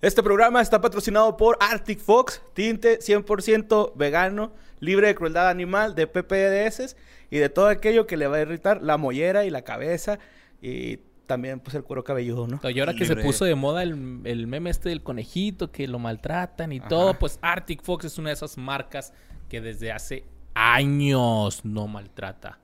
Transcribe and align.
Este 0.00 0.22
programa 0.22 0.60
está 0.60 0.80
patrocinado 0.80 1.36
por 1.36 1.58
Arctic 1.60 1.98
Fox, 1.98 2.40
tinte 2.54 3.00
100% 3.00 3.94
vegano, 3.96 4.52
libre 4.78 5.08
de 5.08 5.14
crueldad 5.16 5.48
animal, 5.48 5.96
de 5.96 6.06
PPDS 6.06 6.94
y 7.30 7.38
de 7.38 7.48
todo 7.48 7.66
aquello 7.66 8.06
que 8.06 8.16
le 8.16 8.28
va 8.28 8.36
a 8.36 8.40
irritar 8.42 8.80
la 8.80 8.96
mollera 8.96 9.44
y 9.44 9.50
la 9.50 9.62
cabeza 9.62 10.20
y 10.62 10.98
también 11.26 11.58
pues 11.58 11.74
el 11.74 11.82
cuero 11.82 12.04
cabelludo, 12.04 12.46
¿no? 12.46 12.60
Y 12.70 12.78
ahora 12.78 12.94
que 12.94 13.06
se 13.06 13.16
puso 13.16 13.44
de 13.44 13.56
moda 13.56 13.82
el, 13.82 14.20
el 14.22 14.46
meme 14.46 14.70
este 14.70 14.88
del 14.88 15.02
conejito, 15.02 15.72
que 15.72 15.88
lo 15.88 15.98
maltratan 15.98 16.70
y 16.70 16.78
todo, 16.78 17.18
pues 17.18 17.40
Arctic 17.42 17.82
Fox 17.82 18.04
es 18.04 18.18
una 18.18 18.30
de 18.30 18.34
esas 18.34 18.56
marcas 18.56 19.12
que 19.48 19.60
desde 19.60 19.90
hace 19.90 20.24
años 20.54 21.64
no 21.64 21.88
maltrata 21.88 22.60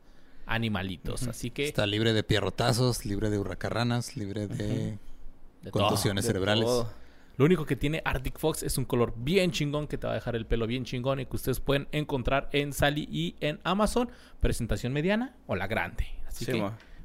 animalitos. 0.47 1.27
Así 1.27 1.51
que 1.51 1.67
Está 1.67 1.85
libre 1.85 2.13
de 2.13 2.23
pierrotazos, 2.23 3.05
libre 3.05 3.29
de 3.29 3.39
hurracarranas, 3.39 4.17
libre 4.17 4.47
de, 4.47 4.99
de 5.63 5.71
todo. 5.73 5.89
contusiones 5.89 6.25
De 6.25 6.29
cerebrales. 6.29 6.65
todo. 6.67 7.04
Lo 7.37 7.45
único 7.45 7.67
que 7.67 7.75
tiene 7.77 8.01
Arctic 8.05 8.39
Fox 8.39 8.63
es 8.63 8.79
un 8.79 8.85
color 8.85 9.13
bien 9.17 9.51
chingón 9.51 9.87
que 9.89 9.99
te 9.99 10.07
va 10.07 10.13
a 10.13 10.17
dejar 10.17 10.37
el 10.37 10.47
pelo 10.47 10.67
bien 10.67 10.85
chingón 10.85 11.19
y 11.21 11.27
que 11.27 11.35
ustedes 11.37 11.59
pueden 11.61 11.89
encontrar 11.93 12.49
en 12.53 12.73
Sally 12.73 13.09
y 13.11 13.35
en 13.41 13.59
Amazon. 13.65 14.09
Presentación 14.41 14.93
mediana 14.93 15.35
o 15.47 15.57
la 15.57 15.67
grande. 15.67 16.07
Así 16.29 16.45
Sí, 16.45 16.53
que, 16.53 16.59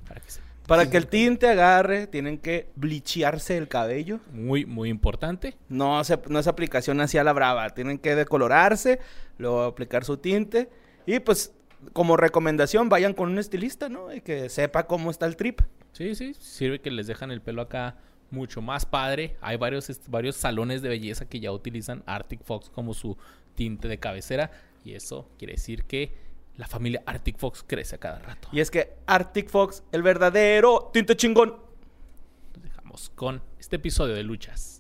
para 0.07 0.21
que 0.21 0.30
se- 0.31 0.41
Para 0.68 0.88
que 0.88 0.98
el 0.98 1.07
tinte 1.07 1.48
agarre, 1.48 2.05
tienen 2.05 2.38
que 2.38 2.70
blichearse 2.76 3.57
el 3.57 3.68
cabello. 3.68 4.20
muy, 4.31 4.66
muy 4.68 4.90
importante. 4.90 5.57
No, 5.68 6.04
se- 6.04 6.20
no 6.27 6.38
es 6.38 6.46
aplicación 6.46 7.02
así 7.02 7.18
a 7.18 7.23
la 7.23 7.34
brava. 7.34 7.68
Tienen 7.71 7.98
que 7.98 8.13
decolorarse, 8.16 8.99
luego 9.40 9.63
aplicar 9.63 10.05
su 10.05 10.18
tinte. 10.18 10.70
Y 11.07 11.20
pues, 11.21 11.54
como 11.93 12.18
recomendación, 12.18 12.88
vayan 12.88 13.13
con 13.16 13.32
un 13.32 13.40
estilista, 13.40 13.90
¿no? 13.90 14.13
Y 14.13 14.21
que 14.21 14.48
sepa 14.49 14.84
cómo 14.85 15.09
está 15.09 15.26
el 15.26 15.35
trip. 15.38 15.62
Sí, 15.91 16.13
sí, 16.13 16.35
sirve 16.35 16.82
que 16.82 16.91
les 16.91 17.07
dejan 17.07 17.32
el 17.32 17.41
pelo 17.41 17.63
acá 17.63 17.96
mucho 18.32 18.62
más 18.62 18.86
padre. 18.86 19.36
Hay 19.42 19.58
varios, 19.58 19.90
varios 20.08 20.36
salones 20.36 20.82
de 20.82 20.90
belleza 20.90 21.28
que 21.28 21.40
ya 21.40 21.52
utilizan 21.52 22.04
Arctic 22.06 22.44
Fox 22.44 22.70
como 22.70 22.94
su 22.94 23.18
tinte 23.55 23.88
de 23.88 24.00
cabecera. 24.00 24.52
Y 24.84 24.94
eso 24.94 25.30
quiere 25.38 25.54
decir 25.54 25.84
que 25.84 26.13
la 26.55 26.68
familia 26.68 27.02
Arctic 27.05 27.38
Fox 27.38 27.63
crece 27.66 27.96
a 27.96 27.99
cada 27.99 28.20
rato. 28.20 28.49
Y 28.52 28.60
es 28.60 28.70
que 28.70 28.98
Arctic 29.08 29.49
Fox, 29.49 29.84
el 29.91 30.04
verdadero 30.04 30.90
tinte 30.94 31.16
chingón. 31.16 31.55
Nos 32.54 32.63
dejamos 32.63 33.10
con 33.16 33.41
este 33.60 33.77
episodio 33.77 34.16
de 34.16 34.24
Luchas. 34.24 34.80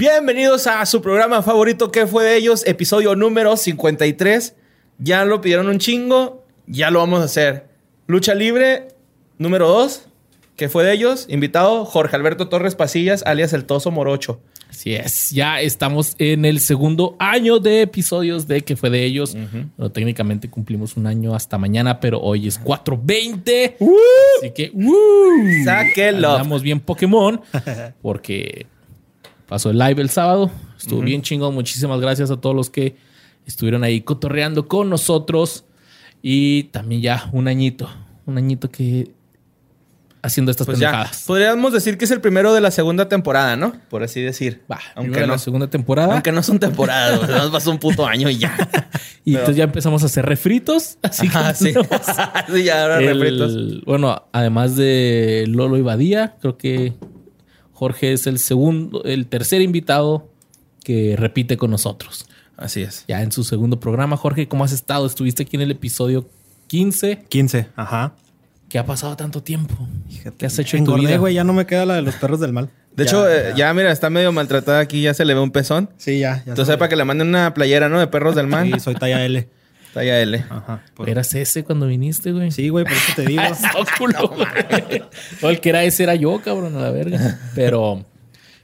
Bienvenidos 0.00 0.66
a 0.66 0.86
su 0.86 1.02
programa 1.02 1.42
favorito, 1.42 1.92
¿Qué 1.92 2.06
fue 2.06 2.24
de 2.24 2.34
ellos? 2.34 2.66
Episodio 2.66 3.14
número 3.16 3.54
53. 3.54 4.54
Ya 4.96 5.26
lo 5.26 5.42
pidieron 5.42 5.68
un 5.68 5.78
chingo, 5.78 6.42
ya 6.66 6.90
lo 6.90 7.00
vamos 7.00 7.20
a 7.20 7.24
hacer. 7.24 7.66
Lucha 8.06 8.34
libre 8.34 8.88
número 9.36 9.68
2, 9.68 10.06
¿Qué 10.56 10.70
fue 10.70 10.84
de 10.84 10.94
ellos? 10.94 11.26
Invitado 11.28 11.84
Jorge 11.84 12.16
Alberto 12.16 12.48
Torres 12.48 12.76
Pasillas, 12.76 13.22
alias 13.26 13.52
el 13.52 13.66
Toso 13.66 13.90
Morocho. 13.90 14.40
Así 14.70 14.94
es, 14.94 15.32
ya 15.32 15.60
estamos 15.60 16.14
en 16.18 16.46
el 16.46 16.60
segundo 16.60 17.14
año 17.18 17.58
de 17.58 17.82
episodios 17.82 18.48
de 18.48 18.62
que 18.62 18.76
fue 18.76 18.88
de 18.88 19.04
ellos. 19.04 19.36
Bueno, 19.76 19.92
técnicamente 19.92 20.48
cumplimos 20.48 20.96
un 20.96 21.08
año 21.08 21.34
hasta 21.34 21.58
mañana, 21.58 22.00
pero 22.00 22.20
hoy 22.20 22.48
es 22.48 22.58
4.20. 22.58 23.74
Así 24.38 24.50
que, 24.52 24.70
¡uh! 24.72 25.64
Sáquelo. 25.66 26.30
Andamos 26.30 26.62
bien 26.62 26.80
Pokémon 26.80 27.42
porque 28.00 28.66
pasó 29.50 29.68
el 29.70 29.78
live 29.78 30.00
el 30.00 30.08
sábado. 30.08 30.50
Estuvo 30.78 31.02
bien 31.02 31.20
chingón. 31.20 31.52
Muchísimas 31.54 32.00
gracias 32.00 32.30
a 32.30 32.38
todos 32.40 32.56
los 32.56 32.70
que 32.70 32.96
estuvieron 33.46 33.84
ahí 33.84 34.00
cotorreando 34.00 34.66
con 34.68 34.88
nosotros. 34.88 35.64
Y 36.22 36.64
también 36.64 37.02
ya 37.02 37.28
un 37.32 37.48
añito, 37.48 37.90
un 38.26 38.38
añito 38.38 38.70
que 38.70 39.10
haciendo 40.22 40.50
estas 40.50 40.66
Pues 40.66 40.78
ya, 40.78 40.90
pendejadas. 40.90 41.24
podríamos 41.26 41.72
decir 41.72 41.96
que 41.96 42.04
es 42.04 42.10
el 42.10 42.20
primero 42.20 42.52
de 42.52 42.60
la 42.60 42.70
segunda 42.70 43.08
temporada, 43.08 43.56
¿no? 43.56 43.72
Por 43.88 44.02
así 44.02 44.20
decir. 44.20 44.62
Va, 44.70 44.78
aunque 44.94 45.20
no. 45.22 45.26
la 45.28 45.38
segunda 45.38 45.68
temporada. 45.68 46.12
Aunque 46.12 46.30
no 46.30 46.42
son 46.42 46.58
temporadas, 46.58 47.22
nada 47.22 47.42
más 47.44 47.50
pasó 47.50 47.70
un 47.70 47.78
puto 47.78 48.06
año 48.06 48.28
y 48.30 48.38
ya. 48.38 48.56
Y 49.22 49.32
entonces 49.32 49.56
ya 49.56 49.64
empezamos 49.64 50.02
a 50.02 50.06
hacer 50.06 50.24
refritos. 50.24 50.96
Así 51.02 51.28
que 51.28 51.36
Ah, 51.36 51.52
sí. 51.54 51.74
sí, 52.54 52.62
ya 52.64 52.82
ahora 52.82 52.98
el- 53.00 53.20
refritos. 53.20 53.84
Bueno, 53.84 54.24
además 54.32 54.76
de 54.76 55.44
Lolo 55.46 55.76
y 55.76 55.82
Badía, 55.82 56.36
creo 56.40 56.56
que 56.56 56.94
Jorge 57.80 58.12
es 58.12 58.26
el 58.26 58.38
segundo, 58.38 59.02
el 59.04 59.26
tercer 59.26 59.62
invitado 59.62 60.28
que 60.84 61.14
repite 61.16 61.56
con 61.56 61.70
nosotros. 61.70 62.26
Así 62.58 62.82
es. 62.82 63.06
Ya 63.08 63.22
en 63.22 63.32
su 63.32 63.42
segundo 63.42 63.80
programa, 63.80 64.18
Jorge, 64.18 64.48
¿cómo 64.48 64.64
has 64.64 64.72
estado? 64.72 65.06
Estuviste 65.06 65.44
aquí 65.44 65.56
en 65.56 65.62
el 65.62 65.70
episodio 65.70 66.28
15. 66.66 67.24
15, 67.26 67.68
ajá. 67.76 68.12
¿Qué 68.68 68.78
ha 68.78 68.84
pasado 68.84 69.16
tanto 69.16 69.42
tiempo? 69.42 69.88
Fíjate, 70.10 70.36
¿Qué 70.36 70.44
has 70.44 70.58
hecho 70.58 70.76
en 70.76 70.84
tu 70.84 70.94
vida? 70.94 71.16
güey, 71.16 71.32
ya 71.32 71.42
no 71.42 71.54
me 71.54 71.64
queda 71.64 71.86
la 71.86 71.94
de 71.94 72.02
los 72.02 72.14
perros 72.16 72.38
del 72.38 72.52
mal. 72.52 72.68
De 72.94 73.04
Ya, 73.04 73.08
hecho, 73.08 73.30
eh, 73.30 73.54
ya. 73.56 73.72
mira, 73.72 73.90
está 73.92 74.10
medio 74.10 74.30
maltratada 74.30 74.80
aquí, 74.80 75.00
ya 75.00 75.14
se 75.14 75.24
le 75.24 75.32
ve 75.32 75.40
un 75.40 75.50
pezón. 75.50 75.88
Sí, 75.96 76.18
ya. 76.18 76.42
ya 76.44 76.52
Entonces, 76.52 76.76
para 76.76 76.90
que 76.90 76.96
le 76.96 77.04
manden 77.06 77.28
una 77.28 77.54
playera, 77.54 77.88
¿no? 77.88 77.98
De 77.98 78.08
perros 78.08 78.34
del 78.36 78.46
mar. 78.46 78.66
Sí, 78.66 78.78
soy 78.78 78.94
talla 78.94 79.24
L. 79.24 79.48
Talla 79.94 80.20
L. 80.20 80.44
Ajá. 80.48 80.82
por- 80.94 81.08
Eras 81.10 81.34
ese 81.34 81.64
cuando 81.64 81.86
viniste, 81.86 82.32
güey. 82.32 82.50
Sí, 82.52 82.68
güey, 82.68 82.84
por 82.84 82.94
eso 82.94 83.12
te 83.16 83.22
digo. 83.26 83.42
Ah, 83.44 83.48
está 83.48 83.70
culo, 83.98 84.28
güey. 84.28 85.02
O 85.42 85.50
el 85.50 85.60
que 85.60 85.68
era 85.70 85.82
ese 85.84 86.02
era 86.04 86.14
yo, 86.14 86.40
cabrón, 86.42 86.76
a 86.76 86.80
la 86.80 86.90
verga. 86.90 87.38
Pero 87.54 88.04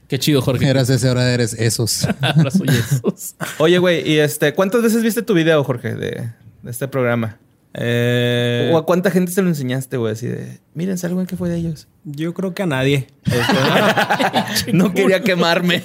qué 0.09 0.19
chido, 0.19 0.41
Jorge. 0.43 0.69
Eras 0.69 0.89
ese, 0.91 1.09
ahora 1.09 1.33
eres 1.33 1.53
esos. 1.55 2.07
Ahora 2.21 2.51
soy 2.51 2.69
esos. 2.69 3.35
Oye, 3.59 3.79
güey, 3.79 4.09
y 4.09 4.19
este, 4.19 4.55
¿cuántas 4.55 4.83
veces 4.83 5.03
viste 5.03 5.23
tu 5.23 5.35
video, 5.35 5.63
Jorge, 5.65 5.95
de, 5.95 6.31
de 6.63 6.71
este 6.71 6.87
programa? 6.89 7.39
Eh, 7.79 8.71
¿O 8.73 8.79
a 8.79 8.87
cuánta 8.87 9.11
gente 9.11 9.33
se 9.33 9.43
lo 9.43 9.49
enseñaste, 9.49 9.97
güey? 9.99 10.13
Así 10.15 10.27
de, 10.27 10.61
miren, 10.73 10.97
algo 11.03 11.21
en 11.21 11.27
qué 11.27 11.37
fue 11.37 11.51
de 11.51 11.57
ellos. 11.57 11.89
yo 12.05 12.33
creo 12.33 12.55
que 12.55 12.63
a 12.63 12.67
nadie. 12.67 13.09
no 14.73 14.95
quería 14.95 15.21
quemarme. 15.23 15.83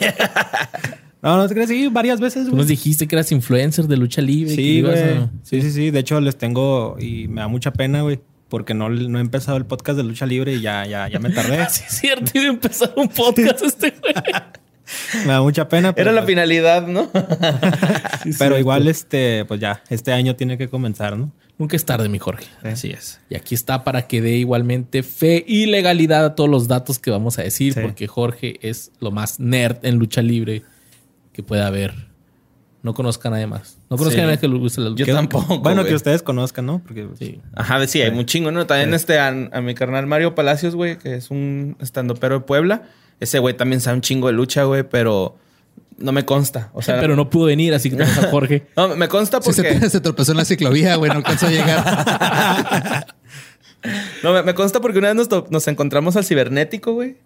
No, 1.21 1.37
no 1.37 1.47
te 1.47 1.53
crees, 1.53 1.69
sí, 1.69 1.87
varias 1.87 2.19
veces, 2.19 2.47
Tú 2.49 2.55
nos 2.55 2.67
dijiste 2.67 3.07
que 3.07 3.15
eras 3.15 3.31
influencer 3.31 3.85
de 3.87 3.95
lucha 3.97 4.21
libre. 4.21 4.55
Sí, 4.55 4.81
güey. 4.81 4.93
a- 4.97 5.29
Sí, 5.43 5.61
sí, 5.61 5.71
sí. 5.71 5.91
De 5.91 5.99
hecho, 5.99 6.19
les 6.19 6.35
tengo 6.37 6.97
y 6.99 7.27
me 7.27 7.41
da 7.41 7.47
mucha 7.47 7.71
pena, 7.71 8.01
güey. 8.01 8.19
Porque 8.49 8.73
no, 8.73 8.89
no 8.89 9.17
he 9.19 9.21
empezado 9.21 9.57
el 9.57 9.65
podcast 9.65 9.97
de 9.97 10.03
lucha 10.03 10.25
libre 10.25 10.53
y 10.55 10.61
ya, 10.61 10.85
ya, 10.85 11.07
ya 11.07 11.19
me 11.19 11.29
tardé. 11.29 11.65
Sí, 11.69 11.83
es 11.87 11.97
cierto, 11.99 12.31
iba 12.33 12.45
a 12.45 12.49
empezar 12.49 12.91
un 12.97 13.07
podcast 13.07 13.61
este 13.63 13.93
güey. 14.01 14.13
me 15.25 15.31
da 15.31 15.41
mucha 15.41 15.69
pena. 15.69 15.93
pero, 15.95 16.09
Era 16.09 16.15
la 16.15 16.21
pues, 16.23 16.31
finalidad, 16.31 16.85
¿no? 16.87 17.09
Pero 18.39 18.57
igual, 18.59 18.87
este, 18.87 19.45
pues 19.45 19.59
ya, 19.59 19.81
este 19.89 20.11
año 20.11 20.35
tiene 20.35 20.57
que 20.57 20.67
comenzar, 20.69 21.17
¿no? 21.17 21.31
Nunca 21.57 21.75
es 21.75 21.85
tarde, 21.85 22.09
mi 22.09 22.17
Jorge. 22.19 22.47
Así 22.63 22.89
es. 22.89 23.19
Y 23.29 23.35
aquí 23.35 23.53
está 23.55 23.83
para 23.83 24.07
que 24.07 24.21
dé 24.21 24.31
igualmente 24.37 25.03
fe 25.03 25.45
y 25.47 25.67
legalidad 25.67 26.25
a 26.25 26.35
todos 26.35 26.49
los 26.49 26.67
datos 26.67 26.97
que 26.99 27.11
vamos 27.11 27.37
a 27.39 27.43
decir, 27.43 27.73
Sí. 27.73 27.79
porque 27.81 28.07
Jorge 28.07 28.57
es 28.67 28.91
lo 28.99 29.11
más 29.11 29.39
nerd 29.39 29.77
en 29.83 29.97
lucha 29.97 30.21
libre 30.23 30.63
que 31.33 31.43
pueda 31.43 31.67
haber. 31.67 32.09
No 32.83 32.93
conozca 32.95 33.27
a 33.29 33.31
nadie 33.31 33.45
más. 33.45 33.77
No 33.91 33.97
conozca 33.97 34.15
Sí. 34.17 34.21
a 34.21 34.25
nadie 34.25 34.39
que 34.39 34.47
le 34.47 34.57
guste 34.57 34.81
la 34.81 34.89
lucha. 34.89 35.01
Yo 35.01 35.05
Que- 35.05 35.13
tampoco, 35.13 35.59
Bueno, 35.59 35.81
güey. 35.81 35.89
que 35.89 35.95
ustedes 35.95 36.23
conozcan, 36.23 36.65
¿no? 36.65 36.79
Porque 36.83 37.03
pues, 37.03 37.19
Sí. 37.19 37.39
Ajá, 37.53 37.85
sí, 37.87 38.01
hay 38.01 38.09
un 38.17 38.25
chingo, 38.25 38.51
¿no? 38.51 38.65
También 38.65 38.93
este, 38.95 39.19
a, 39.19 39.27
a 39.27 39.61
mi 39.61 39.75
carnal 39.75 40.07
Mario 40.07 40.33
Palacios, 40.33 40.75
güey, 40.75 40.97
que 40.97 41.13
es 41.15 41.29
un 41.29 41.77
estandopero 41.79 42.39
de 42.39 42.41
Puebla. 42.45 42.83
Ese 43.19 43.37
güey 43.37 43.55
también 43.55 43.81
sabe 43.81 43.95
un 43.97 44.01
chingo 44.01 44.27
de 44.27 44.33
lucha, 44.33 44.63
güey, 44.63 44.81
pero 44.81 45.37
no 45.99 46.11
me 46.11 46.25
consta. 46.25 46.71
O 46.73 46.81
sea, 46.81 46.99
Pero 46.99 47.15
no 47.15 47.29
pudo 47.29 47.45
venir, 47.45 47.71
así 47.75 47.91
que 47.91 47.97
tenemos 47.97 48.17
a 48.17 48.31
Jorge. 48.31 48.65
no, 48.75 48.95
me 48.95 49.07
consta 49.07 49.39
Sí, 49.43 49.51
porque... 49.55 49.79
se, 49.79 49.89
se 49.91 50.01
tropezó 50.01 50.31
en 50.31 50.39
la 50.39 50.45
ciclovía, 50.45 50.95
güey, 50.95 51.11
no 51.11 51.17
alcanzó 51.17 51.45
a 51.47 51.51
llegar. 51.51 53.05
No, 54.23 54.31
me, 54.33 54.43
me 54.43 54.53
consta 54.53 54.79
porque 54.79 54.99
una 54.99 55.11
vez 55.11 55.27
nos, 55.29 55.49
nos 55.49 55.67
encontramos 55.67 56.15
al 56.15 56.23
cibernético, 56.23 56.93
güey. 56.93 57.17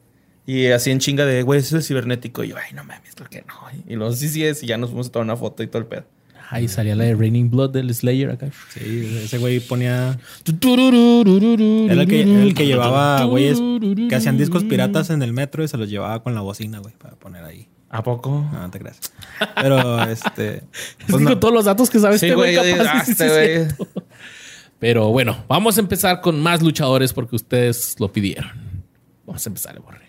Y 0.47 0.67
así 0.67 0.91
en 0.91 0.99
chinga 0.99 1.25
de, 1.25 1.41
güey, 1.41 1.59
ese 1.59 1.69
es 1.69 1.73
el 1.73 1.83
cibernético. 1.83 2.43
Y 2.43 2.49
yo, 2.49 2.57
ay, 2.57 2.73
no 2.73 2.83
mames, 2.83 3.15
creo 3.15 3.29
que 3.29 3.43
no. 3.47 3.53
Y 3.87 3.95
luego 3.95 4.13
sí, 4.13 4.29
sí 4.29 4.43
es. 4.43 4.61
Y 4.63 4.67
ya 4.67 4.77
nos 4.77 4.89
fuimos 4.89 5.07
a 5.07 5.11
tomar 5.11 5.25
una 5.25 5.35
foto 5.35 5.63
y 5.63 5.67
todo 5.67 5.79
el 5.79 5.87
pedo. 5.87 6.03
Ahí 6.51 6.67
salía 6.67 6.95
la 6.95 7.05
de 7.05 7.15
Raining 7.15 7.49
Blood 7.49 7.71
del 7.71 7.93
Slayer 7.93 8.29
acá. 8.29 8.49
sí, 8.69 9.19
ese 9.23 9.39
güey 9.39 9.59
ponía. 9.59 10.19
Era 10.45 12.01
el 12.01 12.07
que, 12.07 12.21
el 12.21 12.53
que 12.53 12.67
llevaba 12.67 13.23
güeyes 13.23 13.59
que 14.07 14.15
hacían 14.15 14.37
discos 14.37 14.63
piratas 14.63 15.09
en 15.09 15.23
el 15.23 15.33
metro 15.33 15.63
y 15.63 15.67
se 15.67 15.77
los 15.77 15.89
llevaba 15.89 16.21
con 16.21 16.35
la 16.35 16.41
bocina, 16.41 16.79
güey, 16.79 16.93
para 16.93 17.15
poner 17.15 17.43
ahí. 17.43 17.67
¿A 17.89 18.03
poco? 18.03 18.47
No, 18.51 18.59
no 18.59 18.69
te 18.69 18.79
creas. 18.79 18.99
Pero 19.55 20.03
este. 20.03 20.57
Es 20.57 20.63
Pues 21.07 21.21
no. 21.21 21.39
todos 21.39 21.53
los 21.53 21.65
datos 21.65 21.89
que 21.89 21.99
sabes 21.99 22.19
Sí, 22.19 22.27
este 22.27 22.35
güey, 22.35 22.55
capaz 22.55 22.91
ah, 22.91 23.05
sí, 23.05 23.13
sí, 23.15 23.23
este 23.23 23.69
sí, 23.69 23.75
güey. 23.85 23.97
Pero 24.79 25.09
bueno, 25.11 25.45
vamos 25.47 25.77
a 25.77 25.79
empezar 25.79 26.21
con 26.21 26.41
más 26.41 26.61
luchadores 26.61 27.13
porque 27.13 27.35
ustedes 27.35 27.95
lo 27.99 28.11
pidieron. 28.11 28.51
Vamos 29.25 29.45
a 29.45 29.49
empezar, 29.49 29.79
Borre. 29.79 30.04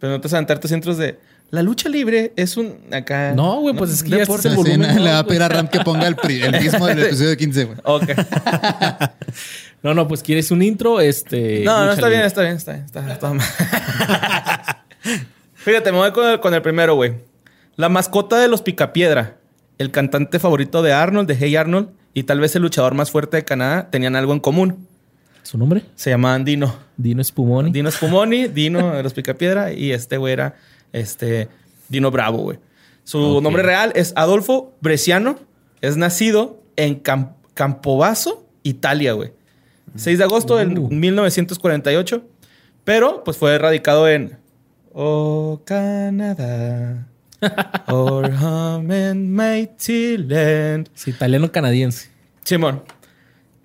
Pero 0.00 0.12
no 0.12 0.20
te 0.20 0.26
vas 0.28 0.34
a 0.34 0.36
aventarte 0.36 0.68
centros 0.68 0.96
de. 0.98 1.18
La 1.50 1.62
lucha 1.62 1.88
libre 1.88 2.32
es 2.36 2.56
un. 2.56 2.76
Acá. 2.92 3.32
No, 3.34 3.60
güey, 3.60 3.74
pues 3.74 3.90
es 3.90 4.02
que 4.02 4.10
ya 4.10 4.24
volumen, 4.26 4.80
na- 4.80 4.92
¿no, 4.94 5.02
le 5.02 5.10
va 5.12 5.18
a 5.20 5.24
pedir 5.24 5.42
a 5.42 5.48
Ram 5.48 5.66
que 5.68 5.80
ponga 5.80 6.06
el, 6.06 6.14
pri- 6.16 6.42
el 6.42 6.60
mismo 6.60 6.86
del 6.86 6.98
episodio 7.04 7.36
15, 7.36 7.64
güey. 7.64 7.78
Ok. 7.84 8.04
No, 9.80 9.94
no, 9.94 10.08
pues 10.08 10.24
quieres 10.24 10.50
un 10.50 10.60
intro, 10.60 11.00
este. 11.00 11.62
No, 11.64 11.84
no, 11.86 11.92
está 11.92 12.08
bien, 12.08 12.22
está 12.22 12.42
bien, 12.42 12.56
está 12.56 12.72
bien. 12.72 12.84
Está, 12.84 13.12
está 13.12 13.32
mal. 13.32 13.46
Fíjate, 15.54 15.92
me 15.92 15.98
voy 15.98 16.10
con 16.12 16.26
el, 16.28 16.40
con 16.40 16.52
el 16.54 16.62
primero, 16.62 16.94
güey. 16.96 17.14
La 17.76 17.88
mascota 17.88 18.38
de 18.38 18.48
los 18.48 18.62
Picapiedra, 18.62 19.36
el 19.78 19.90
cantante 19.90 20.38
favorito 20.40 20.82
de 20.82 20.92
Arnold, 20.92 21.28
de 21.28 21.36
Hey 21.36 21.54
Arnold, 21.56 21.90
y 22.12 22.24
tal 22.24 22.40
vez 22.40 22.56
el 22.56 22.62
luchador 22.62 22.94
más 22.94 23.10
fuerte 23.12 23.36
de 23.36 23.44
Canadá, 23.44 23.88
tenían 23.90 24.16
algo 24.16 24.32
en 24.32 24.40
común. 24.40 24.88
¿Su 25.48 25.56
nombre? 25.56 25.82
Se 25.94 26.10
llamaban 26.10 26.44
Dino. 26.44 26.76
Dino 26.98 27.24
Spumoni. 27.24 27.70
Dino 27.72 27.90
Spumoni, 27.90 28.48
Dino 28.48 28.94
de 28.94 29.02
los 29.02 29.14
Picapiedra, 29.14 29.72
y 29.72 29.92
este 29.92 30.18
güey 30.18 30.34
era 30.34 30.56
este, 30.92 31.48
Dino 31.88 32.10
Bravo, 32.10 32.36
güey. 32.36 32.58
Su 33.02 33.40
nombre 33.40 33.62
real 33.62 33.92
es 33.94 34.12
Adolfo 34.14 34.74
Bresciano. 34.82 35.38
Es 35.80 35.96
nacido 35.96 36.62
en 36.76 37.02
Cam- 37.02 37.32
Campobasso, 37.54 38.46
Italia, 38.62 39.14
güey. 39.14 39.32
6 39.96 40.18
de 40.18 40.24
agosto 40.24 40.56
de 40.56 40.66
Uh. 40.66 40.90
1948. 40.90 42.22
Pero, 42.84 43.24
pues 43.24 43.38
fue 43.38 43.56
radicado 43.56 44.06
en... 44.06 44.36
Oh, 44.92 45.62
Canadá. 45.64 47.08
Our 47.88 48.30
home 48.34 48.94
and 48.94 49.30
mighty 49.30 50.18
land. 50.18 50.90
Es 50.94 51.08
italiano-canadiense. 51.08 52.10
Simón. 52.44 52.82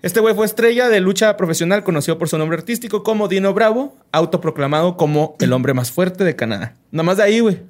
Este 0.04 0.20
güey 0.20 0.34
fue 0.34 0.44
estrella 0.44 0.90
de 0.90 1.00
lucha 1.00 1.34
profesional, 1.38 1.82
conocido 1.82 2.18
por 2.18 2.28
su 2.28 2.36
nombre 2.36 2.58
artístico 2.58 3.02
como 3.02 3.26
Dino 3.26 3.54
Bravo, 3.54 3.96
autoproclamado 4.12 4.98
como 4.98 5.34
el 5.40 5.50
hombre 5.54 5.72
más 5.72 5.90
fuerte 5.90 6.24
de 6.24 6.36
Canadá. 6.36 6.74
Nada 6.90 7.04
más 7.04 7.16
de 7.16 7.22
ahí, 7.22 7.40
güey. 7.40 7.62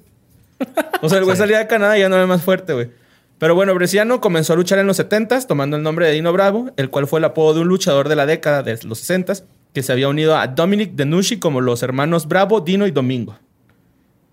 O 1.00 1.08
sea, 1.08 1.18
el 1.18 1.26
güey 1.26 1.36
salía 1.36 1.58
de 1.58 1.68
Canadá 1.68 1.96
y 1.96 2.00
ya 2.00 2.08
no 2.08 2.16
era 2.16 2.26
más 2.26 2.42
fuerte, 2.42 2.72
güey. 2.72 2.90
Pero 3.38 3.54
bueno, 3.54 3.72
Bresciano 3.72 4.20
comenzó 4.20 4.52
a 4.52 4.56
luchar 4.56 4.80
en 4.80 4.88
los 4.88 4.98
70s, 4.98 5.46
tomando 5.46 5.76
el 5.76 5.84
nombre 5.84 6.08
de 6.08 6.12
Dino 6.12 6.32
Bravo, 6.32 6.72
el 6.76 6.90
cual 6.90 7.06
fue 7.06 7.20
el 7.20 7.24
apodo 7.24 7.54
de 7.54 7.60
un 7.60 7.68
luchador 7.68 8.08
de 8.08 8.16
la 8.16 8.26
década 8.26 8.64
de 8.64 8.80
los 8.82 9.08
60s, 9.08 9.44
que 9.72 9.84
se 9.84 9.92
había 9.92 10.08
unido 10.08 10.36
a 10.36 10.48
Dominic 10.48 10.94
Denucci 10.94 11.38
como 11.38 11.60
los 11.60 11.84
hermanos 11.84 12.26
Bravo, 12.26 12.60
Dino 12.62 12.88
y 12.88 12.90
Domingo. 12.90 13.38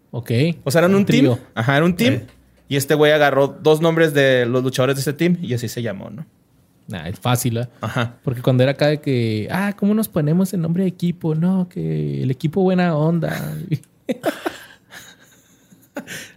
Ok. 0.09 0.31
O 0.63 0.71
sea, 0.71 0.79
eran 0.79 0.95
un, 0.95 1.05
trío. 1.05 1.35
team. 1.35 1.47
Ajá, 1.53 1.77
era 1.77 1.85
un 1.85 1.95
team. 1.95 2.21
Y 2.67 2.77
este 2.77 2.95
güey 2.95 3.11
agarró 3.11 3.47
dos 3.47 3.79
nombres 3.79 4.15
de 4.15 4.47
los 4.47 4.63
luchadores 4.63 4.95
de 4.95 5.01
ese 5.01 5.13
team 5.13 5.37
y 5.39 5.53
así 5.53 5.67
se 5.67 5.83
llamó, 5.83 6.09
¿no? 6.09 6.25
Nah, 6.91 7.07
es 7.07 7.19
fácil, 7.19 7.57
¿eh? 7.57 7.67
Ajá. 7.81 8.15
Porque 8.23 8.41
cuando 8.41 8.63
era 8.63 8.73
acá 8.73 8.87
de 8.87 8.99
que, 9.01 9.47
ah, 9.51 9.73
¿cómo 9.77 9.93
nos 9.93 10.07
ponemos 10.09 10.53
el 10.53 10.61
nombre 10.61 10.83
de 10.83 10.89
equipo? 10.89 11.35
No, 11.35 11.67
que 11.69 12.21
el 12.23 12.29
equipo 12.31 12.61
buena 12.61 12.95
onda. 12.95 13.55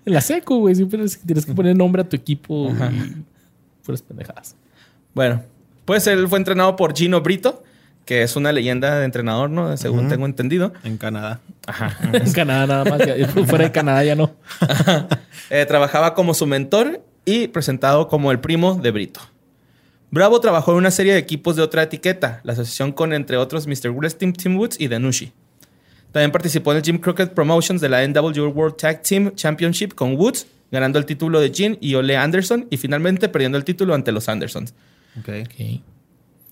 en 0.06 0.12
la 0.12 0.20
seco, 0.20 0.58
güey, 0.58 0.74
siempre 0.74 1.04
tienes 1.26 1.46
que 1.46 1.54
poner 1.54 1.76
nombre 1.76 2.02
a 2.02 2.08
tu 2.08 2.16
equipo 2.16 2.70
y 2.70 3.24
puras 3.84 4.02
pendejadas. 4.02 4.56
Bueno, 5.14 5.42
pues 5.84 6.06
él 6.06 6.28
fue 6.28 6.38
entrenado 6.38 6.76
por 6.76 6.94
Gino 6.96 7.20
Brito, 7.20 7.62
que 8.04 8.22
es 8.22 8.36
una 8.36 8.52
leyenda 8.52 8.98
de 8.98 9.04
entrenador, 9.04 9.50
¿no? 9.50 9.76
Según 9.76 10.08
tengo 10.08 10.26
entendido. 10.26 10.72
En 10.84 10.98
Canadá. 10.98 11.40
Ajá. 11.66 11.96
en 12.12 12.32
Canadá 12.32 12.66
nada 12.66 12.84
más. 12.84 13.06
ya- 13.06 13.26
fuera 13.28 13.64
de 13.64 13.72
Canadá 13.72 14.04
ya 14.04 14.14
no. 14.14 14.30
Eh, 15.50 15.66
trabajaba 15.66 16.14
como 16.14 16.32
su 16.32 16.46
mentor 16.46 17.02
y 17.26 17.48
presentado 17.48 18.08
como 18.08 18.32
el 18.32 18.40
primo 18.40 18.76
de 18.76 18.90
Brito. 18.90 19.20
Bravo 20.14 20.38
trabajó 20.38 20.70
en 20.70 20.78
una 20.78 20.93
serie 20.93 21.12
de 21.12 21.19
equipos 21.19 21.56
de 21.56 21.62
otra 21.62 21.82
etiqueta, 21.82 22.40
la 22.44 22.52
asociación 22.52 22.93
con, 22.93 23.12
entre 23.12 23.37
otros, 23.37 23.66
Mr. 23.66 23.90
Wrestling 23.90 24.32
Team 24.32 24.56
Woods 24.56 24.76
y 24.78 24.87
Denushi. 24.87 25.32
También 26.12 26.31
participó 26.31 26.70
en 26.70 26.76
el 26.76 26.84
Jim 26.84 26.99
Crockett 26.99 27.32
Promotions 27.32 27.81
de 27.81 27.88
la 27.88 28.06
NWO 28.06 28.49
World 28.50 28.76
Tag 28.76 29.02
Team 29.02 29.34
Championship 29.34 29.93
con 29.96 30.14
Woods, 30.14 30.46
ganando 30.70 31.00
el 31.00 31.05
título 31.05 31.40
de 31.40 31.50
Jim 31.50 31.76
y 31.81 31.96
Ole 31.96 32.16
Anderson 32.16 32.69
y 32.70 32.76
finalmente 32.76 33.28
perdiendo 33.28 33.58
el 33.58 33.64
título 33.64 33.93
ante 33.93 34.12
los 34.12 34.28
Andersons. 34.28 34.72
Ok. 35.19 35.31
Ok. 35.46 35.81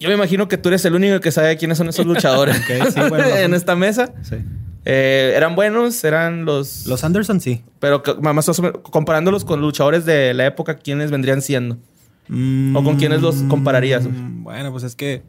Yo 0.00 0.08
me 0.08 0.15
imagino 0.17 0.49
que 0.49 0.58
tú 0.58 0.69
eres 0.69 0.85
el 0.85 0.97
único 0.97 1.20
que 1.20 1.31
sabe 1.31 1.56
quiénes 1.56 1.79
son 1.79 1.88
esos 1.88 2.05
luchadores 2.12 2.56
Ok, 2.56 2.88
sí, 2.93 3.00
bueno, 3.08 3.29
en 3.37 3.55
esta 3.55 3.76
mesa. 3.76 4.12
Sí. 4.23 4.38
Eh, 4.85 5.35
eran 5.37 5.55
buenos, 5.55 6.03
eran 6.03 6.44
los... 6.44 6.88
Los 6.88 7.05
Anderson 7.05 7.41
sí. 7.41 7.62
Pero 7.79 8.03
más 8.23 8.49
o 8.49 8.61
menos, 8.61 8.81
comparándolos 8.82 9.44
con 9.44 9.61
luchadores 9.61 10.05
de 10.05 10.35
la 10.35 10.47
época, 10.47 10.79
¿quiénes 10.79 11.12
vendrían 11.12 11.41
siendo? 11.43 11.79
¿O 12.28 12.82
con 12.84 12.96
quiénes 12.96 13.20
los 13.20 13.42
compararías? 13.44 14.06
Mm, 14.06 14.44
Bueno, 14.44 14.70
pues 14.70 14.84
es 14.84 14.96
que 14.96 15.22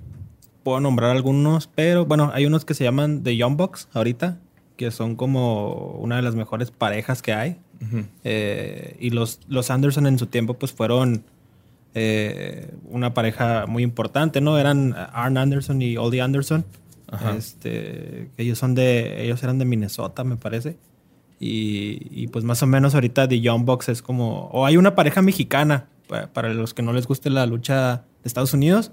puedo 0.64 0.80
nombrar 0.80 1.12
algunos, 1.12 1.68
pero 1.68 2.06
bueno, 2.06 2.32
hay 2.34 2.46
unos 2.46 2.66
que 2.66 2.74
se 2.74 2.84
llaman 2.84 3.24
The 3.24 3.36
Young 3.36 3.58
Bucks 3.58 3.90
ahorita, 3.94 4.40
que 4.78 4.92
son 4.92 5.16
como 5.16 5.98
una 6.00 6.16
de 6.16 6.22
las 6.22 6.36
mejores 6.36 6.72
parejas 6.72 7.22
que 7.22 7.34
hay. 7.34 7.58
Eh, 8.24 8.96
y 9.00 9.10
los, 9.10 9.42
los 9.50 9.70
Anderson 9.70 10.08
en 10.08 10.18
su 10.18 10.28
tiempo, 10.28 10.54
pues 10.54 10.72
fueron 10.72 11.26
eh, 11.96 12.72
una 12.90 13.14
pareja 13.14 13.66
muy 13.68 13.84
importante, 13.84 14.40
¿no? 14.40 14.58
Eran 14.58 14.96
Arn 14.96 15.38
Anderson 15.38 15.82
y 15.82 15.98
Oldie 15.98 16.22
Anderson. 16.22 16.64
Este, 17.38 18.30
ellos 18.38 18.58
son 18.58 18.74
de, 18.74 19.24
ellos 19.24 19.44
eran 19.44 19.60
de 19.60 19.66
Minnesota, 19.66 20.24
me 20.24 20.38
parece. 20.38 20.78
Y, 21.40 22.08
y, 22.10 22.28
pues 22.28 22.46
más 22.46 22.64
o 22.64 22.68
menos 22.68 22.96
ahorita 22.96 23.28
The 23.28 23.42
Young 23.42 23.66
Bucks 23.66 23.90
es 23.90 24.02
como, 24.02 24.46
o 24.54 24.66
hay 24.66 24.78
una 24.78 24.96
pareja 24.96 25.22
mexicana, 25.22 25.88
para 26.08 26.54
los 26.54 26.74
que 26.74 26.82
no 26.82 26.94
les 26.94 27.08
guste 27.08 27.30
la 27.30 27.46
lucha 27.46 28.04
de 28.24 28.28
Estados 28.28 28.54
Unidos, 28.54 28.92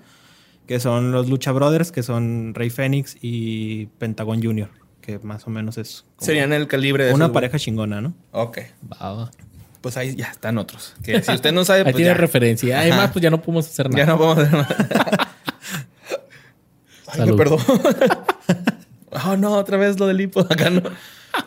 que 0.66 0.80
son 0.80 1.12
los 1.12 1.28
Lucha 1.28 1.52
Brothers, 1.52 1.92
que 1.92 2.02
son 2.02 2.54
Rey 2.54 2.70
Fénix 2.70 3.16
y 3.20 3.86
Pentagon 3.98 4.42
Jr., 4.42 4.68
que 5.00 5.18
más 5.18 5.46
o 5.46 5.50
menos 5.50 5.78
es 5.78 6.04
como 6.16 6.26
Serían 6.26 6.52
el 6.52 6.68
calibre 6.68 7.04
de 7.06 7.14
una 7.14 7.26
esos, 7.26 7.34
pareja 7.34 7.58
chingona, 7.58 8.00
¿no? 8.00 8.14
Ok. 8.32 8.58
Va, 8.92 9.12
va. 9.12 9.30
Pues 9.80 9.96
ahí 9.96 10.14
ya 10.14 10.26
están 10.26 10.58
otros. 10.58 10.94
Que 11.02 11.22
si 11.22 11.32
usted 11.32 11.52
no 11.52 11.64
sabe, 11.64 11.80
Ahí 11.80 11.84
pues 11.84 11.96
tiene 11.96 12.10
ya, 12.10 12.14
referencia. 12.14 12.80
Además, 12.80 12.98
Ajá. 13.04 13.12
pues 13.12 13.22
ya 13.22 13.30
no 13.30 13.40
podemos 13.40 13.66
hacer 13.66 13.88
nada. 13.88 13.98
ya 13.98 14.06
no 14.06 14.18
podemos 14.18 14.38
hacer 14.38 14.52
nada. 14.52 15.28
Ay, 17.08 17.32
perdón. 17.32 17.58
oh, 19.10 19.36
no, 19.38 19.52
otra 19.54 19.76
vez 19.76 19.98
lo 19.98 20.06
del 20.06 20.20
hipo. 20.20 20.40
Acá 20.40 20.70
no. 20.70 20.82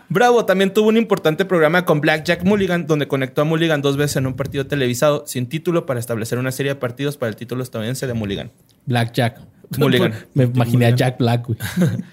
Bravo 0.09 0.45
también 0.45 0.73
tuvo 0.73 0.89
un 0.89 0.97
importante 0.97 1.45
programa 1.45 1.85
con 1.85 2.01
Black 2.01 2.23
Jack 2.25 2.43
Mulligan, 2.43 2.87
donde 2.87 3.07
conectó 3.07 3.41
a 3.41 3.45
Mulligan 3.45 3.81
dos 3.81 3.97
veces 3.97 4.17
en 4.17 4.27
un 4.27 4.35
partido 4.35 4.67
televisado 4.67 5.23
sin 5.25 5.47
título 5.47 5.85
para 5.85 5.99
establecer 5.99 6.37
una 6.37 6.51
serie 6.51 6.73
de 6.73 6.79
partidos 6.79 7.17
para 7.17 7.29
el 7.29 7.35
título 7.35 7.63
estadounidense 7.63 8.07
de 8.07 8.13
Mulligan. 8.13 8.51
Black 8.85 9.13
Jack. 9.13 9.39
Mulligan. 9.77 10.13
Me 10.33 10.45
imaginé 10.45 10.87
a 10.87 10.95
Jack 10.95 11.17
Black, 11.17 11.47
güey. 11.47 11.57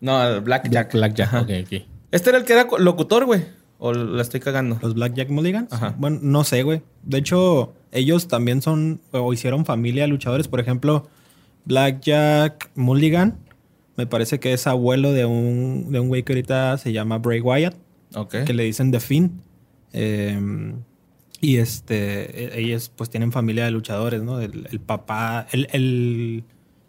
No, 0.00 0.40
Black 0.40 0.70
Jack. 0.70 0.94
Black 0.94 1.14
Jack. 1.14 1.28
Ajá. 1.28 1.42
Ok, 1.42 1.50
ok. 1.66 1.82
Este 2.10 2.30
era 2.30 2.38
el 2.38 2.44
que 2.44 2.54
era 2.54 2.66
locutor, 2.78 3.26
güey. 3.26 3.42
O 3.78 3.92
la 3.92 4.22
estoy 4.22 4.40
cagando. 4.40 4.78
Los 4.80 4.94
Black 4.94 5.14
Jack 5.14 5.28
Mulligans. 5.28 5.72
Ajá. 5.72 5.94
Bueno, 5.98 6.20
no 6.22 6.42
sé, 6.44 6.62
güey. 6.62 6.82
De 7.02 7.18
hecho, 7.18 7.74
ellos 7.92 8.28
también 8.28 8.62
son 8.62 9.00
o 9.10 9.32
hicieron 9.32 9.64
familia 9.64 10.04
de 10.04 10.08
luchadores. 10.08 10.48
Por 10.48 10.60
ejemplo, 10.60 11.08
Black 11.64 12.00
Jack 12.00 12.70
Mulligan, 12.74 13.38
me 14.00 14.06
parece 14.06 14.40
que 14.40 14.52
es 14.52 14.66
abuelo 14.66 15.12
de 15.12 15.24
un 15.26 15.92
de 15.92 16.00
un 16.00 16.08
güey 16.08 16.22
que 16.22 16.32
ahorita 16.32 16.78
se 16.78 16.92
llama 16.92 17.18
Bray 17.18 17.40
Wyatt, 17.40 17.74
Ok. 18.14 18.44
que 18.46 18.52
le 18.54 18.64
dicen 18.64 18.90
The 18.90 19.00
Finn. 19.00 19.42
Eh, 19.92 20.38
y 21.42 21.56
este, 21.56 22.58
ellos 22.60 22.90
pues 22.94 23.08
tienen 23.10 23.32
familia 23.32 23.64
de 23.64 23.70
luchadores, 23.70 24.22
¿no? 24.22 24.40
El, 24.40 24.68
el 24.70 24.80
papá, 24.80 25.46
el, 25.52 25.68
el 25.72 26.44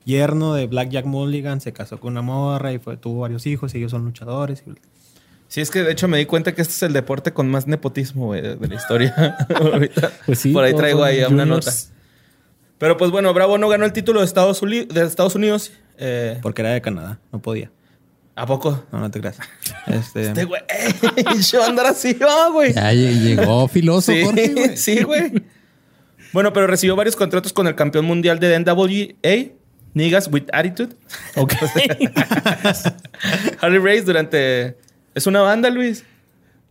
yerno 0.06 0.53
de 0.56 0.68
Black 0.68 0.89
Jack 0.89 1.06
Mulligan 1.06 1.62
se 1.62 1.72
casó 1.74 2.00
con 2.00 2.13
una 2.13 2.22
morra 2.22 2.74
y 2.74 2.80
fue, 2.80 2.98
tuvo 2.98 3.22
varios 3.22 3.46
hijos 3.48 3.74
y 3.74 3.77
ellos 3.77 3.91
son 3.91 4.03
luchadores. 4.06 4.63
y- 4.68 4.72
Sí, 5.48 5.60
es 5.60 5.70
que 5.70 5.84
de 5.84 5.91
hecho 5.91 6.08
me 6.08 6.18
di 6.18 6.25
cuenta 6.25 6.53
que 6.56 6.62
este 6.62 6.74
es 6.74 6.84
el 6.84 6.94
deporte 6.94 7.34
con 7.34 7.50
más 7.50 7.68
nepotismo, 7.68 8.27
güey, 8.27 8.41
de, 8.41 8.56
la 8.68 8.75
historia. 8.75 9.36
Pues 10.25 10.39
sí. 10.39 10.51
Por 10.53 10.63
ahí 10.63 10.74
traigo 10.74 11.03
ahí 11.03 11.22
una 11.24 11.46
nota. 11.46 11.72
Pero 12.77 12.98
pues 12.98 13.12
bueno, 13.12 13.34
Bravo 13.34 13.58
no 13.58 13.68
ganó 13.70 13.86
el 13.86 13.94
título 13.94 14.20
de 14.22 14.25
Estados, 14.25 14.62
Uli- 14.63 14.86
de 14.86 15.03
Estados 15.06 15.36
Unidos. 15.36 15.72
Eh, 16.03 16.39
Porque 16.41 16.62
era 16.63 16.72
de 16.72 16.81
Canadá, 16.81 17.20
no 17.31 17.39
podía. 17.41 17.72
¿A 18.36 18.46
poco? 18.46 18.84
No, 18.91 19.00
no 19.00 19.12
te 19.12 19.20
creas. 19.20 19.38
Este, 19.88 20.24
Este 20.24 20.46
güey, 20.46 20.62
yo 21.51 21.60
va 21.60 21.65
a 21.65 21.70
andar 21.70 21.86
así, 21.86 22.13
va, 22.13 22.50
güey. 22.50 22.74
Ya 22.74 22.91
lle- 22.93 23.20
llegó 23.22 23.67
filoso, 23.67 24.12
Sí, 24.12 24.24
Jorge, 24.24 24.48
güey. 24.53 24.77
sí, 24.77 25.03
güey. 25.03 25.31
Bueno, 26.34 26.53
pero 26.53 26.65
recibió 26.67 26.96
varios 26.96 27.15
contratos 27.15 27.51
con 27.53 27.67
el 27.67 27.75
campeón 27.75 28.05
mundial 28.05 28.39
de 28.39 28.58
NWA, 28.58 29.51
Niggas 29.93 30.29
with 30.31 30.43
Attitude, 30.53 30.96
Ok. 31.36 31.53
Harley 33.62 33.79
Race, 33.79 34.03
durante... 34.03 34.77
¿Es 35.13 35.27
una 35.27 35.41
banda, 35.41 35.70
Luis? 35.70 36.05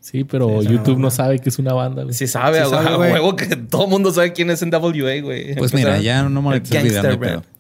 sí, 0.01 0.25
pero 0.25 0.63
Sí, 0.63 0.69
YouTube 0.69 0.99
no 0.99 1.11
sabe 1.11 1.39
que 1.41 1.51
es 1.51 1.59
una 1.59 1.75
banda, 1.75 2.05
güey. 2.05 2.15
Sí 2.15 2.27
sabe, 2.27 2.57
Sí 2.59 2.63
a- 2.65 2.69
sabe, 2.71 2.89
a 2.89 2.97
güey. 2.97 3.13
huevo 3.13 3.37
que 3.37 3.55
todo 3.55 3.85
el 3.85 3.91
mundo 3.91 4.11
sabe 4.13 4.33
quién 4.33 4.49
es 4.51 4.65
NWA, 4.65 5.21
güey. 5.21 5.55
Pues 5.57 5.75
mira, 5.75 5.99
ya 6.01 6.23
no 6.23 6.41
molestes 6.41 6.73
el 6.83 7.51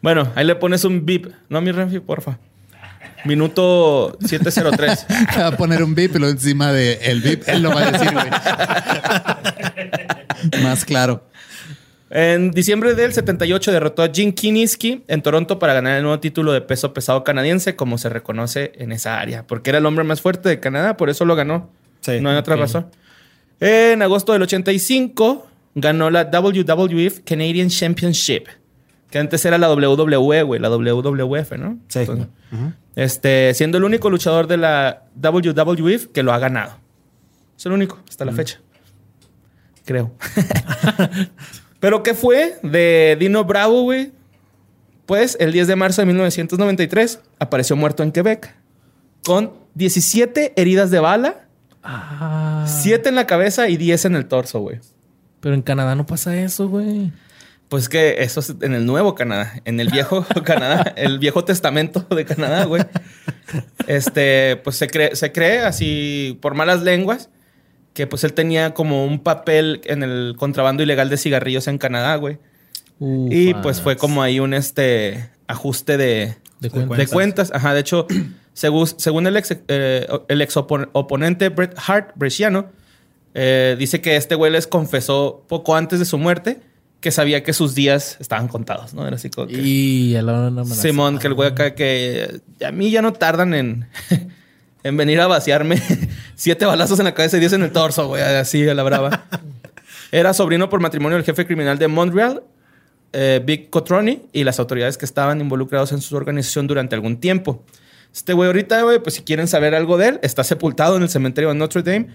Bueno, 0.00 0.32
ahí 0.34 0.44
le 0.44 0.54
pones 0.54 0.84
un 0.84 1.04
beep. 1.04 1.32
No, 1.48 1.60
mi 1.60 1.72
Renfi, 1.72 2.00
porfa. 2.00 2.38
Minuto 3.24 4.16
703. 4.24 5.06
Va 5.38 5.48
a 5.48 5.56
poner 5.56 5.82
un 5.82 5.94
bip 5.94 6.14
y 6.16 6.18
lo 6.18 6.28
encima 6.28 6.72
de 6.72 6.94
el 7.02 7.20
bip. 7.20 7.42
Él 7.46 7.62
lo 7.62 7.70
va 7.70 7.86
a 7.86 7.90
decir, 7.90 8.12
güey. 8.12 8.26
Más 10.62 10.84
claro. 10.84 11.24
En 12.10 12.52
diciembre 12.52 12.94
del 12.94 13.12
78 13.12 13.70
derrotó 13.70 14.02
a 14.02 14.08
Jim 14.12 14.32
Kiniski 14.32 15.04
en 15.08 15.20
Toronto 15.20 15.58
para 15.58 15.74
ganar 15.74 15.96
el 15.96 16.02
nuevo 16.02 16.20
título 16.20 16.52
de 16.52 16.62
peso 16.62 16.94
pesado 16.94 17.22
canadiense, 17.22 17.76
como 17.76 17.98
se 17.98 18.08
reconoce 18.08 18.72
en 18.76 18.92
esa 18.92 19.20
área. 19.20 19.46
Porque 19.46 19.70
era 19.70 19.78
el 19.78 19.86
hombre 19.86 20.04
más 20.04 20.22
fuerte 20.22 20.48
de 20.48 20.60
Canadá, 20.60 20.96
por 20.96 21.10
eso 21.10 21.24
lo 21.26 21.36
ganó. 21.36 21.70
Sí, 22.00 22.20
no 22.20 22.30
hay 22.30 22.36
otra 22.36 22.56
razón. 22.56 22.86
En 23.60 24.00
agosto 24.00 24.32
del 24.32 24.42
85 24.42 25.46
ganó 25.74 26.10
la 26.10 26.24
WWF 26.24 27.20
Canadian 27.24 27.68
Championship. 27.68 28.46
Que 29.10 29.18
antes 29.18 29.44
era 29.44 29.56
la 29.58 29.72
WWE, 29.72 30.42
güey, 30.42 30.60
la 30.60 30.68
WWF, 30.68 31.52
¿no? 31.58 31.78
Sí. 31.88 32.00
Entonces, 32.00 32.28
este, 32.94 33.54
siendo 33.54 33.78
el 33.78 33.84
único 33.84 34.10
luchador 34.10 34.46
de 34.46 34.56
la 34.58 35.04
WWF 35.14 36.06
que 36.12 36.22
lo 36.22 36.32
ha 36.32 36.38
ganado. 36.38 36.72
Es 37.56 37.64
el 37.66 37.72
único, 37.72 37.98
hasta 38.08 38.24
la 38.24 38.32
fecha. 38.32 38.60
Creo. 39.84 40.12
Pero 41.80 42.02
¿qué 42.02 42.14
fue 42.14 42.58
de 42.62 43.16
Dino 43.18 43.44
Bravo, 43.44 43.82
güey? 43.82 44.12
Pues 45.06 45.36
el 45.40 45.52
10 45.52 45.68
de 45.68 45.76
marzo 45.76 46.02
de 46.02 46.06
1993 46.06 47.20
apareció 47.38 47.76
muerto 47.76 48.02
en 48.02 48.12
Quebec 48.12 48.54
con 49.24 49.52
17 49.74 50.52
heridas 50.56 50.90
de 50.90 51.00
bala, 51.00 51.44
Ah. 51.82 52.66
7 52.68 53.08
en 53.08 53.14
la 53.14 53.26
cabeza 53.26 53.68
y 53.68 53.76
10 53.78 54.04
en 54.06 54.16
el 54.16 54.26
torso, 54.26 54.60
güey. 54.60 54.80
Pero 55.40 55.54
en 55.54 55.62
Canadá 55.62 55.94
no 55.94 56.04
pasa 56.04 56.36
eso, 56.36 56.68
güey. 56.68 57.12
Pues 57.68 57.88
que 57.90 58.22
eso 58.22 58.40
es 58.40 58.54
en 58.62 58.74
el 58.74 58.86
nuevo 58.86 59.14
Canadá, 59.14 59.60
en 59.66 59.78
el 59.80 59.90
viejo 59.90 60.24
Canadá, 60.44 60.94
el 60.96 61.18
viejo 61.18 61.44
testamento 61.44 62.00
de 62.14 62.24
Canadá, 62.24 62.64
güey. 62.64 62.82
Este, 63.86 64.56
pues 64.56 64.76
se 64.76 64.88
cree, 64.88 65.14
se 65.16 65.32
cree 65.32 65.60
así 65.60 66.38
por 66.40 66.54
malas 66.54 66.82
lenguas 66.82 67.30
que 67.94 68.06
pues 68.06 68.22
él 68.24 68.32
tenía 68.32 68.74
como 68.74 69.04
un 69.04 69.18
papel 69.18 69.80
en 69.84 70.02
el 70.02 70.34
contrabando 70.38 70.82
ilegal 70.82 71.08
de 71.10 71.16
cigarrillos 71.16 71.66
en 71.66 71.78
Canadá, 71.78 72.14
güey. 72.16 72.38
Y 73.00 73.54
pues 73.54 73.80
fue 73.80 73.96
como 73.96 74.22
ahí 74.22 74.40
un 74.40 74.54
este 74.54 75.30
ajuste 75.46 75.96
de, 75.96 76.36
De 76.60 76.68
de 76.68 76.70
cuentas. 76.70 77.08
cuentas. 77.10 77.50
Ajá, 77.52 77.74
de 77.74 77.80
hecho, 77.80 78.06
según, 78.52 78.86
según 78.86 79.26
el 79.26 79.36
ex, 79.36 79.56
eh, 79.68 80.06
el 80.28 80.42
ex 80.42 80.56
opon- 80.56 80.88
oponente 80.92 81.48
Bret 81.48 81.74
Hart, 81.86 82.10
Bresciano, 82.14 82.70
eh, 83.34 83.76
dice 83.78 84.00
que 84.00 84.16
este 84.16 84.34
güey 84.36 84.52
les 84.52 84.66
confesó 84.66 85.44
poco 85.48 85.74
antes 85.76 85.98
de 85.98 86.04
su 86.04 86.18
muerte 86.18 86.60
que 87.00 87.10
sabía 87.12 87.42
que 87.44 87.52
sus 87.52 87.74
días 87.74 88.16
estaban 88.20 88.48
contados, 88.48 88.92
¿no? 88.94 89.06
Era 89.06 89.16
así 89.16 89.30
como 89.30 89.46
que... 89.46 89.54
Y 89.60 90.16
a 90.16 90.22
la 90.22 90.32
hora 90.32 90.50
no 90.50 90.64
me 90.64 90.70
la- 90.70 90.74
Simón, 90.82 91.18
que 91.18 91.28
el 91.28 91.34
güey 91.34 91.50
acá 91.50 91.74
que 91.74 92.40
a 92.66 92.72
mí 92.72 92.90
ya 92.90 93.02
no 93.02 93.12
tardan 93.12 93.54
en, 93.54 93.86
en 94.82 94.96
venir 94.96 95.20
a 95.20 95.26
vaciarme 95.28 95.80
siete 96.34 96.64
balazos 96.66 96.98
en 96.98 97.04
la 97.04 97.14
cabeza 97.14 97.36
y 97.36 97.40
diez 97.40 97.52
en 97.52 97.62
el 97.62 97.70
torso, 97.70 98.08
güey, 98.08 98.22
así 98.22 98.68
a 98.68 98.74
la 98.74 98.82
brava. 98.82 99.26
Era 100.12 100.32
sobrino 100.34 100.68
por 100.68 100.80
matrimonio 100.80 101.16
del 101.16 101.24
jefe 101.24 101.46
criminal 101.46 101.78
de 101.78 101.86
Montreal, 101.86 102.42
eh, 103.12 103.40
Vic 103.44 103.70
Cotroni, 103.70 104.22
y 104.32 104.42
las 104.44 104.58
autoridades 104.58 104.98
que 104.98 105.04
estaban 105.04 105.40
involucrados 105.40 105.92
en 105.92 106.00
su 106.00 106.16
organización 106.16 106.66
durante 106.66 106.94
algún 106.94 107.18
tiempo. 107.20 107.62
Este 108.12 108.32
güey 108.32 108.46
ahorita, 108.48 108.82
güey, 108.82 108.98
pues 109.00 109.14
si 109.16 109.22
quieren 109.22 109.46
saber 109.46 109.74
algo 109.74 109.98
de 109.98 110.08
él, 110.08 110.20
está 110.22 110.42
sepultado 110.42 110.96
en 110.96 111.02
el 111.02 111.08
cementerio 111.10 111.50
de 111.50 111.54
Notre 111.56 111.82
Dame, 111.82 112.08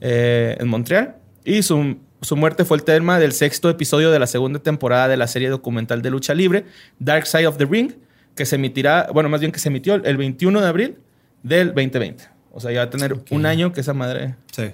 eh, 0.00 0.56
en 0.58 0.68
Montreal, 0.68 1.16
y 1.44 1.62
su, 1.62 1.98
su 2.22 2.36
muerte 2.36 2.64
fue 2.64 2.76
el 2.76 2.84
tema 2.84 3.18
del 3.18 3.32
sexto 3.32 3.70
episodio 3.70 4.10
de 4.10 4.18
la 4.18 4.26
segunda 4.26 4.58
temporada 4.58 5.08
de 5.08 5.16
la 5.16 5.26
serie 5.26 5.48
documental 5.48 6.02
de 6.02 6.10
lucha 6.10 6.34
libre, 6.34 6.64
Dark 6.98 7.26
Side 7.26 7.46
of 7.46 7.56
the 7.56 7.64
Ring, 7.64 7.92
que 8.34 8.46
se 8.46 8.56
emitirá, 8.56 9.08
bueno, 9.12 9.28
más 9.28 9.40
bien 9.40 9.52
que 9.52 9.58
se 9.58 9.68
emitió 9.68 9.94
el 9.94 10.16
21 10.16 10.60
de 10.60 10.66
abril 10.68 10.96
del 11.42 11.68
2020. 11.68 12.24
O 12.52 12.60
sea, 12.60 12.72
ya 12.72 12.80
va 12.80 12.84
a 12.84 12.90
tener 12.90 13.16
un 13.30 13.46
año 13.46 13.72
que 13.72 13.80
esa 13.80 13.94
madre... 13.94 14.34
Sí. 14.52 14.70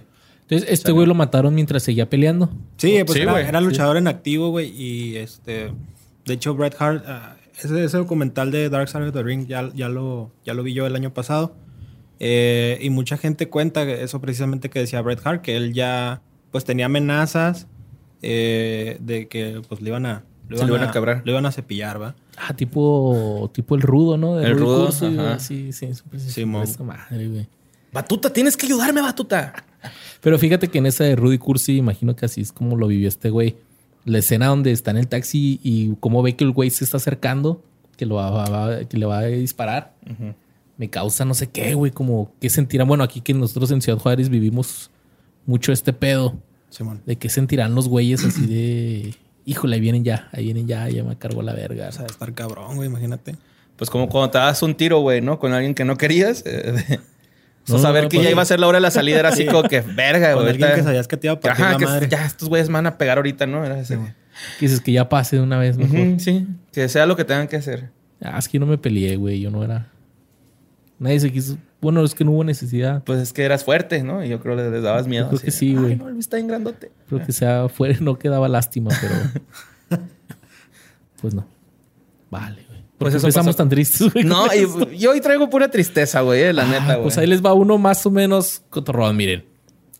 Entonces, 0.48 0.70
este 0.70 0.92
güey 0.92 1.06
lo 1.08 1.14
mataron 1.14 1.54
mientras 1.54 1.82
seguía 1.82 2.08
peleando. 2.08 2.50
Sí, 2.76 3.02
pues 3.04 3.18
Sí, 3.18 3.22
era, 3.22 3.58
sí. 3.58 3.64
luchador 3.64 3.96
en 3.96 4.06
activo, 4.06 4.50
güey. 4.50 4.70
Y 4.80 5.16
este. 5.16 5.72
De 6.24 6.34
hecho, 6.34 6.54
Bret 6.54 6.76
Hart, 6.78 7.02
ah, 7.08 7.36
ese, 7.58 7.84
ese 7.84 7.96
documental 7.96 8.52
de 8.52 8.68
Dark 8.68 8.88
Side 8.88 9.08
of 9.08 9.12
the 9.12 9.24
Ring 9.24 9.48
ya, 9.48 9.68
ya, 9.74 9.88
lo, 9.88 10.30
ya 10.44 10.54
lo 10.54 10.62
vi 10.62 10.72
yo 10.72 10.86
el 10.86 10.94
año 10.94 11.12
pasado. 11.12 11.56
Eh, 12.20 12.78
y 12.80 12.90
mucha 12.90 13.16
gente 13.16 13.48
cuenta 13.48 13.82
eso 13.82 14.20
precisamente 14.20 14.70
que 14.70 14.78
decía 14.78 15.02
Bret 15.02 15.20
Hart, 15.24 15.42
que 15.42 15.56
él 15.56 15.74
ya 15.74 16.22
pues 16.50 16.64
tenía 16.64 16.86
amenazas 16.86 17.66
eh, 18.22 18.96
de 19.00 19.28
que 19.28 19.62
pues 19.68 19.80
le 19.80 19.90
iban 19.90 20.06
a. 20.06 20.24
Le 20.48 20.62
iban 20.64 20.82
a 20.84 20.92
quebrar. 20.92 21.22
Le 21.24 21.32
iban 21.32 21.44
a 21.44 21.50
cepillar, 21.52 22.00
¿va? 22.00 22.14
Ah, 22.36 22.54
tipo, 22.54 23.50
tipo 23.52 23.74
el 23.74 23.82
rudo, 23.82 24.16
¿no? 24.16 24.36
De 24.36 24.46
El 24.46 24.58
rudo, 24.58 24.90
güey. 25.00 25.18
ajá. 25.18 25.38
Sí, 25.40 25.72
sí, 25.72 25.92
sí. 25.92 26.02
sí, 26.18 26.30
Simón. 26.30 26.62
esa 26.62 26.84
madre, 26.84 27.26
güey. 27.28 27.48
Batuta, 27.92 28.32
tienes 28.32 28.56
que 28.56 28.66
ayudarme, 28.66 29.00
Batuta. 29.00 29.64
Pero 30.20 30.38
fíjate 30.38 30.68
que 30.68 30.78
en 30.78 30.86
esa 30.86 31.02
de 31.04 31.16
Rudy 31.16 31.38
Cursi, 31.38 31.76
imagino 31.76 32.14
que 32.14 32.26
así 32.26 32.40
es 32.42 32.52
como 32.52 32.76
lo 32.76 32.86
vivió 32.86 33.08
este 33.08 33.30
güey. 33.30 33.56
La 34.04 34.18
escena 34.18 34.46
donde 34.46 34.70
está 34.70 34.92
en 34.92 34.98
el 34.98 35.08
taxi 35.08 35.58
y 35.64 35.94
cómo 35.98 36.22
ve 36.22 36.36
que 36.36 36.44
el 36.44 36.52
güey 36.52 36.70
se 36.70 36.84
está 36.84 36.98
acercando, 36.98 37.64
que, 37.96 38.06
lo 38.06 38.16
va, 38.16 38.30
va- 38.30 38.48
va- 38.48 38.84
que 38.84 38.96
le 38.98 39.06
va 39.06 39.18
a 39.18 39.24
disparar. 39.26 39.94
Me 40.76 40.90
causa 40.90 41.24
no 41.24 41.34
sé 41.34 41.48
qué, 41.48 41.74
güey, 41.74 41.90
como 41.90 42.30
que 42.40 42.50
sentirán. 42.50 42.86
Bueno, 42.86 43.02
aquí 43.02 43.20
que 43.20 43.34
nosotros 43.34 43.70
en 43.72 43.80
Ciudad 43.82 43.98
Juárez 43.98 44.28
vivimos 44.28 44.90
mucho 45.46 45.72
este 45.72 45.92
pedo. 45.92 46.36
Simón. 46.70 47.00
De 47.06 47.16
qué 47.16 47.28
sentirán 47.28 47.74
los 47.74 47.88
güeyes 47.88 48.24
así 48.24 48.46
de. 48.46 49.14
Híjole, 49.46 49.76
ahí 49.76 49.80
vienen 49.80 50.02
ya, 50.02 50.28
ahí 50.32 50.44
vienen 50.44 50.66
ya, 50.66 50.88
ya 50.88 51.04
me 51.04 51.16
cargó 51.16 51.40
la 51.42 51.52
verga. 51.54 51.88
O 51.88 51.92
sea, 51.92 52.04
estar 52.06 52.34
cabrón, 52.34 52.74
güey, 52.76 52.88
imagínate. 52.88 53.36
Pues 53.76 53.90
como 53.90 54.08
cuando 54.08 54.30
te 54.30 54.38
das 54.38 54.60
un 54.62 54.74
tiro, 54.74 54.98
güey, 55.00 55.20
¿no? 55.20 55.38
Con 55.38 55.52
alguien 55.52 55.72
que 55.74 55.84
no 55.84 55.96
querías. 55.96 56.42
eh, 56.46 56.72
de- 56.72 57.00
o 57.64 57.68
sea, 57.68 57.76
No, 57.76 57.78
saber 57.82 58.04
no, 58.04 58.08
que 58.08 58.22
ya 58.22 58.30
iba 58.30 58.42
a 58.42 58.44
ser 58.44 58.58
la 58.60 58.66
hora 58.68 58.76
de 58.78 58.82
la 58.82 58.90
salida 58.90 59.18
era 59.18 59.28
así 59.30 59.42
Sí. 59.42 59.48
como 59.48 59.68
que 59.68 59.80
verga, 59.80 60.34
güey. 60.34 60.48
alguien 60.50 60.74
que 60.74 60.82
sabías 60.82 61.06
que 61.08 61.16
te 61.16 61.26
iba 61.28 61.34
a 61.34 61.40
partir 61.40 61.64
Ajá, 61.64 61.72
la 61.72 61.78
que 61.78 61.84
madre. 61.84 62.08
ya 62.08 62.24
estos 62.26 62.48
güeyes 62.48 62.68
me 62.68 62.74
van 62.74 62.86
a 62.86 62.96
pegar 62.98 63.18
ahorita, 63.18 63.46
¿no? 63.46 63.64
Era 63.64 63.78
ese. 63.80 63.96
Que 64.58 64.66
dices 64.66 64.80
que 64.80 64.92
ya 64.92 65.08
pase 65.08 65.36
de 65.36 65.42
una 65.42 65.58
vez 65.58 65.76
mejor. 65.76 66.20
Sí, 66.20 66.46
que 66.72 66.88
sea 66.88 67.06
lo 67.06 67.16
que 67.16 67.24
tengan 67.24 67.48
que 67.48 67.56
hacer. 67.56 67.90
Ah, 68.20 68.38
es 68.38 68.48
que 68.48 68.58
yo 68.58 68.60
no 68.64 68.66
me 68.70 68.78
peleé, 68.78 69.16
güey. 69.16 69.40
Yo 69.40 69.50
no 69.50 69.62
era. 69.64 69.88
Nadie 70.98 71.20
se 71.20 71.32
quiso. 71.32 71.56
Bueno, 71.80 72.02
es 72.04 72.14
que 72.14 72.24
no 72.24 72.32
hubo 72.32 72.42
necesidad. 72.44 73.04
Pues 73.04 73.20
es 73.20 73.32
que 73.32 73.42
eras 73.44 73.64
fuerte, 73.64 74.02
¿no? 74.02 74.24
Y 74.24 74.28
yo 74.28 74.40
creo 74.40 74.56
que 74.56 74.62
les 74.70 74.82
dabas 74.82 75.06
miedo. 75.06 75.24
Yo 75.24 75.28
creo 75.30 75.36
así 75.38 75.44
que 75.46 75.50
sí, 75.52 75.74
güey. 75.74 75.96
No, 75.96 76.08
está 76.18 76.36
bien 76.36 76.48
grandote. 76.48 76.90
Creo 77.08 77.24
que 77.24 77.32
sea 77.32 77.68
fuera, 77.68 77.96
no 78.00 78.18
quedaba 78.18 78.48
lástima, 78.48 78.90
pero. 79.00 80.00
pues 81.20 81.34
no. 81.34 81.46
Vale, 82.30 82.62
güey. 82.68 82.80
Pues 82.98 83.12
Pues 83.12 83.14
eso 83.16 83.26
empezamos 83.26 83.48
pasó. 83.54 83.56
tan 83.58 83.68
tristes, 83.68 84.12
güey. 84.12 84.24
No, 84.24 84.46
y 84.54 84.98
yo 84.98 85.10
hoy 85.12 85.20
traigo 85.20 85.50
pura 85.50 85.70
tristeza, 85.70 86.22
güey, 86.22 86.42
eh, 86.42 86.52
la 86.52 86.62
Ah, 86.62 86.66
neta, 86.66 86.86
güey. 86.94 87.02
Pues 87.02 87.18
ahí 87.18 87.26
les 87.26 87.44
va 87.44 87.52
uno 87.52 87.76
más 87.78 88.04
o 88.06 88.10
menos 88.10 88.62
cotorrón. 88.70 89.16
Miren, 89.16 89.44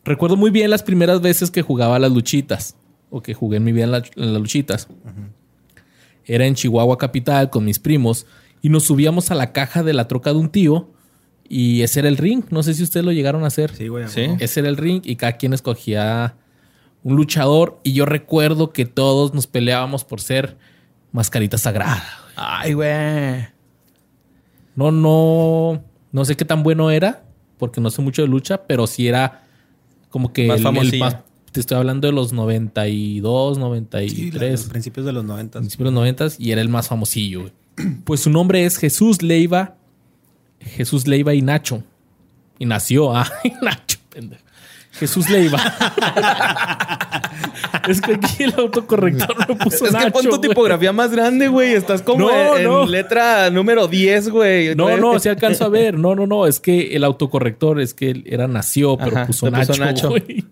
recuerdo 0.05 0.37
muy 0.37 0.51
bien 0.51 0.71
las 0.71 0.83
primeras 0.83 1.21
veces 1.21 1.51
que 1.51 1.63
jugaba 1.63 1.97
a 1.97 1.99
las 1.99 2.11
luchitas 2.13 2.75
o 3.11 3.23
que 3.23 3.35
jugué 3.35 3.59
en 3.59 3.65
mi 3.65 3.73
vida 3.73 3.85
en, 3.85 3.91
la- 3.93 3.99
en 3.99 4.33
las 4.33 4.41
luchitas. 4.41 4.89
Era 6.25 6.47
en 6.47 6.55
Chihuahua 6.55 6.97
capital 6.99 7.51
con 7.51 7.65
mis 7.65 7.79
primos 7.79 8.27
y 8.63 8.69
nos 8.71 8.85
subíamos 8.85 9.31
a 9.31 9.35
la 9.35 9.53
caja 9.53 9.83
de 9.83 9.93
la 9.93 10.09
troca 10.09 10.33
de 10.33 10.39
un 10.39 10.49
tío 10.49 10.91
y 11.49 11.83
ese 11.83 12.01
era 12.01 12.09
el 12.09 12.17
ring. 12.17 12.45
No 12.51 12.63
sé 12.63 12.75
si 12.75 12.83
ustedes 12.83 13.05
lo 13.05 13.13
llegaron 13.13 13.45
a 13.45 13.49
hacer. 13.49 13.75
Sí, 13.75 13.89
güey. 13.89 14.09
Sí. 14.09 14.27
Ese 14.41 14.61
era 14.61 14.69
el 14.69 14.77
ring 14.77 15.01
y 15.05 15.17
cada 15.17 15.33
quien 15.33 15.53
escogía 15.53 16.35
un 17.03 17.17
luchador 17.17 17.79
y 17.85 17.93
yo 17.93 18.05
recuerdo 18.07 18.73
que 18.73 18.85
todos 18.85 19.33
nos 19.35 19.47
peleábamos 19.47 20.05
por 20.05 20.21
ser 20.21 20.57
mascarita 21.13 21.57
sagrada. 21.59 22.03
Ay, 22.37 22.73
güey. 22.75 23.47
No, 24.75 24.91
no, 24.91 25.83
no 26.13 26.25
sé 26.25 26.37
qué 26.37 26.45
tan 26.45 26.63
bueno 26.63 26.91
era, 26.91 27.25
porque 27.59 27.81
no 27.81 27.91
sé 27.91 28.03
mucho 28.03 28.23
de 28.23 28.29
lucha, 28.29 28.67
pero 28.67 28.87
sí 28.87 29.09
era 29.09 29.45
como 30.11 30.33
que 30.33 30.47
Más 30.47 30.57
el- 30.57 30.61
el 30.61 30.63
famosillo. 30.65 31.05
más- 31.05 31.17
te 31.53 31.61
estoy 31.61 31.79
hablando 31.79 32.07
de 32.07 32.13
los 32.13 32.35
92, 32.35 33.57
Sí, 33.57 33.61
la- 33.61 33.67
93, 33.67 34.65
principios 34.65 35.07
de 35.07 35.13
los 35.13 35.25
90. 35.25 35.59
principios 35.61 35.85
de 35.87 35.91
los 35.93 35.95
90 35.95 36.27
y 36.39 36.51
era 36.51 36.61
el 36.61 36.69
más 36.69 36.89
famosillo. 36.89 37.41
güey. 37.43 37.53
Pues 38.05 38.21
su 38.21 38.31
nombre 38.31 38.65
es 38.67 38.77
Jesús 38.77 39.23
Leiva, 39.23 39.76
Jesús 40.67 41.07
Leiva 41.07 41.35
y 41.35 41.43
Nacho. 41.43 41.83
Y 42.59 42.67
nació, 42.67 43.15
ah, 43.17 43.31
Nacho, 43.63 43.99
pendejo. 44.11 44.43
Jesús 44.99 45.29
Leiva. 45.29 45.59
es 47.89 48.01
que 48.01 48.15
aquí 48.15 48.45
el 48.45 48.55
autocorrector 48.55 49.49
me 49.49 49.57
puso 49.57 49.87
Es 49.87 49.95
que 49.95 50.11
pon 50.11 50.25
tu 50.25 50.41
tipografía 50.41 50.91
más 50.93 51.11
grande, 51.11 51.49
güey. 51.49 51.75
Estás 51.75 52.01
como 52.01 52.21
No, 52.27 52.57
en, 52.57 52.65
no. 52.65 52.87
letra 52.87 53.51
número 53.51 53.89
10, 53.89 54.31
güey. 54.31 54.75
No, 54.75 54.97
no, 54.97 55.19
sí 55.19 55.29
alcanzo 55.29 55.67
a 55.67 55.69
ver. 55.69 55.99
No, 55.99 56.15
no, 56.15 56.27
no. 56.27 56.47
Es 56.47 56.61
que 56.61 56.97
el 56.97 57.05
autocorrector 57.05 57.79
es 57.81 57.93
que 57.93 58.23
era 58.25 58.49
nació, 58.49 58.97
pero 58.97 59.17
Ajá, 59.19 59.27
puso, 59.27 59.51
puso 59.51 59.77
Nacho, 59.77 60.09
güey. 60.09 60.47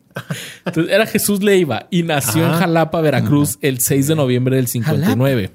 Entonces 0.66 0.92
era 0.92 1.06
Jesús 1.06 1.42
Leiva 1.42 1.86
y 1.90 2.02
nació 2.02 2.44
en. 2.44 2.52
Jalapa, 2.52 3.00
Veracruz, 3.00 3.58
el 3.62 3.80
6 3.80 4.08
de 4.08 4.14
noviembre 4.14 4.56
del 4.56 4.68
59. 4.68 5.52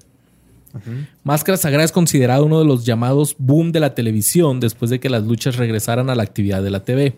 Máscara 1.23 1.57
Sagrada 1.57 1.83
es 1.85 1.91
considerado 1.91 2.45
uno 2.45 2.59
de 2.59 2.65
los 2.65 2.85
llamados 2.85 3.35
boom 3.37 3.71
de 3.71 3.79
la 3.79 3.95
televisión 3.95 4.59
después 4.59 4.91
de 4.91 4.99
que 4.99 5.09
las 5.09 5.23
luchas 5.23 5.55
regresaran 5.55 6.09
a 6.09 6.15
la 6.15 6.23
actividad 6.23 6.61
de 6.63 6.69
la 6.69 6.83
TV. 6.83 7.17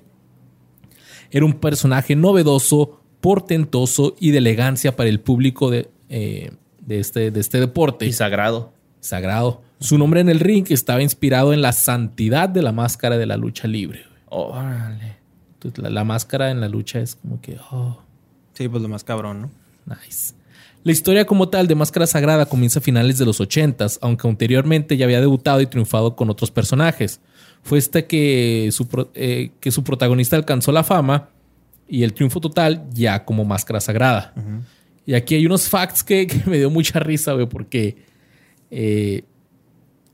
Era 1.31 1.45
un 1.45 1.53
personaje 1.53 2.15
novedoso, 2.15 3.01
portentoso 3.21 4.15
y 4.19 4.31
de 4.31 4.39
elegancia 4.39 4.95
para 4.95 5.09
el 5.09 5.19
público 5.19 5.69
de, 5.69 5.89
eh, 6.09 6.51
de, 6.79 6.99
este, 6.99 7.31
de 7.31 7.39
este 7.39 7.59
deporte 7.59 8.05
Y 8.05 8.13
sagrado. 8.13 8.73
sagrado. 8.99 9.61
Su 9.79 9.97
nombre 9.97 10.21
en 10.21 10.29
el 10.29 10.39
ring 10.39 10.65
estaba 10.69 11.01
inspirado 11.01 11.53
en 11.53 11.61
la 11.61 11.71
santidad 11.71 12.49
de 12.49 12.61
la 12.61 12.71
máscara 12.71 13.17
de 13.17 13.25
la 13.25 13.37
lucha 13.37 13.67
libre. 13.67 14.03
Entonces, 15.53 15.83
la, 15.83 15.89
la 15.89 16.03
máscara 16.03 16.51
en 16.51 16.61
la 16.61 16.69
lucha 16.69 16.99
es 16.99 17.15
como 17.15 17.41
que, 17.41 17.57
oh, 17.71 18.01
Sí, 18.53 18.67
pues 18.67 18.83
lo 18.83 18.89
más 18.89 19.03
cabrón, 19.03 19.41
¿no? 19.41 19.51
nice. 19.85 20.33
La 20.83 20.91
historia 20.91 21.25
como 21.25 21.49
tal 21.49 21.67
de 21.67 21.75
Máscara 21.75 22.07
Sagrada 22.07 22.45
comienza 22.45 22.79
a 22.79 22.81
finales 22.81 23.17
de 23.17 23.25
los 23.25 23.39
80s, 23.39 23.99
aunque 24.01 24.27
anteriormente 24.27 24.97
ya 24.97 25.05
había 25.05 25.19
debutado 25.19 25.61
y 25.61 25.67
triunfado 25.67 26.15
con 26.15 26.29
otros 26.29 26.51
personajes. 26.51 27.19
Fue 27.61 27.77
esta 27.77 28.07
que 28.07 28.69
su, 28.71 28.87
eh, 29.13 29.51
que 29.59 29.71
su 29.71 29.83
protagonista 29.83 30.35
alcanzó 30.35 30.71
la 30.71 30.83
fama 30.83 31.29
y 31.87 32.03
el 32.03 32.13
triunfo 32.13 32.39
total 32.39 32.85
ya 32.93 33.25
como 33.25 33.45
Máscara 33.45 33.79
Sagrada. 33.79 34.33
Y 35.05 35.13
aquí 35.13 35.35
hay 35.35 35.45
unos 35.45 35.69
facts 35.69 36.03
que, 36.03 36.25
que 36.27 36.41
me 36.49 36.57
dio 36.57 36.69
mucha 36.69 36.99
risa, 36.99 37.33
güey, 37.33 37.47
porque 37.47 37.97
eh, 38.71 39.23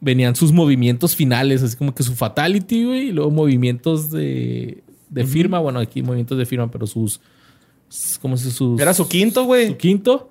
venían 0.01 0.35
sus 0.35 0.51
movimientos 0.51 1.15
finales, 1.15 1.63
así 1.63 1.77
como 1.77 1.95
que 1.95 2.03
su 2.03 2.13
fatality, 2.15 2.83
güey, 2.83 3.07
y 3.07 3.11
luego 3.11 3.31
movimientos 3.31 4.11
de 4.11 4.83
de 5.09 5.25
firma. 5.25 5.59
Bueno, 5.59 5.79
aquí 5.79 6.01
movimientos 6.01 6.37
de 6.37 6.45
firma, 6.45 6.69
pero 6.69 6.87
sus. 6.87 7.19
¿Cómo 8.21 8.35
se 8.37 8.51
sus? 8.51 8.79
Era 8.79 8.93
su 8.93 9.07
quinto, 9.07 9.45
güey. 9.45 9.67
su 9.67 9.77
quinto. 9.77 10.29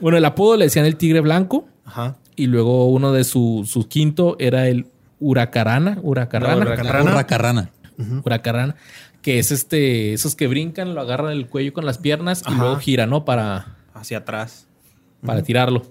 Bueno, 0.00 0.18
el 0.18 0.24
apodo 0.24 0.56
le 0.56 0.64
decían 0.66 0.84
el 0.84 0.96
tigre 0.96 1.20
blanco. 1.20 1.66
Ajá. 1.84 2.16
Y 2.36 2.46
luego 2.46 2.86
uno 2.88 3.12
de 3.12 3.24
su, 3.24 3.68
su 3.68 3.88
quinto 3.88 4.36
era 4.38 4.68
el 4.68 4.86
huracarana. 5.20 5.98
Huracarana. 6.02 6.64
No, 6.64 7.26
carrana. 7.26 7.70
Huracarana. 8.24 8.76
Que 9.22 9.38
es 9.38 9.50
este, 9.50 10.12
esos 10.12 10.36
que 10.36 10.46
brincan, 10.46 10.94
lo 10.94 11.00
agarran 11.00 11.32
el 11.32 11.48
cuello 11.48 11.72
con 11.72 11.84
las 11.84 11.98
piernas 11.98 12.42
y 12.46 12.54
luego 12.54 12.76
giran, 12.78 13.10
¿no? 13.10 13.24
Para, 13.24 13.76
Hacia 13.94 14.18
atrás. 14.18 14.66
para 15.24 15.42
tirarlo. 15.42 15.82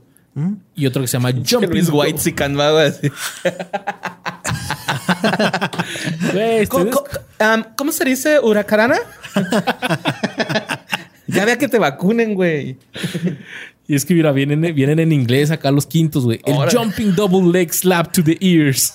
Y 0.76 0.86
otro 0.86 1.02
que 1.02 1.08
se 1.08 1.18
llama 1.18 1.32
Jumping 1.50 1.70
Luis 1.70 1.90
White 1.92 2.20
si 2.20 2.32
güey. 2.38 2.88
así. 2.88 3.12
Güey, 6.32 6.58
este 6.60 6.68
¿Cómo, 6.70 6.92
¿cómo 7.76 7.92
se 7.92 8.06
dice 8.06 8.40
huracarana? 8.40 8.98
ya 11.28 11.46
vea 11.46 11.58
que 11.58 11.68
te 11.68 11.80
vacunen, 11.80 12.36
güey. 12.36 12.78
Y 13.88 13.96
es 13.96 14.06
que 14.06 14.13
mira, 14.13 14.32
vienen, 14.34 14.62
vienen 14.75 15.00
en 15.00 15.12
inglés 15.13 15.50
acá 15.50 15.72
los 15.72 15.86
quintos, 15.86 16.25
güey. 16.25 16.41
El. 16.46 16.56
Jumping 16.70 17.15
Double 17.15 17.51
Leg 17.51 17.74
Slap 17.74 18.12
to 18.12 18.24
the 18.24 18.38
Ears. 18.41 18.94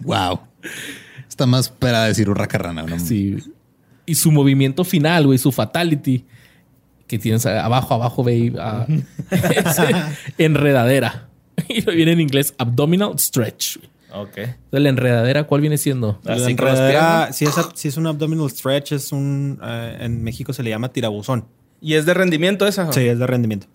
Wow. 0.00 0.40
Está 1.28 1.46
más 1.46 1.68
para 1.68 2.04
decir 2.04 2.28
burra 2.28 2.46
carrana. 2.46 2.82
¿no? 2.82 2.98
Sí. 2.98 3.36
Y 4.06 4.14
su 4.14 4.30
movimiento 4.30 4.84
final, 4.84 5.26
güey, 5.26 5.38
su 5.38 5.52
fatality, 5.52 6.24
que 7.06 7.18
tienes 7.18 7.44
abajo, 7.46 7.94
abajo, 7.94 8.24
ah, 8.58 8.86
es 9.30 9.76
enredadera. 10.38 11.24
Y 11.68 11.80
lo 11.82 11.92
viene 11.92 12.12
en 12.12 12.20
inglés 12.20 12.54
abdominal 12.56 13.18
stretch. 13.18 13.78
Ok. 14.12 14.38
Entonces, 14.38 14.80
la 14.80 14.88
enredadera, 14.88 15.44
¿cuál 15.44 15.60
viene 15.60 15.76
siendo? 15.76 16.20
La 16.22 16.36
enredadera, 16.36 17.32
si 17.32 17.44
es, 17.46 17.54
si 17.74 17.88
es 17.88 17.96
un 17.96 18.06
abdominal 18.06 18.48
stretch, 18.48 18.92
es 18.92 19.10
un. 19.10 19.58
eh, 19.62 19.98
en 20.00 20.22
México 20.22 20.52
se 20.52 20.62
le 20.62 20.70
llama 20.70 20.90
tirabuzón. 20.90 21.46
¿Y 21.80 21.94
es 21.94 22.06
de 22.06 22.14
rendimiento 22.14 22.66
esa? 22.66 22.92
Sí, 22.92 23.06
es 23.06 23.18
de 23.18 23.26
rendimiento. 23.26 23.66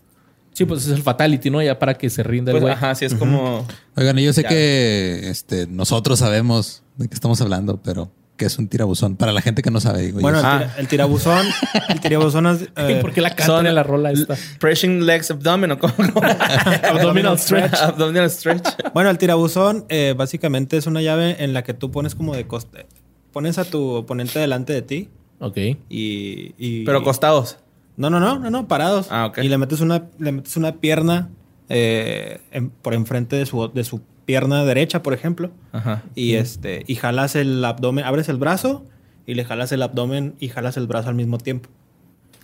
Sí, 0.53 0.65
pues 0.65 0.85
es 0.85 0.91
el 0.91 1.01
fatality, 1.01 1.49
¿no? 1.49 1.61
Ya 1.63 1.79
para 1.79 1.95
que 1.95 2.09
se 2.09 2.21
rinda 2.21 2.51
el 2.51 2.55
Pues, 2.55 2.61
güey. 2.63 2.73
ajá, 2.73 2.93
sí, 2.95 3.05
es 3.05 3.15
como... 3.15 3.65
Oigan, 3.95 4.19
y 4.19 4.23
yo 4.25 4.33
sé 4.33 4.43
Ya. 4.43 4.49
que 4.49 5.29
este, 5.29 5.65
nosotros 5.67 6.19
sabemos 6.19 6.83
de 6.97 7.07
qué 7.07 7.15
estamos 7.15 7.41
hablando, 7.41 7.81
pero 7.81 8.11
¿qué 8.37 8.45
es 8.45 8.59
un 8.59 8.67
tirabuzón? 8.67 9.15
Para 9.15 9.31
la 9.31 9.41
gente 9.41 9.63
que 9.63 9.71
no 9.71 9.79
sabe, 9.79 10.03
digo, 10.03 10.19
Bueno, 10.19 10.39
yo- 10.39 10.47
el, 10.47 10.51
Ah. 10.53 10.59
tira- 10.59 10.75
el 10.79 10.87
tirabuzón. 10.87 11.47
el 11.89 11.99
tirabuzón 12.01 12.45
es, 12.45 12.61
eh, 12.75 12.97
¿Por 13.01 13.13
qué 13.13 13.21
la 13.21 13.29
cantan 13.29 13.47
son- 13.47 13.67
en 13.67 13.73
la 13.73 13.81
rola 13.81 14.11
esta? 14.11 14.35
Pressing 14.59 15.05
legs 15.07 15.31
abdomen 15.31 15.71
o 15.71 15.79
cómo. 15.79 15.93
Abdominal 16.83 17.39
stretch. 17.39 17.73
abdominal 17.81 18.29
stretch. 18.29 18.67
Bueno, 18.93 19.09
el 19.09 19.17
tirabuzón 19.17 19.85
eh, 19.89 20.13
básicamente 20.15 20.77
es 20.77 20.85
una 20.87 21.01
llave 21.01 21.43
en 21.43 21.53
la 21.53 21.63
que 21.63 21.73
tú 21.73 21.89
pones 21.89 22.13
como 22.15 22.35
de 22.35 22.45
costa. 22.45 22.79
Pones 23.31 23.57
a 23.57 23.65
tu 23.65 23.81
oponente 23.89 24.37
delante 24.39 24.73
de 24.73 24.81
ti 24.83 25.09
Ok. 25.39 25.57
y. 25.57 26.53
y- 26.59 26.83
Pero 26.85 27.03
costados. 27.03 27.57
No, 27.97 28.09
no, 28.09 28.19
no, 28.19 28.39
no, 28.39 28.49
no, 28.49 28.67
parados. 28.67 29.07
Ah, 29.11 29.27
ok. 29.27 29.39
Y 29.39 29.47
le 29.49 29.57
metes 29.57 29.79
una, 29.81 30.03
le 30.19 30.31
metes 30.31 30.57
una 30.57 30.73
pierna 30.77 31.29
eh, 31.69 32.41
en- 32.51 32.69
por 32.69 32.93
enfrente 32.93 33.35
de 33.35 33.45
su, 33.45 33.69
de 33.73 33.83
su 33.83 34.01
pierna 34.25 34.63
derecha, 34.65 35.03
por 35.03 35.13
ejemplo. 35.13 35.51
Ajá. 35.71 36.03
Y 36.15 36.33
este, 36.35 36.83
y 36.87 36.95
jalas 36.95 37.35
el 37.35 37.63
abdomen, 37.63 38.03
abres 38.05 38.29
el 38.29 38.37
brazo 38.37 38.85
y 39.25 39.35
le 39.35 39.45
jalas 39.45 39.71
el 39.71 39.81
abdomen 39.81 40.35
y 40.39 40.49
jalas 40.49 40.77
el 40.77 40.87
brazo 40.87 41.09
al 41.09 41.15
mismo 41.15 41.37
tiempo. 41.37 41.69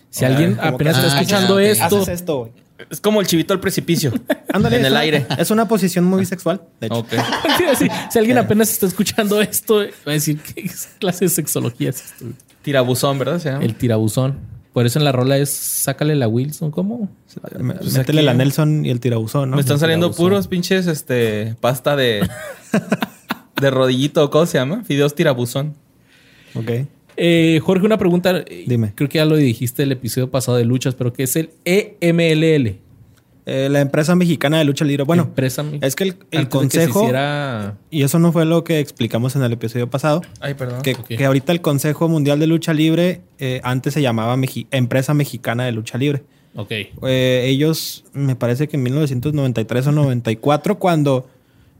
Si 0.09 0.25
alguien 0.25 0.57
apenas 0.61 0.97
que- 0.97 1.05
está 1.05 1.17
Ah, 1.17 1.21
escuchando 1.21 1.59
esto, 1.59 1.85
Haces 2.01 2.07
esto, 2.07 2.37
güey. 2.39 2.51
Es 2.89 3.01
como 3.01 3.19
el 3.19 3.27
chivito 3.27 3.53
al 3.53 3.59
precipicio. 3.59 4.11
Ándale. 4.53 4.77
en 4.77 4.85
el 4.85 4.91
una- 4.93 5.01
aire. 5.01 5.25
Es 5.37 5.51
una 5.51 5.67
posición 5.67 6.05
muy 6.05 6.25
sexual, 6.25 6.61
de 6.79 6.87
hecho. 6.87 6.99
Ok. 6.99 7.09
Sí, 7.57 7.63
sí. 7.77 7.87
si 8.11 8.19
alguien 8.19 8.37
apenas 8.37 8.71
está 8.71 8.85
escuchando 8.85 9.41
esto, 9.41 9.77
va 9.79 9.83
a 10.07 10.11
decir 10.11 10.39
qué 10.55 10.69
clase 10.99 11.25
de 11.25 11.29
sexología 11.29 11.89
es 11.89 12.03
esto. 12.05 12.25
Tirabuzón, 12.61 13.19
¿verdad? 13.19 13.39
Se 13.39 13.51
llama? 13.51 13.63
El 13.63 13.75
tirabuzón. 13.75 14.39
Por 14.73 14.85
eso 14.85 14.99
en 14.99 15.05
la 15.05 15.11
rola 15.11 15.37
es 15.37 15.49
sácale 15.49 16.15
la 16.15 16.27
Wilson, 16.27 16.69
¿cómo? 16.71 17.09
Pues 17.33 17.93
Métele 17.97 18.19
aquí- 18.19 18.25
la 18.25 18.33
Nelson 18.33 18.85
y 18.85 18.89
el 18.91 18.99
tirabuzón, 18.99 19.49
¿no? 19.49 19.55
Me 19.55 19.61
están 19.61 19.79
saliendo 19.79 20.07
tirabuzón. 20.07 20.25
puros 20.25 20.47
pinches, 20.47 20.85
este, 20.87 21.55
pasta 21.59 21.95
de... 21.95 22.27
de 23.61 23.71
rodillito, 23.71 24.29
¿cómo 24.29 24.45
se 24.45 24.57
llama? 24.57 24.83
Fideos 24.85 25.15
tirabuzón. 25.15 25.73
Ok. 26.55 26.71
Eh, 27.17 27.59
Jorge, 27.63 27.85
una 27.85 27.97
pregunta. 27.97 28.45
Dime. 28.67 28.93
Creo 28.95 29.09
que 29.09 29.17
ya 29.17 29.25
lo 29.25 29.35
dijiste 29.35 29.83
el 29.83 29.91
episodio 29.91 30.31
pasado 30.31 30.57
de 30.57 30.63
luchas, 30.65 30.95
pero 30.95 31.11
¿qué 31.11 31.23
es 31.23 31.35
el 31.35 31.49
EMLL? 31.65 32.77
Eh, 33.51 33.67
la 33.69 33.81
empresa 33.81 34.15
mexicana 34.15 34.57
de 34.59 34.65
lucha 34.65 34.85
libre. 34.85 35.03
Bueno, 35.03 35.23
Empresa 35.23 35.65
es 35.81 35.95
que 35.95 36.03
el, 36.03 36.15
que 36.15 36.47
consejo. 36.49 37.01
hiciera- 37.03 37.77
Y 37.89 38.03
eso 38.03 38.19
no 38.19 38.31
fue 38.31 38.45
lo 38.45 38.63
que 38.63 38.79
explicamos 38.79 39.35
en 39.35 39.41
el 39.43 39.51
episodio 39.53 39.89
pasado. 39.89 40.21
Ay, 40.39 40.53
perdón. 40.53 40.81
Que, 40.83 40.93
que 40.95 41.25
ahorita 41.25 41.51
el 41.51 41.61
Consejo 41.61 42.07
Mundial 42.09 42.39
de 42.39 42.47
Lucha 42.47 42.73
Libre 42.73 43.21
eh, 43.39 43.59
antes 43.63 43.93
se 43.95 44.01
llamaba 44.01 44.35
Meji- 44.37 44.67
Empresa 44.71 45.13
Mexicana 45.13 45.65
de 45.65 45.71
Lucha 45.71 45.97
Libre. 45.97 46.23
Ok. 46.55 46.71
Eh, 46.71 47.43
ellos, 47.47 48.05
me 48.13 48.35
parece 48.35 48.67
que 48.67 48.77
en 48.77 48.83
1993 48.83 49.87
o 49.87 49.91
94, 49.91 50.77
cuando 50.79 51.27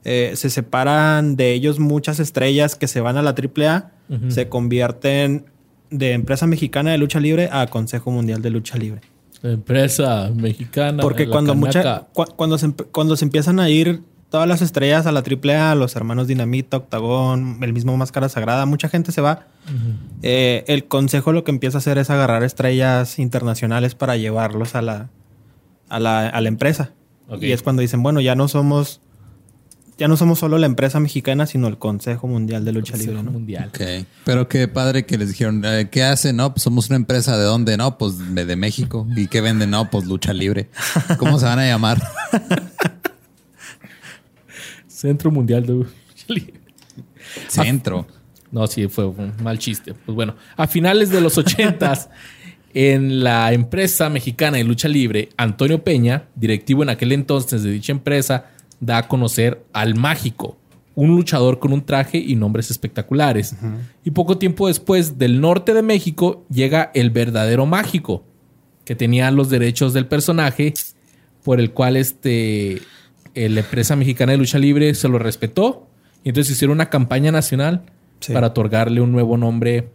eh, 0.06 0.32
se 0.36 0.50
separan 0.50 1.36
de 1.36 1.52
ellos 1.54 1.78
muchas 1.80 2.20
estrellas 2.20 2.76
que 2.76 2.88
se 2.88 3.02
van 3.02 3.18
a 3.18 3.22
la 3.22 3.36
AAA, 3.36 3.92
Ujú. 4.10 4.32
se 4.32 4.48
convierten 4.50 5.46
de 5.92 6.14
Empresa 6.14 6.48
Mexicana 6.48 6.92
de 6.92 6.98
Lucha 6.98 7.20
Libre 7.20 7.50
a 7.52 7.68
Consejo 7.68 8.10
Mundial 8.12 8.42
de 8.42 8.50
Lucha 8.50 8.78
Libre. 8.78 9.02
Empresa 9.44 10.30
mexicana. 10.36 11.02
Porque 11.02 11.24
cuando, 11.32 11.54
mucha, 11.56 11.82
cu- 12.14 12.36
cuando, 12.36 12.58
se, 12.58 12.72
cuando 12.92 13.16
se 13.16 13.26
empiezan 13.26 13.60
a 13.60 13.70
ir 13.70 14.02
todas 14.30 14.48
las 14.48 14.62
estrellas 14.62 15.06
a 15.08 15.12
la 15.12 15.22
AAA, 15.24 15.76
los 15.76 15.96
hermanos 15.96 16.28
Dinamita, 16.28 16.78
Octagón, 16.78 17.58
el 17.62 17.74
mismo 17.74 17.96
Máscara 17.98 18.30
Sagrada, 18.30 18.66
mucha 18.66 18.90
gente 18.90 19.12
se 19.12 19.22
va. 19.22 19.48
Eh, 20.22 20.64
el 20.68 20.86
consejo 20.86 21.32
lo 21.32 21.44
que 21.44 21.52
empieza 21.52 21.78
a 21.78 21.80
hacer 21.80 21.98
es 21.98 22.10
agarrar 22.10 22.44
estrellas 22.44 23.18
internacionales 23.20 23.96
para 23.96 24.18
llevarlos 24.18 24.76
a 24.76 24.82
la, 24.82 25.10
a 25.90 26.00
la, 26.00 26.28
a 26.28 26.42
la 26.42 26.48
empresa. 26.48 26.92
Y 27.48 27.52
es 27.52 27.62
cuando 27.64 27.82
dicen, 27.82 28.02
bueno, 28.04 28.22
ya 28.22 28.36
no 28.36 28.48
somos 28.48 29.02
ya 30.00 30.08
no 30.08 30.16
somos 30.16 30.40
solo 30.40 30.58
la 30.58 30.66
empresa 30.66 31.02
mexicana, 31.02 31.46
sino 31.46 31.68
el 31.68 31.78
Consejo 31.78 32.26
Mundial 32.26 32.64
de 32.64 32.72
Lucha 32.72 32.94
Consejo 32.94 33.12
Libre. 33.12 33.26
¿no? 33.26 33.32
Mundial. 33.32 33.68
Ok. 33.68 34.06
Pero 34.24 34.48
qué 34.48 34.70
padre 34.70 35.06
que 35.06 35.18
les 35.18 35.28
dijeron, 35.28 35.62
eh, 35.66 35.90
¿qué 35.92 36.04
hacen? 36.04 36.38
No, 36.38 36.54
pues 36.54 36.64
somos 36.64 36.88
una 36.88 36.96
empresa 36.96 37.38
de 37.38 37.44
dónde? 37.44 37.76
No, 37.76 37.98
pues 37.98 38.34
de, 38.34 38.46
de 38.46 38.56
México. 38.56 39.06
¿Y 39.14 39.28
qué 39.28 39.42
venden? 39.42 39.72
No, 39.72 39.90
pues 39.90 40.06
lucha 40.06 40.32
libre. 40.32 40.70
¿Cómo 41.18 41.38
se 41.38 41.46
van 41.46 41.60
a 41.60 41.68
llamar? 41.68 42.02
Centro 44.88 45.32
Mundial 45.32 45.66
de 45.66 45.74
Lucha 45.74 45.92
Libre. 46.30 46.54
Centro. 47.50 48.08
No, 48.52 48.68
sí, 48.68 48.88
fue 48.88 49.06
un 49.06 49.34
mal 49.44 49.60
chiste. 49.60 49.94
Pues 49.94 50.16
bueno, 50.16 50.36
a 50.56 50.66
finales 50.66 51.10
de 51.10 51.20
los 51.20 51.38
ochentas, 51.38 52.10
en 52.74 53.24
la 53.24 53.52
empresa 53.52 54.10
mexicana 54.10 54.58
de 54.58 54.64
lucha 54.64 54.88
libre, 54.88 55.30
Antonio 55.38 55.84
Peña, 55.84 56.24
directivo 56.36 56.84
en 56.84 56.90
aquel 56.90 57.12
entonces 57.12 57.64
de 57.64 57.72
dicha 57.72 57.92
empresa, 57.92 58.46
da 58.80 59.00
a 59.00 59.08
conocer 59.08 59.64
al 59.74 59.96
Mágico, 59.96 60.58
un 60.96 61.16
luchador 61.16 61.60
con 61.60 61.72
un 61.74 61.86
traje 61.86 62.18
y 62.18 62.36
nombres 62.36 62.72
espectaculares. 62.72 63.56
Y 64.04 64.12
poco 64.12 64.38
tiempo 64.38 64.68
después, 64.68 65.18
del 65.18 65.40
norte 65.42 65.74
de 65.74 65.82
México, 65.82 66.46
llega 66.52 66.92
el 66.94 67.10
verdadero 67.10 67.66
Mágico, 67.66 68.24
que 68.86 68.96
tenía 68.96 69.32
los 69.32 69.50
derechos 69.50 69.94
del 69.94 70.08
personaje, 70.08 70.74
por 71.44 71.60
el 71.60 71.72
cual 71.72 71.96
este, 71.96 72.82
la 73.36 73.60
empresa 73.62 73.96
mexicana 73.96 74.34
de 74.34 74.38
lucha 74.40 74.60
libre 74.60 74.94
se 74.96 75.08
lo 75.08 75.20
respetó. 75.20 75.88
Y 76.24 76.30
entonces 76.30 76.54
hicieron 76.56 76.76
una 76.76 76.90
campaña 76.90 77.32
nacional 77.32 77.84
Sí. 78.20 78.34
para 78.34 78.48
otorgarle 78.48 79.00
un 79.00 79.14
nuevo 79.14 79.38
nombre 79.38 79.92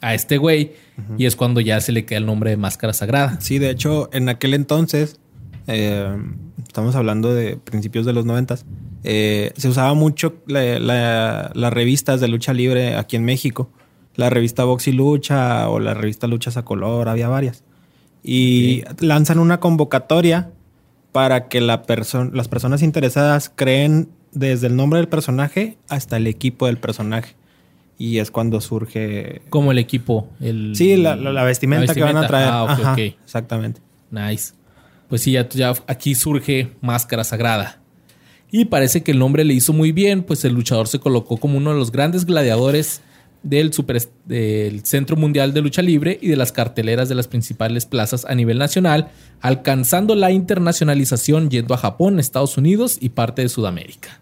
a 0.00 0.14
este 0.14 0.38
güey. 0.38 0.72
Y 1.18 1.26
es 1.26 1.36
cuando 1.36 1.60
ya 1.60 1.78
se 1.82 1.92
le 1.92 2.06
queda 2.06 2.18
el 2.20 2.24
nombre 2.24 2.48
de 2.48 2.56
Máscara 2.56 2.94
Sagrada. 2.94 3.38
Sí, 3.42 3.58
de 3.58 3.68
hecho, 3.68 4.08
en 4.14 4.30
aquel 4.30 4.54
entonces, 4.54 5.20
eh, 5.66 6.16
estamos 6.76 6.94
hablando 6.94 7.32
de 7.34 7.56
principios 7.56 8.04
de 8.04 8.12
los 8.12 8.26
noventas, 8.26 8.66
eh, 9.02 9.52
se 9.56 9.66
usaba 9.68 9.94
mucho 9.94 10.34
la- 10.46 10.78
la- 10.78 11.50
las 11.54 11.72
revistas 11.72 12.20
de 12.20 12.28
lucha 12.28 12.52
libre 12.52 12.96
aquí 12.96 13.16
en 13.16 13.24
México. 13.24 13.70
La 14.14 14.28
revista 14.28 14.64
Box 14.64 14.88
y 14.88 14.92
Lucha 14.92 15.68
o 15.70 15.78
la 15.80 15.94
revista 15.94 16.26
Luchas 16.26 16.58
a 16.58 16.64
Color, 16.66 17.08
había 17.08 17.28
varias. 17.28 17.64
Y 18.22 18.82
lanzan 19.00 19.38
una 19.38 19.58
convocatoria 19.58 20.50
para 21.12 21.48
que 21.48 21.62
la 21.62 21.84
perso- 21.86 22.30
las 22.32 22.48
personas 22.48 22.82
interesadas 22.82 23.50
creen 23.54 24.08
desde 24.32 24.66
el 24.66 24.76
nombre 24.76 24.98
del 24.98 25.08
personaje 25.08 25.78
hasta 25.88 26.18
el 26.18 26.26
equipo 26.26 26.66
del 26.66 26.76
personaje. 26.76 27.36
Y 27.98 28.18
es 28.18 28.30
cuando 28.30 28.60
surge... 28.60 29.40
Como 29.48 29.72
el 29.72 29.78
equipo. 29.78 30.28
El, 30.40 30.72
Sí, 30.76 30.96
la, 30.96 31.16
la- 31.16 31.32
la 31.32 31.44
vestimenta, 31.44 31.94
que 31.94 32.02
van 32.02 32.18
a 32.18 32.26
traer. 32.26 32.48
Ah, 32.50 32.64
ok, 32.64 32.70
Ajá, 32.70 32.92
ok. 32.92 32.98
Exactamente. 32.98 33.80
Nice. 34.10 34.52
Pues 35.08 35.22
sí, 35.22 35.32
ya, 35.32 35.48
ya 35.48 35.74
aquí 35.86 36.14
surge 36.14 36.72
Máscara 36.80 37.24
Sagrada. 37.24 37.80
Y 38.50 38.66
parece 38.66 39.02
que 39.02 39.12
el 39.12 39.18
nombre 39.18 39.44
le 39.44 39.54
hizo 39.54 39.72
muy 39.72 39.92
bien, 39.92 40.22
pues 40.22 40.44
el 40.44 40.54
luchador 40.54 40.88
se 40.88 41.00
colocó 41.00 41.36
como 41.36 41.58
uno 41.58 41.72
de 41.72 41.78
los 41.78 41.92
grandes 41.92 42.24
gladiadores 42.24 43.00
del, 43.42 43.72
super, 43.72 44.00
del 44.24 44.84
Centro 44.84 45.16
Mundial 45.16 45.52
de 45.52 45.62
Lucha 45.62 45.82
Libre 45.82 46.18
y 46.20 46.28
de 46.28 46.36
las 46.36 46.52
carteleras 46.52 47.08
de 47.08 47.14
las 47.14 47.28
principales 47.28 47.86
plazas 47.86 48.24
a 48.24 48.34
nivel 48.34 48.58
nacional, 48.58 49.08
alcanzando 49.40 50.14
la 50.14 50.30
internacionalización 50.30 51.50
yendo 51.50 51.74
a 51.74 51.78
Japón, 51.78 52.18
Estados 52.18 52.56
Unidos 52.56 52.98
y 53.00 53.10
parte 53.10 53.42
de 53.42 53.48
Sudamérica. 53.48 54.20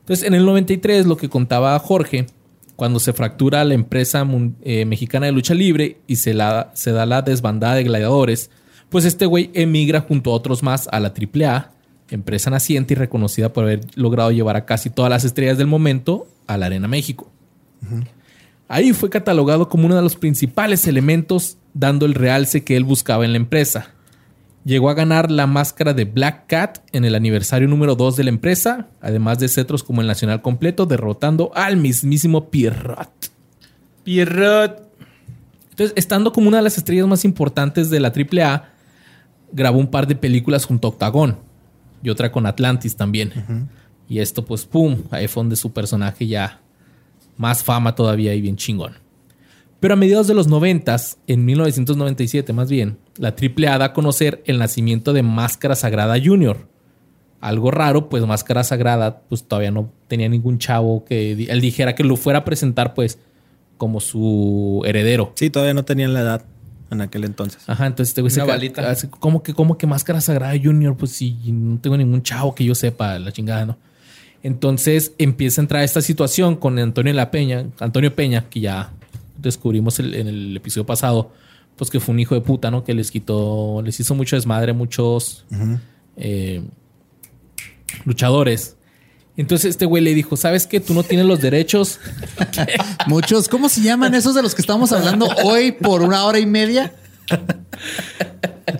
Entonces, 0.00 0.26
en 0.26 0.34
el 0.34 0.44
93, 0.44 1.06
lo 1.06 1.16
que 1.16 1.28
contaba 1.28 1.78
Jorge 1.78 2.26
cuando 2.74 3.00
se 3.00 3.12
fractura 3.12 3.64
la 3.64 3.74
empresa 3.74 4.26
eh, 4.62 4.84
mexicana 4.84 5.26
de 5.26 5.32
lucha 5.32 5.54
libre 5.54 5.98
y 6.06 6.16
se, 6.16 6.34
la, 6.34 6.70
se 6.74 6.92
da 6.92 7.06
la 7.06 7.22
desbandada 7.22 7.76
de 7.76 7.84
gladiadores, 7.84 8.50
pues 8.90 9.04
este 9.04 9.26
güey 9.26 9.50
emigra 9.54 10.00
junto 10.00 10.30
a 10.30 10.34
otros 10.34 10.62
más 10.62 10.88
a 10.90 11.00
la 11.00 11.12
AAA, 11.12 11.72
empresa 12.10 12.50
naciente 12.50 12.94
y 12.94 12.96
reconocida 12.96 13.52
por 13.52 13.64
haber 13.64 13.80
logrado 13.94 14.30
llevar 14.30 14.56
a 14.56 14.64
casi 14.64 14.90
todas 14.90 15.10
las 15.10 15.24
estrellas 15.24 15.58
del 15.58 15.66
momento 15.66 16.26
a 16.46 16.56
la 16.56 16.66
Arena 16.66 16.88
México. 16.88 17.30
Ahí 18.68 18.92
fue 18.92 19.10
catalogado 19.10 19.68
como 19.68 19.86
uno 19.86 19.96
de 19.96 20.02
los 20.02 20.16
principales 20.16 20.86
elementos, 20.86 21.58
dando 21.74 22.06
el 22.06 22.14
realce 22.14 22.64
que 22.64 22.76
él 22.76 22.84
buscaba 22.84 23.24
en 23.24 23.32
la 23.32 23.38
empresa. 23.38 23.92
Llegó 24.64 24.90
a 24.90 24.94
ganar 24.94 25.30
la 25.30 25.46
máscara 25.46 25.94
de 25.94 26.04
Black 26.04 26.46
Cat 26.48 26.78
en 26.90 27.04
el 27.04 27.14
aniversario 27.14 27.68
número 27.68 27.94
2 27.94 28.16
de 28.16 28.24
la 28.24 28.30
empresa, 28.30 28.88
además 29.00 29.38
de 29.38 29.48
cetros 29.48 29.84
como 29.84 30.00
el 30.00 30.08
nacional 30.08 30.42
completo, 30.42 30.86
derrotando 30.86 31.52
al 31.54 31.76
mismísimo 31.76 32.50
Pierrot. 32.50 33.30
Pierrot. 34.02 34.82
Entonces, 35.70 35.92
estando 35.96 36.32
como 36.32 36.48
una 36.48 36.56
de 36.56 36.64
las 36.64 36.78
estrellas 36.78 37.06
más 37.06 37.24
importantes 37.24 37.90
de 37.90 38.00
la 38.00 38.08
AAA, 38.08 38.75
grabó 39.52 39.78
un 39.78 39.88
par 39.88 40.06
de 40.06 40.16
películas 40.16 40.64
junto 40.64 40.88
a 40.88 40.90
Octagon 40.90 41.38
y 42.02 42.10
otra 42.10 42.30
con 42.30 42.46
Atlantis 42.46 42.96
también. 42.96 43.68
Y 44.08 44.20
esto, 44.20 44.44
pues, 44.44 44.64
pum, 44.64 45.02
ahí 45.10 45.28
fue 45.28 45.42
donde 45.42 45.56
su 45.56 45.72
personaje 45.72 46.26
ya 46.26 46.60
más 47.36 47.64
fama 47.64 47.94
todavía 47.94 48.34
y 48.34 48.40
bien 48.40 48.56
chingón. 48.56 48.94
Pero 49.80 49.94
a 49.94 49.96
mediados 49.96 50.26
de 50.26 50.34
los 50.34 50.46
90, 50.46 50.96
en 51.26 51.44
1997 51.44 52.52
más 52.52 52.70
bien, 52.70 52.98
la 53.18 53.34
AAA 53.34 53.78
da 53.78 53.84
a 53.86 53.92
conocer 53.92 54.42
el 54.46 54.58
nacimiento 54.58 55.12
de 55.12 55.22
Máscara 55.22 55.74
Sagrada 55.74 56.16
Junior. 56.22 56.68
Algo 57.40 57.70
raro, 57.70 58.08
pues 58.08 58.24
Máscara 58.24 58.64
Sagrada, 58.64 59.20
pues 59.28 59.44
todavía 59.44 59.70
no 59.70 59.90
tenía 60.08 60.28
ningún 60.28 60.58
chavo 60.58 61.04
que 61.04 61.32
él 61.32 61.60
dijera 61.60 61.94
que 61.94 62.04
lo 62.04 62.16
fuera 62.16 62.40
a 62.40 62.44
presentar, 62.44 62.94
pues, 62.94 63.18
como 63.76 64.00
su 64.00 64.82
heredero. 64.86 65.32
Sí, 65.34 65.50
todavía 65.50 65.74
no 65.74 65.84
tenían 65.84 66.14
la 66.14 66.20
edad 66.20 66.44
en 66.90 67.00
aquel 67.00 67.24
entonces. 67.24 67.62
Ajá, 67.68 67.86
entonces 67.86 68.16
Una 68.18 68.28
ca- 68.34 68.44
balita. 68.44 68.90
hace- 68.90 69.10
¿Cómo 69.10 69.42
que, 69.42 69.54
cómo 69.54 69.76
que 69.78 69.86
Máscara 69.86 70.20
Sagrada 70.20 70.54
Junior? 70.62 70.96
Pues 70.96 71.12
si 71.12 71.32
no 71.52 71.78
tengo 71.80 71.96
ningún 71.96 72.22
chavo 72.22 72.54
que 72.54 72.64
yo 72.64 72.74
sepa, 72.74 73.18
la 73.18 73.32
chingada, 73.32 73.66
¿no? 73.66 73.76
Entonces 74.42 75.12
empieza 75.18 75.60
a 75.60 75.62
entrar 75.62 75.82
esta 75.82 76.00
situación 76.00 76.56
con 76.56 76.78
Antonio 76.78 77.12
La 77.12 77.30
Peña, 77.30 77.66
Antonio 77.80 78.14
Peña, 78.14 78.48
que 78.48 78.60
ya 78.60 78.92
descubrimos 79.38 79.98
el- 79.98 80.14
en 80.14 80.28
el 80.28 80.56
episodio 80.56 80.86
pasado, 80.86 81.32
pues 81.76 81.90
que 81.90 81.98
fue 82.00 82.12
un 82.14 82.20
hijo 82.20 82.34
de 82.34 82.40
puta, 82.40 82.70
¿no? 82.70 82.84
Que 82.84 82.94
les 82.94 83.10
quitó, 83.10 83.82
les 83.84 83.98
hizo 83.98 84.14
mucho 84.14 84.36
desmadre 84.36 84.70
a 84.70 84.74
muchos 84.74 85.44
eh, 86.16 86.62
luchadores. 88.04 88.75
Entonces 89.36 89.70
este 89.70 89.84
güey 89.84 90.02
le 90.02 90.14
dijo, 90.14 90.36
¿sabes 90.36 90.66
qué? 90.66 90.80
Tú 90.80 90.94
no 90.94 91.02
tienes 91.02 91.26
los 91.26 91.40
derechos. 91.40 92.00
Muchos, 93.06 93.48
¿cómo 93.48 93.68
se 93.68 93.82
llaman 93.82 94.14
esos 94.14 94.34
de 94.34 94.42
los 94.42 94.54
que 94.54 94.62
estamos 94.62 94.92
hablando 94.92 95.28
hoy 95.44 95.72
por 95.72 96.02
una 96.02 96.24
hora 96.24 96.38
y 96.38 96.46
media? 96.46 96.94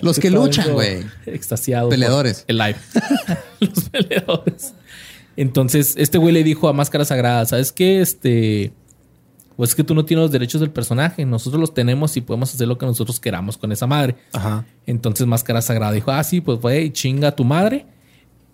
Los 0.00 0.18
que 0.18 0.30
luchan, 0.30 0.72
güey. 0.72 1.04
Extasiado. 1.26 1.88
Peleadores. 1.88 2.44
El 2.48 2.58
live. 2.58 2.76
Los 3.60 3.88
peleadores. 3.90 4.74
Entonces, 5.36 5.94
este 5.98 6.18
güey 6.18 6.32
le 6.32 6.42
dijo 6.42 6.68
a 6.68 6.72
Máscara 6.72 7.04
Sagrada, 7.04 7.44
¿sabes 7.46 7.72
qué? 7.72 8.00
Este. 8.00 8.72
Pues 9.56 9.70
es 9.70 9.76
que 9.76 9.84
tú 9.84 9.94
no 9.94 10.04
tienes 10.04 10.24
los 10.24 10.32
derechos 10.32 10.60
del 10.60 10.70
personaje. 10.70 11.24
Nosotros 11.24 11.58
los 11.58 11.72
tenemos 11.72 12.14
y 12.18 12.20
podemos 12.20 12.54
hacer 12.54 12.68
lo 12.68 12.76
que 12.76 12.84
nosotros 12.84 13.18
queramos 13.18 13.56
con 13.56 13.72
esa 13.72 13.86
madre. 13.86 14.16
Ajá. 14.34 14.66
Entonces 14.84 15.26
Máscara 15.26 15.62
Sagrada 15.62 15.92
dijo, 15.92 16.10
ah, 16.10 16.22
sí, 16.24 16.42
pues 16.42 16.60
fue 16.60 16.82
y 16.82 16.90
chinga 16.90 17.28
a 17.28 17.32
tu 17.32 17.42
madre. 17.44 17.86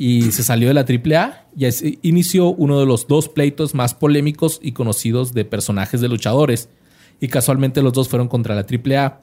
Y 0.05 0.33
se 0.33 0.43
salió 0.43 0.67
de 0.67 0.75
la 0.75 0.81
AAA 0.81 1.45
y 1.57 1.67
así 1.67 2.01
inició 2.03 2.49
uno 2.49 2.81
de 2.81 2.87
los 2.87 3.07
dos 3.07 3.29
pleitos 3.29 3.73
más 3.73 3.95
polémicos 3.95 4.59
y 4.61 4.73
conocidos 4.73 5.33
de 5.33 5.45
personajes 5.45 6.01
de 6.01 6.09
luchadores. 6.09 6.69
Y 7.21 7.29
casualmente 7.29 7.83
los 7.83 7.93
dos 7.93 8.09
fueron 8.09 8.27
contra 8.27 8.57
la 8.57 8.63
AAA, 8.63 9.21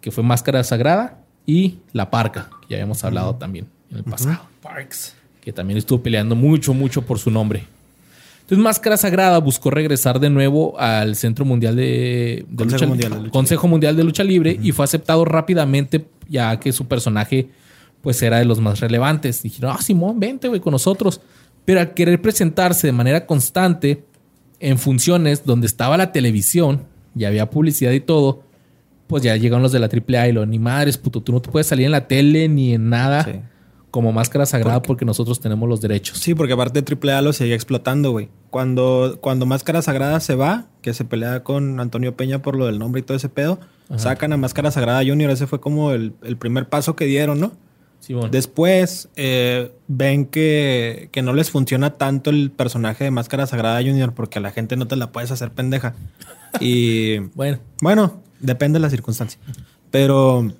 que 0.00 0.10
fue 0.10 0.24
Máscara 0.24 0.64
Sagrada 0.64 1.20
y 1.46 1.76
La 1.92 2.10
Parca, 2.10 2.50
que 2.62 2.70
ya 2.70 2.76
habíamos 2.78 3.04
hablado 3.04 3.36
también 3.36 3.68
en 3.92 3.98
el 3.98 4.02
pasado. 4.02 4.40
Parks. 4.60 5.14
Que 5.40 5.52
también 5.52 5.78
estuvo 5.78 6.02
peleando 6.02 6.34
mucho, 6.34 6.74
mucho 6.74 7.02
por 7.02 7.20
su 7.20 7.30
nombre. 7.30 7.68
Entonces 8.40 8.58
Máscara 8.58 8.96
Sagrada 8.96 9.38
buscó 9.38 9.70
regresar 9.70 10.18
de 10.18 10.30
nuevo 10.30 10.76
al 10.80 11.14
Centro 11.14 11.44
Mundial 11.44 11.76
de, 11.76 12.44
de 12.48 12.56
Consejo 12.56 12.74
lucha, 12.74 12.86
Mundial 12.88 13.12
de 13.12 13.18
Lucha 13.18 13.30
Consejo 13.30 13.68
Mundial 13.68 13.96
de 13.96 14.02
Lucha 14.02 14.24
Libre 14.24 14.58
y 14.60 14.72
fue 14.72 14.84
aceptado 14.84 15.24
rápidamente 15.24 16.08
ya 16.28 16.58
que 16.58 16.72
su 16.72 16.88
personaje 16.88 17.50
pues 18.08 18.22
era 18.22 18.38
de 18.38 18.46
los 18.46 18.58
más 18.58 18.80
relevantes. 18.80 19.42
Dijeron, 19.42 19.74
ah, 19.78 19.82
Simón, 19.82 20.18
vente, 20.18 20.48
güey, 20.48 20.62
con 20.62 20.70
nosotros. 20.70 21.20
Pero 21.66 21.80
al 21.80 21.92
querer 21.92 22.22
presentarse 22.22 22.86
de 22.86 22.92
manera 22.94 23.26
constante 23.26 24.02
en 24.60 24.78
funciones 24.78 25.44
donde 25.44 25.66
estaba 25.66 25.98
la 25.98 26.10
televisión 26.10 26.84
y 27.14 27.26
había 27.26 27.50
publicidad 27.50 27.92
y 27.92 28.00
todo, 28.00 28.44
pues 29.08 29.22
ya 29.24 29.36
llegaron 29.36 29.62
los 29.62 29.72
de 29.72 29.78
la 29.80 29.90
AAA 29.92 30.28
y 30.28 30.32
lo, 30.32 30.46
ni 30.46 30.58
madres, 30.58 30.96
puto, 30.96 31.20
tú 31.20 31.32
no 31.32 31.42
te 31.42 31.50
puedes 31.50 31.66
salir 31.66 31.84
en 31.84 31.92
la 31.92 32.08
tele 32.08 32.48
ni 32.48 32.72
en 32.72 32.88
nada 32.88 33.24
Sí. 33.24 33.32
como 33.90 34.10
máscara 34.10 34.46
sagrada 34.46 34.80
porque 34.80 35.04
nosotros 35.04 35.38
tenemos 35.38 35.68
los 35.68 35.82
derechos. 35.82 36.16
Sí, 36.16 36.34
porque 36.34 36.54
aparte 36.54 36.82
AAA 36.82 37.20
lo 37.20 37.34
seguía 37.34 37.56
explotando, 37.56 38.10
güey. 38.12 38.30
Cuando, 38.48 39.18
cuando 39.20 39.44
Máscara 39.44 39.82
Sagrada 39.82 40.18
se 40.20 40.34
va, 40.34 40.68
que 40.80 40.94
se 40.94 41.04
pelea 41.04 41.44
con 41.44 41.78
Antonio 41.78 42.16
Peña 42.16 42.40
por 42.40 42.56
lo 42.56 42.64
del 42.64 42.78
nombre 42.78 43.00
y 43.00 43.02
todo 43.02 43.18
ese 43.18 43.28
pedo, 43.28 43.60
sacan 43.96 44.32
a 44.32 44.38
Máscara 44.38 44.70
Sagrada 44.70 45.02
Junior. 45.06 45.30
Ese 45.30 45.46
fue 45.46 45.60
como 45.60 45.92
el, 45.92 46.14
el 46.22 46.38
primer 46.38 46.70
paso 46.70 46.96
que 46.96 47.04
dieron, 47.04 47.38
¿no? 47.38 47.52
Simón. 48.08 48.30
Después 48.30 49.10
eh, 49.16 49.70
ven 49.86 50.24
que, 50.24 51.10
que 51.12 51.20
no 51.20 51.34
les 51.34 51.50
funciona 51.50 51.98
tanto 51.98 52.30
el 52.30 52.50
personaje 52.50 53.04
de 53.04 53.10
Máscara 53.10 53.46
Sagrada 53.46 53.82
Junior 53.82 54.14
porque 54.14 54.38
a 54.38 54.42
la 54.42 54.50
gente 54.50 54.76
no 54.76 54.88
te 54.88 54.96
la 54.96 55.12
puedes 55.12 55.30
hacer 55.30 55.50
pendeja. 55.52 55.94
Y 56.60 57.18
Bueno, 57.34 57.58
bueno, 57.82 58.22
depende 58.40 58.78
de 58.78 58.82
la 58.82 58.88
circunstancia. 58.88 59.38
Pero 59.90 60.50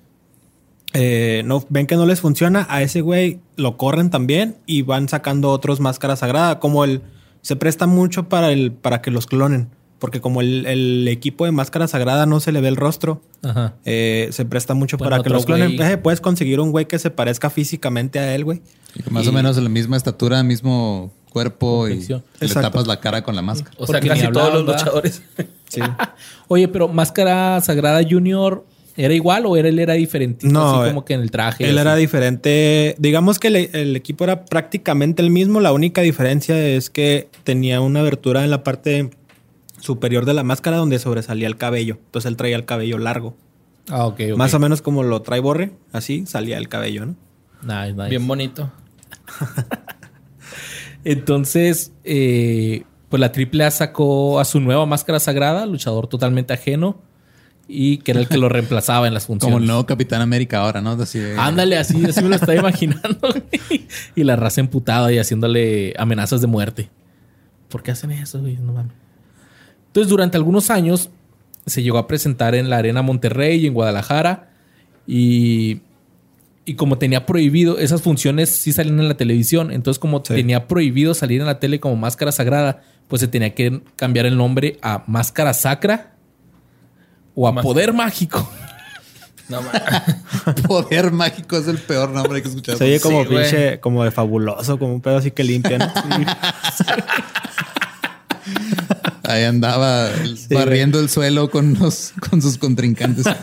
eh, 0.93 1.41
no, 1.47 1.65
ven 1.71 1.87
que 1.87 1.97
no 1.97 2.05
les 2.05 2.21
funciona, 2.21 2.67
a 2.69 2.83
ese 2.83 3.01
güey 3.01 3.41
lo 3.57 3.79
corren 3.79 4.11
también 4.11 4.59
y 4.67 4.83
van 4.83 5.09
sacando 5.09 5.51
otros 5.51 5.81
Máscara 5.81 6.17
Sagrada. 6.17 6.61
Como 6.61 6.85
el 6.85 7.01
se 7.41 7.57
presta 7.57 7.87
mucho 7.87 8.29
para 8.29 8.53
el 8.53 8.73
para 8.73 9.01
que 9.01 9.11
los 9.11 9.27
clonen. 9.27 9.71
Porque 9.99 10.21
como 10.21 10.41
el, 10.41 10.65
el 10.67 11.09
equipo 11.09 11.45
de 11.45 11.53
Máscara 11.53 11.89
Sagrada 11.89 12.25
no 12.27 12.41
se 12.41 12.53
le 12.53 12.61
ve 12.61 12.69
el 12.69 12.77
rostro, 12.77 13.21
ajá. 13.43 13.75
eh, 13.85 14.29
se 14.31 14.45
presta 14.45 14.75
mucho 14.75 14.97
Bueno, 14.97 15.11
para 15.11 15.23
que 15.23 15.31
los 15.31 15.45
clonen. 15.45 15.81
Eh, 15.81 15.97
puedes 15.97 16.21
conseguir 16.21 16.61
un 16.61 16.71
güey 16.71 16.87
que 16.87 16.99
se 16.99 17.11
parezca 17.11 17.51
físicamente 17.51 18.19
a 18.19 18.35
él, 18.35 18.45
güey. 18.45 18.63
Y 18.95 19.11
más 19.11 19.27
o 19.27 19.33
menos 19.33 19.57
de 19.57 19.63
la 19.63 19.69
misma 19.69 19.97
estatura, 19.97 20.43
mismo 20.43 21.13
cuerpo 21.31 21.89
y 21.89 22.07
le 22.41 22.49
tapas 22.49 22.87
la 22.87 23.01
cara 23.01 23.23
con 23.23 23.37
la 23.37 23.43
máscara. 23.43 23.77
O 23.79 23.87
sea, 23.87 23.95
Porque 24.01 24.09
casi 24.09 24.29
todos 24.33 24.53
los 24.53 24.65
luchadores. 24.65 25.23
Sí. 25.69 25.83
Oye, 26.49 26.67
pero 26.67 26.89
Máscara 26.89 27.61
Sagrada 27.61 28.01
Junior 28.03 28.65
¿era 28.97 29.13
igual 29.13 29.45
o 29.45 29.55
era, 29.55 29.69
él 29.69 29.79
era 29.79 29.93
diferente? 29.93 30.49
No, 30.49 30.81
Así 30.81 30.89
como 30.89 31.05
que 31.05 31.13
en 31.13 31.21
el 31.21 31.31
traje. 31.31 31.65
Él 31.65 31.77
así. 31.77 31.81
era 31.81 31.95
diferente. 31.95 32.95
Digamos 32.99 33.39
que 33.39 33.49
el, 33.49 33.57
el 33.57 33.95
equipo 33.95 34.25
era 34.25 34.47
prácticamente 34.47 35.21
el 35.21 35.29
mismo. 35.31 35.61
La 35.61 35.73
única 35.73 36.01
diferencia 36.01 36.59
es 36.59 36.89
que 36.89 37.29
tenía 37.45 37.83
una 37.83 38.01
abertura 38.01 38.45
en 38.45 38.51
la 38.51 38.65
parte 38.65 39.11
superior 39.81 40.25
de 40.25 40.35
la 40.35 40.43
máscara 40.45 40.77
donde 40.77 40.99
sobresalía 40.99 41.47
el 41.49 41.57
cabello. 41.57 41.99
Entonces 42.07 42.29
él 42.31 42.37
traía 42.37 42.57
el 42.57 42.65
cabello 42.65 42.99
largo. 42.99 43.37
Ah, 43.89 44.07
ok. 44.07 44.21
Más 44.37 44.53
o 44.55 44.59
menos 44.59 44.83
como 44.83 45.03
lo 45.03 45.23
trae 45.23 45.41
Borre, 45.41 45.73
así 45.93 46.27
salía 46.27 46.59
el 46.59 46.69
cabello, 46.69 47.07
¿no? 47.07 47.17
Nice, 47.63 47.93
nice. 47.95 48.09
Bien 48.11 48.27
bonito. 48.27 48.71
Entonces, 51.05 51.93
eh, 52.05 52.85
pues 53.09 53.21
la 53.21 53.33
AAA 53.35 53.71
sacó 53.71 54.41
a 54.41 54.45
su 54.45 54.61
nueva 54.61 54.85
Máscara 54.87 55.21
Sagrada, 55.21 55.67
luchador 55.67 56.07
totalmente 56.09 56.53
ajeno, 56.53 57.01
y 57.67 57.99
que 57.99 58.13
era 58.13 58.21
el 58.21 58.29
que 58.29 58.39
lo 58.39 58.49
reemplazaba 58.49 59.07
en 59.07 59.15
las 59.15 59.27
funciones. 59.27 59.53
Como 59.53 59.63
el 59.63 59.67
nuevo 59.67 59.87
Capitán 59.87 60.21
América 60.23 60.61
ahora, 60.61 60.81
¿no? 60.81 60.93
Así 60.93 61.19
de- 61.19 61.37
Ándale, 61.39 61.77
así, 61.79 62.03
así 62.05 62.23
me 62.23 62.31
lo 62.31 62.35
estaba 62.37 62.57
imaginando. 62.57 63.29
y 64.17 64.25
la 64.25 64.37
raza 64.37 64.61
emputada 64.61 65.13
y 65.13 65.19
haciéndole 65.19 65.95
amenazas 65.99 66.41
de 66.41 66.47
muerte. 66.47 66.91
¿Por 67.69 67.83
qué 67.83 67.91
hacen 67.91 68.11
eso, 68.11 68.41
güey? 68.41 68.57
No 68.57 68.73
mames. 68.73 68.93
Entonces, 69.99 70.11
durante 70.11 70.37
algunos 70.37 70.71
años 70.71 71.11
se 71.67 71.83
llegó 71.83 71.99
a 71.99 72.07
presentar 72.07 72.55
en 72.55 72.71
la 72.71 72.77
Arena 72.77 73.03
Monterrey 73.03 73.59
y 73.59 73.67
en 73.67 73.75
Guadalajara. 73.75 74.49
Y, 75.09 75.81
y 76.65 76.75
como 76.75 76.99
tenía 76.99 77.27
prohibido, 77.27 77.79
esas 77.79 78.01
funciones 78.01 78.49
sí 78.49 78.73
salían 78.73 79.01
en 79.01 79.09
la 79.09 79.17
televisión. 79.17 79.73
Entonces, 79.73 79.99
como 79.99 80.19
Sí. 80.25 80.35
tenía 80.35 80.69
prohibido 80.69 81.15
salir 81.15 81.41
en 81.41 81.49
la 81.49 81.59
tele 81.59 81.81
como 81.81 81.97
máscara 81.97 82.31
sagrada, 82.31 82.83
pues 83.09 83.19
se 83.21 83.27
tenía 83.27 83.57
que 83.57 83.83
cambiar 83.97 84.27
el 84.27 84.37
nombre 84.37 84.79
a 84.83 85.03
Máscara 85.09 85.53
Sacra 85.53 86.13
o 87.35 87.49
a 87.49 87.53
Más- 87.53 87.65
Poder 87.65 87.93
Mágico. 87.93 88.49
No, 89.49 89.59
Poder 90.69 91.11
mágico 91.11 91.57
es 91.57 91.67
el 91.67 91.79
peor 91.79 92.11
nombre 92.11 92.41
que 92.43 92.47
he 92.49 92.51
escuchado. 92.51 92.79
Se 92.79 92.85
oye 92.85 93.01
como 93.01 93.23
Sí, 93.25 93.31
güey. 93.31 93.43
pinche, 93.51 93.81
como 93.81 94.05
de 94.05 94.11
fabuloso, 94.13 94.79
como 94.79 94.95
un 94.95 95.01
pedo 95.01 95.17
así 95.17 95.31
que 95.33 95.43
limpia, 95.43 95.79
¿no? 95.79 95.87
Ahí 99.29 99.45
andaba 99.45 100.11
barriendo 100.51 100.99
el 100.99 101.11
suelo 101.11 101.51
con, 101.51 101.75
los, 101.79 102.15
con 102.31 102.41
sus 102.41 102.59
contrincantes. 102.59 103.27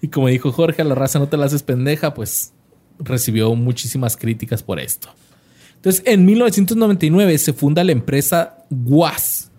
Y 0.00 0.08
como 0.08 0.28
dijo 0.28 0.52
Jorge, 0.52 0.82
a 0.82 0.84
la 0.84 0.94
raza 0.94 1.18
no 1.18 1.28
te 1.28 1.36
la 1.36 1.46
haces 1.46 1.64
pendeja, 1.64 2.14
pues 2.14 2.52
recibió 3.00 3.52
muchísimas 3.56 4.16
críticas 4.16 4.62
por 4.62 4.78
esto. 4.78 5.08
Entonces, 5.74 6.04
en 6.06 6.24
1999 6.24 7.36
se 7.38 7.52
funda 7.52 7.82
la 7.82 7.90
empresa 7.90 8.58
Guas, 8.70 9.50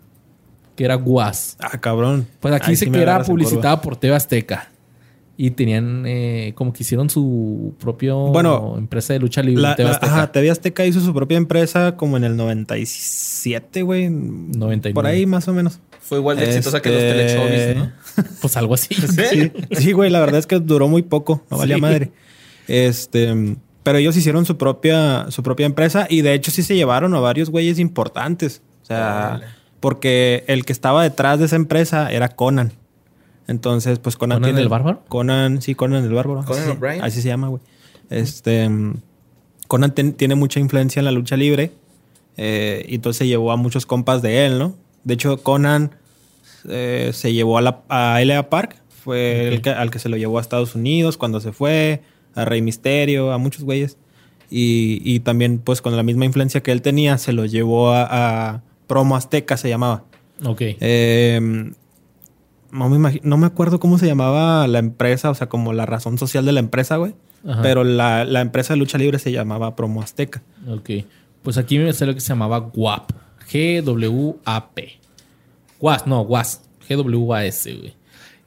que 0.78 0.86
era 0.86 0.96
Guas. 0.96 1.58
Ah, 1.60 1.78
cabrón. 1.82 2.26
Pues 2.40 2.54
aquí 2.54 2.68
Ahí 2.68 2.72
dice 2.72 2.86
sí 2.86 2.92
que 2.92 3.02
era 3.02 3.22
publicitada 3.22 3.82
por 3.82 3.98
TV 3.98 4.16
Azteca. 4.16 4.70
Y 5.42 5.52
tenían 5.52 6.04
eh, 6.06 6.52
como 6.54 6.74
que 6.74 6.84
hicieron 6.84 7.10
su 7.10 7.74
propio 7.80 8.18
Bueno, 8.28 8.76
empresa 8.78 9.14
de 9.14 9.20
lucha 9.20 9.42
libre. 9.42 9.62
La, 9.62 9.74
TV 9.78 9.88
la- 9.88 9.96
Azteca. 9.96 10.14
ajá, 10.14 10.32
TV 10.34 10.50
Azteca 10.52 10.86
hizo 10.86 11.00
su 11.00 11.14
propia 11.14 11.38
empresa 11.38 11.96
como 11.96 12.18
en 12.18 12.26
el 12.26 12.36
97, 12.36 13.84
güey. 13.84 14.10
99. 14.10 14.94
Por 14.94 15.06
ahí 15.06 15.26
más 15.26 15.48
o 15.48 15.54
menos. 15.54 15.80
Fue 16.02 16.18
igual 16.18 16.36
de 16.36 16.44
exitosa 16.46 16.82
que 16.82 16.90
los 16.90 17.02
Este- 17.02 17.14
telechovis, 17.38 17.78
¿no? 17.78 17.92
Pues 18.42 18.58
algo 18.58 18.74
así. 18.74 18.94
Sí, 18.96 19.52
sí, 19.72 19.92
güey, 19.94 20.10
la 20.10 20.20
verdad 20.20 20.40
es 20.40 20.46
que 20.48 20.60
duró 20.60 20.90
muy 20.90 21.04
poco, 21.04 21.42
no 21.50 21.58
valía 21.58 21.76
Sí. 21.76 21.82
madre. 21.82 22.12
Este, 22.68 23.56
pero 23.84 23.98
ellos 23.98 24.18
hicieron 24.18 24.46
su 24.46 24.58
propia, 24.58 25.28
su 25.30 25.42
propia 25.42 25.66
empresa 25.68 26.06
y 26.10 26.22
de 26.22 26.34
hecho 26.34 26.52
sí 26.52 26.64
se 26.64 26.76
llevaron 26.76 27.14
a 27.16 27.20
varios 27.22 27.50
güeyes 27.50 27.80
importantes. 27.80 28.62
O 28.84 28.86
sea, 28.86 29.40
porque 29.80 30.44
el 30.48 30.66
que 30.66 30.74
estaba 30.74 31.02
detrás 31.04 31.40
de 31.40 31.46
esa 31.46 31.56
empresa 31.56 32.12
era 32.12 32.28
Conan. 32.30 32.74
Entonces, 33.50 34.00
pues 34.00 34.16
Conan, 34.16 34.38
¿Conan 34.38 34.50
tiene 34.50 34.62
el 34.62 34.70
Bárbaro? 34.70 35.04
Conan, 35.08 35.62
sí, 35.62 35.76
Conan 35.76 36.04
el 36.04 36.14
Bárbaro. 36.14 36.46
Conan 36.46 36.62
Así- 36.64 36.72
O'Brien. 36.72 37.02
Así 37.04 37.22
se 37.22 37.28
llama, 37.28 37.48
güey. 37.50 37.62
Este, 38.10 38.70
Conan 39.68 39.94
ten- 39.94 40.14
tiene 40.14 40.36
mucha 40.36 40.60
influencia 40.60 41.00
en 41.00 41.06
la 41.06 41.12
lucha 41.12 41.36
libre 41.38 41.72
eh, 42.38 42.86
y 42.88 42.96
entonces 42.96 43.18
se 43.20 43.28
llevó 43.28 43.52
a 43.52 43.56
muchos 43.58 43.86
compas 43.86 44.22
de 44.22 44.46
él, 44.46 44.60
¿no? 44.60 44.76
De 45.04 45.14
hecho, 45.16 45.42
Conan 45.44 45.92
eh, 46.68 47.12
se 47.14 47.34
llevó 47.34 47.58
a, 47.58 47.62
la, 47.62 47.82
a 47.90 48.22
L.A. 48.22 48.50
Park, 48.50 48.76
fue 49.04 49.48
el 49.48 49.62
que- 49.62 49.70
al 49.72 49.92
que 49.92 50.00
se 50.00 50.10
lo 50.10 50.18
llevó 50.18 50.38
a 50.38 50.42
Estados 50.42 50.76
Unidos 50.76 51.18
cuando 51.18 51.40
se 51.40 51.52
fue, 51.52 52.02
a 52.36 52.46
Rey 52.46 52.62
Misterio, 52.62 53.32
a 53.32 53.38
muchos 53.38 53.64
güeyes. 53.64 53.98
Y, 54.52 55.02
y 55.04 55.20
también, 55.20 55.60
pues 55.60 55.82
con 55.82 55.96
la 55.96 56.04
misma 56.04 56.26
influencia 56.26 56.62
que 56.62 56.72
él 56.72 56.82
tenía, 56.82 57.18
se 57.18 57.34
lo 57.34 57.46
llevó 57.46 57.92
a, 57.92 58.04
a 58.50 58.62
Promo 58.88 59.16
Azteca, 59.16 59.58
se 59.58 59.70
llamaba. 59.70 60.04
Ok. 60.44 60.62
Eh, 60.62 61.72
no, 62.72 62.90
me 62.90 63.20
no 63.24 63.38
me 63.38 63.48
acuerdo 63.48 63.80
cómo 63.80 63.98
se 63.98 64.06
llamaba 64.08 64.68
la 64.68 64.80
empresa, 64.80 65.30
o 65.30 65.36
sea, 65.36 65.48
como 65.50 65.74
la 65.74 65.86
razón 65.86 66.18
social 66.18 66.46
de 66.46 66.52
la 66.52 66.60
empresa, 66.60 66.98
güey. 66.98 67.14
Ajá. 67.48 67.62
Pero 67.62 67.84
la, 67.84 68.26
la 68.26 68.42
empresa 68.42 68.74
de 68.74 68.80
lucha 68.80 68.98
libre 68.98 69.18
se 69.20 69.32
llamaba 69.32 69.76
Promo 69.76 70.02
Azteca. 70.02 70.42
Ok. 70.68 70.90
Pues 71.44 71.58
aquí 71.58 71.80
me 71.80 71.92
sale 71.94 72.12
lo 72.12 72.16
que 72.16 72.22
se 72.22 72.30
llamaba 72.30 72.60
GWAP. 72.60 73.12
G-W-A-P. 73.50 75.00
GWAS, 75.80 76.08
no, 76.08 76.24
GWAS. 76.26 76.62
G-W-A-S, 76.88 77.74
güey. 77.76 77.94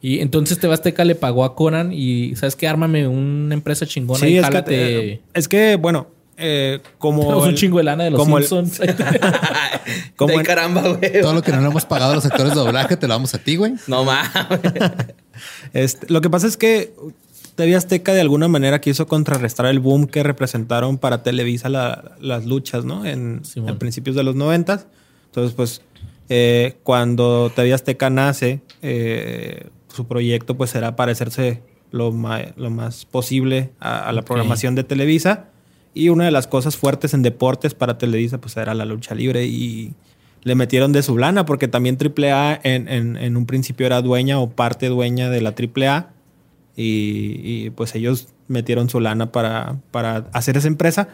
Y 0.01 0.19
entonces 0.19 0.59
TV 0.59 0.75
Azteca 0.75 1.05
le 1.05 1.15
pagó 1.15 1.45
a 1.45 1.55
Conan 1.55 1.93
y, 1.93 2.35
¿sabes 2.35 2.57
qué? 2.57 2.67
Ármame 2.67 3.07
una 3.07 3.55
empresa 3.55 3.87
chingona 3.87 4.27
y 4.29 4.37
es 4.37 4.41
que, 4.41 4.43
jálate. 4.45 5.13
eh, 5.13 5.21
es 5.33 5.47
que, 5.47 5.77
bueno, 5.77 6.09
eh, 6.43 6.81
como. 6.99 7.23
Tenemos 7.23 7.45
un 7.45 7.51
el- 7.51 7.55
chingo 7.57 7.79
de 7.79 7.85
lana 7.85 8.05
de 8.05 8.11
los 8.11 8.19
como 8.19 8.37
el- 8.39 8.45
Simpsons. 8.45 8.81
como 10.17 10.33
de 10.33 10.39
en- 10.39 10.45
caramba, 10.45 10.83
güey. 10.89 11.21
Todo 11.23 11.33
lo 11.35 11.43
que 11.43 11.53
no 11.53 11.61
le 11.61 11.67
hemos 11.69 11.85
pagado 11.87 12.13
a 12.13 12.15
los 12.17 12.27
actores 12.27 12.51
de 12.55 12.59
doblaje 12.61 12.97
te 12.97 13.07
lo 13.09 13.15
damos 13.15 13.33
a 13.35 13.39
ti, 13.39 13.57
güey. 13.57 13.75
No 13.87 14.05
mames. 14.05 14.61
Este, 15.73 16.07
lo 16.13 16.21
que 16.21 16.29
pasa 16.31 16.47
es 16.47 16.57
que 16.57 16.93
TV 17.55 17.75
Azteca 17.75 18.13
de 18.13 18.21
alguna 18.21 18.49
manera 18.49 18.81
quiso 18.81 19.07
contrarrestar 19.07 19.67
el 19.67 19.81
boom 19.81 20.07
que 20.07 20.23
representaron 20.23 20.99
para 20.99 21.23
Televisa 21.23 21.69
la- 21.69 22.13
las 22.21 22.45
luchas, 22.47 22.85
¿no? 22.85 23.05
En, 23.07 23.43
principios 23.79 24.15
de 24.17 24.23
los 24.23 24.35
noventas. 24.37 24.87
Entonces, 25.27 25.55
pues, 25.55 25.83
eh, 26.29 26.77
cuando 26.83 27.51
TV 27.55 27.73
Azteca 27.73 28.11
nace, 28.11 28.61
eh, 28.83 29.67
su 29.89 30.07
proyecto 30.07 30.57
pues 30.57 30.75
era 30.75 30.97
parecerse 30.97 31.63
lo, 31.91 32.13
ma- 32.13 32.53
lo 32.57 32.71
más 32.71 33.05
posible 33.05 33.71
a, 33.81 34.09
a 34.09 34.13
la 34.13 34.23
programación 34.23 34.75
de 34.75 34.85
Televisa. 34.85 35.47
Y 35.95 36.09
una 36.09 36.25
de 36.25 36.31
las 36.31 36.47
cosas 36.47 36.77
fuertes 36.77 37.15
en 37.15 37.23
deportes 37.23 37.75
para 37.75 37.99
Televisa 37.99 38.41
pues 38.41 38.57
era 38.57 38.75
la 38.75 38.85
lucha 38.85 39.15
libre 39.15 39.45
y 39.47 39.93
le 40.43 40.55
metieron 40.55 40.93
de 40.93 41.03
su 41.03 41.19
lana 41.19 41.45
porque 41.45 41.69
también 41.69 41.99
AAA 41.99 42.61
en, 42.65 42.89
en, 42.89 43.17
en 43.17 43.37
un 43.37 43.47
principio 43.47 43.87
era 43.87 44.03
dueña 44.03 44.41
o 44.41 44.51
parte 44.51 44.89
dueña 44.89 45.31
de 45.31 45.41
la 45.41 45.55
AAA 45.55 46.11
y, 46.75 47.41
y, 47.45 47.71
pues 47.71 47.95
ellos 47.95 48.29
metieron 48.49 48.89
su 48.89 48.99
lana 48.99 49.31
para, 49.31 49.79
para 49.91 50.29
hacer 50.33 50.57
esa 50.57 50.69
empresa 50.69 51.09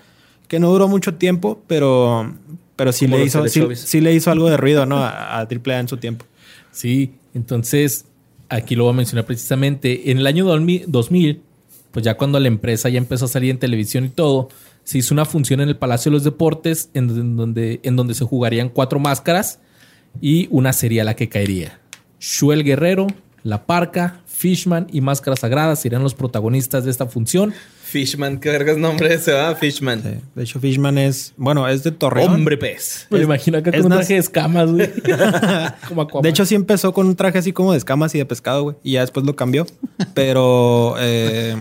que 0.47 0.61
no 0.61 0.71
duró 0.71 0.89
mucho 0.89 1.15
tiempo, 1.15 1.63
pero, 1.67 2.33
pero 2.77 2.93
sí, 2.93 3.07
Como 3.07 3.19
le 3.19 3.25
hizo, 3.25 3.47
sí, 3.49 4.01
le 4.01 4.15
hizo 4.15 4.31
algo 4.31 4.49
de 4.49 4.57
ruido 4.57 4.87
¿no? 4.87 4.99
a, 4.99 5.39
a 5.39 5.41
AAA 5.41 5.81
en 5.81 5.89
su 5.89 5.97
tiempo. 5.97 6.25
Sí, 6.71 7.13
entonces 7.35 8.07
aquí 8.49 8.77
lo 8.77 8.85
voy 8.85 8.93
a 8.93 8.97
mencionar 8.97 9.27
precisamente. 9.27 10.11
En 10.11 10.19
el 10.19 10.27
año 10.27 10.45
2000, 10.45 10.85
2000, 10.87 11.43
pues 11.91 12.05
ya 12.05 12.17
cuando 12.17 12.39
la 12.41 12.49
empresa 12.49 12.89
ya 12.89 12.99
empezó 12.99 13.27
a 13.27 13.29
salir 13.29 13.51
en 13.51 13.59
televisión 13.59 14.05
y 14.05 14.09
todo, 14.09 14.49
se 14.89 14.97
hizo 14.97 15.13
una 15.13 15.27
función 15.27 15.61
en 15.61 15.69
el 15.69 15.77
Palacio 15.77 16.11
de 16.11 16.15
los 16.15 16.25
Deportes 16.25 16.89
en, 16.95 17.11
en 17.11 17.37
donde, 17.37 17.79
en 17.83 17.95
donde 17.95 18.15
se 18.15 18.25
jugarían 18.25 18.71
cuatro 18.71 18.99
máscaras 18.99 19.59
y 20.19 20.49
una 20.51 20.73
sería 20.73 21.05
la 21.05 21.15
que 21.15 21.29
caería. 21.29 21.79
Shuel 22.19 22.65
Guerrero, 22.65 23.07
La 23.43 23.67
Parca, 23.67 24.23
Fishman 24.25 24.87
y 24.91 25.03
Máscara 25.03 25.37
Sagrada 25.37 25.77
serían 25.77 26.03
los 26.03 26.15
protagonistas 26.15 26.87
de 26.87 26.91
esta 26.91 27.05
función. 27.05 27.53
Fishman, 27.83 28.39
qué 28.41 28.49
vergas 28.49 28.79
nombre 28.79 29.13
ese, 29.13 29.33
va? 29.33 29.55
Fishman. 29.57 30.03
Sí. 30.03 30.09
De 30.35 30.43
hecho, 30.43 30.59
Fishman 30.59 30.97
es, 30.97 31.35
bueno, 31.37 31.69
es 31.69 31.83
de 31.83 31.91
Torreón. 31.91 32.33
Hombre 32.33 32.57
pez. 32.57 33.09
Me 33.11 33.19
lo 33.19 33.25
imagino 33.25 33.59
es 33.59 33.65
con 33.65 33.75
un 33.85 33.91
traje 33.91 34.15
de 34.15 34.21
escamas, 34.21 34.71
güey. 34.71 34.89
De 36.23 36.29
hecho, 36.31 36.47
sí 36.47 36.55
empezó 36.55 36.95
con 36.95 37.07
un 37.09 37.15
traje 37.15 37.37
así 37.37 37.53
como 37.53 37.73
de 37.73 37.79
escamas 37.79 38.15
y 38.15 38.19
de 38.19 38.25
pescado, 38.25 38.63
güey. 38.63 38.77
Y 38.83 38.93
ya 38.93 39.03
después 39.03 39.27
lo 39.27 39.37
cambió. 39.37 39.67
Pero 40.15 40.95
eh, 40.99 41.57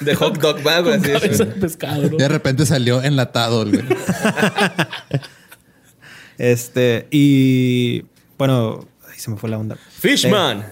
De 0.00 0.14
hot 0.14 0.38
dog, 0.38 0.62
güey. 0.62 0.98
de 1.00 1.46
pescado, 1.60 2.10
¿no? 2.10 2.16
De 2.16 2.28
repente 2.28 2.66
salió 2.66 3.02
enlatado, 3.02 3.64
güey. 3.64 3.84
este, 6.38 7.06
y 7.10 8.04
bueno, 8.38 8.86
ahí 9.08 9.18
se 9.18 9.30
me 9.30 9.36
fue 9.36 9.50
la 9.50 9.58
onda. 9.58 9.76
Fishman. 9.98 10.64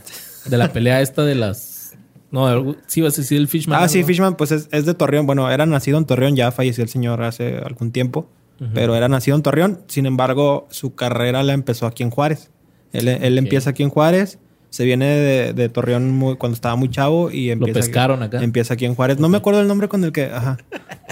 De 0.47 0.59
la 0.59 0.73
pelea 0.73 1.01
esta 1.01 1.25
de 1.25 1.35
las. 1.35 1.95
No, 2.31 2.77
sí 2.87 3.01
vas 3.01 3.15
a 3.15 3.23
decir 3.23 3.39
el 3.39 3.49
Fishman. 3.49 3.81
Ah, 3.81 3.89
sí, 3.89 3.99
algo. 3.99 4.09
Fishman, 4.09 4.37
pues 4.37 4.51
es, 4.51 4.69
es 4.73 4.87
de 4.87 4.95
Torreón. 4.95 5.27
Bueno, 5.27 5.51
era 5.51 5.67
nacido 5.67 5.99
en 5.99 6.05
Torreón, 6.05 6.37
ya 6.37 6.51
falleció 6.51 6.83
el 6.83 6.91
señor 6.91 7.23
hace 7.23 7.59
algún 7.59 7.93
tiempo, 7.93 8.29
pero 8.75 8.97
era 8.97 9.09
nacido 9.09 9.37
en 9.37 9.43
Torreón. 9.43 9.83
Sin 9.87 10.07
embargo, 10.07 10.67
su 10.71 10.95
carrera 10.95 11.43
la 11.43 11.53
empezó 11.53 11.87
aquí 11.87 12.03
en 12.03 12.11
Juárez. 12.11 12.51
Él, 12.93 13.09
él 13.09 13.39
empieza 13.39 13.71
aquí 13.71 13.83
en 13.83 13.91
Juárez, 13.91 14.39
se 14.75 14.85
viene 14.85 15.07
de, 15.07 15.53
de 15.53 15.69
Torreón 15.69 16.11
muy- 16.11 16.35
cuando 16.37 16.55
estaba 16.57 16.75
muy 16.75 16.91
chavo 16.91 17.31
y 17.31 17.51
empieza. 17.51 17.79
pescaron 17.79 18.25
acá. 18.25 18.43
Empieza 18.43 18.75
aquí 18.75 18.85
en 18.87 18.97
Juárez. 18.97 19.21
No 19.21 19.29
me 19.29 19.37
acuerdo 19.37 19.61
el 19.61 19.69
nombre 19.69 19.87
con 19.89 20.03
el 20.03 20.11
que. 20.11 20.25
Ajá. 20.25 20.59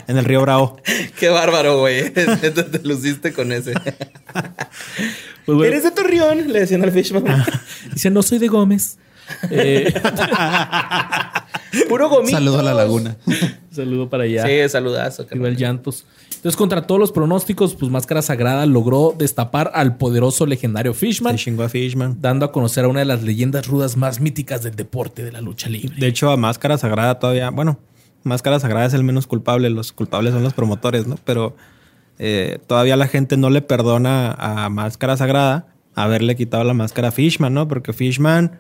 En 0.09 0.19
el 0.19 0.25
Río 0.25 0.41
Bravo. 0.43 0.79
Qué 1.21 1.29
bárbaro, 1.29 1.79
güey. 1.79 2.11
Te 2.13 2.81
luciste 2.83 3.33
con 3.33 3.53
ese. 3.53 3.73
Pues 5.45 5.57
bueno, 5.57 5.65
¿Eres 5.65 5.85
de 5.85 5.93
Torreón? 5.93 6.53
Le 6.53 6.59
decían 6.61 6.83
al 6.83 6.91
Fishman. 6.91 7.25
Dice, 7.93 8.11
no 8.11 8.23
soy 8.23 8.39
de 8.39 8.49
Gómez. 8.49 8.99
Eh, 9.51 9.93
Puro 11.89 12.09
gomito. 12.09 12.33
Saludo 12.37 12.61
a 12.61 12.63
la 12.63 12.75
laguna. 12.75 13.17
saludo 13.71 14.09
para 14.09 14.25
allá. 14.25 14.47
Sí, 14.47 14.69
saludazo. 14.69 15.27
Igual 15.33 15.57
llantos. 15.57 16.05
Entonces, 16.37 16.57
contra 16.57 16.87
todos 16.87 16.99
los 16.99 17.13
pronósticos, 17.13 17.75
pues 17.75 17.91
Máscara 17.91 18.21
Sagrada 18.21 18.67
logró 18.67 19.15
destapar 19.17 19.71
al 19.75 19.97
poderoso 19.97 20.45
legendario 20.45 20.93
Fishman, 20.93 21.39
Se 21.39 21.45
chingó 21.45 21.63
a 21.63 21.69
Fishman. 21.69 22.17
dando 22.21 22.45
a 22.45 22.53
conocer 22.53 22.85
a 22.85 22.89
una 22.89 22.99
de 23.01 23.07
las 23.07 23.23
leyendas 23.23 23.67
rudas 23.69 23.97
más 23.97 24.21
míticas 24.21 24.63
del 24.63 24.75
deporte 24.75 25.23
de 25.25 25.33
la 25.33 25.41
lucha 25.41 25.69
libre. 25.69 25.95
De 25.99 26.07
hecho, 26.09 26.31
a 26.31 26.37
Máscara 26.37 26.79
Sagrada 26.79 27.19
todavía, 27.21 27.51
bueno, 27.51 27.79
Máscara 28.25 28.59
Sagrada 28.59 28.87
es 28.87 28.95
el 28.95 29.05
menos 29.05 29.27
culpable, 29.27 29.71
los 29.71 29.93
culpables 29.93 30.33
son 30.35 30.43
los 30.43 30.53
promotores, 30.53 31.07
¿no? 31.07 31.17
Pero 31.25 31.57
eh, 32.19 32.59
todavía 32.67 32.97
la 32.97 33.07
gente 33.07 33.37
no 33.37 33.49
le 33.49 33.63
perdona 33.63 34.33
a 34.33 34.69
Máscara 34.69 35.17
Sagrada 35.17 35.69
haberle 35.95 36.35
quitado 36.37 36.65
la 36.65 36.75
máscara 36.75 37.09
a 37.09 37.13
Fishman, 37.13 37.55
¿no? 37.55 37.69
Porque 37.69 37.93
Fishman, 37.93 38.59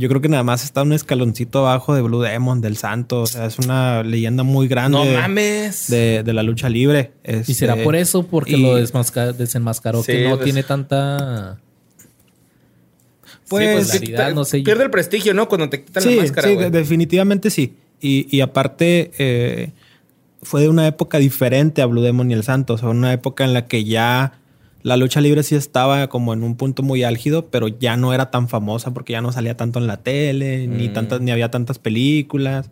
yo 0.00 0.08
creo 0.08 0.20
que 0.20 0.28
nada 0.28 0.42
más 0.42 0.64
está 0.64 0.82
un 0.82 0.92
escaloncito 0.92 1.60
abajo 1.60 1.94
de 1.94 2.02
Blue 2.02 2.20
Demon, 2.22 2.60
del 2.60 2.76
Santo, 2.76 3.20
o 3.22 3.26
sea, 3.26 3.46
es 3.46 3.58
una 3.58 4.02
leyenda 4.02 4.42
muy 4.42 4.66
grande 4.66 4.98
No 4.98 5.04
de- 5.04 5.14
mames. 5.16 5.88
de, 5.88 6.22
de 6.24 6.32
la 6.32 6.42
lucha 6.42 6.68
libre. 6.68 7.12
y 7.46 7.54
será 7.54 7.74
Este, 7.74 7.84
por 7.84 7.94
eso, 7.96 8.24
porque 8.26 8.56
y- 8.56 8.62
lo 8.62 8.76
desmasca- 8.78 9.32
desenmascaró, 9.32 10.02
Sí, 10.02 10.12
que 10.12 10.24
no 10.24 10.30
pues- 10.36 10.44
tiene 10.44 10.62
tanta 10.62 11.58
Pues, 13.48 13.88
sí, 13.88 13.98
te- 14.00 14.34
no 14.34 14.44
sé. 14.44 14.60
Pierde 14.60 14.84
el 14.84 14.90
prestigio, 14.90 15.34
¿no? 15.34 15.48
Cuando 15.48 15.68
te 15.68 15.82
quitan 15.84 16.02
sí, 16.02 16.14
la 16.16 16.22
máscara, 16.22 16.48
sí, 16.48 16.56
definitivamente 16.70 17.50
sí. 17.50 17.74
Y, 18.00 18.26
y 18.34 18.40
aparte, 18.42 19.10
eh, 19.18 19.72
fue 20.42 20.62
de 20.62 20.68
una 20.68 20.86
época 20.86 21.18
diferente 21.18 21.82
a 21.82 21.86
Blue 21.86 22.00
Demon 22.00 22.30
y 22.30 22.34
el 22.34 22.44
Santo. 22.44 22.74
O 22.74 22.78
sea, 22.78 22.88
una 22.88 23.12
época 23.12 23.44
en 23.44 23.52
la 23.52 23.66
que 23.66 23.84
ya 23.84 24.39
la 24.82 24.96
lucha 24.96 25.20
libre 25.20 25.42
sí 25.42 25.54
estaba 25.54 26.08
como 26.08 26.32
en 26.32 26.42
un 26.42 26.56
punto 26.56 26.82
muy 26.82 27.02
álgido, 27.04 27.50
pero 27.50 27.68
ya 27.68 27.96
no 27.96 28.12
era 28.14 28.30
tan 28.30 28.48
famosa 28.48 28.92
porque 28.94 29.12
ya 29.12 29.20
no 29.20 29.32
salía 29.32 29.56
tanto 29.56 29.78
en 29.78 29.86
la 29.86 29.98
tele, 29.98 30.66
ni 30.66 30.88
Mm. 30.88 30.92
tantas, 30.92 31.20
ni 31.20 31.30
había 31.30 31.50
tantas 31.50 31.78
películas. 31.78 32.70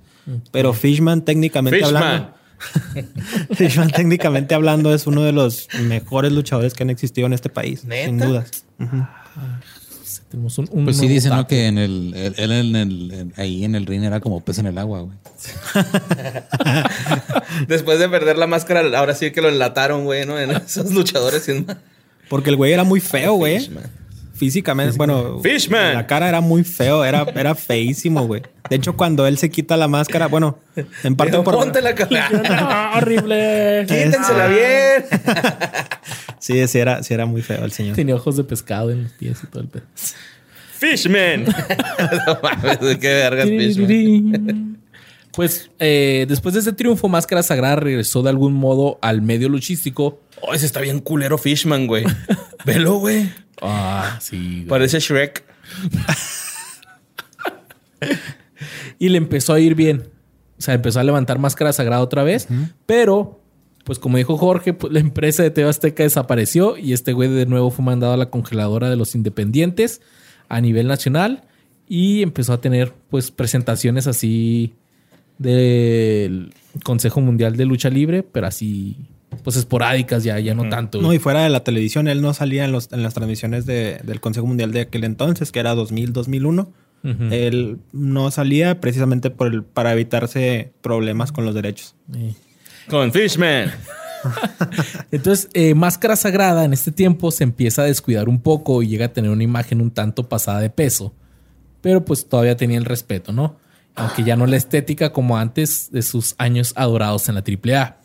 Pero 0.52 0.72
Fishman, 0.74 1.22
técnicamente 1.24 1.78
Fishman. 1.78 1.96
hablando. 2.02 2.34
Fishman, 3.54 3.90
técnicamente 3.90 4.54
hablando, 4.54 4.92
es 4.94 5.06
uno 5.06 5.22
de 5.22 5.32
los 5.32 5.68
mejores 5.84 6.32
luchadores 6.32 6.74
que 6.74 6.82
han 6.82 6.90
existido 6.90 7.26
en 7.26 7.32
este 7.32 7.48
país. 7.48 7.84
¿Neta? 7.84 8.06
Sin 8.06 8.18
dudas. 8.18 8.64
Ujú. 8.78 9.06
Tenemos 10.30 10.58
un, 10.58 10.68
un 10.72 10.84
Pues 10.84 10.98
sí 10.98 11.08
dicen, 11.08 11.30
¿no? 11.34 11.46
Que 11.46 11.68
en 11.68 11.78
el, 11.78 12.12
él 12.36 12.52
en 12.52 12.76
el, 12.76 13.32
ahí 13.36 13.64
en 13.64 13.74
el 13.74 13.86
ring 13.86 14.02
era 14.04 14.20
como 14.20 14.40
pez 14.44 14.58
en 14.58 14.66
el 14.66 14.76
agua, 14.76 15.00
güey. 15.00 15.16
Después 17.68 17.98
de 17.98 18.08
perder 18.08 18.36
la 18.38 18.46
máscara, 18.46 18.82
ahora 18.98 19.14
sí 19.14 19.30
que 19.30 19.40
lo 19.40 19.48
enlataron, 19.48 20.04
güey, 20.04 20.26
¿no? 20.26 20.38
En 20.38 20.50
esos 20.50 20.92
luchadores. 20.92 21.44
sin 21.44 21.66
Porque 22.28 22.50
el 22.50 22.56
güey 22.56 22.72
era 22.72 22.84
muy 22.84 23.00
feo, 23.00 23.34
güey. 23.34 23.58
Fishman. 23.58 23.98
Físicamente, 24.34 24.96
bueno, 24.96 25.40
Fishman. 25.42 25.94
la 25.94 26.06
cara 26.06 26.28
era 26.28 26.40
muy 26.40 26.62
feo, 26.62 27.04
era, 27.04 27.26
era 27.34 27.56
feísimo, 27.56 28.24
güey. 28.24 28.42
De 28.70 28.76
hecho, 28.76 28.96
cuando 28.96 29.26
él 29.26 29.36
se 29.36 29.50
quita 29.50 29.76
la 29.76 29.88
máscara, 29.88 30.28
bueno, 30.28 30.60
en 31.02 31.16
parte 31.16 31.32
Dijo, 31.32 31.42
por. 31.42 31.54
ponte 31.56 31.82
la 31.82 31.92
cara. 31.96 32.30
¡No, 32.30 32.98
horrible! 32.98 33.84
Quítensela 33.88 34.46
bien. 34.46 35.04
Sí, 36.40 36.66
sí 36.68 36.78
era, 36.78 37.02
sí 37.02 37.12
era 37.12 37.26
muy 37.26 37.42
feo 37.42 37.64
el 37.64 37.72
señor. 37.72 37.96
Tenía 37.96 38.14
ojos 38.14 38.36
de 38.36 38.44
pescado 38.44 38.92
en 38.92 39.02
los 39.02 39.12
pies 39.12 39.40
y 39.42 39.46
todo 39.48 39.60
el 39.60 39.68
pedo. 39.68 39.82
Fishman. 40.78 41.44
no 42.26 42.38
mames, 42.40 42.78
qué 42.98 43.08
vergas 43.08 43.48
Fishman. 43.48 44.78
Pues 45.32 45.70
eh, 45.80 46.26
después 46.28 46.54
de 46.54 46.60
ese 46.60 46.72
triunfo, 46.72 47.08
Máscara 47.08 47.42
Sagrada 47.42 47.76
regresó 47.76 48.22
de 48.22 48.30
algún 48.30 48.54
modo 48.54 48.98
al 49.02 49.20
medio 49.20 49.48
luchístico. 49.48 50.20
Oh, 50.42 50.54
ese 50.54 50.66
está 50.66 50.80
bien 50.80 51.00
culero 51.00 51.38
Fishman, 51.38 51.86
güey. 51.86 52.04
Velo, 52.64 52.98
güey. 52.98 53.30
Ah, 53.60 54.18
sí. 54.20 54.36
güey. 54.58 54.66
Parece 54.66 55.00
Shrek. 55.00 55.44
Y 58.98 59.08
le 59.10 59.18
empezó 59.18 59.54
a 59.54 59.60
ir 59.60 59.74
bien. 59.74 60.10
O 60.58 60.62
sea, 60.62 60.74
empezó 60.74 60.98
a 61.00 61.04
levantar 61.04 61.38
Máscara 61.38 61.72
Sagrada 61.72 62.02
otra 62.02 62.24
vez. 62.24 62.48
Pero, 62.86 63.40
pues 63.84 63.98
como 63.98 64.16
dijo 64.16 64.36
Jorge, 64.36 64.72
pues, 64.72 64.92
la 64.92 64.98
empresa 64.98 65.42
de 65.42 65.50
TV 65.50 65.68
Azteca 65.68 66.02
desapareció 66.02 66.76
y 66.76 66.92
este 66.92 67.12
güey 67.12 67.28
de 67.28 67.46
nuevo 67.46 67.70
fue 67.70 67.84
mandado 67.84 68.12
a 68.12 68.16
la 68.16 68.30
congeladora 68.30 68.90
de 68.90 68.96
los 68.96 69.14
independientes 69.14 70.00
a 70.48 70.60
nivel 70.60 70.88
nacional 70.88 71.44
y 71.86 72.22
empezó 72.22 72.52
a 72.52 72.60
tener 72.60 72.92
pues 73.08 73.30
presentaciones 73.30 74.06
así 74.06 74.74
del 75.38 76.52
Consejo 76.82 77.20
Mundial 77.20 77.56
de 77.56 77.64
Lucha 77.64 77.88
Libre, 77.88 78.22
pero 78.22 78.46
así 78.46 78.96
pues 79.44 79.56
esporádicas 79.56 80.24
ya, 80.24 80.38
ya 80.40 80.54
no 80.54 80.68
tanto. 80.68 81.00
No, 81.00 81.12
y 81.12 81.18
fuera 81.18 81.42
de 81.42 81.48
la 81.50 81.64
televisión, 81.64 82.08
él 82.08 82.20
no 82.22 82.34
salía 82.34 82.64
en, 82.64 82.72
los, 82.72 82.90
en 82.92 83.02
las 83.02 83.14
transmisiones 83.14 83.66
de- 83.66 84.00
del 84.04 84.20
Consejo 84.20 84.46
Mundial 84.46 84.72
de 84.72 84.82
aquel 84.82 85.04
entonces, 85.04 85.52
que 85.52 85.60
era 85.60 85.74
2000-2001. 85.74 86.68
Ujú. 87.04 87.24
Él 87.30 87.78
no 87.92 88.30
salía 88.30 88.80
precisamente 88.80 89.30
por 89.30 89.46
el, 89.48 89.62
para 89.62 89.92
evitarse 89.92 90.72
problemas 90.80 91.30
con 91.32 91.44
los 91.44 91.54
derechos. 91.54 91.94
Con 92.88 93.12
Fishman. 93.12 93.70
Entonces, 95.10 95.48
eh, 95.54 95.74
Máscara 95.74 96.16
Sagrada 96.16 96.64
en 96.64 96.72
este 96.72 96.90
tiempo 96.92 97.30
se 97.30 97.44
empieza 97.44 97.82
a 97.82 97.84
descuidar 97.86 98.28
un 98.28 98.40
poco 98.40 98.82
y 98.82 98.88
llega 98.88 99.06
a 99.06 99.12
tener 99.12 99.30
una 99.30 99.44
imagen 99.44 99.80
un 99.80 99.90
tanto 99.90 100.28
pasada 100.28 100.60
de 100.60 100.70
peso. 100.70 101.14
Pero 101.80 102.04
pues 102.04 102.28
todavía 102.28 102.56
tenía 102.56 102.78
el 102.78 102.84
respeto, 102.84 103.32
¿no? 103.32 103.56
Aunque 103.94 104.24
ya 104.24 104.36
no 104.36 104.46
la 104.46 104.56
estética 104.56 105.12
como 105.12 105.38
antes 105.38 105.90
de 105.92 106.02
sus 106.02 106.34
años 106.38 106.72
adorados 106.76 107.28
en 107.28 107.34
la 107.36 107.42
AAA. 107.42 107.96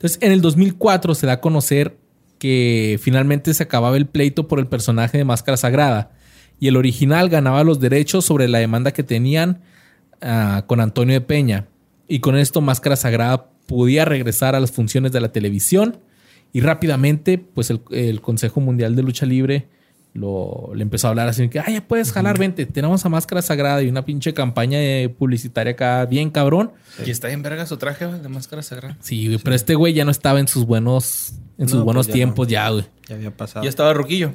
Entonces, 0.00 0.18
en 0.22 0.32
el 0.32 0.40
2004 0.40 1.14
se 1.14 1.26
da 1.26 1.34
a 1.34 1.40
conocer 1.42 1.98
que 2.38 2.98
finalmente 3.02 3.52
se 3.52 3.62
acababa 3.62 3.98
el 3.98 4.06
pleito 4.06 4.48
por 4.48 4.58
el 4.58 4.66
personaje 4.66 5.18
de 5.18 5.26
Máscara 5.26 5.58
Sagrada 5.58 6.12
y 6.58 6.68
el 6.68 6.78
original 6.78 7.28
ganaba 7.28 7.64
los 7.64 7.80
derechos 7.80 8.24
sobre 8.24 8.48
la 8.48 8.60
demanda 8.60 8.92
que 8.92 9.02
tenían 9.02 9.60
ah, 10.22 10.64
con 10.66 10.80
Antonio 10.80 11.12
de 11.12 11.20
Peña. 11.20 11.66
Y 12.08 12.20
con 12.20 12.38
esto 12.38 12.62
Máscara 12.62 12.96
Sagrada 12.96 13.50
podía 13.66 14.06
regresar 14.06 14.54
a 14.54 14.60
las 14.60 14.72
funciones 14.72 15.12
de 15.12 15.20
la 15.20 15.32
televisión 15.32 15.98
y 16.50 16.62
rápidamente 16.62 17.36
pues 17.36 17.68
el, 17.68 17.82
el 17.90 18.22
Consejo 18.22 18.62
Mundial 18.62 18.96
de 18.96 19.02
Lucha 19.02 19.26
Libre 19.26 19.68
lo, 20.12 20.72
le 20.74 20.82
empezó 20.82 21.06
a 21.06 21.10
hablar 21.10 21.28
así 21.28 21.48
que, 21.48 21.60
ay, 21.60 21.74
ya 21.74 21.80
puedes 21.86 22.12
jalar, 22.12 22.38
vente, 22.38 22.66
tenemos 22.66 23.04
a 23.04 23.08
Máscara 23.08 23.42
Sagrada 23.42 23.82
y 23.82 23.88
una 23.88 24.04
pinche 24.04 24.34
campaña 24.34 24.78
de 24.78 25.08
publicitaria 25.08 25.72
acá 25.72 26.04
bien 26.06 26.30
cabrón. 26.30 26.72
Y 27.04 27.10
está 27.10 27.30
en 27.30 27.42
verga 27.42 27.66
su 27.66 27.76
traje 27.76 28.06
güey, 28.06 28.20
de 28.20 28.28
máscara 28.28 28.62
sagrada. 28.62 28.96
Sí, 29.00 29.26
güey, 29.26 29.38
pero 29.38 29.54
este 29.54 29.74
güey 29.74 29.94
ya 29.94 30.04
no 30.04 30.10
estaba 30.10 30.40
en 30.40 30.48
sus 30.48 30.66
buenos, 30.66 31.34
en 31.58 31.68
sus 31.68 31.82
buenos 31.82 32.06
pues 32.06 32.14
ya 32.14 32.14
tiempos 32.14 32.48
ya, 32.48 32.68
güey. 32.70 32.84
Ya 33.08 33.14
había 33.14 33.30
pasado. 33.30 33.62
Ya 33.62 33.68
estaba 33.68 33.92
ruquillo. 33.94 34.32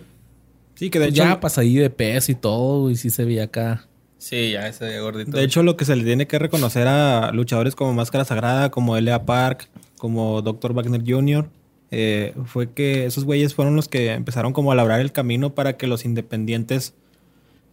Sí, 0.75 0.89
que 0.89 0.99
de 0.99 1.05
Pues 1.05 1.15
hecho, 1.15 1.23
ya 1.23 1.39
pasadillo 1.39 1.81
de 1.81 1.89
peso 1.89 2.31
y 2.31 2.35
todo, 2.35 2.89
y 2.89 2.95
sí 2.95 3.09
se 3.09 3.23
veía 3.25 3.45
acá. 3.45 3.87
Sí, 4.17 4.51
ya 4.51 4.67
ese 4.67 4.99
gordito. 4.99 5.37
de 5.37 5.43
hecho, 5.43 5.61
lo 5.61 5.77
que 5.77 5.85
se 5.85 5.95
le 5.95 6.03
tiene 6.03 6.25
que 6.27 6.39
reconocer 6.39 6.87
a 6.87 7.31
luchadores 7.31 7.75
como 7.75 7.93
Máscara 7.93 8.25
Sagrada, 8.25 8.71
como 8.71 8.97
L.A. 8.97 9.25
Park, 9.25 9.69
como 9.97 10.41
Dr. 10.41 10.73
Wagner 10.73 11.03
Jr., 11.05 11.47
eh, 11.91 12.33
fue 12.45 12.71
que 12.71 13.05
esos 13.05 13.25
güeyes 13.25 13.53
fueron 13.53 13.75
los 13.75 13.87
que 13.87 14.13
empezaron 14.13 14.53
como 14.53 14.71
a 14.71 14.75
labrar 14.75 15.01
el 15.01 15.11
camino 15.11 15.53
para 15.53 15.77
que 15.77 15.87
los 15.87 16.05
independientes 16.05 16.93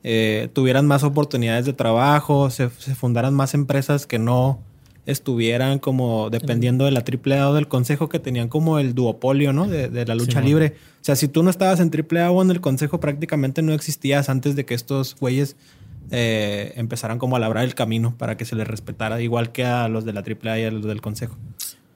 eh, 0.05 0.49
tuvieran 0.53 0.87
más 0.87 1.03
oportunidades 1.05 1.65
de 1.65 1.73
trabajo, 1.73 2.51
se, 2.51 2.71
se 2.71 2.95
fundaran 2.95 3.35
más 3.35 3.55
empresas 3.55 4.07
que 4.07 4.19
no 4.19 4.61
estuvieran 5.05 5.79
como 5.79 6.31
dependiendo 6.31 6.85
de 6.85 6.93
la 6.93 7.01
AAA 7.01 7.51
o 7.51 7.55
del 7.55 7.67
consejo 7.67 8.09
que 8.09 8.21
tenían 8.21 8.49
como 8.49 8.79
el 8.79 8.95
duopolio, 8.95 9.53
¿no? 9.53 9.67
De, 9.67 9.89
de 9.89 10.07
la 10.07 10.15
lucha 10.15 10.41
libre. 10.41 10.75
O 11.01 11.05
sea, 11.05 11.17
si 11.17 11.27
tú 11.27 11.43
no 11.43 11.51
estabas 11.51 11.81
en 11.81 11.91
AAA 11.91 12.31
o 12.31 12.43
en 12.43 12.51
el 12.51 12.61
consejo, 12.61 13.01
prácticamente 13.01 13.63
no 13.63 13.73
existías 13.73 14.29
antes 14.29 14.55
de 14.55 14.65
que 14.65 14.75
estos 14.75 15.17
güeyes 15.19 15.57
eh, 16.11 16.75
empezaran 16.77 17.19
como 17.19 17.37
a 17.37 17.39
labrar 17.39 17.65
el 17.65 17.75
camino 17.75 18.15
para 18.17 18.37
que 18.37 18.45
se 18.45 18.55
les 18.55 18.69
respetara, 18.69 19.21
igual 19.21 19.51
que 19.51 19.65
a 19.65 19.89
los 19.89 20.05
de 20.05 20.13
la 20.13 20.21
AAA 20.21 20.59
y 20.59 20.65
a 20.65 20.71
los 20.71 20.85
del 20.85 21.01
consejo. 21.01 21.37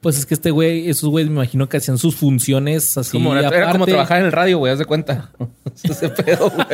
Pues 0.01 0.19
es 0.19 0.27
que 0.27 0.35
este 0.35 0.51
güey, 0.51 0.89
esos 0.89 1.09
güeyes 1.11 1.29
me 1.31 1.37
imagino 1.37 1.69
que 1.69 1.79
hacían 1.79 1.99
sus 1.99 2.15
funciones 2.17 2.97
así. 2.97 3.13
Como- 3.13 3.35
era, 3.37 3.49
era 3.49 3.73
como 3.73 3.87
trabajar 3.87 4.21
en 4.21 4.27
el 4.27 4.33
radio, 4.33 4.59
güey, 4.59 4.73
haz 4.73 4.79
de 4.79 4.85
cuenta. 4.85 5.31
Ese 5.83 6.09
pedo, 6.11 6.51
güey. 6.51 6.67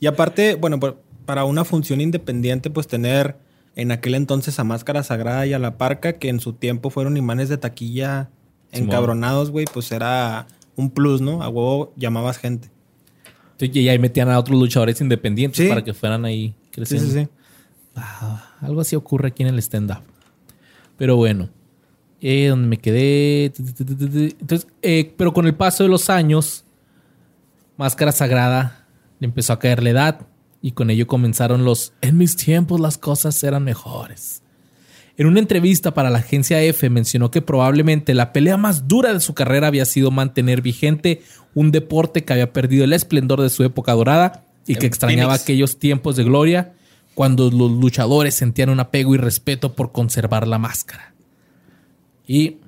Y 0.00 0.06
aparte, 0.06 0.54
bueno, 0.54 0.78
para 1.26 1.44
una 1.44 1.64
función 1.64 2.00
independiente, 2.00 2.70
pues 2.70 2.86
tener 2.86 3.36
en 3.76 3.92
aquel 3.92 4.14
entonces 4.14 4.58
a 4.58 4.64
Máscara 4.64 5.02
Sagrada 5.02 5.46
y 5.46 5.52
a 5.52 5.58
La 5.58 5.76
Parca, 5.78 6.14
que 6.14 6.28
en 6.28 6.40
su 6.40 6.52
tiempo 6.54 6.90
fueron 6.90 7.16
imanes 7.16 7.48
de 7.48 7.58
taquilla 7.58 8.30
encabronados, 8.72 9.50
güey, 9.50 9.66
pues 9.72 9.92
era 9.92 10.46
un 10.76 10.90
plus, 10.90 11.20
¿no? 11.20 11.42
A 11.42 11.48
huevo 11.48 11.92
llamabas 11.96 12.38
gente. 12.38 12.70
Entonces, 13.52 13.76
y 13.76 13.88
ahí 13.88 13.98
metían 13.98 14.30
a 14.30 14.38
otros 14.38 14.58
luchadores 14.58 15.00
independientes 15.00 15.62
Sí. 15.64 15.68
para 15.68 15.82
que 15.84 15.94
fueran 15.94 16.24
ahí 16.24 16.54
Sí, 16.64 16.68
creciendo. 16.72 17.08
sí, 17.08 17.20
sí. 17.24 17.28
Ah, 17.96 18.56
algo 18.60 18.80
así 18.80 18.94
ocurre 18.94 19.28
aquí 19.28 19.42
en 19.42 19.48
el 19.50 19.58
stand-up. 19.58 20.02
Pero 20.96 21.16
bueno, 21.16 21.48
eh, 22.20 22.48
donde 22.48 22.68
me 22.68 22.78
quedé. 22.78 23.46
Entonces, 23.46 24.66
eh, 24.82 25.14
pero 25.16 25.32
con 25.32 25.46
el 25.46 25.54
paso 25.54 25.84
de 25.84 25.88
los 25.88 26.10
años, 26.10 26.64
Máscara 27.76 28.12
Sagrada 28.12 28.86
le 29.20 29.26
empezó 29.26 29.52
a 29.52 29.58
caer 29.58 29.82
la 29.82 29.90
edad 29.90 30.26
y 30.60 30.72
con 30.72 30.90
ello 30.90 31.06
comenzaron 31.06 31.64
los. 31.64 31.92
En 32.00 32.18
mis 32.18 32.36
tiempos 32.36 32.80
las 32.80 32.98
cosas 32.98 33.42
eran 33.42 33.64
mejores. 33.64 34.42
En 35.16 35.26
una 35.26 35.40
entrevista 35.40 35.94
para 35.94 36.10
la 36.10 36.18
agencia 36.18 36.62
F 36.62 36.88
mencionó 36.90 37.30
que 37.30 37.42
probablemente 37.42 38.14
la 38.14 38.32
pelea 38.32 38.56
más 38.56 38.86
dura 38.86 39.12
de 39.12 39.20
su 39.20 39.34
carrera 39.34 39.66
había 39.66 39.84
sido 39.84 40.12
mantener 40.12 40.62
vigente 40.62 41.22
un 41.54 41.72
deporte 41.72 42.24
que 42.24 42.32
había 42.32 42.52
perdido 42.52 42.84
el 42.84 42.92
esplendor 42.92 43.40
de 43.40 43.50
su 43.50 43.64
época 43.64 43.94
dorada 43.94 44.44
y 44.64 44.76
que 44.76 44.86
extrañaba 44.86 45.32
Phoenix. 45.32 45.42
aquellos 45.42 45.78
tiempos 45.80 46.14
de 46.14 46.22
gloria 46.22 46.74
cuando 47.14 47.50
los 47.50 47.72
luchadores 47.72 48.34
sentían 48.34 48.70
un 48.70 48.78
apego 48.78 49.12
y 49.12 49.18
respeto 49.18 49.74
por 49.74 49.90
conservar 49.90 50.46
la 50.46 50.58
máscara. 50.58 51.14
Y 52.28 52.58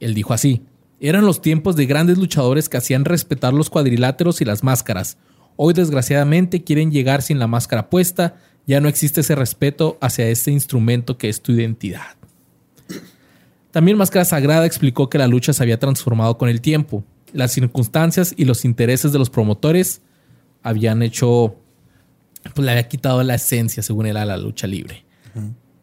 él 0.00 0.14
dijo 0.14 0.32
así, 0.32 0.62
eran 1.00 1.26
los 1.26 1.42
tiempos 1.42 1.76
de 1.76 1.84
grandes 1.84 2.16
luchadores 2.16 2.70
que 2.70 2.78
hacían 2.78 3.04
respetar 3.04 3.52
los 3.52 3.68
cuadriláteros 3.68 4.40
y 4.40 4.46
las 4.46 4.64
máscaras. 4.64 5.18
Hoy 5.56 5.74
desgraciadamente 5.74 6.64
quieren 6.64 6.90
llegar 6.90 7.20
sin 7.20 7.38
la 7.38 7.48
máscara 7.48 7.90
puesta, 7.90 8.36
ya 8.66 8.80
no 8.80 8.88
existe 8.88 9.20
ese 9.20 9.34
respeto 9.34 9.98
hacia 10.00 10.28
este 10.28 10.52
instrumento 10.52 11.18
que 11.18 11.28
es 11.28 11.42
tu 11.42 11.52
identidad. 11.52 12.16
También 13.70 13.98
Máscara 13.98 14.24
Sagrada 14.24 14.66
explicó 14.66 15.10
que 15.10 15.18
la 15.18 15.26
lucha 15.26 15.52
se 15.52 15.62
había 15.62 15.78
transformado 15.78 16.38
con 16.38 16.48
el 16.48 16.60
tiempo. 16.60 17.04
Las 17.32 17.52
circunstancias 17.52 18.34
y 18.36 18.44
los 18.44 18.64
intereses 18.64 19.12
de 19.12 19.18
los 19.18 19.30
promotores 19.30 20.00
habían 20.62 21.02
hecho, 21.02 21.56
pues 22.54 22.64
le 22.64 22.70
había 22.70 22.88
quitado 22.88 23.22
la 23.22 23.34
esencia, 23.34 23.82
según 23.82 24.06
él, 24.06 24.16
a 24.16 24.24
la 24.24 24.36
lucha 24.36 24.66
libre. 24.66 25.04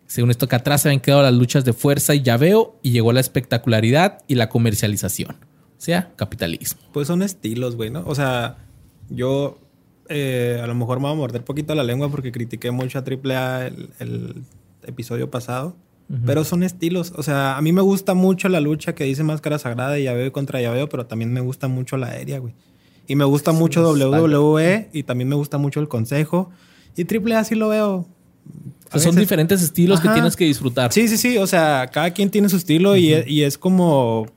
Según 0.07 0.31
esto, 0.31 0.47
que 0.47 0.55
atrás 0.55 0.81
se 0.81 0.89
habían 0.89 1.01
quedado 1.01 1.23
las 1.23 1.33
luchas 1.33 1.65
de 1.65 1.73
fuerza 1.73 2.13
y 2.13 2.21
llaveo 2.21 2.79
y 2.83 2.91
llegó 2.91 3.11
la 3.11 3.19
espectacularidad 3.19 4.23
y 4.27 4.35
la 4.35 4.49
comercialización. 4.49 5.31
O 5.31 5.81
sea, 5.81 6.11
capitalismo. 6.15 6.81
Pues 6.93 7.07
son 7.07 7.21
estilos, 7.21 7.75
güey, 7.75 7.89
¿no? 7.89 8.03
O 8.05 8.15
sea, 8.15 8.57
yo 9.09 9.59
eh, 10.07 10.59
a 10.63 10.67
lo 10.67 10.75
mejor 10.75 10.99
me 10.99 11.03
voy 11.03 11.13
a 11.13 11.15
morder 11.15 11.43
poquito 11.43 11.73
la 11.75 11.83
lengua 11.83 12.09
porque 12.09 12.31
critiqué 12.31 12.71
mucho 12.71 12.99
a 12.99 13.03
AAA 13.03 13.67
el, 13.67 13.89
el 13.99 14.43
episodio 14.83 15.29
pasado. 15.29 15.75
Pero 16.23 16.43
son 16.43 16.61
estilos. 16.61 17.13
O 17.15 17.23
sea, 17.23 17.57
a 17.57 17.61
mí 17.63 17.71
me 17.71 17.81
gusta 17.81 18.13
mucho 18.13 18.47
la 18.47 18.59
lucha 18.59 18.93
que 18.93 19.05
dice 19.05 19.23
Máscara 19.23 19.57
Sagrada 19.57 19.97
y 19.97 20.03
llaveo 20.03 20.31
contra 20.31 20.61
llaveo, 20.61 20.87
pero 20.87 21.07
también 21.07 21.33
me 21.33 21.41
gusta 21.41 21.67
mucho 21.67 21.97
la 21.97 22.09
aérea, 22.09 22.37
güey. 22.37 22.53
Y 23.07 23.15
me 23.15 23.25
gusta 23.25 23.53
mucho 23.53 23.81
WWE 23.81 24.89
y 24.93 25.01
también 25.01 25.29
me 25.29 25.35
gusta 25.35 25.57
mucho 25.57 25.79
el 25.79 25.87
Consejo. 25.87 26.51
Y 26.95 27.05
AAA 27.11 27.43
sí 27.45 27.55
lo 27.55 27.69
veo. 27.69 28.07
O 28.85 28.87
A 28.89 28.91
sea, 28.99 28.99
son 29.01 29.15
veces- 29.15 29.21
diferentes 29.21 29.61
estilos 29.61 29.99
que 29.99 30.09
tienes 30.09 30.35
que 30.35 30.45
disfrutar. 30.45 30.91
Sí, 30.93 31.07
sí, 31.07 31.17
sí. 31.17 31.37
O 31.37 31.47
sea, 31.47 31.89
cada 31.91 32.11
quien 32.11 32.29
tiene 32.29 32.49
su 32.49 32.55
estilo 32.57 32.95
y, 32.95 33.13
es, 33.13 33.27
y 33.27 33.43
es 33.43 33.57
como 33.57 34.27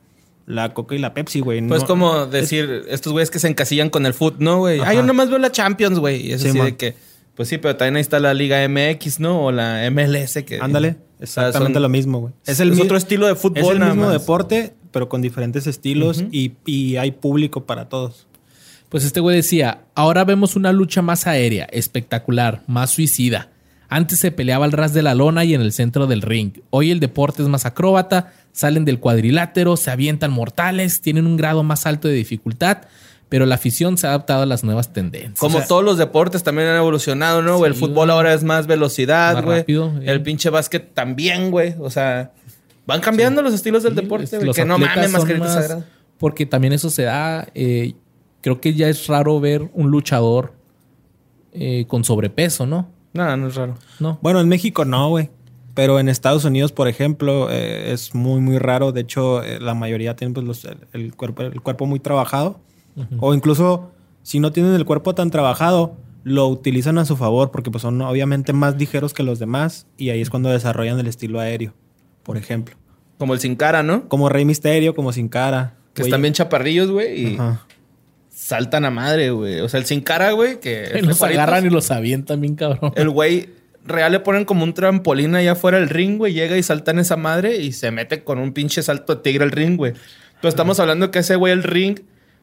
la 0.46 0.72
Coca 0.74 0.94
y 0.94 0.98
la 0.98 1.12
Pepsi, 1.14 1.40
güey. 1.40 1.60
Pues 1.68 1.82
No- 1.82 1.86
como 1.86 2.26
decir, 2.26 2.84
estos 2.88 3.12
güeyes 3.12 3.30
que 3.30 3.38
se 3.38 3.48
encasillan 3.48 3.90
con 3.90 4.06
el 4.06 4.14
foot, 4.14 4.36
¿no, 4.38 4.58
güey? 4.58 4.80
Ah, 4.80 4.94
yo 4.94 5.02
nomás 5.02 5.28
veo 5.28 5.38
la 5.38 5.52
Champions, 5.52 5.98
güey. 5.98 6.26
Y 6.28 6.32
es 6.32 6.42
Sí, 6.42 6.48
así 6.48 6.58
man. 6.58 6.66
de 6.68 6.76
que, 6.76 6.94
pues 7.34 7.48
sí, 7.48 7.58
pero 7.58 7.76
también 7.76 7.96
ahí 7.96 8.00
está 8.00 8.18
la 8.18 8.32
Liga 8.34 8.66
MX, 8.66 9.20
¿no? 9.20 9.44
O 9.44 9.52
la 9.52 9.84
MLS 9.90 10.42
que... 10.44 10.58
Ándale, 10.60 10.96
O 11.20 11.26
sea, 11.26 11.48
exactamente 11.48 11.74
son- 11.76 11.82
lo 11.82 11.88
mismo, 11.90 12.20
güey. 12.20 12.32
Es, 12.46 12.58
mi- 12.64 12.80
otro 12.80 12.96
estilo 12.96 13.26
de 13.26 13.34
fútbol, 13.34 13.58
Es 13.62 13.70
el 13.70 13.78
nada 13.80 13.92
mismo 13.92 14.06
más. 14.10 14.18
deporte, 14.18 14.72
pero 14.90 15.10
con 15.10 15.20
diferentes 15.20 15.66
estilos 15.66 16.24
y, 16.32 16.52
y 16.64 16.96
hay 16.96 17.10
público 17.10 17.64
para 17.66 17.90
todos. 17.90 18.26
Pues 18.88 19.04
este 19.04 19.20
güey 19.20 19.36
decía, 19.36 19.82
ahora 19.94 20.24
vemos 20.24 20.56
una 20.56 20.72
lucha 20.72 21.02
más 21.02 21.26
aérea, 21.26 21.68
espectacular, 21.70 22.62
más 22.66 22.90
suicida. 22.92 23.50
Antes 23.88 24.18
se 24.18 24.30
peleaba 24.30 24.64
al 24.66 24.72
ras 24.72 24.92
de 24.92 25.02
la 25.02 25.14
lona 25.14 25.44
y 25.44 25.54
en 25.54 25.60
el 25.62 25.72
centro 25.72 26.06
del 26.06 26.22
ring. 26.22 26.52
Hoy 26.70 26.90
el 26.90 27.00
deporte 27.00 27.42
es 27.42 27.48
más 27.48 27.64
acróbata, 27.66 28.32
salen 28.52 28.84
del 28.84 29.00
cuadrilátero, 29.00 29.76
se 29.76 29.90
avientan 29.90 30.30
mortales, 30.30 31.00
tienen 31.00 31.26
un 31.26 31.36
grado 31.38 31.62
más 31.62 31.86
alto 31.86 32.06
de 32.08 32.14
dificultad, 32.14 32.82
pero 33.30 33.46
la 33.46 33.54
afición 33.54 33.96
se 33.96 34.06
ha 34.06 34.10
adaptado 34.10 34.42
a 34.42 34.46
las 34.46 34.62
nuevas 34.64 34.92
tendencias. 34.92 35.38
Como 35.38 35.56
O 35.56 35.60
sea, 35.60 35.68
todos 35.68 35.84
los 35.84 35.96
deportes 35.96 36.42
también 36.42 36.68
han 36.68 36.76
evolucionado, 36.76 37.40
¿no? 37.42 37.56
güey? 37.58 37.70
el 37.70 37.74
Sí, 37.74 37.80
fútbol 37.80 38.10
ahora 38.10 38.34
es 38.34 38.44
más 38.44 38.66
velocidad, 38.66 39.34
Más 39.36 39.44
güey. 39.44 39.58
rápido, 39.60 39.92
eh. 40.00 40.04
El 40.10 40.22
pinche 40.22 40.50
básquet 40.50 40.92
también, 40.94 41.50
güey. 41.50 41.74
O 41.78 41.88
sea, 41.90 42.32
van 42.86 43.00
cambiando 43.00 43.40
los 43.42 43.54
estilos 43.54 43.82
del 43.82 43.94
sí, 43.94 44.00
deporte, 44.02 44.24
es- 44.24 44.30
güey. 44.32 44.44
los 44.46 44.56
Que 44.56 44.64
no 44.66 44.78
mames, 44.78 45.12
más- 45.12 45.22
sagrada. 45.52 45.86
Porque 46.18 46.46
también 46.46 46.72
eso 46.74 46.90
se 46.90 47.02
da. 47.04 47.46
eh, 47.54 47.94
creo 48.40 48.60
que 48.60 48.74
ya 48.74 48.88
es 48.88 49.06
raro 49.06 49.40
ver 49.40 49.68
un 49.72 49.90
luchador 49.90 50.52
eh, 51.52 51.84
con 51.88 52.04
sobrepeso, 52.04 52.66
¿no? 52.66 52.88
No, 53.12 53.36
no 53.36 53.48
es 53.48 53.54
raro. 53.54 53.74
No. 54.00 54.18
Bueno, 54.22 54.40
en 54.40 54.48
México 54.48 54.84
no, 54.84 55.08
güey. 55.08 55.30
Pero 55.74 56.00
en 56.00 56.08
Estados 56.08 56.44
Unidos, 56.44 56.72
por 56.72 56.88
ejemplo, 56.88 57.48
eh, 57.50 57.92
es 57.92 58.14
muy, 58.14 58.40
muy 58.40 58.58
raro. 58.58 58.90
De 58.92 59.00
hecho, 59.02 59.42
eh, 59.44 59.60
la 59.60 59.74
mayoría 59.74 60.16
tienen 60.16 60.34
pues, 60.34 60.44
los- 60.46 60.64
el, 60.64 60.78
el 60.92 61.14
cuerpo, 61.14 61.42
el 61.42 61.60
cuerpo 61.60 61.86
muy 61.86 62.00
trabajado. 62.00 62.60
O 63.20 63.32
incluso, 63.32 63.92
si 64.24 64.40
no 64.40 64.50
tienen 64.50 64.74
el 64.74 64.84
cuerpo 64.84 65.14
tan 65.14 65.30
trabajado, 65.30 65.94
lo 66.24 66.48
utilizan 66.48 66.98
a 66.98 67.04
su 67.04 67.16
favor 67.16 67.52
porque 67.52 67.70
pues, 67.70 67.82
son 67.82 68.00
obviamente 68.02 68.52
más 68.52 68.76
ligeros 68.76 69.14
que 69.14 69.22
los 69.22 69.38
demás. 69.38 69.86
Y 69.96 70.10
ahí 70.10 70.20
es 70.20 70.30
cuando 70.30 70.48
desarrollan 70.48 70.98
el 70.98 71.06
estilo 71.06 71.38
aéreo, 71.38 71.74
por 72.24 72.36
ejemplo. 72.36 72.74
Como 73.16 73.34
el 73.34 73.40
sin 73.40 73.54
cara, 73.54 73.84
¿no? 73.84 74.08
Como 74.08 74.28
Rey 74.28 74.44
Misterio, 74.44 74.96
como 74.96 75.12
Sin 75.12 75.28
Cara. 75.28 75.74
Que 75.94 76.02
están 76.02 76.22
bien 76.22 76.34
chaparrillos, 76.34 76.90
güey. 76.90 77.22
Y 77.22 77.34
ajá. 77.34 77.64
Saltan 78.38 78.84
a 78.84 78.90
madre, 78.90 79.30
güey. 79.30 79.60
O 79.60 79.68
sea, 79.68 79.80
el 79.80 79.86
sin 79.86 80.00
cara, 80.00 80.30
güey, 80.30 80.60
que... 80.60 80.92
Y 80.98 81.02
los 81.02 81.18
paritos, 81.18 81.42
agarran 81.42 81.66
y 81.66 81.70
los 81.70 81.90
avientan 81.90 82.40
bien 82.40 82.54
cabrón. 82.54 82.92
El 82.94 83.10
güey 83.10 83.50
real 83.84 84.12
le 84.12 84.20
ponen 84.20 84.44
como 84.44 84.64
un 84.64 84.74
trampolín 84.74 85.34
allá 85.34 85.52
afuera 85.52 85.78
del 85.78 85.88
ring, 85.88 86.18
güey. 86.18 86.34
Llega 86.34 86.56
y 86.56 86.62
salta 86.62 86.92
en 86.92 87.00
esa 87.00 87.16
madre 87.16 87.56
y 87.56 87.72
se 87.72 87.90
mete 87.90 88.22
con 88.22 88.38
un 88.38 88.52
pinche 88.52 88.82
salto 88.82 89.16
de 89.16 89.22
tigre 89.22 89.44
al 89.44 89.50
ring, 89.50 89.76
güey. 89.76 89.94
Pero 90.40 90.48
estamos 90.48 90.78
hablando 90.78 91.10
que 91.10 91.18
ese 91.18 91.34
güey 91.36 91.52
el 91.52 91.64
ring... 91.64 91.98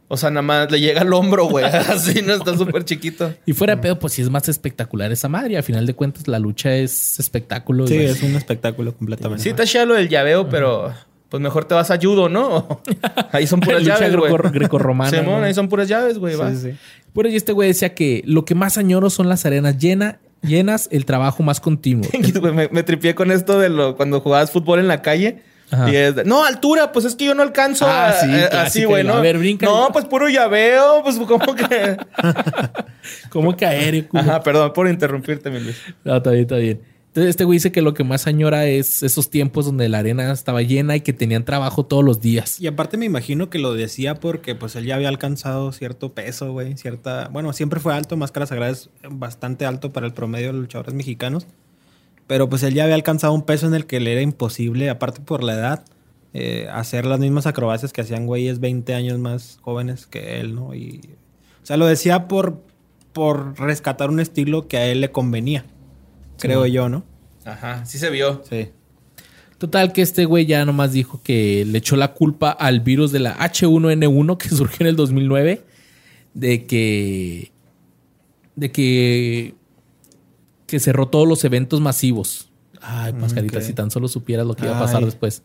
O 0.07 0.17
sea, 0.17 0.29
nada 0.29 0.43
más 0.43 0.71
le 0.71 0.79
llega 0.79 1.01
al 1.01 1.11
hombro, 1.13 1.47
güey. 1.47 1.65
Así, 1.89 2.21
no 2.21 2.33
está 2.33 2.55
súper 2.57 2.83
chiquito. 2.83 3.33
Y 3.45 3.53
fuera 3.53 3.75
de 3.75 3.81
pedo, 3.81 3.97
pues 3.97 4.13
sí 4.13 4.21
es 4.21 4.29
más 4.29 4.47
espectacular 4.49 5.11
esa 5.11 5.29
madre. 5.29 5.57
A 5.57 5.63
final 5.63 5.87
de 5.87 5.95
cuentas, 5.95 6.27
la 6.27 6.37
lucha 6.37 6.75
es 6.75 7.19
espectáculo. 7.19 7.87
Sí, 7.87 7.97
es 7.97 8.21
un 8.21 8.35
espectáculo 8.35 8.95
completamente. 8.95 9.41
Sí, 9.41 9.49
está 9.49 9.65
chido 9.65 9.87
lo 9.87 9.95
del 9.95 10.09
llaveo, 10.09 10.47
pero 10.47 10.93
pues 11.35 11.41
mejor 11.41 11.65
te 11.65 11.75
vas 11.75 11.91
a 11.91 11.97
judo, 11.97 12.29
¿no? 12.29 12.81
Ahí 13.31 13.45
son 13.47 13.59
puras 13.59 13.81
Lucha 13.81 13.99
llaves, 13.99 14.15
güey. 14.15 14.31
greco- 14.31 14.51
grecorromana, 14.51 15.09
Simón, 15.09 15.39
¿no? 15.41 15.45
ahí 15.45 15.53
son 15.53 15.67
puras 15.69 15.87
llaves, 15.87 16.17
güey. 16.17 16.35
va. 16.35 16.49
Sí, 16.51 16.55
sí, 16.57 16.71
sí. 16.71 16.77
Bueno, 17.13 17.29
y 17.29 17.35
este 17.35 17.51
güey 17.51 17.67
decía 17.69 17.93
que 17.93 18.23
lo 18.25 18.45
que 18.45 18.55
más 18.55 18.77
añoro 18.77 19.09
son 19.09 19.27
las 19.29 19.45
arenas 19.45 19.77
llena, 19.77 20.19
llenas, 20.41 20.87
el 20.91 21.05
trabajo 21.05 21.43
más 21.43 21.59
continuo. 21.59 22.09
Me, 22.53 22.69
me 22.69 22.83
tripié 22.83 23.15
con 23.15 23.31
esto 23.31 23.59
de 23.59 23.69
lo 23.69 23.95
cuando 23.97 24.21
jugabas 24.21 24.51
fútbol 24.51 24.79
en 24.79 24.87
la 24.87 25.01
calle. 25.01 25.41
Ajá. 25.71 25.89
Y 25.91 25.95
es 25.95 26.15
de, 26.15 26.25
no, 26.25 26.45
altura, 26.45 26.91
pues 26.91 27.05
es 27.05 27.15
que 27.15 27.25
yo 27.25 27.33
no 27.35 27.41
alcanzo. 27.41 27.85
Ah, 27.87 28.13
sí, 28.21 28.27
a- 28.27 28.29
clásica, 28.49 28.61
así, 28.61 28.83
güey, 28.85 29.03
¿no? 29.03 29.15
a 29.15 29.21
ver, 29.21 29.37
brinca. 29.39 29.65
No, 29.65 29.89
pues 29.91 30.05
puro 30.05 30.29
llaveo, 30.29 31.01
pues 31.03 31.17
como 31.17 31.55
que. 31.55 31.97
¿Cómo 33.29 33.55
que 33.57 33.65
aéreo? 33.65 34.07
culo? 34.07 34.21
Ajá, 34.23 34.41
perdón 34.43 34.71
por 34.73 34.87
interrumpirte, 34.87 35.49
mi 35.49 35.59
Luis. 35.59 35.75
No, 36.03 36.17
está 36.17 36.31
bien, 36.31 36.41
está 36.43 36.55
bien. 36.57 36.81
Entonces, 37.15 37.29
este 37.29 37.45
güey 37.45 37.55
dice 37.55 37.71
que 37.71 37.81
lo 37.81 37.93
que 37.93 38.03
más 38.03 38.27
añora 38.27 38.65
es 38.65 39.01
esos 39.01 39.29
tiempos 39.29 39.63
donde 39.63 39.87
la 39.87 39.99
arena 39.99 40.33
estaba 40.33 40.61
llena 40.63 40.97
y 40.97 40.99
que 40.99 41.13
tenían 41.13 41.45
trabajo 41.45 41.85
todos 41.85 42.03
los 42.03 42.19
días. 42.19 42.59
Y 42.59 42.67
aparte 42.67 42.97
me 42.97 43.05
imagino 43.05 43.49
que 43.49 43.57
lo 43.57 43.73
decía 43.73 44.15
porque 44.15 44.53
pues 44.53 44.75
él 44.75 44.83
ya 44.83 44.95
había 44.95 45.07
alcanzado 45.07 45.71
cierto 45.71 46.13
peso, 46.13 46.51
güey, 46.51 46.75
cierta... 46.75 47.29
Bueno, 47.29 47.53
siempre 47.53 47.79
fue 47.79 47.93
alto, 47.93 48.17
Máscara 48.17 48.47
Sagrada 48.47 48.73
es 48.73 48.89
bastante 49.09 49.65
alto 49.65 49.93
para 49.93 50.05
el 50.05 50.13
promedio 50.13 50.47
de 50.47 50.59
luchadores 50.59 50.93
mexicanos. 50.93 51.47
Pero 52.27 52.49
pues 52.49 52.63
él 52.63 52.73
ya 52.73 52.83
había 52.83 52.95
alcanzado 52.95 53.31
un 53.31 53.43
peso 53.43 53.65
en 53.65 53.75
el 53.75 53.85
que 53.85 54.01
le 54.01 54.11
era 54.11 54.21
imposible, 54.21 54.89
aparte 54.89 55.21
por 55.21 55.41
la 55.41 55.53
edad, 55.53 55.85
eh, 56.33 56.67
hacer 56.69 57.05
las 57.05 57.21
mismas 57.21 57.47
acrobacias 57.47 57.93
que 57.93 58.01
hacían 58.01 58.25
güeyes 58.25 58.59
20 58.59 58.93
años 58.93 59.19
más 59.19 59.59
jóvenes 59.61 60.05
que 60.05 60.41
él, 60.41 60.53
¿no? 60.53 60.75
Y, 60.75 60.99
o 61.63 61.65
sea, 61.65 61.77
lo 61.77 61.85
decía 61.85 62.27
por, 62.27 62.61
por 63.13 63.57
rescatar 63.57 64.09
un 64.09 64.19
estilo 64.19 64.67
que 64.67 64.75
a 64.75 64.87
él 64.87 64.99
le 64.99 65.13
convenía, 65.13 65.63
creo 66.37 66.65
yo, 66.65 66.89
¿no? 66.89 67.03
Ajá, 67.45 67.85
sí 67.85 67.97
se 67.97 68.09
vio. 68.09 68.43
Sí. 68.49 68.69
Total 69.57 69.93
que 69.93 70.01
este 70.01 70.25
güey 70.25 70.45
ya 70.45 70.65
nomás 70.65 70.91
dijo 70.91 71.21
que 71.23 71.63
le 71.65 71.77
echó 71.77 71.95
la 71.95 72.13
culpa 72.13 72.51
al 72.51 72.81
virus 72.81 73.11
de 73.11 73.19
la 73.19 73.37
H1N1 73.37 74.37
que 74.37 74.49
surgió 74.55 74.77
en 74.81 74.87
el 74.87 74.95
2009 74.95 75.63
de 76.33 76.65
que 76.65 77.51
de 78.55 78.71
que 78.71 79.55
que 80.67 80.79
cerró 80.79 81.07
todos 81.07 81.27
los 81.27 81.43
eventos 81.43 81.79
masivos. 81.79 82.49
Ay, 82.81 83.13
Pascarita, 83.13 83.59
ok. 83.59 83.63
si 83.63 83.73
tan 83.73 83.91
solo 83.91 84.07
supieras 84.07 84.45
lo 84.45 84.55
que 84.55 84.65
iba 84.65 84.75
a 84.75 84.79
pasar 84.79 84.97
Ay. 84.97 85.05
después. 85.05 85.43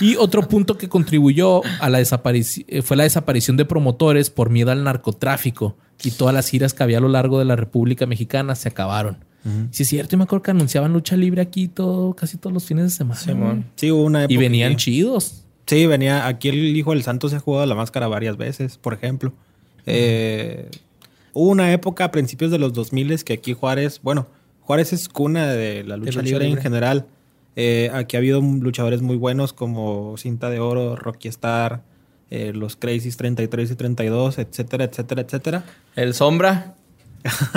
Y 0.00 0.16
otro 0.16 0.48
punto 0.48 0.76
que 0.76 0.88
contribuyó 0.88 1.62
a 1.80 1.88
la 1.88 1.98
desaparición 1.98 2.66
fue 2.82 2.96
la 2.96 3.04
desaparición 3.04 3.56
de 3.56 3.64
promotores 3.64 4.30
por 4.30 4.50
miedo 4.50 4.70
al 4.70 4.82
narcotráfico 4.84 5.76
y 6.02 6.10
todas 6.10 6.34
las 6.34 6.48
giras 6.48 6.74
que 6.74 6.82
había 6.82 6.98
a 6.98 7.00
lo 7.00 7.08
largo 7.08 7.38
de 7.38 7.44
la 7.44 7.56
República 7.56 8.06
Mexicana 8.06 8.54
se 8.54 8.68
acabaron. 8.68 9.24
Sí, 9.70 9.82
es 9.82 9.88
cierto, 9.90 10.12
yo 10.12 10.18
me 10.18 10.24
acuerdo 10.24 10.42
que 10.42 10.50
anunciaban 10.52 10.92
lucha 10.92 11.16
libre 11.16 11.42
aquí 11.42 11.68
todo, 11.68 12.14
casi 12.14 12.38
todos 12.38 12.52
los 12.54 12.64
fines 12.64 12.84
de 12.84 12.90
semana. 12.90 13.64
Sí, 13.76 13.90
hubo 13.90 14.02
una 14.04 14.22
Y 14.22 14.24
época 14.24 14.40
venían 14.40 14.72
que- 14.72 14.76
chidos. 14.76 15.44
Sí, 15.66 15.86
venía. 15.86 16.26
Aquí 16.26 16.48
el 16.48 16.76
hijo 16.76 16.92
del 16.92 17.02
santo 17.02 17.28
se 17.28 17.36
ha 17.36 17.40
jugado 17.40 17.66
la 17.66 17.74
máscara 17.74 18.06
varias 18.08 18.36
veces, 18.36 18.78
por 18.78 18.94
ejemplo. 18.94 19.32
Eh, 19.86 20.70
hubo 21.32 21.50
una 21.50 21.72
época 21.72 22.04
a 22.04 22.10
principios 22.10 22.50
de 22.50 22.58
los 22.58 22.72
2000 22.72 23.22
que 23.24 23.34
aquí 23.34 23.52
Juárez, 23.52 24.00
bueno, 24.02 24.26
Juárez 24.62 24.92
es 24.92 25.08
cuna 25.08 25.46
de 25.48 25.84
la 25.84 25.96
lucha, 25.96 26.12
lucha 26.12 26.22
libre, 26.22 26.44
libre. 26.46 26.58
en 26.58 26.62
general. 26.62 27.06
Eh, 27.56 27.90
aquí 27.92 28.16
ha 28.16 28.18
habido 28.18 28.40
luchadores 28.40 29.02
muy 29.02 29.16
buenos 29.16 29.52
como 29.52 30.16
Cinta 30.16 30.50
de 30.50 30.58
Oro, 30.58 30.96
Rocky 30.96 31.28
Star, 31.28 31.82
eh, 32.30 32.52
los 32.54 32.76
Crazies 32.76 33.16
33 33.16 33.70
y 33.70 33.76
32, 33.76 34.38
etcétera, 34.38 34.84
etcétera, 34.84 35.22
etcétera. 35.22 35.64
El 35.94 36.14
sombra. 36.14 36.74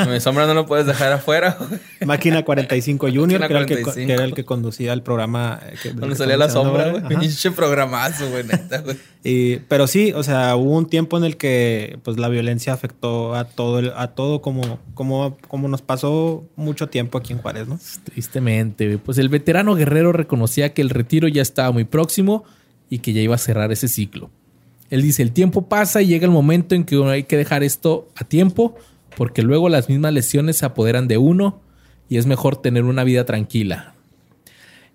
Mi 0.09 0.20
sombra 0.22 0.45
no 0.47 0.53
lo 0.53 0.65
puedes 0.65 0.86
dejar 0.86 1.11
afuera. 1.11 1.57
güey. 1.59 1.80
Máquina 2.05 2.43
45 2.45 3.07
Junior, 3.07 3.39
Máquina 3.41 3.47
que, 3.47 3.53
era 3.53 3.59
el 3.59 3.65
que, 3.65 3.74
45. 3.84 4.07
que 4.07 4.13
era 4.13 4.24
el 4.24 4.34
que 4.34 4.45
conducía 4.45 4.93
el 4.93 5.01
programa. 5.03 5.59
eh, 5.65 5.76
que- 5.84 5.89
Donde 5.91 6.09
que 6.09 6.15
salía 6.15 6.38
la 6.38 6.49
sombra, 6.49 6.89
güey. 6.91 7.03
Pinche 7.20 7.51
programazo, 7.51 8.30
güey, 8.30 8.43
neta, 8.45 8.80
güey. 8.82 8.97
Y- 9.24 9.57
pero 9.68 9.88
sí, 9.88 10.13
o 10.15 10.24
sea, 10.24 10.55
hubo 10.55 10.78
un 10.78 10.88
tiempo 10.88 11.18
en 11.18 11.26
el 11.26 11.36
que 11.36 11.99
pues 12.03 12.18
la 12.18 12.30
violencia 12.30 12.72
afectó 12.72 13.36
a 13.36 13.43
todo 13.43 13.80
el- 13.80 13.91
a 13.97 14.07
todo 14.09 14.41
como, 14.41 14.80
como, 14.93 15.38
como 15.49 15.68
nos 15.68 15.82
pasó 15.82 16.45
mucho 16.55 16.88
tiempo 16.88 17.18
aquí 17.18 17.34
en 17.34 17.39
Juárez, 17.39 17.68
¿no? 17.68 17.78
Tristemente, 18.05 18.86
güey. 18.86 18.97
pues 18.97 19.18
el 19.18 19.30
veterano 19.30 19.76
guerrero 19.76 20.11
reconocía 20.13 20.74
que 20.74 20.82
el 20.82 20.89
retiro 20.89 21.28
ya 21.28 21.41
estaba 21.41 21.72
muy 21.72 21.84
próximo 21.84 22.45
y 22.89 22.99
que 22.99 23.11
ya 23.13 23.22
iba 23.22 23.36
a 23.36 23.38
cerrar 23.38 23.72
ese 23.74 23.88
ciclo. 23.89 24.30
Él 24.89 25.01
dice, 25.01 25.22
el 25.22 25.34
tiempo 25.34 25.68
pasa 25.68 26.01
y 26.01 26.07
llega 26.07 26.26
el 26.26 26.32
momento 26.32 26.74
en 26.74 26.86
que 26.86 26.97
uno 26.97 27.09
hay 27.09 27.24
que 27.24 27.36
dejar 27.36 27.61
esto 27.63 28.07
a 28.15 28.24
tiempo 28.24 28.78
porque 29.18 29.41
luego 29.41 29.68
las 29.68 29.89
mismas 29.89 30.13
lesiones 30.13 30.57
se 30.57 30.65
apoderan 30.68 31.07
de 31.07 31.18
uno 31.18 31.59
y 32.07 32.18
es 32.18 32.28
mejor 32.28 32.55
tener 32.55 32.84
una 32.84 33.03
vida 33.03 33.26
tranquila. 33.26 33.95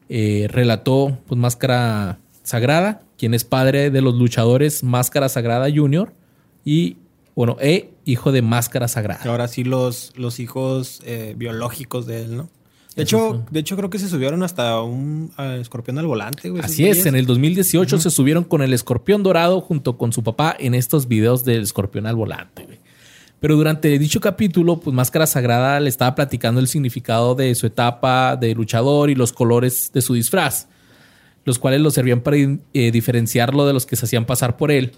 Eh, 0.08 0.46
relató 0.48 1.18
pues 1.26 1.40
Máscara 1.40 2.20
Sagrada, 2.44 3.02
quien 3.18 3.34
es 3.34 3.42
padre 3.42 3.90
de 3.90 4.00
los 4.00 4.14
luchadores 4.14 4.84
Máscara 4.84 5.28
Sagrada 5.28 5.66
Junior 5.74 6.12
y, 6.64 6.98
bueno, 7.34 7.56
e 7.60 7.90
hijo 8.04 8.30
de 8.30 8.42
Máscara 8.42 8.86
Sagrada. 8.86 9.28
Ahora 9.28 9.48
sí 9.48 9.64
los, 9.64 10.12
los 10.16 10.38
hijos 10.38 11.00
eh, 11.04 11.34
biológicos 11.36 12.06
de 12.06 12.22
él, 12.22 12.36
¿no? 12.36 12.48
De 12.94 13.02
Eso 13.02 13.16
hecho, 13.16 13.46
de 13.50 13.60
hecho, 13.60 13.76
creo 13.76 13.90
que 13.90 13.98
se 13.98 14.08
subieron 14.08 14.44
hasta 14.44 14.80
un 14.82 15.32
escorpión 15.58 15.98
al 15.98 16.06
volante, 16.06 16.48
güey. 16.50 16.62
Así 16.62 16.86
es, 16.86 17.06
en 17.06 17.16
el 17.16 17.26
2018 17.26 17.98
se 17.98 18.10
subieron 18.10 18.44
con 18.44 18.62
el 18.62 18.72
escorpión 18.72 19.22
dorado 19.24 19.62
junto 19.62 19.96
con 19.96 20.12
su 20.12 20.22
papá 20.22 20.54
en 20.56 20.74
estos 20.74 21.08
videos 21.08 21.44
del 21.44 21.62
escorpión 21.62 22.06
al 22.06 22.14
volante. 22.14 22.64
güey. 22.66 22.81
Pero 23.42 23.56
durante 23.56 23.98
dicho 23.98 24.20
capítulo, 24.20 24.78
pues 24.78 24.94
Máscara 24.94 25.26
Sagrada 25.26 25.80
le 25.80 25.88
estaba 25.88 26.14
platicando 26.14 26.60
el 26.60 26.68
significado 26.68 27.34
de 27.34 27.56
su 27.56 27.66
etapa 27.66 28.36
de 28.36 28.54
luchador 28.54 29.10
y 29.10 29.16
los 29.16 29.32
colores 29.32 29.90
de 29.92 30.00
su 30.00 30.14
disfraz, 30.14 30.68
los 31.44 31.58
cuales 31.58 31.80
lo 31.80 31.90
servían 31.90 32.20
para 32.20 32.36
eh, 32.36 32.90
diferenciarlo 32.92 33.66
de 33.66 33.72
los 33.72 33.84
que 33.84 33.96
se 33.96 34.04
hacían 34.04 34.26
pasar 34.26 34.56
por 34.56 34.70
él. 34.70 34.92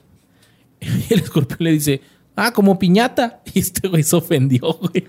Y 1.08 1.14
el 1.14 1.20
escorpión 1.20 1.60
le 1.60 1.72
dice, 1.72 2.02
ah, 2.36 2.52
como 2.52 2.78
piñata. 2.78 3.40
Y 3.54 3.60
este 3.60 3.88
güey 3.88 4.02
se 4.02 4.14
ofendió, 4.14 4.74
güey. 4.74 5.06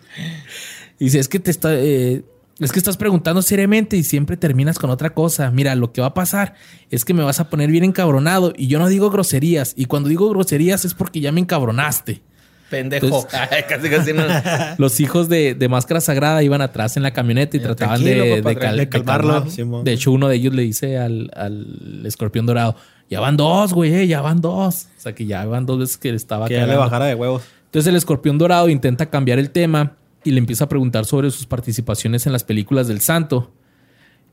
Y 0.97 1.03
dice, 1.03 1.19
es 1.19 1.27
que 1.27 1.39
te 1.39 1.51
está... 1.51 1.75
eh, 1.75 2.23
es 2.61 2.71
que 2.71 2.79
estás 2.79 2.95
preguntando 2.95 3.41
seriamente 3.41 3.97
y 3.97 4.03
siempre 4.03 4.37
terminas 4.37 4.79
con 4.79 4.91
otra 4.91 5.13
cosa. 5.13 5.51
Mira, 5.51 5.75
lo 5.75 5.91
que 5.91 5.99
va 5.99 6.07
a 6.07 6.13
pasar 6.13 6.53
es 6.89 7.03
que 7.03 7.13
me 7.13 7.21
vas 7.21 7.41
a 7.41 7.49
poner 7.49 7.69
bien 7.69 7.83
encabronado 7.83 8.53
y 8.55 8.67
yo 8.67 8.79
no 8.79 8.87
digo 8.87 9.09
groserías. 9.09 9.73
Y 9.75 9.87
cuando 9.87 10.07
digo 10.07 10.29
groserías 10.29 10.85
es 10.85 10.93
porque 10.93 11.19
ya 11.19 11.33
me 11.33 11.41
encabronaste. 11.41 12.21
Pendejo. 12.75 13.05
Entonces- 13.05 13.65
casi, 13.69 13.89
casi 13.89 14.13
no. 14.13 14.23
Los 14.77 14.99
hijos 14.99 15.29
de, 15.29 15.55
de 15.55 15.69
Máscara 15.69 16.01
Sagrada 16.01 16.43
iban 16.43 16.61
atrás 16.61 16.97
en 16.97 17.03
la 17.03 17.11
camioneta 17.13 17.55
y 17.55 17.59
Mira, 17.61 17.75
trataban 17.75 18.03
de, 18.03 18.37
papá, 18.37 18.49
de 18.49 18.55
cal- 18.57 18.75
de 18.77 18.81
de 18.85 18.89
calmarlo. 18.89 19.45
De 19.83 19.91
hecho, 19.93 20.11
uno 20.11 20.27
de 20.27 20.35
ellos 20.35 20.53
le 20.53 20.63
dice 20.63 20.97
al, 20.97 21.31
al 21.35 22.03
escorpión 22.05 22.45
dorado, 22.45 22.75
ya 23.09 23.19
van 23.19 23.37
dos, 23.37 23.73
güey, 23.73 23.93
eh, 23.93 24.07
ya 24.07 24.21
van 24.21 24.41
dos. 24.41 24.87
O 24.97 25.01
sea, 25.01 25.13
que 25.15 25.25
ya 25.25 25.45
van 25.45 25.65
dos 25.65 25.79
veces 25.79 25.97
que 25.97 26.09
le 26.09 26.17
estaba 26.17 26.47
Que 26.47 26.55
ya 26.55 26.65
le 26.67 26.75
bajara 26.75 27.05
de 27.05 27.15
huevos. 27.15 27.43
Entonces 27.65 27.89
el 27.89 27.95
escorpión 27.95 28.37
dorado 28.37 28.67
intenta 28.69 29.05
cambiar 29.09 29.37
el 29.39 29.49
tema 29.51 29.97
y 30.23 30.31
le 30.31 30.39
empieza 30.39 30.65
a 30.65 30.69
preguntar 30.69 31.05
sobre 31.05 31.29
sus 31.31 31.45
participaciones 31.45 32.25
en 32.25 32.31
las 32.33 32.43
películas 32.43 32.87
del 32.87 32.99
santo. 33.01 33.51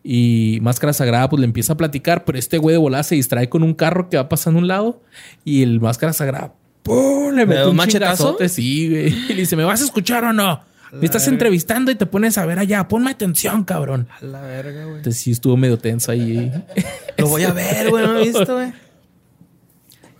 Y 0.05 0.59
Máscara 0.63 0.93
Sagrada 0.93 1.29
pues 1.29 1.39
le 1.41 1.45
empieza 1.47 1.75
a 1.75 1.77
platicar, 1.77 2.25
pero 2.25 2.37
este 2.39 2.59
güey 2.59 2.75
de 2.75 2.79
volada 2.79 3.05
se 3.05 3.15
distrae 3.15 3.49
con 3.49 3.63
un 3.63 3.75
carro 3.75 4.09
que 4.09 4.17
va 4.17 4.29
pasando 4.29 4.59
a 4.59 4.63
un 4.63 4.69
lado 4.69 5.01
y 5.45 5.63
el 5.63 5.81
Máscara 5.81 6.13
Sagrada 6.13 6.55
¡pum! 6.83 7.31
le 7.31 7.37
¿Le 7.43 7.47
mete 7.47 7.59
da 7.61 7.65
un 7.67 7.71
un 7.71 7.77
machetazo? 7.77 8.37
Sí, 8.49 8.89
güey. 8.89 9.07
Y 9.31 9.35
le 9.35 9.41
dice, 9.43 9.57
¿me 9.57 9.65
vas 9.65 9.81
a 9.81 9.85
escuchar 9.85 10.25
o 10.25 10.33
no? 10.33 10.61
Me 10.93 11.07
estás 11.07 11.27
entrevistando 11.27 11.91
y 11.91 11.95
te 11.95 12.05
pones 12.05 12.37
a 12.37 12.45
ver 12.45 12.59
allá. 12.59 12.87
Ponme 12.87 13.11
atención, 13.11 13.65
cabrón. 13.65 14.09
A 14.21 14.25
la 14.27 14.43
verga, 14.43 14.85
güey. 14.85 14.97
Entonces 14.99 15.23
sí 15.23 15.31
estuvo 15.31 15.57
medio 15.57 15.79
tenso 15.79 16.13
ahí. 16.13 16.53
Lo 17.17 17.29
voy 17.29 17.45
a 17.45 17.53
ver, 17.53 17.89
güey. 17.89 18.05
No 18.07 18.13
lo 18.13 18.21
he 18.21 18.25
visto, 18.25 18.55
güey. 18.55 18.73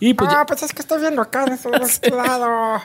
Y 0.01 0.15
pues, 0.15 0.31
ya- 0.31 0.41
Ah, 0.41 0.47
pues 0.47 0.63
es 0.63 0.73
que 0.73 0.81
estoy 0.81 1.01
viendo 1.01 1.21
acá 1.21 1.45
de 1.45 2.11
lado. 2.11 2.81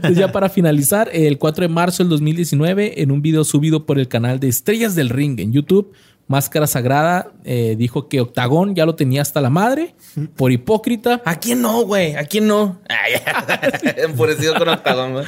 Pues 0.00 0.16
ya 0.16 0.32
para 0.32 0.48
finalizar, 0.48 1.08
el 1.12 1.38
4 1.38 1.62
de 1.62 1.68
marzo 1.72 2.02
del 2.02 2.10
2019, 2.10 3.00
en 3.02 3.12
un 3.12 3.22
video 3.22 3.44
subido 3.44 3.86
por 3.86 3.98
el 4.00 4.08
canal 4.08 4.40
de 4.40 4.48
Estrellas 4.48 4.94
del 4.96 5.08
Ring 5.08 5.38
en 5.38 5.52
YouTube, 5.52 5.92
Máscara 6.28 6.66
Sagrada 6.66 7.32
eh, 7.44 7.74
dijo 7.76 8.08
que 8.08 8.20
Octagón 8.20 8.74
ya 8.74 8.86
lo 8.86 8.94
tenía 8.94 9.22
hasta 9.22 9.40
la 9.40 9.50
madre 9.50 9.94
por 10.36 10.52
hipócrita 10.52 11.20
¿A 11.24 11.36
quién 11.36 11.60
no, 11.62 11.82
güey? 11.82 12.14
¿A 12.16 12.24
quién 12.24 12.46
no? 12.46 12.80
Enfurecido 13.96 14.54
con 14.54 14.68
Octagón, 14.68 15.12
güey. 15.12 15.24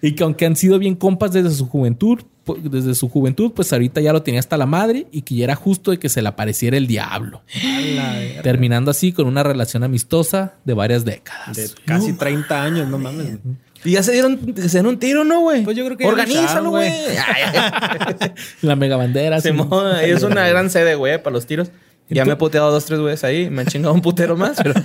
y 0.00 0.14
que 0.14 0.24
aunque 0.24 0.46
han 0.46 0.56
sido 0.56 0.78
bien 0.78 0.94
compas 0.94 1.32
desde 1.32 1.50
su 1.50 1.68
juventud, 1.68 2.20
desde 2.62 2.94
su 2.94 3.08
juventud, 3.08 3.52
pues 3.54 3.72
ahorita 3.72 4.00
ya 4.00 4.12
lo 4.12 4.22
tenía 4.22 4.40
hasta 4.40 4.56
la 4.56 4.66
madre 4.66 5.06
y 5.12 5.22
que 5.22 5.36
ya 5.36 5.44
era 5.44 5.54
justo 5.54 5.90
de 5.90 5.98
que 5.98 6.08
se 6.08 6.22
le 6.22 6.28
apareciera 6.28 6.76
el 6.76 6.86
diablo, 6.86 7.42
terminando 8.42 8.90
así 8.90 9.12
con 9.12 9.26
una 9.26 9.42
relación 9.42 9.84
amistosa 9.84 10.54
de 10.64 10.74
varias 10.74 11.04
décadas. 11.04 11.56
De 11.56 11.70
casi 11.84 12.12
30 12.14 12.62
años, 12.62 12.88
no 12.88 12.98
mames. 12.98 13.38
Y 13.84 13.92
ya 13.92 14.02
se 14.02 14.12
dieron, 14.12 14.38
se 14.56 14.68
dieron 14.68 14.86
un 14.86 14.98
tiro, 14.98 15.24
¿no, 15.24 15.40
güey? 15.40 15.64
Pues 15.64 15.76
yo 15.76 15.84
creo 15.84 15.96
que 15.96 16.06
Organízalo, 16.06 16.70
güey. 16.70 16.92
La 18.62 18.76
mega 18.76 18.96
bandera. 18.96 19.40
Simón, 19.40 19.86
ahí 19.86 20.10
es 20.10 20.22
una 20.22 20.46
gran 20.48 20.70
sede, 20.70 20.94
güey, 20.94 21.20
para 21.22 21.34
los 21.34 21.46
tiros. 21.46 21.68
Ya 22.08 22.24
me 22.24 22.32
he 22.32 22.36
puteado 22.36 22.70
dos, 22.70 22.84
tres 22.84 23.00
güeyes 23.00 23.24
ahí. 23.24 23.48
Me 23.50 23.62
han 23.62 23.68
chingado 23.68 23.94
un 23.94 24.02
putero 24.02 24.36
más, 24.36 24.58
pero... 24.62 24.74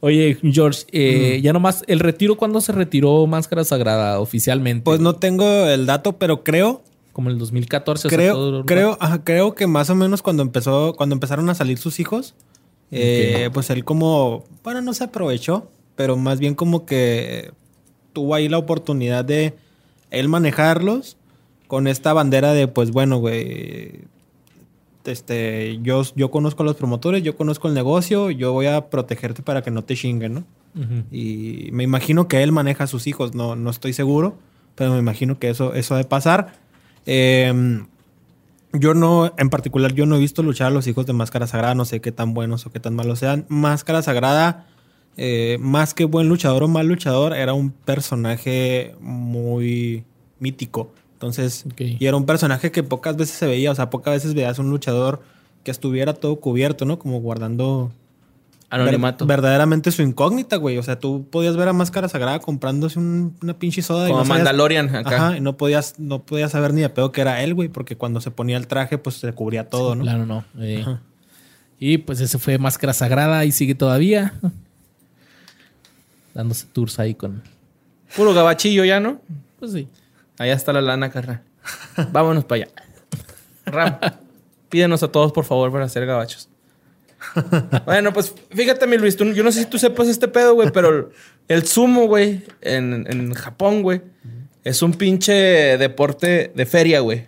Oye, 0.00 0.36
George, 0.42 0.84
eh, 0.92 1.40
ya 1.42 1.52
nomás, 1.52 1.82
¿el 1.86 1.98
retiro 2.00 2.36
cuándo 2.36 2.60
se 2.60 2.72
retiró 2.72 3.26
Máscara 3.26 3.64
Sagrada 3.64 4.20
oficialmente? 4.20 4.84
Pues 4.84 5.00
no 5.00 5.14
tengo 5.16 5.66
el 5.66 5.86
dato, 5.86 6.18
pero 6.18 6.44
creo, 6.44 6.82
Como 7.12 7.30
en 7.30 7.34
el 7.34 7.38
2014. 7.38 8.06
o 8.06 8.10
sea, 8.10 8.16
creo, 8.18 8.34
todo- 8.34 8.66
creo, 8.66 8.98
ajá, 9.00 9.24
creo 9.24 9.54
que 9.54 9.66
más 9.66 9.88
o 9.88 9.94
menos 9.94 10.20
cuando 10.20 10.42
empezó, 10.42 10.94
cuando 10.94 11.14
empezaron 11.14 11.48
a 11.48 11.54
salir 11.54 11.78
sus 11.78 12.00
hijos, 12.00 12.34
eh, 12.90 13.48
pues 13.54 13.70
él 13.70 13.84
como, 13.84 14.44
bueno, 14.62 14.82
no 14.82 14.92
se 14.92 15.04
aprovechó, 15.04 15.70
pero 15.96 16.16
más 16.16 16.40
bien 16.40 16.54
como 16.54 16.86
que 16.86 17.52
tuvo 18.12 18.34
ahí 18.34 18.48
la 18.48 18.58
oportunidad 18.58 19.24
de 19.24 19.54
él 20.10 20.28
manejarlos 20.28 21.16
con 21.66 21.86
esta 21.86 22.12
bandera 22.12 22.52
de, 22.52 22.68
pues 22.68 22.90
bueno, 22.90 23.18
güey, 23.18 24.02
este, 25.04 25.78
yo, 25.82 26.02
yo 26.14 26.30
conozco 26.30 26.62
a 26.62 26.66
los 26.66 26.76
promotores, 26.76 27.22
yo 27.22 27.36
conozco 27.36 27.68
el 27.68 27.74
negocio, 27.74 28.30
yo 28.30 28.52
voy 28.52 28.66
a 28.66 28.88
protegerte 28.90 29.42
para 29.42 29.62
que 29.62 29.70
no 29.70 29.82
te 29.82 29.96
chinguen, 29.96 30.34
¿no? 30.34 30.44
Y 31.12 31.68
me 31.70 31.84
imagino 31.84 32.26
que 32.26 32.42
él 32.42 32.50
maneja 32.50 32.84
a 32.84 32.86
sus 32.88 33.06
hijos, 33.06 33.34
no, 33.34 33.54
no 33.54 33.70
estoy 33.70 33.92
seguro, 33.92 34.36
pero 34.74 34.92
me 34.92 34.98
imagino 34.98 35.38
que 35.38 35.50
eso, 35.50 35.72
eso 35.74 35.94
ha 35.94 35.98
de 35.98 36.04
pasar. 36.04 36.54
Eh, 37.06 37.84
yo 38.72 38.92
no, 38.92 39.32
en 39.36 39.50
particular, 39.50 39.92
yo 39.94 40.04
no 40.04 40.16
he 40.16 40.18
visto 40.18 40.42
luchar 40.42 40.66
a 40.66 40.70
los 40.70 40.86
hijos 40.88 41.06
de 41.06 41.12
Máscara 41.12 41.46
Sagrada, 41.46 41.76
no 41.76 41.84
sé 41.84 42.00
qué 42.00 42.10
tan 42.10 42.34
buenos 42.34 42.66
o 42.66 42.72
qué 42.72 42.80
tan 42.80 42.94
malos 42.94 43.20
sean. 43.20 43.46
Máscara 43.48 44.02
Sagrada, 44.02 44.66
eh, 45.16 45.56
más 45.60 45.94
que 45.94 46.04
buen 46.04 46.28
luchador 46.28 46.62
o 46.64 46.68
mal 46.68 46.86
luchador, 46.88 47.34
era 47.34 47.52
un 47.54 47.70
personaje 47.70 48.94
muy 49.00 50.04
mítico. 50.38 50.92
Entonces, 51.14 51.64
y 52.00 52.06
era 52.06 52.16
un 52.16 52.26
personaje 52.26 52.70
que 52.70 52.82
pocas 52.82 53.16
veces 53.16 53.36
se 53.36 53.46
veía, 53.46 53.70
o 53.70 53.74
sea, 53.74 53.88
pocas 53.90 54.14
veces 54.14 54.34
veías 54.34 54.58
un 54.58 54.70
luchador 54.70 55.22
que 55.62 55.70
estuviera 55.70 56.12
todo 56.14 56.36
cubierto, 56.36 56.84
¿no? 56.84 56.98
Como 56.98 57.20
guardando 57.20 57.90
Anonimato. 58.68 59.24
Ver- 59.24 59.36
verdaderamente 59.36 59.92
su 59.92 60.02
incógnita, 60.02 60.56
güey. 60.56 60.76
O 60.78 60.82
sea, 60.82 60.98
tú 60.98 61.26
podías 61.30 61.56
ver 61.56 61.68
a 61.68 61.72
Máscara 61.72 62.08
Sagrada 62.08 62.40
comprándose 62.40 62.98
un- 62.98 63.36
una 63.42 63.56
pinche 63.58 63.80
soda. 63.82 64.06
y 64.08 64.10
Como 64.10 64.20
no 64.22 64.26
sabías- 64.26 64.44
Mandalorian 64.44 64.94
acá. 64.96 65.16
Ajá, 65.28 65.36
y 65.36 65.40
no 65.40 65.56
podías, 65.56 65.94
no 65.98 66.22
podías 66.26 66.50
saber 66.50 66.74
ni 66.74 66.80
de 66.82 66.88
pedo 66.90 67.12
que 67.12 67.20
era 67.20 67.42
él, 67.42 67.54
güey, 67.54 67.68
porque 67.68 67.96
cuando 67.96 68.20
se 68.20 68.30
ponía 68.32 68.56
el 68.56 68.66
traje, 68.66 68.98
pues 68.98 69.16
se 69.16 69.32
cubría 69.32 69.68
todo, 69.70 69.94
¿no? 69.94 70.02
Claro, 70.02 70.26
no. 70.26 70.44
eh. 70.58 70.84
Y 71.78 71.98
pues 71.98 72.20
ese 72.20 72.38
fue 72.38 72.58
Máscara 72.58 72.92
Sagrada 72.92 73.44
y 73.44 73.52
sigue 73.52 73.74
todavía. 73.74 74.34
Dándose 76.34 76.66
tours 76.72 76.98
ahí 76.98 77.14
con. 77.14 77.42
Puro 78.16 78.34
gabachillo 78.34 78.84
ya, 78.84 79.00
¿no? 79.00 79.20
Pues 79.58 79.72
sí. 79.72 79.88
Allá 80.38 80.52
está 80.54 80.72
la 80.72 80.82
lana, 80.82 81.10
carnal. 81.10 81.42
Vámonos 82.12 82.44
para 82.44 82.64
allá. 82.64 82.72
Ram, 83.66 83.98
pídenos 84.68 85.02
a 85.02 85.08
todos, 85.08 85.32
por 85.32 85.44
favor, 85.44 85.70
para 85.72 85.84
hacer 85.86 86.04
gabachos. 86.06 86.48
bueno, 87.86 88.12
pues 88.12 88.34
fíjate, 88.50 88.86
mi 88.86 88.98
Luis, 88.98 89.16
tú- 89.16 89.32
yo 89.32 89.42
no 89.42 89.50
sé 89.50 89.60
si 89.60 89.66
tú 89.66 89.78
sepas 89.78 90.08
este 90.08 90.28
pedo, 90.28 90.54
güey, 90.54 90.70
pero 90.70 91.10
el, 91.48 91.66
sumo, 91.66 92.06
güey, 92.06 92.42
en, 92.60 93.06
en 93.08 93.32
Japón, 93.32 93.82
güey, 93.82 94.02
es 94.62 94.82
un 94.82 94.92
pinche 94.92 95.32
deporte 95.78 96.52
de 96.54 96.66
feria, 96.66 97.00
güey. 97.00 97.26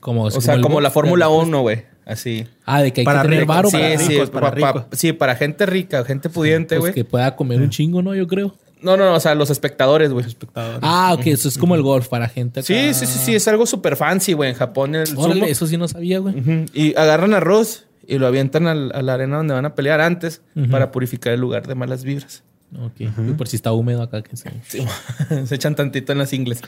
Como, 0.00 0.24
O 0.24 0.30
sea, 0.40 0.60
como 0.60 0.74
golf, 0.74 0.82
la 0.82 0.90
Fórmula 0.90 1.26
pero- 1.26 1.38
1, 1.38 1.60
güey. 1.60 1.84
Así. 2.08 2.46
Ah, 2.64 2.80
de 2.82 2.92
que 2.92 3.02
hay 3.02 3.04
Para 3.04 3.22
que 3.22 3.28
tener 3.28 3.44
varo 3.44 3.68
sí, 3.68 3.76
para, 3.76 3.98
sí, 3.98 4.08
ricos, 4.08 4.30
para, 4.30 4.86
sí, 4.92 5.12
para 5.12 5.36
gente 5.36 5.66
rica, 5.66 6.04
gente 6.04 6.30
pudiente, 6.30 6.76
pues, 6.76 6.80
güey. 6.80 6.94
que 6.94 7.04
pueda 7.04 7.36
comer 7.36 7.60
un 7.60 7.68
chingo, 7.70 8.00
¿no? 8.02 8.14
Yo 8.14 8.26
creo. 8.26 8.56
No, 8.80 8.96
no, 8.96 9.04
no, 9.04 9.14
o 9.14 9.20
sea, 9.20 9.34
los 9.34 9.50
espectadores, 9.50 10.10
güey. 10.10 10.24
Espectador. 10.24 10.78
Ah, 10.82 11.12
ok, 11.12 11.26
eso 11.26 11.48
es 11.48 11.58
como 11.58 11.74
el 11.74 11.82
golf 11.82 12.08
para 12.08 12.28
gente. 12.28 12.60
acá. 12.60 12.66
Sí, 12.66 12.94
sí, 12.94 13.06
sí, 13.06 13.18
sí, 13.18 13.34
es 13.34 13.46
algo 13.48 13.66
súper 13.66 13.96
fancy, 13.96 14.32
güey, 14.32 14.50
en 14.50 14.56
Japón. 14.56 14.94
El 14.94 15.02
Órale, 15.16 15.34
sumo. 15.40 15.46
eso 15.46 15.66
sí 15.66 15.76
no 15.76 15.86
sabía, 15.88 16.18
güey. 16.20 16.34
Y 16.72 16.94
agarran 16.96 17.34
arroz 17.34 17.84
y 18.06 18.18
lo 18.18 18.26
avientan 18.26 18.66
al- 18.68 18.90
a 18.94 19.02
la 19.02 19.14
arena 19.14 19.36
donde 19.36 19.52
van 19.52 19.66
a 19.66 19.74
pelear 19.74 20.00
antes 20.00 20.40
para 20.70 20.90
purificar 20.92 21.34
el 21.34 21.40
lugar 21.40 21.66
de 21.66 21.74
malas 21.74 22.04
vibras. 22.04 22.42
Ok. 22.80 23.00
Y 23.00 23.32
por 23.32 23.48
si 23.48 23.56
está 23.56 23.72
húmedo 23.72 24.00
acá. 24.02 24.22
Que 24.22 24.36
sí. 24.36 24.48
Sí, 24.66 24.86
se 25.46 25.54
echan 25.56 25.74
tantito 25.74 26.12
en 26.12 26.18
las 26.18 26.32
ingles. 26.32 26.62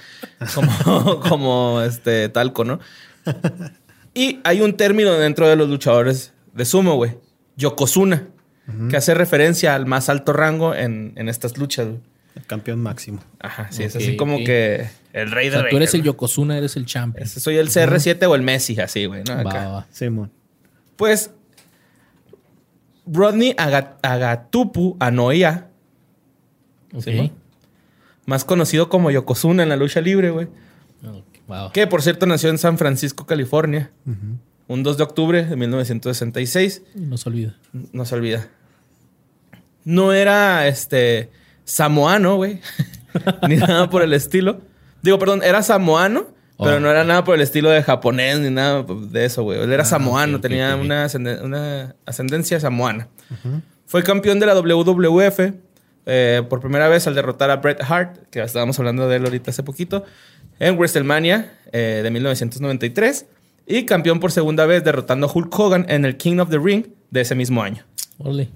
Como, 0.54 1.20
como 1.28 1.80
este 1.82 2.28
talco, 2.28 2.64
¿no? 2.64 2.80
Y 4.14 4.40
hay 4.44 4.60
un 4.60 4.76
término 4.76 5.12
dentro 5.12 5.48
de 5.48 5.56
los 5.56 5.68
luchadores 5.68 6.32
de 6.54 6.64
sumo, 6.64 6.94
güey. 6.96 7.16
Yokozuna. 7.56 8.28
Que 8.88 8.96
hace 8.96 9.14
referencia 9.14 9.74
al 9.74 9.86
más 9.86 10.08
alto 10.08 10.32
rango 10.32 10.76
en, 10.76 11.12
en 11.16 11.28
estas 11.28 11.58
luchas, 11.58 11.88
güey. 11.88 12.00
El 12.36 12.46
campeón 12.46 12.80
máximo. 12.80 13.18
Ajá, 13.40 13.66
sí, 13.72 13.82
es 13.82 13.96
así 13.96 14.16
como 14.16 14.38
que 14.38 14.86
el 15.12 15.32
rey 15.32 15.48
O 15.48 15.50
de 15.50 15.58
sea, 15.58 15.68
tú 15.68 15.76
eres 15.76 15.92
el 15.94 16.02
Yokozuna, 16.04 16.56
eres 16.56 16.76
el 16.76 16.86
champion. 16.86 17.26
Soy 17.26 17.56
el 17.56 17.68
CR7 17.68 18.28
o 18.28 18.34
el 18.36 18.42
Messi, 18.42 18.78
así, 18.80 19.06
güey, 19.06 19.24
¿no? 19.26 19.32
Acá. 19.34 19.66
va, 19.66 19.68
va. 19.72 19.86
Simón. 19.90 20.30
Pues 20.94 21.32
Rodney 23.06 23.54
Aga- 23.58 23.96
Agatupu 24.02 24.96
Anoia, 25.00 25.66
Ok. 26.94 27.02
Sí. 27.02 27.32
más 28.26 28.44
conocido 28.44 28.88
como 28.88 29.10
Yokozuna 29.10 29.62
en 29.64 29.68
la 29.68 29.76
lucha 29.76 30.00
libre, 30.00 30.30
güey. 30.30 30.46
Que 31.72 31.86
por 31.86 32.02
cierto 32.02 32.26
nació 32.26 32.50
en 32.50 32.58
San 32.58 32.78
Francisco, 32.78 33.26
California, 33.26 33.90
un 34.68 34.82
2 34.82 34.96
de 34.96 35.02
octubre 35.02 35.44
de 35.44 35.56
1966. 35.56 36.82
No 36.94 37.16
se 37.16 37.28
olvida. 37.28 37.56
No 37.92 38.04
se 38.04 38.14
olvida. 38.14 38.48
No 39.84 40.12
era 40.12 40.66
este 40.66 41.30
samoano, 41.64 42.36
güey. 42.36 42.60
ni 43.48 43.56
nada 43.56 43.88
por 43.90 44.02
el 44.02 44.12
estilo. 44.12 44.60
Digo, 45.02 45.18
perdón, 45.18 45.42
era 45.42 45.62
samoano, 45.62 46.26
pero 46.58 46.76
Oh. 46.76 46.80
no 46.80 46.90
era 46.90 47.04
nada 47.04 47.24
por 47.24 47.34
el 47.34 47.40
estilo 47.40 47.70
de 47.70 47.82
japonés 47.82 48.38
ni 48.38 48.50
nada 48.50 48.84
de 48.84 49.24
eso, 49.24 49.42
güey. 49.42 49.60
Él 49.60 49.72
era 49.72 49.84
samoano, 49.84 50.34
ok, 50.36 50.38
ok, 50.38 50.42
tenía. 50.42 50.76
Una, 50.76 51.06
ascenden- 51.06 51.42
una 51.42 51.96
ascendencia 52.04 52.60
samoana. 52.60 53.08
Fue 53.86 54.02
campeón 54.02 54.38
de 54.40 54.46
la 54.46 54.54
WWF 54.54 55.40
eh, 56.06 56.42
por 56.48 56.60
primera 56.60 56.88
vez 56.88 57.06
al 57.06 57.14
derrotar 57.14 57.50
a 57.50 57.56
Bret 57.56 57.80
Hart, 57.82 58.18
que 58.30 58.42
estábamos 58.42 58.78
hablando 58.78 59.08
de 59.08 59.16
él 59.16 59.24
ahorita 59.24 59.50
hace 59.50 59.62
poquito, 59.62 60.04
en 60.60 60.76
WrestleMania 60.76 61.52
eh, 61.72 62.00
de 62.04 62.10
1993. 62.10 63.26
Y 63.66 63.84
campeón 63.86 64.20
por 64.20 64.30
segunda 64.30 64.66
vez 64.66 64.84
derrotando 64.84 65.26
a 65.26 65.30
Hulk 65.32 65.58
Hogan 65.58 65.86
en 65.88 66.04
el 66.04 66.16
King 66.16 66.38
of 66.38 66.50
the 66.50 66.58
Ring 66.58 66.86
de 67.10 67.20
ese 67.20 67.34
mismo 67.34 67.62
año. 67.62 67.84
Órale. 68.18 68.48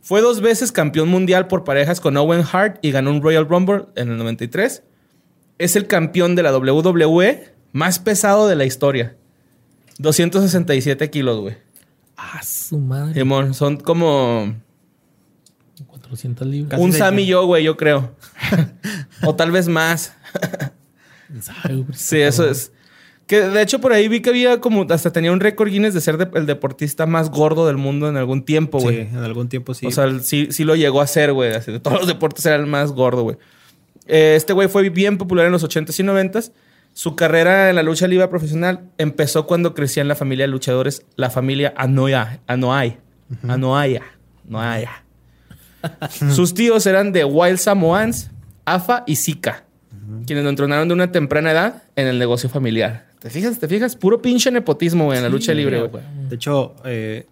Fue 0.00 0.20
dos 0.20 0.40
veces 0.40 0.72
campeón 0.72 1.08
mundial 1.08 1.48
por 1.48 1.64
parejas 1.64 2.00
con 2.00 2.16
Owen 2.16 2.42
Hart 2.50 2.78
y 2.82 2.90
ganó 2.92 3.10
un 3.10 3.22
Royal 3.22 3.46
Rumble 3.46 3.86
en 3.94 4.10
el 4.10 4.16
93. 4.16 4.82
Es 5.58 5.76
el 5.76 5.86
campeón 5.86 6.34
de 6.34 6.42
la 6.42 6.56
WWE 6.56 7.52
más 7.72 7.98
pesado 7.98 8.48
de 8.48 8.56
la 8.56 8.64
historia. 8.64 9.16
267 9.98 11.10
kilos, 11.10 11.40
güey. 11.40 11.56
Ah, 12.16 12.42
su 12.42 12.78
madre. 12.78 13.14
Simón, 13.14 13.52
son 13.54 13.76
como 13.76 14.54
400 15.86 16.46
libras. 16.46 16.80
Un 16.80 16.92
seis 16.92 17.04
Sam 17.04 17.14
y 17.14 17.16
mil. 17.18 17.26
yo, 17.26 17.46
güey, 17.46 17.64
yo 17.64 17.76
creo. 17.76 18.14
o 19.24 19.34
tal 19.34 19.50
vez 19.50 19.68
más. 19.68 20.14
Sí, 21.94 22.20
eso 22.20 22.48
es. 22.48 22.72
Que 23.26 23.42
de 23.42 23.60
hecho 23.60 23.80
por 23.80 23.92
ahí 23.92 24.08
vi 24.08 24.20
que 24.20 24.30
había 24.30 24.58
como 24.60 24.86
hasta 24.88 25.12
tenía 25.12 25.30
un 25.32 25.40
récord 25.40 25.68
Guinness 25.68 25.92
de 25.92 26.00
ser 26.00 26.16
de- 26.16 26.30
el 26.38 26.46
deportista 26.46 27.04
más 27.04 27.30
gordo 27.30 27.66
del 27.66 27.76
mundo 27.76 28.08
en 28.08 28.16
algún 28.16 28.42
tiempo, 28.42 28.78
Sí, 28.80 28.84
güey. 28.86 29.00
en 29.00 29.18
algún 29.18 29.50
tiempo 29.50 29.74
sí. 29.74 29.84
O 29.86 29.90
sea, 29.90 30.18
sí, 30.20 30.48
sí 30.50 30.64
lo 30.64 30.74
llegó 30.76 31.00
a 31.02 31.04
hacer, 31.04 31.34
güey. 31.34 31.50
De 31.50 31.78
todos 31.80 31.98
los 31.98 32.06
deportes 32.06 32.46
era 32.46 32.56
el 32.56 32.66
más 32.66 32.92
gordo, 32.92 33.22
güey. 33.24 33.36
Eh, 34.06 34.32
este 34.36 34.54
güey 34.54 34.68
fue 34.68 34.88
bien 34.88 35.18
popular 35.18 35.44
en 35.44 35.52
los 35.52 35.62
80s 35.62 36.00
y 36.00 36.02
90s. 36.04 36.52
Su 36.94 37.14
carrera 37.16 37.68
en 37.68 37.76
la 37.76 37.82
lucha 37.82 38.08
libre 38.08 38.26
profesional 38.28 38.88
empezó 38.96 39.46
cuando 39.46 39.74
crecía 39.74 40.00
en 40.00 40.08
la 40.08 40.14
familia 40.14 40.44
de 40.46 40.48
luchadores, 40.48 41.04
la 41.16 41.28
familia 41.28 41.74
Anoya, 41.76 42.40
Anoai. 42.46 42.98
Anoaya. 43.46 44.02
Anoaya. 44.48 45.04
Sus 46.34 46.54
tíos 46.54 46.86
eran 46.86 47.12
de 47.12 47.24
Wild 47.24 47.58
Samoans, 47.58 48.30
Afa 48.64 49.04
y 49.06 49.16
Zika, 49.16 49.64
quienes 50.26 50.44
lo 50.44 50.50
entrenaron 50.50 50.88
de 50.88 50.94
una 50.94 51.12
temprana 51.12 51.50
edad 51.52 51.82
en 51.96 52.06
el 52.06 52.18
negocio 52.18 52.48
familiar. 52.48 53.06
¿Te 53.20 53.30
fijas? 53.30 53.58
¿Te 53.58 53.68
fijas? 53.68 53.96
Puro 53.96 54.22
pinche 54.22 54.50
nepotismo, 54.50 55.06
güey, 55.06 55.18
en 55.18 55.24
la 55.24 55.30
lucha 55.30 55.52
libre, 55.52 55.80
güey. 55.80 56.02
De 56.28 56.36
hecho, 56.36 56.76
eh, 56.84 57.26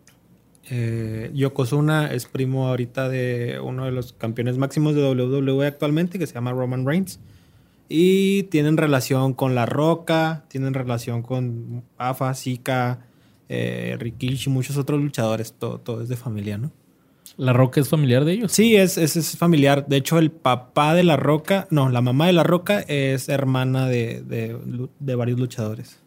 eh, 0.68 1.30
Yokozuna 1.32 2.12
es 2.12 2.26
primo 2.26 2.68
ahorita 2.68 3.08
de 3.08 3.60
uno 3.62 3.84
de 3.84 3.92
los 3.92 4.12
campeones 4.12 4.58
máximos 4.58 4.94
de 4.94 5.02
WWE 5.02 5.66
actualmente, 5.66 6.18
que 6.18 6.26
se 6.26 6.34
llama 6.34 6.52
Roman 6.52 6.84
Reigns. 6.84 7.20
Y 7.88 8.44
tienen 8.44 8.76
relación 8.76 9.32
con 9.32 9.54
La 9.54 9.64
Roca, 9.64 10.44
tienen 10.48 10.74
relación 10.74 11.22
con 11.22 11.84
Afa, 11.98 12.34
Zika, 12.34 13.06
eh, 13.48 13.96
Rikishi, 14.00 14.50
muchos 14.50 14.76
otros 14.76 15.00
luchadores. 15.00 15.52
Todo, 15.52 15.78
todo 15.78 16.02
es 16.02 16.08
de 16.08 16.16
familia, 16.16 16.58
¿no? 16.58 16.72
¿La 17.38 17.52
Roca 17.52 17.80
es 17.80 17.88
familiar 17.88 18.24
de 18.24 18.32
ellos? 18.32 18.52
Sí, 18.52 18.76
es, 18.76 18.96
es, 18.96 19.16
es 19.16 19.36
familiar. 19.36 19.86
De 19.86 19.96
hecho, 19.96 20.18
el 20.18 20.30
papá 20.30 20.94
de 20.94 21.04
La 21.04 21.16
Roca, 21.16 21.66
no, 21.70 21.90
la 21.90 22.00
mamá 22.00 22.26
de 22.26 22.32
La 22.32 22.42
Roca 22.42 22.80
es 22.80 23.28
hermana 23.28 23.86
de, 23.86 24.22
de, 24.98 25.14
varios 25.14 25.38
luchadores. 25.38 25.98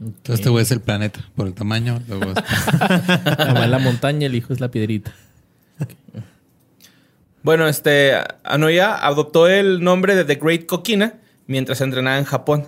Entonces, 0.00 0.40
este 0.40 0.50
güey 0.50 0.62
es 0.62 0.70
el 0.70 0.80
planeta 0.80 1.20
por 1.34 1.46
el 1.46 1.54
tamaño. 1.54 2.02
Luego 2.08 2.32
La 2.34 3.44
mamá 3.46 3.64
es 3.64 3.70
la 3.70 3.78
montaña, 3.78 4.26
el 4.26 4.34
hijo 4.34 4.52
es 4.52 4.60
la 4.60 4.70
piedrita. 4.70 5.14
Bueno, 7.42 7.66
este, 7.66 8.12
Anoya 8.44 8.94
adoptó 9.06 9.48
el 9.48 9.82
nombre 9.82 10.14
de 10.14 10.24
The 10.24 10.34
Great 10.34 10.66
Coquina 10.66 11.14
mientras 11.46 11.80
entrenaba 11.80 12.18
en 12.18 12.24
Japón. 12.24 12.66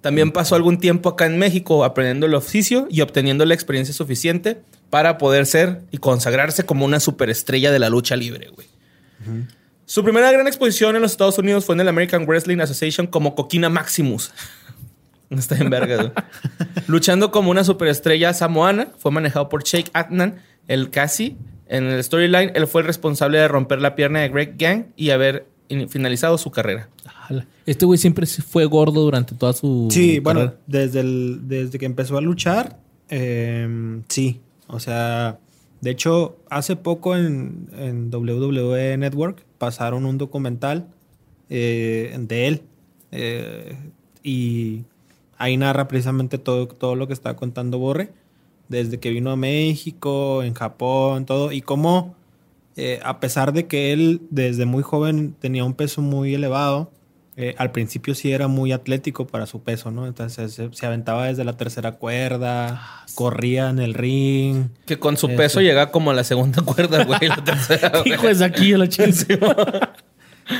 También 0.00 0.30
pasó 0.30 0.54
algún 0.54 0.78
tiempo 0.78 1.08
acá 1.08 1.26
en 1.26 1.38
México 1.38 1.84
aprendiendo 1.84 2.26
el 2.26 2.34
oficio 2.34 2.86
y 2.88 3.00
obteniendo 3.00 3.44
la 3.44 3.54
experiencia 3.54 3.94
suficiente 3.94 4.62
para 4.90 5.18
poder 5.18 5.46
ser 5.46 5.82
y 5.90 5.98
consagrarse 5.98 6.64
como 6.64 6.84
una 6.84 7.00
superestrella 7.00 7.72
de 7.72 7.78
la 7.78 7.88
lucha 7.88 8.16
libre, 8.16 8.50
güey. 8.54 8.68
Su 9.86 10.02
primera 10.02 10.30
gran 10.32 10.46
exposición 10.46 10.96
en 10.96 11.02
los 11.02 11.12
Estados 11.12 11.38
Unidos 11.38 11.64
fue 11.64 11.74
en 11.74 11.80
el 11.82 11.88
American 11.88 12.26
Wrestling 12.26 12.58
Association 12.60 13.06
como 13.06 13.34
Coquina 13.34 13.68
Maximus. 13.68 14.32
Está 15.30 15.56
en 15.56 15.68
verga, 15.70 15.96
güey. 15.96 16.12
Luchando 16.86 17.30
como 17.30 17.50
una 17.50 17.64
superestrella 17.64 18.32
samoana, 18.34 18.88
fue 18.98 19.10
manejado 19.10 19.48
por 19.48 19.64
Shake 19.64 19.90
Atnan, 19.92 20.36
el 20.68 20.90
casi. 20.90 21.36
En 21.66 21.84
el 21.84 22.02
storyline, 22.04 22.52
él 22.54 22.66
fue 22.66 22.82
el 22.82 22.86
responsable 22.86 23.38
de 23.38 23.48
romper 23.48 23.80
la 23.80 23.94
pierna 23.96 24.20
de 24.20 24.28
Greg 24.28 24.54
Gang 24.58 24.86
y 24.96 25.10
haber 25.10 25.46
in- 25.68 25.88
finalizado 25.88 26.36
su 26.38 26.50
carrera. 26.50 26.88
Este 27.66 27.86
güey 27.86 27.98
siempre 27.98 28.26
fue 28.26 28.66
gordo 28.66 29.00
durante 29.02 29.34
toda 29.34 29.54
su. 29.54 29.88
Sí, 29.90 30.18
bueno, 30.18 30.52
desde, 30.66 31.00
el, 31.00 31.40
desde 31.48 31.78
que 31.78 31.86
empezó 31.86 32.18
a 32.18 32.20
luchar, 32.20 32.78
eh, 33.08 33.66
sí. 34.08 34.40
O 34.66 34.80
sea, 34.80 35.38
de 35.80 35.90
hecho, 35.90 36.36
hace 36.50 36.76
poco 36.76 37.16
en, 37.16 37.68
en 37.76 38.14
WWE 38.14 38.96
Network 38.96 39.44
pasaron 39.58 40.06
un 40.06 40.18
documental 40.18 40.88
eh, 41.50 42.16
de 42.18 42.46
él. 42.48 42.62
eh, 43.12 43.76
y 44.22 44.84
ahí 45.36 45.56
narra 45.56 45.88
precisamente 45.88 46.38
todo, 46.38 46.66
todo 46.68 46.96
lo 46.96 47.06
que 47.06 47.12
está 47.12 47.36
contando 47.36 47.78
Borre. 47.78 48.12
Desde 48.68 48.98
que 48.98 49.10
vino 49.10 49.30
a 49.30 49.36
México, 49.36 50.42
en 50.42 50.54
Japón, 50.54 51.26
todo. 51.26 51.52
Y 51.52 51.60
cómo, 51.60 52.14
eh, 52.76 53.00
a 53.04 53.20
pesar 53.20 53.52
de 53.52 53.66
que 53.66 53.92
él 53.92 54.22
desde 54.30 54.64
muy 54.64 54.82
joven 54.82 55.34
tenía 55.38 55.64
un 55.64 55.74
peso 55.74 56.00
muy 56.00 56.34
elevado, 56.34 56.90
eh, 57.36 57.54
al 57.58 57.72
principio 57.72 58.14
sí 58.14 58.32
era 58.32 58.46
muy 58.46 58.70
atlético 58.72 59.26
para 59.26 59.46
su 59.46 59.62
peso, 59.62 59.90
¿no? 59.90 60.06
Entonces 60.06 60.52
se, 60.54 60.72
se 60.72 60.86
aventaba 60.86 61.26
desde 61.26 61.44
la 61.44 61.56
tercera 61.56 61.92
cuerda, 61.92 63.04
corría 63.16 63.70
en 63.70 63.80
el 63.80 63.94
ring. 63.94 64.68
Que 64.86 64.98
con 64.98 65.16
su 65.16 65.26
Eso. 65.26 65.36
peso 65.36 65.60
llega 65.60 65.90
como 65.90 66.10
a 66.12 66.14
la 66.14 66.22
segunda 66.24 66.62
cuerda, 66.62 67.04
güey. 67.04 67.28
la 67.28 67.36
tercera. 67.44 67.90
Hijo 68.04 68.28
de 68.32 68.44
aquí 68.44 68.72
chingada. 68.88 69.94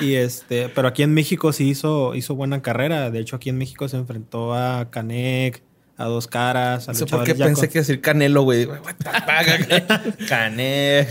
Y 0.00 0.14
este, 0.14 0.68
pero 0.70 0.88
aquí 0.88 1.02
en 1.02 1.12
México 1.14 1.52
sí 1.52 1.68
hizo, 1.68 2.14
hizo 2.14 2.34
buena 2.34 2.62
carrera. 2.62 3.10
De 3.10 3.20
hecho, 3.20 3.36
aquí 3.36 3.50
en 3.50 3.58
México 3.58 3.86
se 3.88 3.98
enfrentó 3.98 4.54
a 4.54 4.90
Canek, 4.90 5.62
a 5.98 6.04
Dos 6.06 6.26
Caras, 6.26 6.88
a 6.88 6.92
No 6.92 6.98
sé 6.98 7.04
por 7.06 7.22
qué 7.24 7.32
luchadores 7.34 7.38
ya 7.38 7.44
pensé 7.44 7.66
con- 7.66 7.72
que 7.72 7.78
decir 7.80 8.00
Canelo, 8.00 8.42
güey. 8.42 8.64
Fuck? 8.66 10.26
Canelo. 10.28 11.06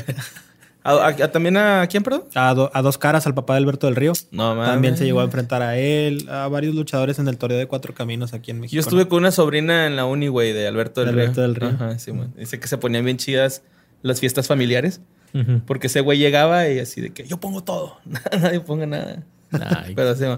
¿A, 0.83 0.91
a- 0.91 1.07
a- 1.07 1.31
también 1.31 1.55
a 1.57 1.87
quién, 1.87 2.03
perdón? 2.03 2.23
a, 2.35 2.53
Do- 2.53 2.69
a 2.73 2.81
Dos 2.81 2.97
Caras, 2.97 3.25
al 3.25 3.33
papá 3.33 3.53
de 3.53 3.59
Alberto 3.59 3.87
del 3.87 3.95
Río. 3.95 4.11
No, 4.31 4.53
mames. 4.55 4.69
También 4.71 4.97
se 4.97 5.05
llegó 5.05 5.21
a 5.21 5.23
enfrentar 5.23 5.61
a 5.61 5.77
él, 5.77 6.27
a 6.29 6.47
varios 6.49 6.75
luchadores 6.75 7.19
en 7.19 7.27
el 7.27 7.37
torneo 7.37 7.57
de 7.57 7.67
Cuatro 7.67 7.93
Caminos 7.93 8.33
aquí 8.33 8.51
en 8.51 8.59
México. 8.59 8.75
Yo 8.75 8.81
estuve 8.81 9.03
¿no? 9.03 9.09
con 9.09 9.19
una 9.19 9.31
sobrina 9.31 9.85
en 9.87 9.95
la 9.95 10.05
uni, 10.05 10.27
güey, 10.27 10.51
de 10.53 10.67
Alberto 10.67 11.05
del, 11.05 11.15
De 11.15 11.21
Alberto 11.21 11.41
Río. 11.41 11.47
del 11.47 11.55
Río. 11.55 11.69
Ajá, 11.69 11.99
sí, 11.99 12.11
güey. 12.11 12.27
Dice 12.35 12.59
que 12.59 12.67
se 12.67 12.77
ponían 12.77 13.05
bien 13.05 13.17
chidas 13.17 13.61
las 14.01 14.19
fiestas 14.19 14.47
familiares. 14.47 14.99
Ujú. 15.33 15.61
Porque 15.65 15.87
ese 15.87 16.01
güey 16.01 16.19
llegaba 16.19 16.67
y 16.67 16.79
así 16.79 17.01
de 17.01 17.11
que 17.11 17.25
yo 17.25 17.39
pongo 17.39 17.63
todo. 17.63 17.97
Nadie 18.41 18.59
ponga 18.59 18.85
nada. 18.85 19.23
Ay. 19.51 19.93
Pero 19.95 20.09
así, 20.09 20.25
güey. 20.25 20.37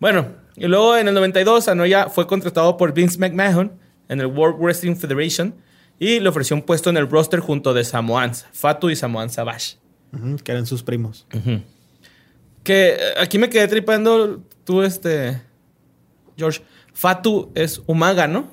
Bueno, 0.00 0.28
y 0.56 0.66
luego 0.66 0.96
en 0.96 1.08
el 1.08 1.14
92, 1.14 1.68
Anoya 1.68 2.08
fue 2.08 2.26
contratado 2.26 2.76
por 2.76 2.92
Vince 2.94 3.18
McMahon 3.18 3.72
en 4.08 4.20
el 4.20 4.26
World 4.26 4.58
Wrestling 4.60 4.96
Federation 4.96 5.54
y 5.98 6.20
le 6.20 6.28
ofreció 6.28 6.56
un 6.56 6.62
puesto 6.62 6.90
en 6.90 6.96
el 6.96 7.08
roster 7.08 7.40
junto 7.40 7.72
de 7.74 7.84
Samoans, 7.84 8.46
Fatu 8.52 8.90
y 8.90 8.96
Samoan 8.96 9.30
Savage. 9.30 9.76
Que 10.44 10.52
eran 10.52 10.66
sus 10.66 10.82
primos. 10.82 11.26
Que 12.62 12.90
eh, 12.94 12.98
aquí 13.20 13.38
me 13.38 13.48
quedé 13.50 13.68
tripando 13.68 14.42
tú, 14.64 14.82
este. 14.82 15.40
George. 16.36 16.62
Fatu 16.92 17.50
es 17.54 17.82
Umaga, 17.86 18.28
¿no? 18.28 18.48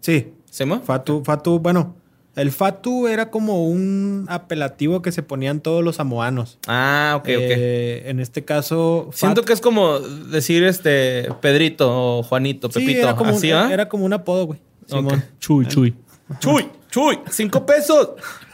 Sí, 0.00 0.32
¿Se 0.50 0.64
llama? 0.64 0.80
Fatu, 0.80 1.22
Fatu, 1.24 1.58
bueno, 1.58 1.96
el 2.36 2.52
Fatu 2.52 3.06
era 3.08 3.30
como 3.30 3.64
un 3.66 4.26
apelativo 4.28 5.00
que 5.02 5.10
se 5.12 5.22
ponían 5.22 5.60
todos 5.60 5.82
los 5.82 5.96
samoanos. 5.96 6.58
Ah, 6.66 7.14
ok, 7.16 7.22
ok. 7.24 7.28
Eh, 7.30 8.02
en 8.06 8.20
este 8.20 8.44
caso, 8.44 9.08
Siento 9.12 9.40
Fat- 9.42 9.46
que 9.46 9.52
es 9.54 9.60
como 9.60 9.98
decir 10.00 10.62
este 10.64 11.28
Pedrito 11.40 12.18
o 12.18 12.22
Juanito, 12.22 12.70
Sí, 12.70 12.80
Pepito. 12.80 13.00
era 13.00 13.16
como, 13.16 13.30
¿Así, 13.32 13.50
un, 13.52 13.72
era 13.72 13.88
como 13.88 14.04
un 14.04 14.12
apodo, 14.12 14.46
güey. 14.46 14.60
Simón. 14.86 15.24
Chuy, 15.40 15.66
chuy. 15.66 15.94
Chuy, 16.40 16.66
chuy, 16.90 17.18
cinco 17.30 17.64
pesos. 17.64 18.10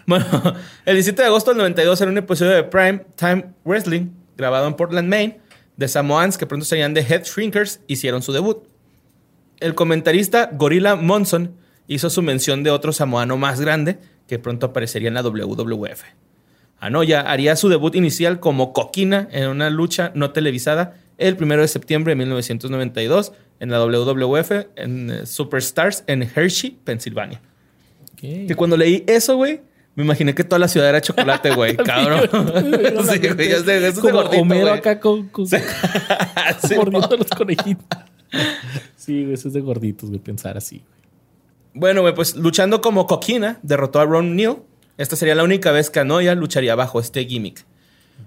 Bueno, 0.06 0.26
el 0.84 0.94
17 0.96 1.22
de 1.22 1.28
agosto 1.28 1.52
del 1.52 1.58
92 1.58 2.00
era 2.00 2.10
un 2.10 2.18
episodio 2.18 2.52
de 2.52 2.64
Prime 2.64 3.06
Time 3.16 3.54
Wrestling 3.64 4.10
grabado 4.36 4.66
en 4.66 4.74
Portland, 4.74 5.08
Maine, 5.08 5.40
de 5.76 5.88
Samoans 5.88 6.36
que 6.36 6.46
pronto 6.46 6.66
serían 6.66 6.94
de 6.94 7.00
Head 7.00 7.24
Shrinkers, 7.24 7.80
hicieron 7.86 8.22
su 8.22 8.32
debut. 8.32 8.64
El 9.60 9.74
comentarista 9.74 10.50
Gorilla 10.52 10.96
Monson 10.96 11.56
hizo 11.86 12.10
su 12.10 12.22
mención 12.22 12.62
de 12.62 12.70
otro 12.70 12.92
samoano 12.92 13.36
más 13.36 13.60
grande 13.60 13.98
que 14.26 14.38
pronto 14.38 14.66
aparecería 14.66 15.08
en 15.08 15.14
la 15.14 15.22
WWF. 15.22 16.02
Anoya 16.78 17.20
haría 17.22 17.56
su 17.56 17.68
debut 17.68 17.94
inicial 17.94 18.40
como 18.40 18.72
Coquina 18.72 19.28
en 19.30 19.48
una 19.48 19.70
lucha 19.70 20.12
no 20.14 20.32
televisada 20.32 20.96
el 21.16 21.36
1 21.40 21.56
de 21.58 21.68
septiembre 21.68 22.10
de 22.10 22.16
1992 22.16 23.32
en 23.60 23.70
la 23.70 23.82
WWF 23.82 24.50
en 24.76 25.10
eh, 25.10 25.26
Superstars 25.26 26.04
en 26.06 26.22
Hershey, 26.22 26.78
Pensilvania. 26.84 27.40
Que 28.46 28.54
cuando 28.56 28.76
leí 28.76 29.04
eso, 29.06 29.36
güey, 29.36 29.60
me 29.94 30.04
imaginé 30.04 30.34
que 30.34 30.44
toda 30.44 30.58
la 30.58 30.68
ciudad 30.68 30.88
era 30.88 31.00
chocolate, 31.00 31.54
güey. 31.54 31.76
Cabrón. 31.84 32.28
sí, 33.10 33.18
güey, 33.28 33.48
ya 33.50 33.60
sé, 33.62 33.86
eso 33.86 34.00
Como 34.00 34.14
gordito, 34.14 34.42
Homero 34.42 34.66
güey. 34.66 34.78
acá 34.78 34.98
con, 35.00 35.28
con 35.28 35.46
Sí, 35.46 35.56
mordiendo 36.76 37.16
los 37.16 37.28
conejitos. 37.28 37.86
Sí, 38.96 39.22
güey, 39.22 39.34
eso 39.34 39.48
es 39.48 39.54
de 39.54 39.60
gorditos, 39.60 40.08
güey, 40.08 40.20
pensar 40.20 40.56
así. 40.56 40.82
Bueno, 41.74 42.02
güey, 42.02 42.14
pues 42.14 42.36
luchando 42.36 42.80
como 42.80 43.06
Coquina, 43.06 43.58
derrotó 43.62 44.00
a 44.00 44.04
Ron 44.04 44.36
Neal. 44.36 44.58
Esta 44.96 45.16
sería 45.16 45.34
la 45.34 45.42
única 45.42 45.72
vez 45.72 45.90
que 45.90 46.00
Anoya 46.00 46.34
lucharía 46.34 46.74
bajo 46.76 47.00
este 47.00 47.24
gimmick. 47.24 47.64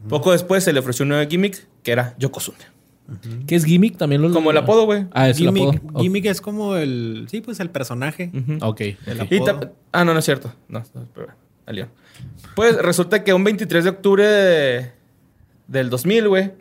Poco 0.10 0.34
después 0.34 0.66
se 0.66 0.74
le 0.74 0.80
ofreció 0.80 1.04
un 1.04 1.10
nuevo 1.10 1.30
gimmick 1.30 1.66
que 1.82 1.91
era 1.93 2.14
Yokozuna. 2.20 2.58
¿Qué 3.47 3.55
es 3.55 3.64
gimmick? 3.64 3.97
También 3.97 4.22
lo 4.22 4.32
Como 4.32 4.51
el 4.51 4.58
apodo, 4.58 4.86
güey. 4.86 5.05
Ah, 5.12 5.30
es 5.30 5.38
el 5.39 5.45
Gimmick, 5.45 5.78
apodo. 5.78 5.99
gimmick 6.01 6.26
es 6.26 6.41
como 6.41 6.76
el, 6.76 7.28
sí, 7.32 7.41
pues 7.41 7.60
el 7.62 7.70
personaje. 7.70 8.32
Ok. 8.62 8.82
El 9.05 9.22
ok. 9.22 9.32
Y 9.32 9.38
apodo. 9.38 9.74
ah, 9.93 10.03
no, 10.03 10.14
no 10.14 10.20
es 10.20 10.26
cierto. 10.26 10.53
No, 10.68 10.84
salió. 11.66 11.88
Pues 12.55 12.76
resulta 12.78 13.24
que 13.24 13.34
un 13.34 13.43
23 13.43 13.84
de 13.86 13.89
octubre 13.89 14.26
de- 14.28 14.91
del 15.68 15.89
2000, 15.89 16.28
güey. 16.28 16.51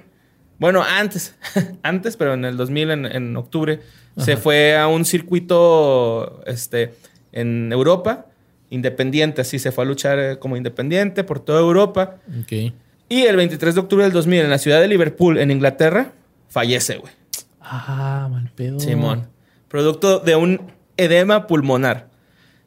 Bueno, 0.58 0.82
antes, 0.82 1.34
antes, 1.82 2.16
pero 2.16 2.34
en 2.34 2.44
el 2.44 2.56
2000, 2.56 2.90
en, 2.90 3.06
en 3.06 3.36
octubre, 3.36 3.80
se 4.16 4.36
fue 4.36 4.76
a 4.76 4.86
un 4.88 5.04
circuito 5.04 6.42
este, 6.46 6.94
en 7.32 7.72
Europa, 7.72 8.26
independiente, 8.70 9.42
así 9.42 9.58
se 9.58 9.72
fue 9.72 9.84
a 9.84 9.86
luchar 9.86 10.18
eh, 10.18 10.38
como 10.38 10.56
independiente 10.56 11.24
por 11.24 11.40
toda 11.40 11.60
Europa. 11.60 12.16
Ok. 12.42 12.72
Y 13.08 13.22
el 13.22 13.36
23 13.36 13.74
de 13.74 13.80
octubre 13.80 14.04
del 14.04 14.12
2000, 14.12 14.40
en 14.42 14.50
la 14.50 14.58
ciudad 14.58 14.80
de 14.80 14.88
Liverpool, 14.88 15.38
en 15.38 15.50
Inglaterra, 15.50 16.12
fallece, 16.48 16.98
güey. 16.98 17.12
Ah, 17.60 18.28
mal 18.30 18.50
pedo. 18.54 18.78
Simón. 18.80 19.28
producto 19.68 20.20
de 20.20 20.36
un 20.36 20.72
edema 20.96 21.46
pulmonar. 21.46 22.08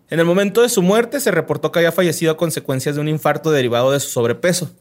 En 0.09 0.19
el 0.19 0.25
momento 0.25 0.61
de 0.61 0.69
su 0.69 0.82
muerte 0.82 1.19
se 1.19 1.32
reportó 1.32 1.71
que 1.71 1.80
había 1.80 1.91
fallecido 1.91 2.32
a 2.32 2.38
consecuencias 2.38 2.95
de 2.95 3.01
un 3.01 3.07
infarto 3.07 3.51
derivado 3.51 3.91
de 3.91 3.99
su 3.99 4.09
sobrepeso. 4.09 4.71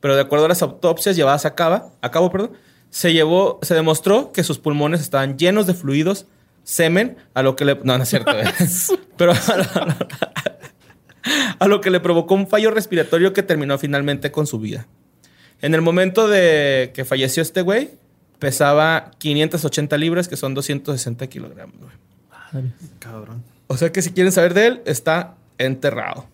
Pero 0.00 0.16
de 0.16 0.22
acuerdo 0.22 0.46
a 0.46 0.48
las 0.48 0.62
autopsias 0.62 1.14
llevadas 1.14 1.44
a 1.44 1.54
cabo, 1.54 1.92
a 2.00 2.10
cabo 2.10 2.30
perdón, 2.30 2.52
se, 2.90 3.12
llevó, 3.12 3.58
se 3.62 3.74
demostró 3.74 4.32
que 4.32 4.42
sus 4.42 4.58
pulmones 4.58 5.00
estaban 5.00 5.38
llenos 5.38 5.66
de 5.66 5.74
fluidos, 5.74 6.26
semen, 6.64 7.16
a 7.34 7.42
lo 7.42 7.54
que 7.54 7.64
le... 7.64 7.76
No, 7.84 7.96
no 7.96 8.02
es 8.02 8.08
cierto. 8.08 8.32
eh. 8.32 8.44
Pero 9.16 9.32
a 9.32 9.56
lo, 9.56 9.64
a 11.58 11.68
lo 11.68 11.80
que 11.80 11.90
le 11.90 12.00
provocó 12.00 12.34
un 12.34 12.48
fallo 12.48 12.70
respiratorio 12.70 13.32
que 13.32 13.42
terminó 13.42 13.78
finalmente 13.78 14.32
con 14.32 14.46
su 14.46 14.58
vida. 14.58 14.88
En 15.60 15.74
el 15.74 15.82
momento 15.82 16.26
de 16.28 16.90
que 16.94 17.04
falleció 17.04 17.42
este 17.42 17.62
güey, 17.62 17.90
pesaba 18.42 19.12
580 19.18 19.96
libras, 19.98 20.26
que 20.28 20.36
son 20.36 20.52
260 20.54 21.26
kilogramos. 21.28 21.76
güey. 21.78 22.64
Cabrón. 22.98 23.42
O 23.68 23.76
sea 23.76 23.92
que 23.92 24.02
si 24.02 24.10
quieren 24.10 24.32
saber 24.32 24.52
de 24.52 24.66
él, 24.66 24.82
está 24.84 25.36
enterrado. 25.58 26.26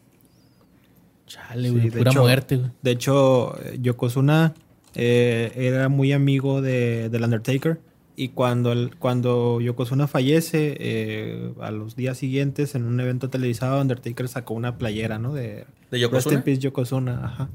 Chale, 1.27 1.71
güey. 1.71 1.91
de 1.91 1.99
pura 1.99 2.11
hecho- 2.11 2.21
muerte, 2.23 2.57
güey. 2.57 2.71
De 2.83 2.91
hecho, 2.93 3.59
eh, 3.63 3.79
Yokozuna 3.81 4.55
eh, 4.95 5.53
era 5.55 5.89
muy 5.89 6.13
amigo 6.13 6.63
de, 6.63 7.09
del 7.11 7.23
Undertaker. 7.25 7.79
Y 8.17 8.31
cuando, 8.31 8.73
el, 8.73 8.97
cuando 8.97 9.61
Yokozuna 9.61 10.09
fallece, 10.09 10.77
eh, 10.81 11.53
a 11.61 11.71
los 11.71 11.95
días 11.95 12.19
siguientes, 12.19 12.75
en 12.75 12.85
un 12.85 12.99
evento 12.99 13.29
televisado, 13.31 13.81
Undertaker 13.81 14.27
sacó 14.29 14.55
una 14.55 14.77
playera, 14.77 15.19
¿no? 15.21 15.35
De, 15.35 15.67
¿De 15.93 16.01
Yokozuna? 16.01 16.37
Rest 16.37 16.39
in 16.39 16.43
Peace 16.43 16.61
Yokozuna, 16.61 17.25
ajá. 17.25 17.49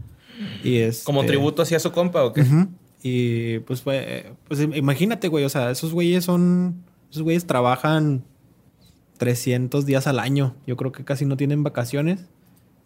Y 0.63 0.77
es, 0.77 1.03
¿Como 1.03 1.25
tributo 1.25 1.63
hacia 1.63 1.79
su 1.79 1.91
compa 1.91 2.23
o 2.23 2.31
qué? 2.31 2.41
Ujú. 2.41 2.69
Y 3.03 3.59
pues 3.59 3.81
fue, 3.81 4.33
pues 4.47 4.61
im- 4.61 4.75
imagínate, 4.77 5.27
güey, 5.27 5.43
o 5.43 5.49
sea, 5.49 5.69
esos 5.69 5.93
güeyes 5.93 6.23
son, 6.23 6.83
esos 7.11 7.21
güeyes 7.23 7.45
trabajan 7.45 8.23
300 9.17 9.85
días 9.85 10.07
al 10.07 10.19
año. 10.19 10.55
Yo 10.65 10.77
creo 10.77 10.91
que 10.91 11.03
casi 11.05 11.25
no 11.25 11.37
tienen 11.37 11.63
vacaciones. 11.63 12.25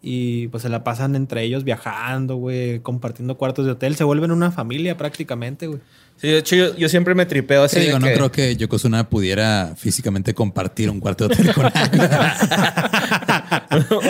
Y 0.00 0.46
pues 0.48 0.62
se 0.62 0.68
la 0.68 0.84
pasan 0.84 1.16
entre 1.16 1.42
ellos 1.42 1.64
viajando, 1.64 2.36
güey, 2.36 2.80
compartiendo 2.80 3.36
cuartos 3.36 3.64
de 3.66 3.72
hotel. 3.72 3.96
Se 3.96 4.04
vuelven 4.04 4.30
una 4.30 4.52
familia 4.52 4.96
prácticamente, 4.96 5.66
güey. 5.66 5.80
Sí, 6.20 6.26
de 6.28 6.38
hecho, 6.38 6.56
yo, 6.56 6.74
yo 6.76 6.88
siempre 6.88 7.14
me 7.14 7.26
tripeo 7.26 7.62
así. 7.62 7.76
Sí, 7.76 7.80
de 7.82 7.86
digo, 7.86 8.00
no 8.00 8.08
que- 8.08 8.14
creo 8.14 8.32
que 8.32 8.56
Yokozuna 8.56 9.08
pudiera 9.08 9.74
físicamente 9.76 10.34
compartir 10.34 10.90
un 10.90 10.98
cuarto 10.98 11.28
de 11.28 11.34
hotel 11.34 11.54
con. 11.54 11.66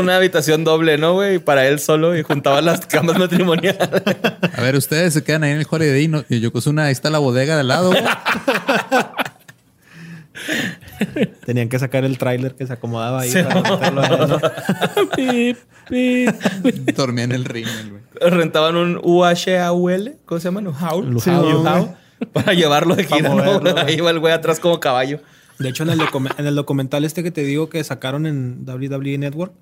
Una 0.01 0.17
habitación 0.17 0.65
doble, 0.65 0.97
¿no, 0.97 1.13
güey? 1.15 1.39
Para 1.39 1.69
él 1.69 1.79
solo 1.81 2.17
y 2.17 2.23
juntaba 2.23 2.63
las 2.63 2.87
camas 2.87 3.19
matrimoniales. 3.19 3.77
A 4.57 4.63
ver, 4.63 4.75
ustedes 4.77 5.13
se 5.13 5.23
quedan 5.23 5.43
ahí 5.45 5.51
en 5.53 5.59
el 5.59 5.67
Holiday 5.69 6.03
Inn 6.05 6.25
y 6.31 6.41
Yokozuna, 6.41 6.85
ahí 6.87 6.93
está 6.93 7.11
la 7.11 7.19
bodega 7.19 7.57
de 7.57 7.61
al 7.61 7.69
lado. 7.69 7.93
Tenían 11.47 11.69
que 11.69 11.79
sacar 11.79 12.05
el 12.05 12.19
tráiler 12.19 12.55
que 12.55 12.67
se 12.67 12.73
acomodaba 12.73 13.21
ahí 13.23 13.33
para 13.33 13.63
meterlo 13.63 14.03
ahí, 14.03 14.11
¿no? 14.29 14.39
Pip, 15.17 15.57
pip. 15.89 16.97
Dormía 16.97 17.25
en 17.25 17.33
el 17.33 17.45
rímel, 17.45 17.91
güey. 17.91 18.31
Rentaban 18.31 18.77
un 18.77 19.01
UHAUL, 19.03 20.17
¿cómo 20.25 20.41
se 20.41 20.45
llama? 20.49 20.61
Un 20.61 20.75
haul. 20.75 21.21
Sí, 21.21 21.31
Para 22.33 22.53
llevarlo 22.53 22.95
de 22.97 23.05
Para 23.05 23.17
gira. 23.33 23.83
Ahí 23.87 24.01
va 24.01 24.11
el 24.11 24.19
güey 24.19 24.33
atrás 24.33 24.59
como 24.61 24.81
caballo. 24.81 25.21
De 25.59 25.69
hecho, 25.69 25.83
en 25.83 25.91
el, 25.91 25.99
documen- 25.99 26.35
en 26.39 26.47
el 26.47 26.55
documental 26.55 27.05
este 27.05 27.25
que 27.25 27.33
te 27.33 27.43
digo 27.43 27.69
que 27.69 27.83
sacaron 27.83 28.27
en 28.27 28.65
WWE 28.65 29.19
Network, 29.19 29.53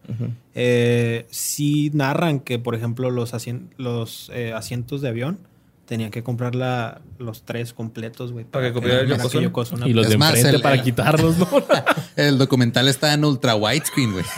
eh, 0.54 1.26
sí 1.30 1.90
narran 1.94 2.40
que, 2.40 2.58
por 2.58 2.74
ejemplo, 2.74 3.10
los, 3.10 3.32
asien- 3.32 3.68
los 3.78 4.30
eh, 4.34 4.52
asientos 4.54 5.00
de 5.00 5.08
avión 5.08 5.38
tenían 5.86 6.10
que 6.10 6.22
comprar 6.22 6.54
la- 6.54 7.00
los 7.18 7.44
tres 7.44 7.72
completos, 7.72 8.32
güey. 8.32 8.44
Para 8.44 8.66
que 8.68 8.72
cupiera 8.74 9.00
el. 9.00 9.08
Yokozuna- 9.08 9.86
Y 9.88 9.92
los 9.92 10.06
Es 10.06 10.10
de 10.12 10.18
más, 10.18 10.30
enfrente 10.34 10.56
el- 10.56 10.62
para 10.62 10.74
el- 10.74 10.82
quitarlos, 10.82 11.38
¿no? 11.38 11.48
El 12.16 12.38
documental 12.38 12.88
está 12.88 13.12
en 13.14 13.24
ultra 13.24 13.54
widescreen, 13.54 14.12
güey. 14.12 14.24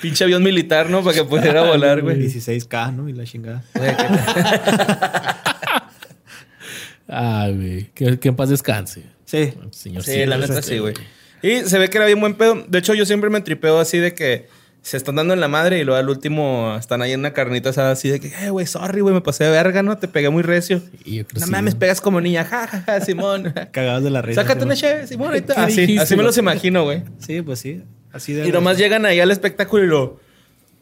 Pinche 0.00 0.24
avión 0.24 0.42
militar, 0.42 0.90
¿no? 0.90 1.02
Para 1.02 1.14
que 1.16 1.24
pudiera 1.24 1.62
volar, 1.68 2.02
güey. 2.02 2.16
16K, 2.20 2.92
¿no? 2.94 3.08
Y 3.08 3.12
la 3.12 3.24
chingada. 3.24 3.62
Ah, 7.08 7.48
güey. 7.54 7.90
Que, 7.94 8.18
que 8.18 8.28
en 8.28 8.36
paz 8.36 8.48
descanse. 8.48 9.04
Sí. 9.24 9.52
Señor 9.70 10.02
Sí, 10.02 10.24
la 10.26 10.36
neta 10.38 10.58
este, 10.58 10.74
sí, 10.74 10.78
güey. 10.78 10.94
Y 11.42 11.60
se 11.68 11.78
ve 11.78 11.88
que 11.90 11.98
era 11.98 12.06
bien 12.06 12.20
buen 12.20 12.34
pedo. 12.34 12.64
De 12.68 12.78
hecho, 12.78 12.94
yo 12.94 13.04
siempre 13.06 13.30
me 13.30 13.40
tripeo 13.40 13.78
así 13.80 13.98
de 13.98 14.14
que 14.14 14.48
se 14.82 14.96
están 14.96 15.14
dando 15.16 15.32
en 15.32 15.40
la 15.40 15.46
madre 15.48 15.78
y 15.78 15.84
luego 15.84 15.98
al 16.00 16.08
último 16.10 16.76
están 16.78 17.02
ahí 17.02 17.12
en 17.12 17.20
una 17.20 17.32
carnita 17.32 17.70
asada 17.70 17.92
así 17.92 18.08
de 18.10 18.18
que, 18.20 18.28
eh, 18.44 18.50
güey, 18.50 18.66
sorry, 18.66 19.00
güey, 19.00 19.14
me 19.14 19.20
pasé 19.20 19.44
de 19.44 19.50
verga, 19.50 19.82
¿no? 19.82 19.96
Te 19.96 20.08
pegué 20.08 20.28
muy 20.28 20.42
recio. 20.42 20.80
Sí, 21.04 21.14
yo 21.16 21.26
creo 21.26 21.40
No 21.40 21.46
sí, 21.46 21.52
mames, 21.52 21.74
güey. 21.74 21.78
pegas 21.80 22.00
como 22.00 22.20
niña, 22.20 22.44
ja, 22.44 22.66
ja, 22.66 22.80
ja, 22.82 23.00
Simón. 23.00 23.54
Cagados 23.72 24.02
de 24.02 24.10
la 24.10 24.22
risa. 24.22 24.42
Sácate 24.42 24.64
una 24.64 24.74
cheve, 24.74 25.06
Simón. 25.06 25.30
¿Qué 25.32 25.38
está. 25.38 25.64
Así, 25.64 25.96
así 25.98 26.16
me 26.16 26.22
los 26.24 26.36
imagino, 26.36 26.84
güey. 26.84 27.04
Sí, 27.18 27.42
pues 27.42 27.60
sí. 27.60 27.82
Así 28.12 28.32
de. 28.32 28.46
Y 28.48 28.52
nomás 28.52 28.76
llegan 28.76 29.06
ahí 29.06 29.20
al 29.20 29.30
espectáculo 29.30 29.84
y 29.84 29.86
lo. 29.86 30.20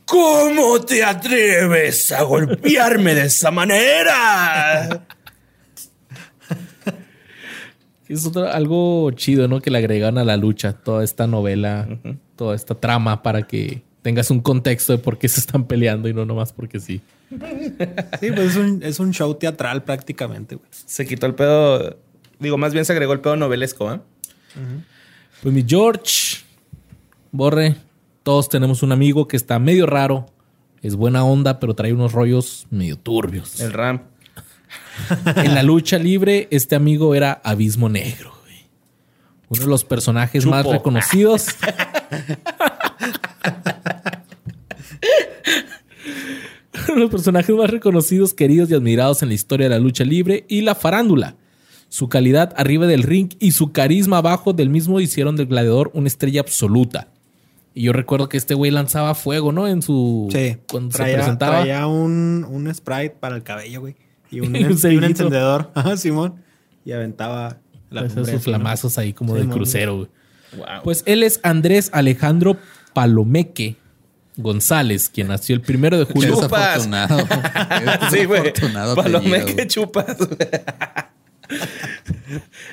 ¿Cómo 0.07 0.81
te 0.81 1.05
atreves 1.05 2.11
a 2.11 2.23
golpearme 2.23 3.15
de 3.15 3.27
esa 3.27 3.51
manera? 3.51 5.05
Es 8.09 8.27
otro- 8.27 8.49
algo 8.51 9.11
chido, 9.13 9.47
¿no? 9.47 9.61
Que 9.61 9.71
le 9.71 9.79
agregan 9.79 10.19
a 10.19 10.25
la 10.25 10.37
lucha 10.37 10.73
toda 10.73 11.05
esta 11.05 11.29
novela, 11.29 11.87
toda 12.35 12.57
esta 12.57 12.75
trama 12.75 13.23
para 13.23 13.43
que 13.43 13.83
tengas 14.03 14.31
un 14.31 14.41
contexto 14.41 14.93
de 14.93 14.99
por 14.99 15.19
qué 15.19 15.29
se 15.29 15.41
están 15.41 15.65
peleando 15.65 16.09
y 16.09 16.15
no 16.15 16.25
nomás 16.25 16.53
porque 16.53 16.81
sí. 16.81 17.01
Sí, 17.31 18.31
pues 18.35 18.39
es 18.51 18.57
un, 18.57 18.83
es 18.83 18.99
un 19.01 19.13
show 19.13 19.35
teatral 19.35 19.85
prácticamente, 19.85 20.57
güey. 20.57 20.69
Se 20.71 21.07
quitó 21.07 21.27
el 21.27 21.35
pedo. 21.35 21.97
Digo, 22.39 22.59
más 22.59 22.73
bien 22.73 22.85
se 22.85 22.93
agregó 22.93 23.13
el 23.13 23.21
pedo 23.21 23.37
novelesco, 23.37 23.93
¿eh? 23.93 24.01
Pues 25.43 25.55
mi 25.55 25.65
George, 25.67 26.39
Borre, 27.31 27.77
todos 28.23 28.49
tenemos 28.49 28.83
un 28.83 28.93
amigo 28.93 29.29
que 29.29 29.37
está 29.37 29.59
medio 29.59 29.87
raro, 29.87 30.27
es 30.83 30.97
buena 30.97 31.25
onda, 31.25 31.61
pero 31.61 31.75
trae 31.75 31.93
unos 31.93 32.13
rollos 32.13 32.67
medio 32.71 32.97
turbios. 32.99 33.61
El 33.61 33.73
Ram. 33.73 34.03
En 35.37 35.55
la 35.55 35.63
lucha 35.63 35.99
libre, 35.99 36.47
este 36.51 36.77
amigo 36.77 37.15
era 37.15 37.41
Abismo 37.43 37.89
Negro, 37.89 38.33
güey. 38.43 38.67
Uno 39.49 39.63
de 39.63 39.69
los 39.69 39.85
personajes 39.85 40.47
más 40.47 40.67
reconocidos. 40.67 41.47
Uno 46.89 46.95
de 46.95 47.01
los 47.01 47.11
personajes 47.11 47.55
más 47.55 47.71
reconocidos, 47.71 48.35
queridos 48.35 48.71
y 48.71 48.75
admirados 48.75 49.23
en 49.23 49.29
la 49.29 49.35
historia 49.35 49.69
de 49.69 49.71
la 49.75 49.79
lucha 49.81 50.05
libre 50.05 50.45
y 50.49 50.63
la 50.63 50.75
farándula. 50.75 51.37
Su 51.89 52.09
calidad 52.09 52.53
arriba 52.57 52.87
del 52.87 53.03
ring 53.03 53.31
y 53.41 53.53
su 53.53 53.73
carisma 53.73 54.19
abajo 54.19 54.53
del 54.53 54.71
mismo 54.71 55.01
hicieron 55.01 55.37
del 55.37 55.47
gladiador 55.47 55.91
una 55.95 56.07
estrella 56.09 56.41
absoluta. 56.41 57.09
Y 57.75 57.83
yo 57.85 57.93
recuerdo 57.93 58.29
que 58.29 58.37
este 58.37 58.55
güey 58.55 58.71
lanzaba 58.71 59.15
fuego, 59.15 59.53
¿no? 59.53 59.67
En 59.69 59.83
su. 59.83 60.29
Sí. 60.33 60.57
Cuando 60.71 60.91
traía, 60.91 61.13
se 61.15 61.19
presentaba. 61.19 61.59
traía 61.61 61.87
un, 61.87 62.47
un 62.49 62.73
sprite 62.75 63.17
para 63.19 63.37
el 63.37 63.43
cabello, 63.43 63.81
güey. 63.81 63.97
Y 64.31 64.41
un, 64.41 64.47
Y 64.57 64.65
un 64.65 64.71
y 64.71 64.73
un 64.73 64.79
cerillito. 64.79 65.07
encendedor. 65.07 65.71
Ajá, 65.75 65.97
Simón. 65.97 66.37
Y 66.85 66.93
aventaba 66.93 67.59
la 67.91 68.09
sus 68.09 68.29
¿no? 68.29 68.41
flamazos 68.41 68.97
ahí 68.99 69.13
como 69.13 69.37
Sí, 69.37 69.43
de 69.43 69.49
crucero, 69.49 69.97
güey. 69.97 70.09
Wow. 70.57 70.83
Pues 70.85 71.03
él 71.07 71.23
es 71.23 71.39
Andrés 71.45 71.91
Alejandro 71.93 72.57
Palomeque 72.93 73.77
González, 74.37 75.09
quien 75.13 75.29
nació 75.29 75.55
el 75.55 75.61
primero 75.61 75.99
de 75.99 76.05
julio. 76.05 76.35
Chupas. 76.43 76.89
sí, 78.11 78.25
güey. 78.25 78.53
apellido, 79.21 79.57
que 79.57 79.67
chupas. 79.67 80.17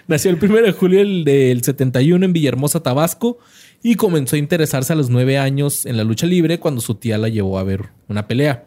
Nació 0.07 0.31
el 0.31 0.37
primero 0.37 0.65
de 0.65 0.71
julio 0.71 0.99
del- 0.99 1.23
del 1.23 1.63
71 1.63 2.25
en 2.25 2.33
Villahermosa, 2.33 2.81
Tabasco, 2.81 3.39
y 3.81 3.95
comenzó 3.95 4.35
a 4.35 4.39
interesarse 4.39 4.93
a 4.93 4.95
los 4.95 5.09
nueve 5.09 5.37
años 5.37 5.85
en 5.85 5.97
la 5.97 6.03
lucha 6.03 6.27
libre 6.27 6.59
cuando 6.59 6.81
su 6.81 6.95
tía 6.95 7.17
la 7.17 7.27
llevó 7.29 7.57
a 7.59 7.63
ver 7.63 7.85
una 8.07 8.27
pelea. 8.27 8.65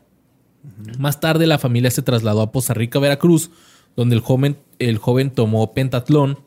Más 0.99 1.21
tarde 1.21 1.47
la 1.47 1.59
familia 1.59 1.91
se 1.91 2.03
trasladó 2.03 2.43
a 2.43 2.53
Poza 2.53 2.75
Rica, 2.75 2.99
Veracruz, 2.99 3.51
donde 3.97 4.15
el 4.17 4.21
joven, 4.21 4.57
el 4.79 4.99
joven 4.99 5.31
tomó 5.31 5.73
pentatlón 5.73 6.39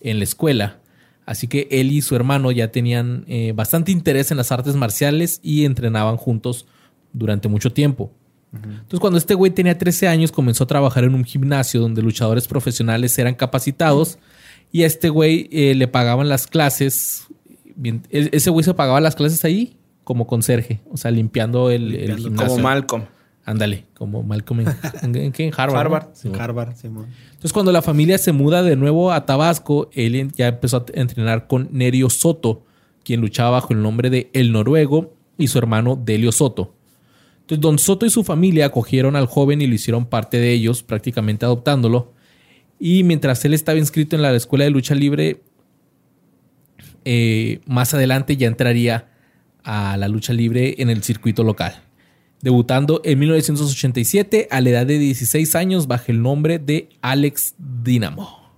en 0.00 0.18
la 0.18 0.24
escuela. 0.24 0.78
Así 1.26 1.48
que 1.48 1.68
él 1.70 1.90
y 1.92 2.02
su 2.02 2.14
hermano 2.16 2.50
ya 2.50 2.70
tenían 2.70 3.24
eh, 3.28 3.52
bastante 3.54 3.92
interés 3.92 4.30
en 4.30 4.36
las 4.36 4.52
artes 4.52 4.76
marciales 4.76 5.40
y 5.42 5.64
entrenaban 5.64 6.16
juntos 6.16 6.66
durante 7.12 7.48
mucho 7.48 7.72
tiempo. 7.72 8.12
Entonces, 8.52 9.00
cuando 9.00 9.18
este 9.18 9.34
güey 9.34 9.50
tenía 9.50 9.76
13 9.76 10.06
años, 10.06 10.30
comenzó 10.30 10.62
a 10.62 10.66
trabajar 10.68 11.02
en 11.02 11.14
un 11.16 11.24
gimnasio 11.24 11.80
donde 11.80 12.02
luchadores 12.02 12.46
profesionales 12.46 13.18
eran 13.18 13.34
capacitados 13.34 14.18
y 14.70 14.84
a 14.84 14.86
este 14.86 15.08
güey 15.08 15.48
eh, 15.50 15.74
le 15.74 15.88
pagaban 15.88 16.28
las 16.28 16.46
clases. 16.46 17.26
Bien, 17.74 18.02
e- 18.10 18.28
ese 18.32 18.50
güey 18.50 18.62
se 18.64 18.72
pagaba 18.74 19.00
las 19.00 19.16
clases 19.16 19.44
ahí 19.44 19.76
como 20.04 20.28
conserje, 20.28 20.80
o 20.88 20.96
sea, 20.96 21.10
limpiando 21.10 21.70
el, 21.70 21.82
el 21.82 21.90
Limpiando. 21.92 22.22
gimnasio. 22.22 22.48
Como 22.50 22.62
Malcolm. 22.62 23.02
Ándale, 23.46 23.84
como 23.94 24.22
Malcolm 24.22 24.60
en, 24.60 25.32
en, 25.36 25.52
Harvard. 25.54 26.08
¿no? 26.24 26.34
Harvard. 26.40 26.76
Simón. 26.76 27.06
Entonces, 27.26 27.52
cuando 27.52 27.72
la 27.72 27.82
familia 27.82 28.16
se 28.16 28.32
muda 28.32 28.62
de 28.62 28.74
nuevo 28.74 29.12
a 29.12 29.26
Tabasco, 29.26 29.90
él 29.92 30.32
ya 30.32 30.48
empezó 30.48 30.78
a 30.78 30.84
entrenar 30.94 31.46
con 31.46 31.68
Nerio 31.70 32.08
Soto, 32.08 32.64
quien 33.04 33.20
luchaba 33.20 33.50
bajo 33.50 33.74
el 33.74 33.82
nombre 33.82 34.08
de 34.08 34.30
El 34.32 34.50
Noruego, 34.50 35.12
y 35.36 35.48
su 35.48 35.58
hermano 35.58 36.00
Delio 36.02 36.32
Soto. 36.32 36.74
Entonces, 37.40 37.60
Don 37.60 37.78
Soto 37.78 38.06
y 38.06 38.10
su 38.10 38.24
familia 38.24 38.66
acogieron 38.66 39.16
al 39.16 39.26
joven 39.26 39.60
y 39.60 39.66
lo 39.66 39.74
hicieron 39.74 40.06
parte 40.06 40.38
de 40.38 40.52
ellos, 40.52 40.82
prácticamente 40.82 41.44
adoptándolo. 41.44 42.12
Y 42.78 43.04
mientras 43.04 43.44
él 43.44 43.54
estaba 43.54 43.78
inscrito 43.78 44.16
en 44.16 44.22
la 44.22 44.32
escuela 44.34 44.64
de 44.64 44.70
lucha 44.70 44.94
libre, 44.94 45.42
eh, 47.04 47.60
más 47.66 47.92
adelante 47.92 48.36
ya 48.36 48.46
entraría 48.46 49.08
a 49.62 49.96
la 49.96 50.08
lucha 50.08 50.32
libre 50.32 50.76
en 50.78 50.90
el 50.90 51.02
circuito 51.02 51.44
local. 51.44 51.83
Debutando 52.44 53.00
en 53.04 53.18
1987 53.20 54.48
a 54.50 54.60
la 54.60 54.68
edad 54.68 54.84
de 54.84 54.98
16 54.98 55.54
años 55.54 55.86
bajo 55.86 56.04
el 56.08 56.20
nombre 56.20 56.58
de 56.58 56.90
Alex 57.00 57.54
Dynamo. 57.56 58.52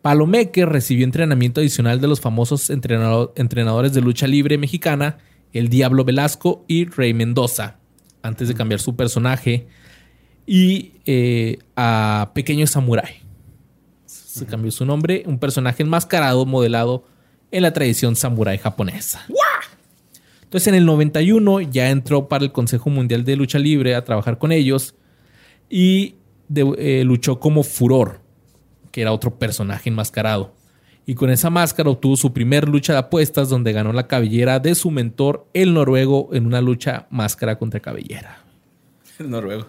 Palomeque 0.00 0.64
recibió 0.64 1.04
entrenamiento 1.04 1.60
adicional 1.60 2.00
de 2.00 2.06
los 2.06 2.20
famosos 2.20 2.70
entrenado- 2.70 3.32
entrenadores 3.34 3.94
de 3.94 4.00
lucha 4.00 4.28
libre 4.28 4.58
mexicana, 4.58 5.18
el 5.52 5.70
Diablo 5.70 6.04
Velasco 6.04 6.64
y 6.68 6.84
Rey 6.84 7.14
Mendoza, 7.14 7.78
antes 8.22 8.46
de 8.46 8.54
cambiar 8.54 8.78
su 8.78 8.94
personaje 8.94 9.66
y 10.46 10.92
eh, 11.04 11.58
a 11.74 12.30
Pequeño 12.32 12.68
Samurai. 12.68 13.22
Se 14.06 14.46
cambió 14.46 14.70
su 14.70 14.86
nombre, 14.86 15.24
un 15.26 15.40
personaje 15.40 15.82
enmascarado 15.82 16.46
modelado 16.46 17.08
en 17.50 17.62
la 17.62 17.72
tradición 17.72 18.14
samurái 18.14 18.58
japonesa. 18.58 19.26
Entonces 20.54 20.68
en 20.68 20.76
el 20.76 20.86
91 20.86 21.62
ya 21.62 21.90
entró 21.90 22.28
para 22.28 22.44
el 22.44 22.52
Consejo 22.52 22.88
Mundial 22.88 23.24
de 23.24 23.34
Lucha 23.34 23.58
Libre 23.58 23.96
a 23.96 24.04
trabajar 24.04 24.38
con 24.38 24.52
ellos 24.52 24.94
y 25.68 26.14
de- 26.46 27.00
eh, 27.00 27.02
luchó 27.04 27.40
como 27.40 27.64
Furor, 27.64 28.20
que 28.92 29.00
era 29.02 29.10
otro 29.10 29.36
personaje 29.36 29.88
enmascarado. 29.88 30.54
Y 31.06 31.16
con 31.16 31.28
esa 31.30 31.50
máscara 31.50 31.90
obtuvo 31.90 32.16
su 32.16 32.32
primer 32.32 32.68
lucha 32.68 32.92
de 32.92 33.00
apuestas 33.00 33.48
donde 33.48 33.72
ganó 33.72 33.92
la 33.92 34.06
cabellera 34.06 34.60
de 34.60 34.76
su 34.76 34.92
mentor, 34.92 35.44
el 35.54 35.74
noruego, 35.74 36.28
en 36.32 36.46
una 36.46 36.60
lucha 36.60 37.08
máscara 37.10 37.58
contra 37.58 37.80
cabellera. 37.80 38.38
El 39.18 39.30
noruego. 39.30 39.66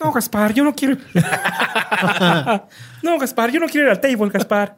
No, 0.00 0.10
Gaspar, 0.10 0.52
yo 0.52 0.64
no 0.64 0.74
quiero. 0.74 0.96
no, 3.04 3.18
Gaspar, 3.20 3.52
yo 3.52 3.60
no 3.60 3.66
quiero 3.68 3.86
ir 3.86 3.92
al 3.92 4.00
table, 4.00 4.30
Gaspar. 4.30 4.76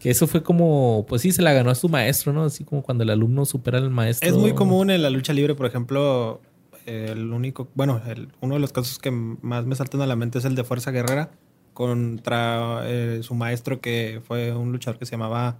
Que 0.00 0.10
eso 0.10 0.26
fue 0.26 0.42
como, 0.42 1.04
pues 1.08 1.22
sí, 1.22 1.32
se 1.32 1.42
la 1.42 1.52
ganó 1.52 1.70
a 1.70 1.74
su 1.74 1.88
maestro, 1.88 2.32
¿no? 2.32 2.44
Así 2.44 2.64
como 2.64 2.82
cuando 2.82 3.02
el 3.04 3.10
alumno 3.10 3.44
supera 3.46 3.78
al 3.78 3.90
maestro. 3.90 4.28
Es 4.28 4.36
muy 4.36 4.54
común 4.54 4.90
en 4.90 5.02
la 5.02 5.10
lucha 5.10 5.32
libre, 5.32 5.54
por 5.54 5.66
ejemplo, 5.66 6.40
el 6.84 7.32
único, 7.32 7.68
bueno, 7.74 8.00
el- 8.06 8.28
uno 8.40 8.54
de 8.54 8.60
los 8.60 8.72
casos 8.72 8.98
que 8.98 9.10
más 9.10 9.64
me 9.66 9.74
saltan 9.74 10.02
a 10.02 10.06
la 10.06 10.14
mente 10.16 10.38
es 10.38 10.44
el 10.44 10.54
de 10.54 10.64
Fuerza 10.64 10.90
Guerrera 10.90 11.30
contra 11.72 12.82
eh, 12.84 13.20
su 13.22 13.34
maestro 13.34 13.80
que 13.80 14.20
fue 14.26 14.52
un 14.54 14.72
luchador 14.72 14.98
que 14.98 15.04
se 15.06 15.12
llamaba 15.12 15.58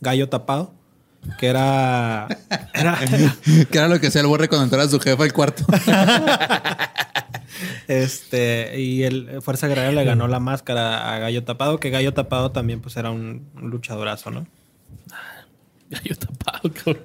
Gallo 0.00 0.28
Tapado, 0.28 0.72
que 1.38 1.46
era, 1.48 2.28
era 2.74 2.98
que 3.70 3.78
era 3.78 3.88
lo 3.88 3.98
que 4.00 4.06
hacía 4.06 4.20
el 4.20 4.26
borre 4.28 4.48
cuando 4.48 4.64
entraba 4.64 4.86
su 4.88 5.00
jefa 5.00 5.24
al 5.24 5.32
cuarto. 5.32 5.64
este 7.88 8.80
y 8.80 9.02
el 9.02 9.42
Fuerza 9.42 9.68
Guerrera 9.68 9.92
le 9.92 10.04
ganó 10.04 10.28
la 10.28 10.40
máscara 10.40 11.14
a 11.14 11.18
Gallo 11.18 11.44
Tapado, 11.44 11.78
que 11.80 11.90
Gallo 11.90 12.12
Tapado 12.14 12.50
también 12.52 12.80
pues 12.80 12.96
era 12.96 13.10
un, 13.10 13.46
luchadorazo, 13.60 14.30
¿no? 14.30 14.46
Gallo 15.90 16.16
tapado, 16.16 16.70
cabrón. 16.72 17.04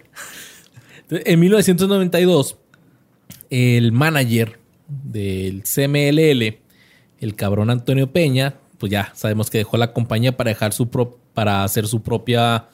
En 1.09 1.39
1992, 1.39 2.57
el 3.49 3.91
manager 3.91 4.59
del 4.87 5.63
CMLL, 5.63 6.57
el 7.19 7.35
cabrón 7.35 7.69
Antonio 7.69 8.11
Peña, 8.11 8.55
pues 8.77 8.91
ya 8.91 9.11
sabemos 9.15 9.49
que 9.49 9.59
dejó 9.59 9.77
la 9.77 9.93
compañía 9.93 10.35
para 10.35 10.49
dejar 10.49 10.73
su 10.73 10.89
pro- 10.89 11.17
para 11.33 11.63
hacer 11.63 11.87
su 11.87 12.01
propia 12.01 12.65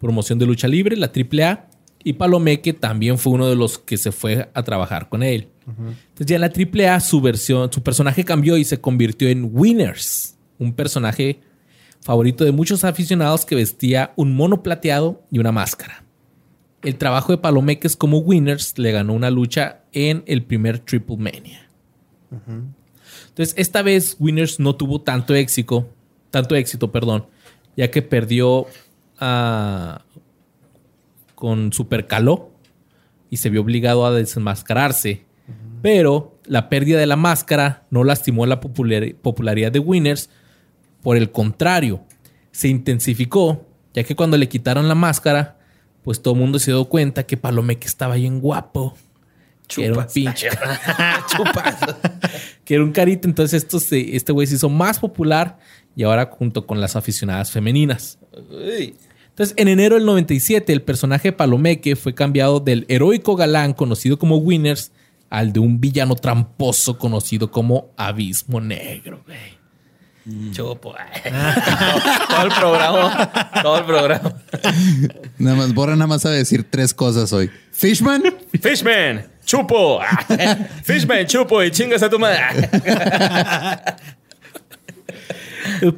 promoción 0.00 0.38
de 0.38 0.46
lucha 0.46 0.66
libre, 0.66 0.96
la 0.96 1.12
AAA, 1.14 1.66
y 2.02 2.14
Palomeque 2.14 2.72
también 2.72 3.18
fue 3.18 3.32
uno 3.34 3.48
de 3.48 3.54
los 3.54 3.78
que 3.78 3.96
se 3.96 4.10
fue 4.10 4.50
a 4.54 4.62
trabajar 4.64 5.08
con 5.08 5.22
él. 5.22 5.48
Entonces 5.66 6.26
ya 6.26 6.36
en 6.36 6.40
la 6.40 6.52
AAA 6.92 7.00
su 7.00 7.20
versión, 7.20 7.72
su 7.72 7.82
personaje 7.82 8.24
cambió 8.24 8.56
y 8.56 8.64
se 8.64 8.80
convirtió 8.80 9.28
en 9.28 9.50
Winners, 9.52 10.36
un 10.58 10.72
personaje 10.72 11.40
favorito 12.00 12.44
de 12.44 12.52
muchos 12.52 12.84
aficionados 12.84 13.44
que 13.44 13.54
vestía 13.54 14.12
un 14.16 14.34
mono 14.34 14.62
plateado 14.62 15.22
y 15.30 15.38
una 15.38 15.52
máscara. 15.52 16.04
El 16.82 16.96
trabajo 16.96 17.32
de 17.32 17.38
Palomeques 17.38 17.96
como 17.96 18.18
Winners 18.18 18.76
le 18.76 18.90
ganó 18.90 19.12
una 19.14 19.30
lucha 19.30 19.82
en 19.92 20.24
el 20.26 20.42
primer 20.42 20.80
Triple 20.80 21.16
Mania. 21.16 21.68
Entonces, 23.28 23.54
esta 23.56 23.82
vez 23.82 24.16
Winners 24.18 24.58
no 24.58 24.74
tuvo 24.74 25.00
tanto 25.00 25.34
éxito, 25.34 25.88
tanto 26.30 26.56
éxito, 26.56 26.90
perdón, 26.90 27.26
ya 27.76 27.90
que 27.90 28.02
perdió 28.02 28.66
ah, 29.20 30.02
con 31.34 31.72
Super 31.72 32.06
Caló 32.06 32.50
y 33.30 33.36
se 33.36 33.48
vio 33.48 33.60
obligado 33.60 34.04
a 34.04 34.12
desenmascararse. 34.12 35.24
Pero 35.82 36.38
la 36.46 36.68
pérdida 36.68 36.98
de 36.98 37.06
la 37.06 37.16
máscara 37.16 37.84
no 37.90 38.04
lastimó 38.04 38.46
la 38.46 38.60
popular- 38.60 39.14
popularidad 39.20 39.72
de 39.72 39.78
Winners. 39.80 40.30
Por 41.02 41.16
el 41.16 41.30
contrario, 41.32 42.04
se 42.52 42.68
intensificó, 42.68 43.66
ya 43.92 44.04
que 44.04 44.14
cuando 44.14 44.36
le 44.36 44.48
quitaron 44.48 44.88
la 44.88 44.94
máscara, 44.94 45.58
pues 46.04 46.22
todo 46.22 46.34
el 46.34 46.40
mundo 46.40 46.58
se 46.58 46.70
dio 46.70 46.84
cuenta 46.86 47.24
que 47.24 47.36
Palomeque 47.36 47.86
estaba 47.86 48.14
bien 48.16 48.40
guapo. 48.40 48.94
Que 49.68 49.86
era 49.86 49.92
un 49.94 49.98
Chupas. 50.00 50.12
pinche. 50.12 50.48
Chupas. 51.36 51.76
que 52.64 52.74
era 52.74 52.84
un 52.84 52.92
carita. 52.92 53.26
Entonces 53.28 53.62
esto 53.64 53.80
se- 53.80 54.14
este 54.16 54.32
güey 54.32 54.46
se 54.46 54.56
hizo 54.56 54.68
más 54.68 54.98
popular 54.98 55.58
y 55.96 56.02
ahora 56.04 56.26
junto 56.26 56.66
con 56.66 56.80
las 56.80 56.94
aficionadas 56.96 57.50
femeninas. 57.50 58.18
Uy. 58.50 58.94
Entonces, 59.28 59.54
en 59.56 59.68
enero 59.68 59.94
del 59.94 60.04
97, 60.04 60.72
el 60.74 60.82
personaje 60.82 61.28
de 61.28 61.32
Palomeque 61.32 61.96
fue 61.96 62.14
cambiado 62.14 62.60
del 62.60 62.84
heroico 62.88 63.34
galán 63.34 63.72
conocido 63.72 64.18
como 64.18 64.36
Winners 64.36 64.92
al 65.32 65.50
de 65.50 65.60
un 65.60 65.80
villano 65.80 66.14
tramposo 66.14 66.98
conocido 66.98 67.50
como 67.50 67.94
Abismo 67.96 68.60
Negro, 68.60 69.24
güey. 69.24 70.52
Chupo. 70.52 70.94
todo 72.28 72.42
el 72.42 72.52
programa. 72.52 73.32
Todo 73.62 73.78
el 73.78 73.84
programa. 73.86 74.34
Nada 75.38 75.56
más, 75.56 75.72
Borra 75.72 75.96
nada 75.96 76.06
más 76.06 76.20
sabe 76.20 76.36
decir 76.36 76.66
tres 76.68 76.92
cosas 76.92 77.32
hoy. 77.32 77.50
Fishman, 77.72 78.22
Fishman. 78.60 79.26
Chupo. 79.46 80.00
Fishman, 80.84 81.26
chupo 81.26 81.62
y 81.62 81.70
chingas 81.70 82.02
a 82.02 82.10
tu 82.10 82.18
madre. 82.18 82.68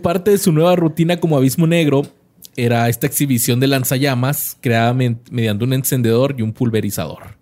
Parte 0.00 0.30
de 0.30 0.38
su 0.38 0.52
nueva 0.52 0.76
rutina 0.76 1.18
como 1.18 1.36
Abismo 1.36 1.66
Negro 1.66 2.02
era 2.54 2.88
esta 2.88 3.08
exhibición 3.08 3.58
de 3.58 3.66
lanzallamas 3.66 4.56
creada 4.60 4.94
mediante 4.94 5.64
un 5.64 5.72
encendedor 5.72 6.36
y 6.38 6.42
un 6.42 6.52
pulverizador. 6.52 7.33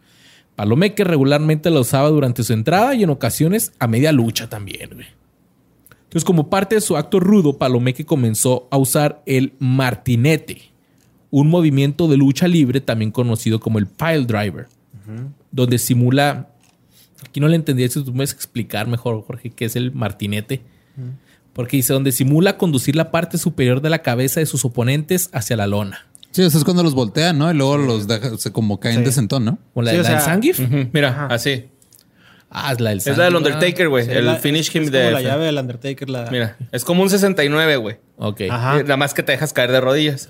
Palomeque 0.63 1.03
regularmente 1.03 1.71
la 1.71 1.81
usaba 1.81 2.09
durante 2.11 2.45
su 2.45 2.53
entrada 2.53 2.95
y 2.95 3.03
en 3.03 3.11
ocasiones 3.11 3.73
a 3.81 3.89
media 3.89 4.13
lucha 4.13 4.49
también. 4.49 4.91
güey. 4.95 5.09
Entonces, 6.05 6.25
como 6.25 6.51
parte 6.51 6.77
de 6.77 6.81
su 6.81 6.97
acto 6.97 7.19
rudo, 7.19 7.59
Palomeque 7.59 8.07
comenzó 8.07 8.69
a 8.71 8.77
usar 8.77 9.25
el 9.27 9.55
martinete, 9.59 10.71
un 11.33 11.49
movimiento 11.49 12.07
de 12.07 12.17
lucha 12.17 12.47
libre 12.47 12.81
también 12.81 13.11
conocido 13.11 13.59
como 13.59 13.81
el 13.81 13.89
pile 13.89 14.25
driver, 14.25 14.69
donde 15.51 15.79
simula. 15.79 16.51
Aquí 17.27 17.41
no 17.41 17.49
le 17.49 17.57
entendí 17.57 17.89
si 17.89 18.05
tú 18.05 18.13
me 18.13 18.19
puedes 18.19 18.33
explicar 18.33 18.87
mejor, 18.87 19.21
Jorge, 19.27 19.51
qué 19.51 19.65
es 19.65 19.75
el 19.75 19.91
martinete. 19.91 20.63
Porque 21.55 21.79
dice, 21.79 21.93
donde 21.93 22.13
simula 22.13 22.57
conducir 22.57 22.95
la 22.95 23.11
parte 23.11 23.37
superior 23.37 23.81
de 23.81 23.91
la 23.91 24.03
cabeza 24.03 24.39
de 24.39 24.47
sus 24.47 24.65
oponentes 24.65 25.29
hacia 25.33 25.57
la 25.57 25.67
lona. 25.67 26.07
Sí, 26.33 26.43
eso 26.43 26.59
es 26.59 26.65
cuando 26.65 26.83
los 26.83 26.95
voltean, 26.95 27.39
¿no? 27.39 27.51
Y 27.51 27.55
luego 27.55 27.77
los 27.79 28.09
deja, 28.09 28.37
se 28.39 28.51
como 28.53 28.81
caen 28.81 28.99
Sí. 29.01 29.05
de 29.05 29.13
sentón, 29.13 29.45
¿no? 29.45 29.59
La, 29.77 29.91
Sí, 29.93 29.99
o 29.99 30.03
la 30.03 30.09
del 30.09 30.19
sea, 30.19 30.21
Zangief. 30.21 30.61
Ujú, 30.61 30.89
Mira, 30.93 31.09
Ajá. 31.11 31.27
así. 31.27 31.67
Ah, 32.51 32.73
es 32.73 32.81
la 32.81 32.91
del 32.91 32.99
Es 32.99 33.17
la 33.17 33.25
del 33.25 33.37
Undertaker, 33.37 33.89
güey. 33.89 34.05
Sí, 34.05 34.11
el 34.11 34.27
la- 34.27 34.37
finish 34.37 34.75
him 34.77 34.83
es 34.85 34.93
de. 34.93 35.01
como 35.01 35.13
la 35.13 35.23
llave 35.23 35.47
del 35.47 35.57
Undertaker. 35.59 36.11
La... 36.11 36.31
Mira, 36.31 36.57
es 36.71 36.85
como 36.85 37.03
un 37.03 37.09
69, 37.09 37.77
güey. 37.77 37.97
ah. 38.19 38.29
Ok. 38.29 38.41
Ajá. 38.51 38.83
Nada 38.83 38.97
más 38.99 39.15
que 39.15 39.23
te 39.23 39.33
dejas 39.33 39.53
caer 39.53 39.73
de 39.73 39.81
rodillas. 39.81 40.29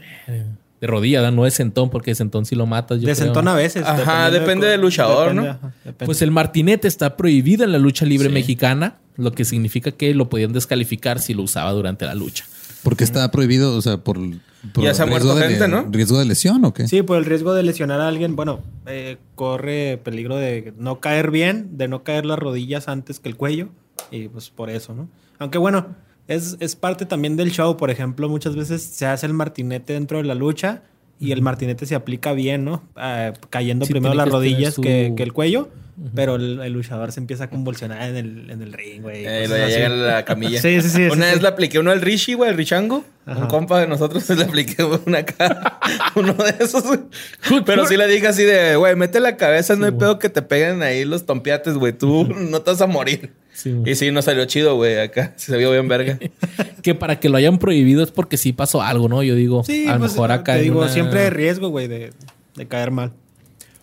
De 0.80 0.86
rodilla, 0.88 1.20
¿verdad? 1.20 1.32
no 1.34 1.44
de 1.44 1.50
sentón, 1.52 1.90
porque 1.90 2.10
de 2.12 2.14
sentón 2.16 2.44
si 2.46 2.54
lo 2.56 2.66
matas. 2.66 3.00
Yo 3.00 3.06
de 3.06 3.14
creo. 3.14 3.24
sentón 3.26 3.46
a 3.48 3.54
veces. 3.54 3.84
Ajá, 3.84 4.30
depende 4.30 4.66
de- 4.66 4.72
del 4.72 4.80
luchador, 4.80 5.34
¿no? 5.34 5.42
ajá, 5.42 5.72
depende. 5.84 6.06
Pues 6.06 6.22
el 6.22 6.30
martinete 6.32 6.86
está 6.88 7.16
prohibido 7.16 7.64
en 7.64 7.70
la 7.72 7.78
lucha 7.78 8.04
libre 8.04 8.28
mexicana, 8.28 8.98
lo 9.16 9.32
que 9.32 9.44
significa 9.44 9.90
que 9.92 10.14
lo 10.14 10.28
podían 10.28 10.52
descalificar 10.52 11.20
si 11.20 11.34
lo 11.34 11.42
usaba 11.42 11.70
durante 11.72 12.04
la 12.06 12.14
lucha. 12.14 12.44
Porque 12.82 13.04
está 13.04 13.30
prohibido, 13.30 13.76
o 13.76 13.82
sea, 13.82 13.98
por, 13.98 14.18
por 14.72 14.84
Ya 14.84 14.94
se 14.94 15.02
ha 15.02 15.06
muerto 15.06 15.34
de 15.34 15.48
gente, 15.48 15.68
¿no? 15.68 15.86
¿Riesgo 15.90 16.18
de 16.18 16.24
lesión 16.24 16.64
o 16.64 16.72
qué? 16.72 16.86
Sí, 16.88 17.02
por 17.02 17.18
el 17.18 17.24
riesgo 17.24 17.54
de 17.54 17.62
lesionar 17.62 18.00
a 18.00 18.08
alguien, 18.08 18.36
bueno, 18.36 18.60
eh, 18.86 19.16
corre 19.34 20.00
peligro 20.02 20.36
de 20.36 20.72
no 20.78 21.00
caer 21.00 21.30
bien, 21.30 21.70
de 21.78 21.88
no 21.88 22.04
caer 22.04 22.26
las 22.26 22.38
rodillas 22.38 22.88
antes 22.88 23.18
que 23.20 23.28
el 23.28 23.36
cuello, 23.36 23.68
y 24.10 24.28
pues 24.28 24.50
por 24.50 24.70
eso, 24.70 24.94
¿no? 24.94 25.08
Aunque 25.38 25.58
bueno, 25.58 25.96
es, 26.28 26.56
es 26.60 26.76
parte 26.76 27.06
también 27.06 27.36
del 27.36 27.50
show, 27.50 27.76
por 27.76 27.90
ejemplo, 27.90 28.28
muchas 28.28 28.54
veces 28.56 28.82
se 28.82 29.06
hace 29.06 29.26
el 29.26 29.34
martinete 29.34 29.94
dentro 29.94 30.18
de 30.18 30.24
la 30.24 30.34
lucha 30.34 30.82
y 31.18 31.32
el 31.32 31.42
martinete 31.42 31.86
se 31.86 31.94
aplica 31.94 32.32
bien, 32.32 32.64
¿no? 32.64 32.82
Ah, 32.96 33.32
cayendo 33.50 33.86
Sí, 33.86 33.92
primero 33.92 34.14
las 34.14 34.24
que 34.26 34.30
rodillas 34.30 34.74
su- 34.74 34.82
que, 34.82 35.12
que 35.16 35.22
el 35.22 35.32
cuello, 35.32 35.68
Pero 36.14 36.36
el, 36.36 36.58
el 36.60 36.72
luchador 36.72 37.12
se 37.12 37.20
empieza 37.20 37.44
a 37.44 37.50
convulsionar 37.50 38.08
en 38.08 38.16
el, 38.16 38.50
en 38.50 38.62
el 38.62 38.72
ring, 38.72 39.02
güey. 39.02 39.26
Eh, 39.26 39.46
lo 39.46 39.56
ya 39.58 39.68
llega 39.68 39.86
en 39.86 40.06
la 40.06 40.24
camilla. 40.24 40.58
Sí, 40.62 40.80
sí, 40.80 40.88
sí, 40.88 41.02
Una 41.04 41.12
sí, 41.14 41.20
vez 41.20 41.34
sí. 41.34 41.40
le 41.42 41.48
apliqué 41.48 41.78
uno 41.78 41.90
al 41.90 42.00
Rishi, 42.00 42.32
güey, 42.32 42.48
al 42.50 42.56
Richango. 42.56 43.04
Un 43.26 43.46
compa 43.46 43.78
de 43.80 43.86
nosotros 43.88 44.28
le 44.36 44.42
apliqué 44.44 44.82
una 44.84 45.18
acá. 45.18 45.78
uno 46.16 46.32
de 46.32 46.54
esos, 46.64 46.82
güey. 46.84 47.00
Pero 47.66 47.86
sí 47.86 47.96
le 47.98 48.06
dije 48.08 48.26
así 48.26 48.42
de, 48.42 48.76
güey, 48.76 48.96
mete 48.96 49.20
la 49.20 49.36
cabeza, 49.36 49.76
no 49.76 49.84
hay 49.84 49.92
pedo 49.92 50.18
que 50.18 50.28
te 50.30 50.40
peguen 50.40 50.82
ahí 50.82 51.04
los 51.04 51.26
tompiates, 51.26 51.74
güey. 51.74 51.92
Tú 51.92 52.24
no 52.24 52.62
te 52.62 52.70
vas 52.70 52.80
a 52.80 52.86
morir. 52.86 53.30
Y 53.84 53.94
sí, 53.94 54.10
no 54.10 54.22
salió 54.22 54.46
chido, 54.46 54.76
güey, 54.76 54.98
acá. 54.98 55.34
Se 55.36 55.56
vio 55.58 55.70
bien 55.72 55.86
verga. 55.88 56.18
Que 56.82 56.94
para 56.94 57.20
que 57.20 57.28
lo 57.28 57.36
hayan 57.36 57.58
prohibido 57.58 58.02
es 58.02 58.10
porque 58.10 58.38
sí 58.38 58.54
pasó 58.54 58.80
algo, 58.80 59.08
¿no? 59.10 59.22
Yo 59.22 59.34
digo, 59.34 59.62
Sí, 59.62 59.86
a 59.86 59.92
lo 59.94 59.98
pues, 60.00 60.12
mejor 60.12 60.32
acá 60.32 60.54
te 60.54 60.62
digo, 60.62 60.80
una- 60.80 60.88
siempre 60.88 61.20
hay 61.24 61.30
riesgo, 61.30 61.68
güey, 61.68 61.86
de, 61.86 62.12
de 62.56 62.66
caer 62.66 62.90
mal. 62.90 63.12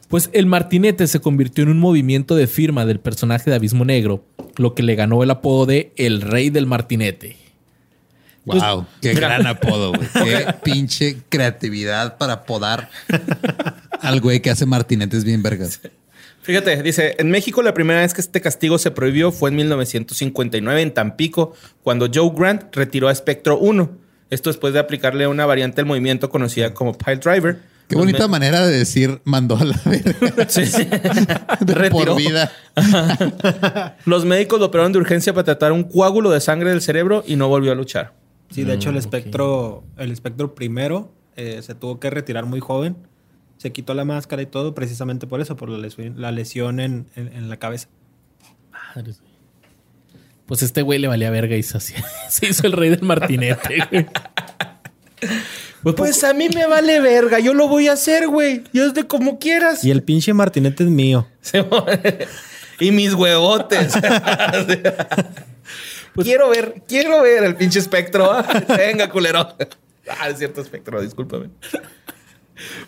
Pues 0.10 0.32
el 0.34 0.48
martinete 0.48 1.06
se 1.06 1.22
convirtió 1.22 1.64
en 1.64 1.70
un 1.70 1.80
movimiento 1.80 2.36
de 2.36 2.48
firma 2.48 2.86
del 2.86 3.00
personaje 3.00 3.50
de 3.50 3.56
Abismo 3.56 3.86
Negro, 3.86 4.26
lo 4.58 4.74
que 4.74 4.82
le 4.82 4.96
ganó 4.96 5.22
el 5.22 5.30
apodo 5.30 5.68
de 5.68 5.94
El 5.96 6.22
Rey 6.22 6.50
del 6.50 6.66
Martinete. 6.66 7.38
Pues, 8.44 8.64
Wow, 8.64 8.88
qué 9.02 9.14
gran 9.14 9.46
apodo, 9.46 9.94
güey. 9.94 10.08
Qué 10.14 10.56
pinche 10.64 11.18
creatividad 11.30 12.18
para 12.18 12.34
apodar 12.34 12.90
al 14.02 14.20
güey 14.22 14.42
que 14.42 14.50
hace 14.50 14.66
martinetes 14.66 15.24
bien 15.24 15.44
vergas. 15.44 15.80
Fíjate, 16.42 16.82
dice, 16.82 17.16
en 17.20 17.30
México 17.30 17.62
la 17.62 17.76
primera 17.76 18.00
vez 18.00 18.16
que 18.16 18.22
este 18.22 18.42
castigo 18.42 18.80
se 18.80 18.90
prohibió 18.90 19.32
fue 19.32 19.52
en 19.52 19.58
1959 19.58 20.82
en 20.82 20.94
Tampico, 20.96 21.54
cuando 21.84 22.10
Joe 22.12 22.32
Grant 22.36 22.76
retiró 22.76 23.10
a 23.10 23.14
Spectro 23.14 23.60
1. 23.60 23.92
Esto 24.32 24.50
después 24.50 24.74
de 24.74 24.80
aplicarle 24.80 25.28
una 25.28 25.46
variante 25.46 25.76
del 25.76 25.86
movimiento 25.86 26.32
conocida 26.32 26.74
como 26.74 26.98
Pile 26.98 27.18
Driver. 27.18 27.60
Qué 27.90 27.96
bonita 27.96 28.28
me- 28.28 28.32
manera 28.32 28.66
de 28.66 28.78
decir 28.78 29.20
mandó 29.26 29.58
a 29.58 29.66
la 29.66 29.80
verga. 29.86 30.48
Sí, 30.48 30.66
sí. 30.66 30.86
De 31.60 31.74
Retiró. 31.74 32.14
por 32.14 32.18
vida. 32.18 32.52
Los 34.06 34.24
médicos 34.26 34.60
lo 34.60 34.68
operaron 34.68 34.92
de 34.94 35.00
urgencia 35.00 35.34
para 35.34 35.44
tratar 35.44 35.72
un 35.72 35.84
coágulo 35.84 36.30
de 36.30 36.40
sangre 36.40 36.70
del 36.70 36.82
cerebro 36.82 37.24
y 37.28 37.36
no 37.36 37.48
volvió 37.50 37.72
a 37.72 37.76
luchar. 37.76 38.14
Sí, 38.52 38.64
de 38.64 38.74
hecho, 38.76 38.90
el 38.90 38.98
espectro, 38.98 39.84
el 39.98 40.12
espectro 40.12 40.56
primero 40.56 41.12
eh, 41.36 41.62
se 41.62 41.76
tuvo 41.76 42.00
que 42.00 42.10
retirar 42.10 42.46
muy 42.46 42.60
joven. 42.60 42.96
Se 43.58 43.72
quitó 43.72 43.94
la 43.94 44.06
máscara 44.06 44.42
y 44.42 44.46
todo 44.46 44.74
precisamente 44.74 45.28
por 45.28 45.42
eso, 45.42 45.56
por 45.58 45.70
la 45.70 45.78
lesión, 45.78 46.22
la 46.22 46.32
lesión 46.32 46.80
en, 46.80 47.08
en- 47.16 47.28
en 47.28 47.50
la 47.50 47.58
cabeza. 47.58 47.90
Madres. 48.96 49.22
Pues 50.46 50.64
este 50.64 50.82
güey 50.82 50.98
le 50.98 51.08
valía 51.08 51.30
verga 51.30 51.56
y 51.58 51.64
se, 51.64 51.78
hacía- 51.78 52.04
se 52.30 52.48
hizo 52.48 52.66
el 52.66 52.74
rey 52.74 52.90
del 52.90 53.02
martinete. 53.04 53.78
güey. 53.92 54.06
Pues, 55.84 55.96
Pues 55.96 56.24
a 56.24 56.34
mí 56.34 56.50
me 56.54 56.66
vale 56.68 57.00
verga, 57.00 57.40
yo 57.40 57.54
lo 57.54 57.68
voy 57.68 57.88
a 57.88 57.94
hacer, 57.94 58.28
güey. 58.28 58.64
Yo 58.74 58.86
es 58.86 58.94
de 58.94 59.06
como 59.06 59.40
quieras. 59.40 59.84
Y 59.84 59.92
el 59.92 60.04
pinche 60.04 60.34
martinete 60.34 60.84
es 60.84 60.90
mío. 60.90 61.28
y 62.80 62.92
mis 62.92 63.14
huevotes. 63.14 63.94
quiero 66.16 66.50
ver, 66.50 66.84
quiero 66.88 67.22
ver 67.22 67.44
el 67.44 67.56
pinche 67.56 67.80
espectro. 67.80 68.30
Venga, 68.68 69.10
culero. 69.10 69.56
Ah, 70.10 70.30
es 70.30 70.38
cierto, 70.38 70.62
espectro, 70.62 71.02
discúlpame. 71.02 71.50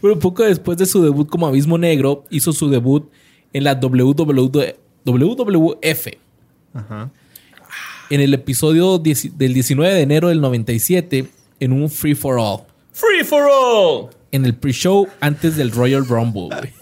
Bueno, 0.01 0.19
poco 0.19 0.43
después 0.43 0.77
de 0.77 0.85
su 0.85 1.01
debut 1.01 1.29
como 1.29 1.47
Abismo 1.47 1.77
Negro, 1.77 2.25
hizo 2.29 2.51
su 2.51 2.69
debut 2.69 3.09
en 3.53 3.63
la 3.63 3.75
WW 3.75 4.75
WWF. 5.05 6.07
Ajá. 6.73 7.09
En 8.09 8.21
el 8.21 8.33
episodio 8.33 8.97
10 8.97 9.37
del 9.37 9.53
19 9.53 9.93
de 9.93 10.01
enero 10.01 10.27
del 10.27 10.41
97, 10.41 11.27
en 11.59 11.71
un 11.71 11.89
Free 11.89 12.15
for 12.15 12.37
All. 12.37 12.63
Free 12.93 13.23
for 13.23 13.43
all. 13.51 14.09
En 14.31 14.45
el 14.45 14.55
pre-show 14.55 15.07
antes 15.19 15.55
del 15.57 15.71
Royal 15.71 16.05
Rumble, 16.05 16.47
güey. 16.55 16.73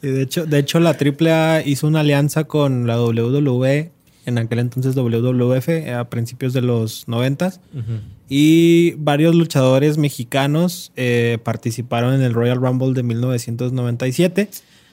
De 0.00 0.22
hecho, 0.22 0.46
de 0.46 0.58
hecho, 0.60 0.78
la 0.80 0.90
AAA 0.96 1.62
hizo 1.66 1.86
una 1.88 2.00
alianza 2.00 2.44
con 2.44 2.86
la 2.86 3.00
WWE, 3.02 3.90
en 4.24 4.38
aquel 4.38 4.60
entonces 4.60 4.94
WWF, 4.94 5.68
a 5.94 6.08
principios 6.08 6.52
de 6.52 6.62
los 6.62 7.08
noventas. 7.08 7.60
Y 8.28 8.92
varios 8.92 9.34
luchadores 9.34 9.98
mexicanos 9.98 10.92
eh, 10.96 11.38
participaron 11.42 12.14
en 12.14 12.22
el 12.22 12.32
Royal 12.32 12.58
Rumble 12.58 12.92
de 12.94 13.02
1997, 13.02 14.48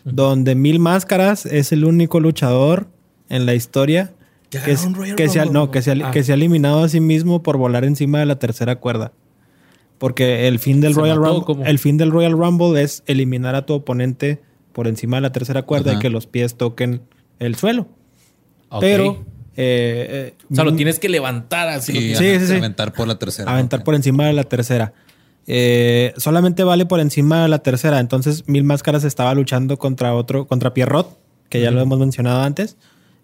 donde 0.06 0.56
Mil 0.56 0.80
Máscaras 0.80 1.46
es 1.46 1.72
el 1.72 1.86
único 1.86 2.20
luchador 2.20 2.88
en 3.30 3.46
la 3.46 3.54
historia 3.54 4.12
Ah. 4.56 4.62
que 6.12 6.24
se 6.24 6.32
ha 6.32 6.36
eliminado 6.36 6.84
a 6.84 6.90
sí 6.90 7.00
mismo 7.00 7.42
por 7.42 7.58
volar 7.58 7.86
encima 7.86 8.20
de 8.20 8.26
la 8.26 8.38
tercera 8.38 8.76
cuerda. 8.76 9.12
Porque 10.04 10.50
el 10.50 10.60
fin 10.60 10.82
del 10.82 10.94
¿Se 10.94 11.00
Royal 11.00 11.18
mató 11.22 11.32
Rumble, 11.32 11.46
cómo? 11.46 11.66
el 11.66 11.80
fin 11.80 11.96
del 11.96 12.12
Royal 12.12 12.34
Rumble 12.34 12.82
es 12.82 13.04
eliminar 13.06 13.56
a 13.56 13.66
tu 13.66 13.74
oponente 13.74 14.42
por 14.74 14.90
encima 14.90 15.16
de 15.16 15.22
la 15.22 15.32
tercera 15.32 15.62
cuerda 15.62 15.92
Ajá. 15.92 16.00
y 16.00 16.02
que 16.02 16.10
los 16.10 16.28
pies 16.28 16.56
toquen 16.58 17.04
el 17.40 17.56
suelo. 17.56 17.88
Pero 18.82 19.24
eh, 19.56 20.34
eh, 20.36 20.44
O 20.52 20.56
sea, 20.56 20.66
lo 20.66 20.76
tienes 20.76 21.00
que 21.00 21.08
levantar 21.08 21.70
así. 21.70 21.94
lo 21.94 22.00
Sí, 22.02 22.08
tienes- 22.16 22.40
Sí, 22.42 22.48
sí, 22.48 22.52
sí. 22.52 22.58
Aventar 22.58 22.92
por 22.92 23.08
la 23.08 23.18
tercera. 23.18 23.50
aventar 23.50 23.86
por 23.86 23.96
encima 23.96 24.26
de 24.28 24.34
la 24.34 24.44
tercera. 24.44 24.92
Eh, 25.48 26.14
solamente 26.18 26.66
vale 26.66 26.86
por 26.86 27.00
encima 27.00 27.42
de 27.44 27.48
la 27.48 27.60
tercera. 27.60 28.00
Entonces, 28.00 28.44
Mil 28.48 28.66
Máscaras 28.66 29.06
estaba 29.06 29.34
luchando 29.36 29.78
contra 29.78 30.14
otro, 30.16 30.48
contra 30.48 30.74
Pierrot, 30.74 31.18
que 31.48 31.62
ya 31.62 31.72
lo 31.72 31.80
hemos 31.80 32.00
mencionado 32.00 32.42
antes. 32.42 32.76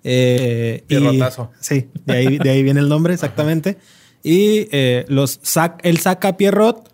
Eh, 0.06 0.84
y- 0.84 0.88
Pierrotazo. 0.88 1.52
sí, 1.60 1.88
de 2.06 2.14
ahí, 2.16 2.38
de 2.38 2.50
ahí 2.50 2.64
viene 2.64 2.80
el 2.80 2.88
nombre, 2.88 3.14
exactamente. 3.14 3.78
Y 4.24 4.68
eh, 4.72 5.06
los 5.08 5.40
sac, 5.44 5.80
él 5.84 6.00
saca 6.00 6.30
a 6.30 6.38
Pierrot 6.38 6.90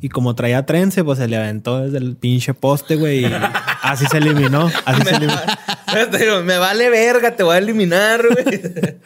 y 0.00 0.08
como 0.08 0.34
traía 0.34 0.66
trense, 0.66 1.02
pues 1.02 1.18
se 1.18 1.26
le 1.26 1.36
aventó 1.36 1.80
desde 1.80 1.98
el 1.98 2.16
pinche 2.16 2.54
poste, 2.54 2.96
güey. 2.96 3.24
y 3.24 3.32
así 3.82 4.06
se 4.06 4.18
eliminó. 4.18 4.70
Así 4.84 5.02
se 5.02 5.10
eliminó. 5.10 6.42
Me 6.44 6.58
vale 6.58 6.90
verga, 6.90 7.34
te 7.34 7.42
voy 7.42 7.54
a 7.54 7.58
eliminar, 7.58 8.22
güey. 8.28 8.60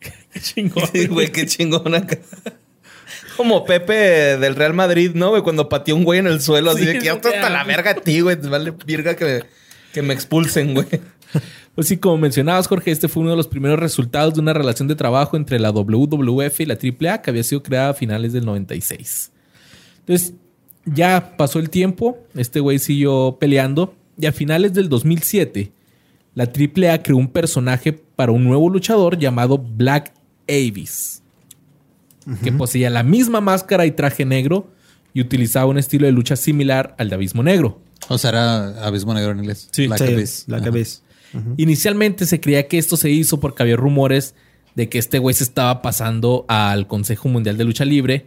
Qué 0.00 0.40
chingón. 0.40 0.88
Sí, 0.92 1.06
güey, 1.06 1.32
qué 1.32 1.46
chingón 1.46 1.94
acá. 1.94 2.18
Como 3.36 3.64
Pepe 3.64 4.36
del 4.36 4.54
Real 4.54 4.74
Madrid, 4.74 5.12
¿no? 5.14 5.30
Güey, 5.30 5.42
cuando 5.42 5.68
pateó 5.68 5.96
un 5.96 6.04
güey 6.04 6.20
en 6.20 6.26
el 6.26 6.40
suelo, 6.40 6.70
así 6.70 6.80
Sí, 6.80 6.86
de 6.86 6.98
que 6.98 7.10
hasta 7.10 7.50
la 7.50 7.64
verga 7.64 7.92
a 7.92 7.94
ti, 7.94 8.20
güey. 8.20 8.36
Te 8.36 8.46
vale 8.46 8.72
verga 8.86 9.16
que 9.16 9.24
me, 9.24 9.42
que 9.92 10.02
me 10.02 10.14
expulsen, 10.14 10.74
güey. 10.74 10.86
Pues 11.74 11.86
sí, 11.86 11.96
como 11.96 12.18
mencionabas, 12.18 12.66
Jorge, 12.66 12.90
este 12.90 13.06
fue 13.06 13.20
uno 13.22 13.30
de 13.30 13.36
los 13.36 13.46
primeros 13.46 13.78
resultados 13.78 14.34
de 14.34 14.40
una 14.40 14.52
relación 14.52 14.88
de 14.88 14.96
trabajo 14.96 15.36
entre 15.36 15.60
la 15.60 15.70
WWF 15.70 16.60
y 16.60 16.66
la 16.66 16.74
AAA 16.74 17.22
que 17.22 17.30
había 17.30 17.44
sido 17.44 17.62
creada 17.62 17.90
a 17.90 17.94
finales 17.94 18.32
del 18.32 18.44
96. 18.46 19.30
Entonces, 20.00 20.34
ya 20.84 21.36
pasó 21.36 21.60
el 21.60 21.70
tiempo, 21.70 22.18
este 22.34 22.58
güey 22.58 22.80
siguió 22.80 23.36
peleando 23.38 23.94
y 24.20 24.26
a 24.26 24.32
finales 24.32 24.74
del 24.74 24.88
2007, 24.88 25.70
la 26.34 26.44
AAA 26.44 27.02
creó 27.04 27.16
un 27.16 27.28
personaje 27.28 27.92
para 27.92 28.32
un 28.32 28.42
nuevo 28.42 28.68
luchador 28.68 29.16
llamado 29.16 29.58
Black 29.58 30.12
Avis, 30.48 31.22
que 32.42 32.50
poseía 32.50 32.90
la 32.90 33.04
misma 33.04 33.40
máscara 33.40 33.86
y 33.86 33.92
traje 33.92 34.24
negro 34.24 34.68
y 35.14 35.20
utilizaba 35.20 35.66
un 35.66 35.78
estilo 35.78 36.06
de 36.06 36.12
lucha 36.12 36.34
similar 36.34 36.96
al 36.98 37.08
de 37.08 37.14
Abismo 37.14 37.44
Negro. 37.44 37.80
O 38.08 38.18
sea, 38.18 38.30
era 38.30 38.84
Abismo 38.84 39.14
Negro 39.14 39.30
en 39.30 39.38
inglés. 39.38 39.68
Sí. 39.70 39.86
Black 39.86 39.98
Sí, 39.98 40.12
Abyss. 40.12 40.44
Black 40.48 40.66
Inicialmente 41.56 42.24
se 42.26 42.40
creía 42.40 42.66
que 42.68 42.78
esto 42.78 42.96
se 42.96 43.10
hizo 43.10 43.38
porque 43.40 43.62
había 43.62 43.76
rumores 43.76 44.34
de 44.74 44.88
que 44.88 44.98
este 44.98 45.18
güey 45.18 45.34
se 45.34 45.44
estaba 45.44 45.82
pasando 45.82 46.44
al 46.48 46.86
Consejo 46.86 47.28
Mundial 47.28 47.56
de 47.58 47.64
Lucha 47.64 47.84
Libre 47.84 48.26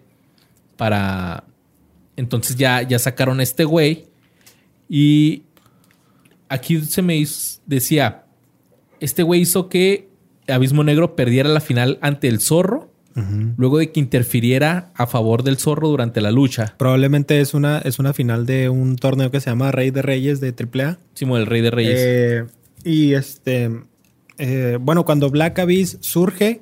para... 0.77 1.45
Entonces 2.17 2.55
ya, 2.57 2.81
ya 2.81 2.99
sacaron 2.99 3.39
a 3.39 3.43
este 3.43 3.63
güey 3.63 4.05
y 4.89 5.43
aquí 6.49 6.81
se 6.81 7.01
me 7.01 7.15
hizo- 7.17 7.61
decía, 7.65 8.25
este 8.99 9.23
güey 9.23 9.41
hizo 9.41 9.69
que 9.69 10.09
Abismo 10.47 10.83
Negro 10.83 11.15
perdiera 11.15 11.49
la 11.49 11.61
final 11.61 11.97
ante 12.01 12.27
el 12.27 12.39
zorro 12.41 12.89
luego 13.57 13.77
de 13.77 13.91
que 13.91 13.99
interfiriera 13.99 14.91
a 14.95 15.05
favor 15.05 15.43
del 15.43 15.57
zorro 15.57 15.89
durante 15.89 16.21
la 16.21 16.31
lucha. 16.31 16.75
Probablemente 16.77 17.41
es 17.41 17.53
una, 17.53 17.79
es 17.79 17.99
una 17.99 18.13
final 18.13 18.45
de 18.45 18.69
un 18.69 18.95
torneo 18.95 19.31
que 19.31 19.41
se 19.41 19.49
llama 19.49 19.69
Rey 19.71 19.91
de 19.91 20.01
Reyes 20.01 20.39
de 20.39 20.53
AAA. 20.57 20.97
Simo 21.13 21.35
el 21.37 21.45
Rey 21.45 21.59
de 21.61 21.71
Reyes. 21.71 21.99
Eh, 21.99 22.45
y 22.83 23.13
este, 23.13 23.69
eh, 24.37 24.77
bueno, 24.81 25.05
cuando 25.05 25.29
Black 25.29 25.59
Abyss 25.59 25.97
surge, 26.01 26.61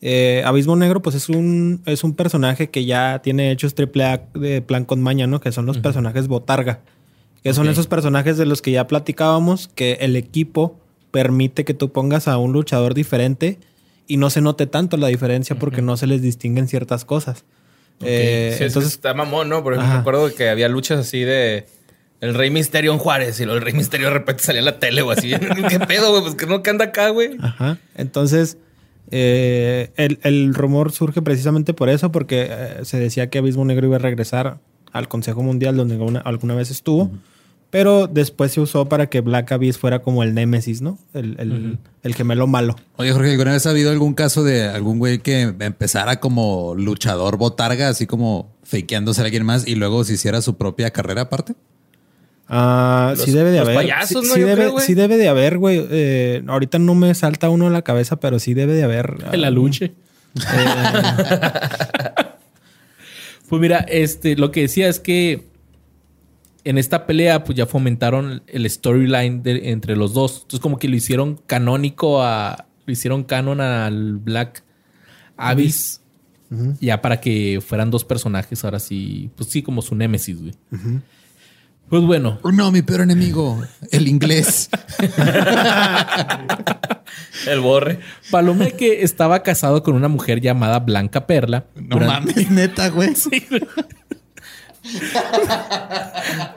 eh, 0.00 0.42
Abismo 0.44 0.76
Negro, 0.76 1.00
pues 1.00 1.16
es 1.16 1.28
un, 1.28 1.80
es 1.86 2.04
un 2.04 2.14
personaje 2.14 2.68
que 2.68 2.84
ya 2.84 3.20
tiene 3.22 3.50
hechos 3.50 3.74
AAA 3.74 4.28
de 4.34 4.60
plan 4.60 4.84
con 4.84 5.00
maña, 5.00 5.26
¿no? 5.26 5.40
Que 5.40 5.50
son 5.52 5.64
los 5.66 5.78
personajes 5.78 6.28
botarga. 6.28 6.80
Que 7.42 7.52
son 7.52 7.68
esos 7.68 7.86
personajes 7.86 8.38
de 8.38 8.46
los 8.46 8.62
que 8.62 8.70
ya 8.70 8.86
platicábamos, 8.86 9.68
que 9.68 9.98
el 10.00 10.16
equipo 10.16 10.78
permite 11.10 11.64
que 11.64 11.74
tú 11.74 11.92
pongas 11.92 12.26
a 12.26 12.38
un 12.38 12.52
luchador 12.52 12.94
diferente 12.94 13.58
y 14.06 14.16
no 14.16 14.30
se 14.30 14.40
note 14.40 14.66
tanto 14.66 14.96
la 14.96 15.08
diferencia 15.08 15.56
porque 15.56 15.82
no 15.82 15.96
se 15.96 16.06
les 16.06 16.22
distinguen 16.22 16.68
ciertas 16.68 17.04
cosas. 17.04 17.44
Eh, 18.00 18.50
Sí, 18.52 18.58
que 18.58 18.64
entonces, 18.66 18.92
está 18.92 19.14
mamón, 19.14 19.48
¿no? 19.48 19.62
Por 19.62 19.74
ejemplo, 19.74 19.86
Ajá. 19.86 19.94
me 19.94 20.00
acuerdo 20.00 20.34
que 20.34 20.48
había 20.48 20.68
luchas 20.68 20.98
así 20.98 21.20
de 21.20 21.66
el 22.20 22.34
Rey 22.34 22.50
Misterio 22.50 22.92
en 22.92 22.98
Juárez 22.98 23.38
y 23.40 23.44
luego 23.44 23.58
el 23.58 23.64
Rey 23.64 23.74
Misterio 23.74 24.06
de 24.08 24.14
repente 24.14 24.42
salía 24.42 24.60
en 24.60 24.64
la 24.66 24.78
tele 24.78 25.02
o 25.02 25.10
así. 25.10 25.32
¿Qué 25.68 25.80
pedo, 25.88 26.10
güey? 26.10 26.22
Pues 26.22 26.34
que 26.34 26.46
no 26.46 26.62
que 26.62 26.70
anda 26.70 26.86
acá, 26.86 27.10
güey. 27.10 27.36
Ajá. 27.40 27.78
Entonces, 27.96 28.56
eh, 29.10 29.90
el, 29.96 30.18
el 30.22 30.54
rumor 30.54 30.92
surge 30.92 31.20
precisamente 31.22 31.74
por 31.74 31.88
eso, 31.88 32.10
porque 32.12 32.48
eh, 32.50 32.78
se 32.84 32.98
decía 32.98 33.28
que 33.28 33.38
Abismo 33.38 33.64
Negro 33.64 33.86
iba 33.86 33.96
a 33.96 34.00
regresar 34.00 34.58
al 34.92 35.08
Consejo 35.08 35.42
Mundial 35.42 35.76
donde 35.76 35.94
alguna, 35.94 36.20
alguna 36.20 36.54
vez 36.54 36.70
estuvo, 36.70 37.10
Pero 37.70 38.06
después 38.06 38.52
se 38.52 38.60
usó 38.60 38.88
para 38.88 39.08
que 39.08 39.20
Black 39.20 39.50
Abyss 39.50 39.76
fuera 39.78 39.98
como 39.98 40.22
el 40.22 40.32
Némesis, 40.32 40.80
¿no? 40.80 40.96
El, 41.12 41.34
el, 41.40 41.78
el 42.04 42.14
gemelo 42.14 42.46
malo. 42.46 42.76
Oye, 42.96 43.10
Jorge, 43.10 43.32
¿alguna 43.32 43.50
vez 43.52 43.66
ha 43.66 43.70
habido 43.70 43.90
algún 43.90 44.14
caso 44.14 44.44
de 44.44 44.68
algún 44.68 45.00
güey 45.00 45.18
que 45.18 45.52
empezara 45.58 46.20
como 46.20 46.76
luchador 46.76 47.36
botarga, 47.36 47.88
así 47.88 48.06
como 48.06 48.54
fakeándose 48.62 49.22
a 49.22 49.24
alguien 49.24 49.44
más 49.44 49.66
y 49.66 49.74
luego 49.74 50.04
se 50.04 50.12
hiciera 50.14 50.40
su 50.40 50.56
propia 50.56 50.92
carrera 50.92 51.22
aparte? 51.22 51.56
Ah, 52.48 53.14
sí 53.16 53.30
debe 53.32 53.50
de 53.50 53.58
los 53.60 53.68
haber. 53.68 53.76
payasos, 53.80 54.22
sí, 54.22 54.28
¿no? 54.28 54.34
sí 54.34 54.40
debe, 54.40 54.54
creo, 54.54 54.72
güey. 54.72 54.86
sí 54.86 54.94
debe 54.94 55.16
de 55.16 55.28
haber, 55.28 55.58
güey. 55.58 55.86
Eh, 55.90 56.42
ahorita 56.46 56.78
no 56.78 56.94
me 56.94 57.14
salta 57.14 57.48
uno 57.48 57.66
a 57.66 57.70
la 57.70 57.82
cabeza, 57.82 58.20
pero 58.20 58.38
sí 58.38 58.54
debe 58.54 58.74
de 58.74 58.84
haber. 58.84 59.16
En 59.32 59.40
la 59.40 59.48
ah, 59.48 59.50
lucha. 59.50 59.90
pues 63.48 63.60
mira, 63.60 63.78
este, 63.88 64.36
lo 64.36 64.50
que 64.50 64.62
decía 64.62 64.88
es 64.88 65.00
que 65.00 65.46
en 66.64 66.78
esta 66.78 67.06
pelea, 67.06 67.44
pues 67.44 67.56
ya 67.56 67.66
fomentaron 67.66 68.42
el 68.46 68.68
storyline 68.68 69.42
de- 69.42 69.70
entre 69.70 69.96
los 69.96 70.14
dos. 70.14 70.36
Entonces, 70.42 70.60
como 70.60 70.78
que 70.78 70.88
lo 70.88 70.96
hicieron 70.96 71.40
canónico 71.46 72.22
a. 72.22 72.66
Lo 72.86 72.92
hicieron 72.92 73.24
canon 73.24 73.60
al 73.60 74.16
Black 74.18 74.64
Abyss. 75.36 76.00
Ya 76.80 77.02
para 77.02 77.20
que 77.20 77.60
fueran 77.66 77.90
dos 77.90 78.04
personajes, 78.04 78.64
ahora 78.64 78.78
sí, 78.78 79.28
pues 79.34 79.48
sí, 79.48 79.62
como 79.62 79.82
su 79.82 79.96
némesis, 79.96 80.40
güey. 80.40 80.54
Pues 81.88 82.02
bueno, 82.02 82.38
Oh, 82.42 82.50
no, 82.50 82.70
mi 82.72 82.82
peor 82.82 83.02
enemigo, 83.02 83.62
el 83.92 84.08
inglés. 84.08 84.68
El 87.46 87.60
borre. 87.60 88.00
Palomeque 88.30 89.02
estaba 89.04 89.42
casado 89.42 89.82
con 89.82 89.94
una 89.94 90.08
mujer 90.08 90.40
llamada 90.40 90.80
Blanca 90.80 91.26
Perla. 91.26 91.66
No 91.74 91.96
durante- 91.98 92.32
mames, 92.32 92.50
neta, 92.50 92.88
güey. 92.88 93.10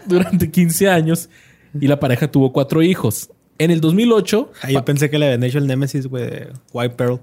durante 0.06 0.50
15 0.52 0.90
años 0.90 1.30
y 1.80 1.88
la 1.88 2.00
pareja 2.00 2.30
tuvo 2.32 2.52
cuatro 2.54 2.82
hijos. 2.82 3.30
En 3.60 3.72
el 3.72 3.82
2008, 3.82 4.52
Ah, 4.62 4.72
yo 4.72 4.86
pensé 4.86 5.10
que 5.10 5.18
le 5.20 5.26
habían 5.28 5.44
hecho 5.44 5.58
el 5.58 5.68
Nemesis, 5.68 6.08
güey, 6.08 6.26
de 6.30 6.54
White 6.74 6.96
Pearl. 6.96 7.20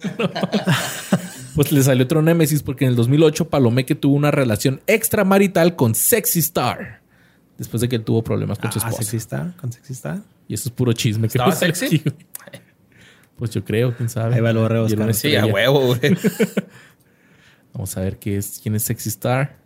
pues 1.54 1.70
le 1.72 1.82
salió 1.82 2.04
otro 2.04 2.22
némesis 2.22 2.62
porque 2.62 2.84
en 2.86 2.90
el 2.90 2.96
2008 2.96 3.48
Palomeque 3.50 3.94
tuvo 3.94 4.14
una 4.14 4.30
relación 4.30 4.80
extramarital 4.86 5.76
con 5.76 5.94
Sexy 5.94 6.38
Star. 6.40 6.99
Después 7.60 7.80
de 7.82 7.88
que 7.88 7.96
él 7.96 8.04
tuvo 8.04 8.24
problemas 8.24 8.58
con 8.58 8.72
su 8.72 8.78
Ah, 8.78 8.88
esposa. 8.88 9.02
sexy 9.02 9.16
Star, 9.18 9.54
con 9.56 9.70
sexy 9.70 9.92
Star. 9.92 10.18
Y 10.48 10.54
eso 10.54 10.68
es 10.70 10.74
puro 10.74 10.92
chisme. 10.94 11.28
que 11.28 11.36
¿Estaba 11.38 11.52
sexy? 11.52 11.84
aquí. 11.86 12.02
Pues 13.36 13.50
yo 13.52 13.64
creo, 13.64 13.96
quién 13.96 14.10
sabe. 14.10 14.34
Ahí 14.34 14.40
va 14.42 14.50
una 14.50 14.82
Oscar. 14.82 15.14
Sí, 15.14 15.34
a 15.34 15.46
huevo, 15.46 15.86
güey. 15.94 16.00
Vamos 17.72 17.96
a 17.96 18.00
ver 18.00 18.18
qué 18.18 18.36
es, 18.36 18.60
quién 18.62 18.74
es 18.74 18.82
Sexy 18.82 19.08
Star. 19.08 19.56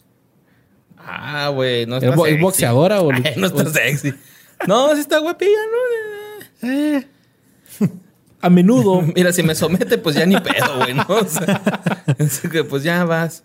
Ah, 0.97 1.49
güey. 1.53 1.85
No 1.87 1.97
¿Es, 1.97 2.05
está 2.05 2.15
bo- 2.15 2.25
es 2.27 2.31
sexy. 2.33 2.43
boxeadora 2.43 3.01
o, 3.01 3.11
Ay, 3.13 3.35
no 3.37 3.47
o- 3.49 3.61
está 3.61 3.71
sexy. 3.71 4.15
No, 4.69 4.95
sí 4.95 5.01
está 5.01 5.19
guapilla, 5.19 5.51
¿no? 6.63 6.69
Eh. 6.69 7.07
A 8.41 8.51
menudo 8.51 9.03
Mira, 9.03 9.33
si 9.33 9.43
me 9.43 9.55
somete, 9.55 9.99
pues 9.99 10.15
ya 10.17 10.25
ni 10.27 10.39
pedo, 10.39 10.77
güey, 10.79 10.95
¿no? 10.95 11.05
O 11.09 11.27
sea, 11.27 11.61
así 12.19 12.49
que 12.49 12.63
pues 12.63 12.83
ya 12.85 13.05
vas. 13.05 13.43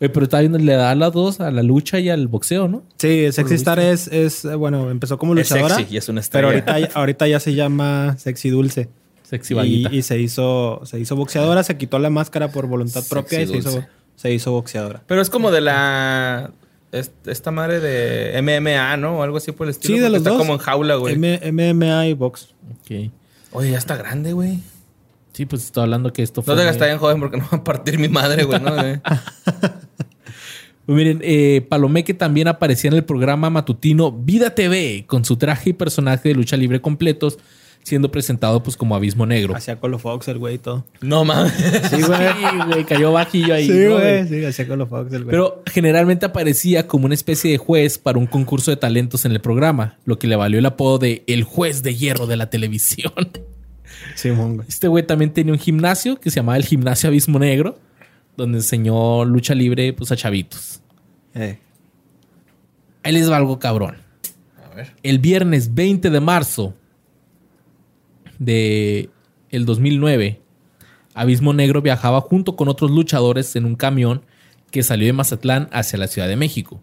Eh, 0.00 0.08
pero 0.08 0.24
está 0.24 0.38
viendo, 0.40 0.58
le 0.58 0.74
da 0.74 0.94
las 0.94 1.12
dos 1.12 1.40
a 1.40 1.50
la 1.50 1.62
lucha 1.62 1.98
y 1.98 2.08
al 2.08 2.28
boxeo, 2.28 2.68
¿no? 2.68 2.84
Sí, 2.98 3.32
Sexy 3.32 3.54
Star 3.54 3.80
es, 3.80 4.06
es, 4.08 4.44
bueno, 4.56 4.90
empezó 4.90 5.18
como 5.18 5.34
Es 5.34 5.50
luchadora. 5.50 5.74
sexy 5.74 5.94
y 5.94 5.96
es 5.98 6.08
una 6.08 6.22
Pero 6.30 6.50
estrella. 6.52 6.72
ahorita, 6.72 6.78
ya- 6.92 6.98
ahorita 7.00 7.26
ya 7.28 7.40
se 7.40 7.54
llama 7.54 8.14
Sexy 8.18 8.50
Dulce. 8.50 8.88
Sexy 9.24 9.54
Y, 9.64 9.88
y 9.94 10.02
se 10.02 10.18
hizo, 10.20 10.80
se 10.84 11.00
hizo 11.00 11.16
boxeadora, 11.16 11.62
se 11.64 11.76
quitó 11.76 11.98
la 11.98 12.10
máscara 12.10 12.50
por 12.52 12.66
voluntad 12.66 13.00
Sexy 13.00 13.10
propia 13.10 13.42
y 13.42 13.46
se 13.48 13.56
hizo, 13.58 13.84
se 14.16 14.32
hizo 14.32 14.52
boxeadora. 14.52 15.02
Pero 15.06 15.20
es 15.20 15.30
como 15.30 15.50
de 15.50 15.60
la... 15.62 16.52
es- 16.92 17.10
Esta 17.26 17.50
madre 17.50 17.80
de 17.80 18.40
MMA, 18.40 18.96
¿no? 18.98 19.18
O 19.18 19.22
algo 19.24 19.36
así 19.38 19.50
por 19.52 19.66
el 19.66 19.72
estilo. 19.72 19.96
Sí, 19.96 20.00
de 20.00 20.08
los 20.10 20.18
está 20.18 20.30
dos. 20.30 20.38
como 20.38 20.52
en 20.54 20.58
jaula, 20.60 20.94
güey. 20.94 21.14
M- 21.14 21.40
MMA 21.52 22.06
y 22.06 22.14
box. 22.14 22.54
Ok. 22.70 23.10
Oye, 23.50 23.72
ya 23.72 23.78
está 23.78 23.96
grande, 23.96 24.32
güey. 24.32 24.60
Sí, 25.32 25.44
pues 25.46 25.64
estoy 25.64 25.82
hablando 25.84 26.12
que 26.12 26.22
esto 26.22 26.42
fue. 26.42 26.54
No 26.54 26.60
te 26.60 26.66
gastas 26.66 26.88
en 26.88 26.98
joven 26.98 27.20
porque 27.20 27.36
no 27.36 27.46
va 27.52 27.58
a 27.58 27.64
partir 27.64 27.98
mi 27.98 28.08
madre, 28.08 28.44
güey, 28.44 28.60
¿no? 28.60 28.72
Pues 30.88 30.96
miren, 30.96 31.20
eh, 31.22 31.66
Palomeque 31.68 32.14
también 32.14 32.48
aparecía 32.48 32.88
en 32.88 32.96
el 32.96 33.04
programa 33.04 33.50
matutino 33.50 34.10
Vida 34.10 34.54
TV 34.54 35.04
con 35.06 35.22
su 35.22 35.36
traje 35.36 35.68
y 35.68 35.72
personaje 35.74 36.30
de 36.30 36.34
lucha 36.34 36.56
libre 36.56 36.80
completos, 36.80 37.38
siendo 37.82 38.10
presentado 38.10 38.62
pues 38.62 38.74
como 38.78 38.96
Abismo 38.96 39.26
Negro. 39.26 39.54
Hacía 39.54 39.78
Call 39.78 39.92
of 39.92 40.00
Fox 40.00 40.28
el 40.28 40.38
güey 40.38 40.54
y 40.54 40.58
todo. 40.58 40.86
No 41.02 41.26
mames. 41.26 41.52
Sí, 41.90 42.00
güey. 42.00 42.18
Sí, 42.40 42.70
güey, 42.70 42.84
cayó 42.86 43.12
bajillo 43.12 43.52
ahí. 43.52 43.66
Sí, 43.66 43.78
¿no, 43.86 43.96
güey. 43.98 44.28
Sí, 44.28 44.42
hacía 44.42 44.66
Call 44.66 44.80
of 44.80 44.88
Fox 44.88 45.12
el 45.12 45.24
güey. 45.24 45.30
Pero 45.30 45.62
generalmente 45.66 46.24
aparecía 46.24 46.86
como 46.86 47.04
una 47.04 47.14
especie 47.14 47.50
de 47.50 47.58
juez 47.58 47.98
para 47.98 48.18
un 48.18 48.26
concurso 48.26 48.70
de 48.70 48.78
talentos 48.78 49.26
en 49.26 49.32
el 49.32 49.42
programa, 49.42 49.98
lo 50.06 50.18
que 50.18 50.26
le 50.26 50.36
valió 50.36 50.58
el 50.58 50.64
apodo 50.64 50.98
de 50.98 51.22
el 51.26 51.44
juez 51.44 51.82
de 51.82 51.96
hierro 51.96 52.26
de 52.26 52.38
la 52.38 52.48
televisión. 52.48 53.12
Simón, 54.14 54.56
güey. 54.56 54.66
Este 54.66 54.88
güey 54.88 55.06
también 55.06 55.34
tenía 55.34 55.52
un 55.52 55.58
gimnasio 55.58 56.18
que 56.18 56.30
se 56.30 56.36
llamaba 56.36 56.56
el 56.56 56.64
Gimnasio 56.64 57.10
Abismo 57.10 57.38
Negro, 57.38 57.78
donde 58.38 58.58
enseñó 58.58 59.24
lucha 59.24 59.54
libre 59.54 59.92
pues, 59.92 60.12
a 60.12 60.16
chavitos. 60.16 60.80
Eh. 61.34 61.58
Ahí 63.02 63.12
les 63.12 63.30
va 63.30 63.36
algo 63.36 63.58
cabrón. 63.58 63.96
A 64.64 64.74
ver. 64.74 64.94
El 65.02 65.18
viernes 65.18 65.74
20 65.74 66.08
de 66.08 66.20
marzo 66.20 66.74
de 68.38 69.10
el 69.50 69.66
2009, 69.66 70.40
Abismo 71.14 71.52
Negro 71.52 71.82
viajaba 71.82 72.20
junto 72.20 72.54
con 72.54 72.68
otros 72.68 72.92
luchadores 72.92 73.56
en 73.56 73.64
un 73.64 73.74
camión 73.74 74.22
que 74.70 74.84
salió 74.84 75.06
de 75.06 75.12
Mazatlán 75.14 75.68
hacia 75.72 75.98
la 75.98 76.06
Ciudad 76.06 76.28
de 76.28 76.36
México. 76.36 76.80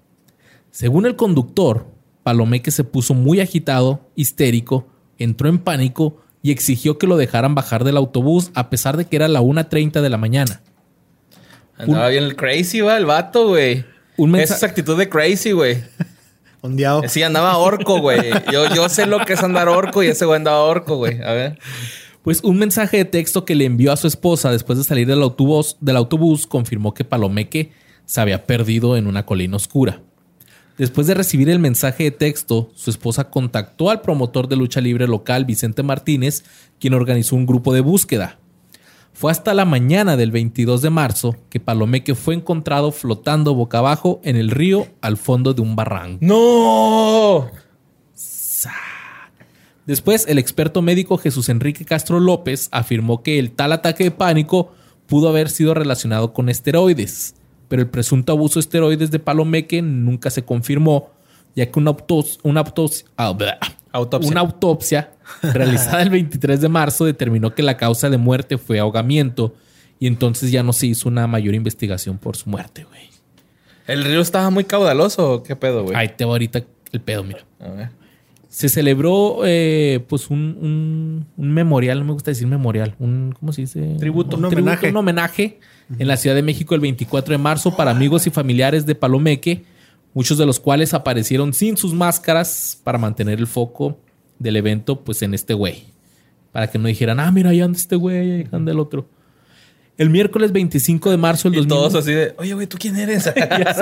Según 0.71 1.05
el 1.05 1.15
conductor, 1.15 1.87
Palomeque 2.23 2.71
se 2.71 2.83
puso 2.83 3.13
muy 3.13 3.39
agitado, 3.39 4.09
histérico, 4.15 4.87
entró 5.17 5.47
en 5.47 5.59
pánico 5.59 6.17
y 6.41 6.51
exigió 6.51 6.97
que 6.97 7.07
lo 7.07 7.15
dejaran 7.15 7.55
bajar 7.55 7.85
del 7.85 7.95
autobús 7.95 8.51
a 8.55 8.69
pesar 8.69 8.97
de 8.97 9.05
que 9.05 9.15
era 9.15 9.29
la 9.29 9.41
1.30 9.41 10.01
de 10.01 10.09
la 10.09 10.17
mañana. 10.17 10.61
Andaba 11.77 12.09
bien 12.09 12.23
el 12.23 12.35
crazy, 12.35 12.81
va, 12.81 12.97
el 12.97 13.05
vato, 13.05 13.47
güey. 13.47 13.85
Esa 14.37 14.55
es 14.55 14.63
actitud 14.63 14.97
de 14.97 15.09
crazy, 15.09 15.51
güey. 15.51 15.83
Ondeado. 16.61 17.03
Sí, 17.07 17.21
andaba 17.21 17.57
orco, 17.57 17.99
güey. 17.99 18.31
Yo, 18.51 18.73
yo 18.73 18.89
sé 18.89 19.05
lo 19.05 19.19
que 19.19 19.33
es 19.33 19.43
andar 19.43 19.69
orco 19.69 20.01
y 20.01 20.07
ese 20.07 20.25
güey 20.25 20.37
andaba 20.37 20.63
orco, 20.63 20.95
güey. 20.95 21.21
A 21.21 21.33
ver. 21.33 21.59
Pues 22.23 22.43
un 22.43 22.57
mensaje 22.57 22.97
de 22.97 23.05
texto 23.05 23.45
que 23.45 23.53
le 23.53 23.65
envió 23.65 23.91
a 23.91 23.97
su 23.97 24.07
esposa 24.07 24.51
después 24.51 24.79
de 24.79 24.83
salir 24.83 25.05
del 25.05 25.21
autobús, 25.21 25.77
del 25.79 25.97
autobús 25.97 26.47
confirmó 26.47 26.93
que 26.95 27.05
Palomeque 27.05 27.71
se 28.05 28.19
había 28.19 28.45
perdido 28.45 28.97
en 28.97 29.05
una 29.05 29.27
colina 29.27 29.57
oscura. 29.57 30.01
Después 30.77 31.07
de 31.07 31.13
recibir 31.13 31.49
el 31.49 31.59
mensaje 31.59 32.05
de 32.05 32.11
texto, 32.11 32.71
su 32.73 32.89
esposa 32.89 33.29
contactó 33.29 33.91
al 33.91 34.01
promotor 34.01 34.47
de 34.47 34.55
lucha 34.55 34.81
libre 34.81 35.07
local, 35.07 35.45
Vicente 35.45 35.83
Martínez, 35.83 36.43
quien 36.79 36.95
organizó 36.95 37.35
un 37.35 37.45
grupo 37.45 37.73
de 37.73 37.81
búsqueda. 37.81 38.39
Fue 39.15 39.31
hasta 39.31 39.53
la 39.53 39.63
mañana 39.63 40.17
del 40.17 40.29
22 40.31 40.81
de 40.81 40.89
marzo 40.89 41.37
que 41.49 41.61
Palomeque 41.61 42.15
fue 42.15 42.35
encontrado 42.35 42.91
flotando 42.91 43.55
boca 43.55 43.77
abajo 43.77 44.19
en 44.25 44.35
el 44.35 44.51
río 44.51 44.87
al 44.99 45.15
fondo 45.15 45.53
de 45.53 45.61
un 45.61 45.73
barranco. 45.77 46.17
¡No! 46.19 47.49
Después, 49.85 50.25
el 50.27 50.37
experto 50.37 50.81
médico 50.81 51.17
Jesús 51.17 51.47
Enrique 51.47 51.85
Castro 51.85 52.19
López 52.19 52.67
afirmó 52.71 53.23
que 53.23 53.39
el 53.39 53.51
tal 53.51 53.71
ataque 53.71 54.03
de 54.03 54.11
pánico 54.11 54.73
pudo 55.07 55.29
haber 55.29 55.49
sido 55.49 55.73
relacionado 55.73 56.33
con 56.33 56.49
esteroides, 56.49 57.35
pero 57.69 57.83
el 57.83 57.89
presunto 57.89 58.33
abuso 58.33 58.55
de 58.55 58.61
esteroides 58.61 59.11
de 59.11 59.19
Palomeque 59.19 59.81
nunca 59.81 60.29
se 60.29 60.43
confirmó, 60.43 61.11
ya 61.55 61.71
que 61.71 61.79
una, 61.79 61.91
autos- 61.91 62.39
una 62.43 62.61
autos- 62.65 63.05
ah. 63.15 63.33
Autopsia. 63.95 64.31
Una 64.31 64.41
autopsia 64.41 65.11
realizada 65.41 66.01
el 66.01 66.09
23 66.09 66.59
de 66.61 66.69
marzo 66.69 67.05
determinó 67.05 67.55
que 67.55 67.63
la 67.63 67.77
causa 67.77 68.09
de 68.09 68.17
muerte 68.17 68.57
fue 68.57 68.79
ahogamiento 68.79 69.55
y 69.99 70.07
entonces 70.07 70.51
ya 70.51 70.63
no 70.63 70.73
se 70.73 70.87
hizo 70.87 71.07
una 71.09 71.27
mayor 71.27 71.55
investigación 71.55 72.17
por 72.17 72.35
su 72.35 72.49
muerte, 72.49 72.83
güey. 72.83 73.01
¿El 73.87 74.03
río 74.03 74.19
estaba 74.21 74.49
muy 74.49 74.63
caudaloso 74.65 75.33
o 75.33 75.43
qué 75.43 75.55
pedo, 75.55 75.83
güey? 75.83 75.95
Ahí 75.95 76.09
te 76.17 76.25
va 76.25 76.31
ahorita 76.31 76.63
el 76.91 77.01
pedo, 77.01 77.23
mira. 77.23 77.45
A 77.59 77.69
ver. 77.69 77.89
Se 78.49 78.67
celebró 78.69 79.39
eh, 79.45 80.03
pues 80.07 80.29
un, 80.29 80.57
un- 80.61 81.25
un 81.37 81.51
memorial, 81.53 81.99
no 81.99 82.05
me 82.05 82.13
gusta 82.13 82.31
decir 82.31 82.47
memorial, 82.47 82.95
un, 82.99 83.33
¿cómo 83.39 83.51
se 83.53 83.61
dice? 83.61 83.95
Tributo. 83.99 84.37
Un, 84.37 84.45
Un 84.45 84.51
homenaje. 84.53 84.89
un 84.89 84.97
homenaje 84.97 85.59
en 85.99 86.07
la 86.07 86.17
Ciudad 86.17 86.35
de 86.35 86.41
México 86.41 86.73
el 86.73 86.81
24 86.81 87.31
de 87.33 87.37
marzo 87.37 87.75
para 87.75 87.91
amigos 87.91 88.27
y 88.27 88.29
familiares 88.29 88.85
de 88.85 88.95
Palomeque, 88.95 89.63
muchos 90.15 90.39
de 90.39 90.47
los 90.47 90.59
cuales 90.59 90.95
aparecieron 90.95 91.53
sin 91.53 91.77
sus 91.77 91.93
máscaras 91.93 92.79
para 92.83 92.97
mantener 92.97 93.37
el 93.37 93.45
foco 93.45 93.99
del 94.39 94.55
evento 94.55 95.01
pues 95.01 95.21
en 95.21 95.35
este 95.35 95.53
güey. 95.53 95.83
Para 96.51 96.71
que 96.71 96.79
no 96.79 96.87
dijeran, 96.87 97.19
ah, 97.19 97.31
mira, 97.31 97.51
ahí 97.51 97.61
anda 97.61 97.77
este 97.77 97.97
güey, 97.97 98.31
ahí 98.31 98.47
anda 98.51 98.71
el 98.71 98.79
otro. 98.79 99.07
El 99.97 100.09
miércoles 100.09 100.53
25 100.53 101.11
de 101.11 101.17
marzo 101.17 101.49
del 101.49 101.59
Y 101.59 101.67
2000 101.67 101.69
todos 101.69 101.95
así 101.95 102.13
de, 102.13 102.33
oye, 102.37 102.53
güey, 102.53 102.65
¿tú 102.65 102.77
quién 102.79 102.95
eres? 102.95 103.29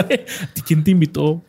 ¿Quién 0.66 0.84
te 0.84 0.92
invitó? 0.92 1.42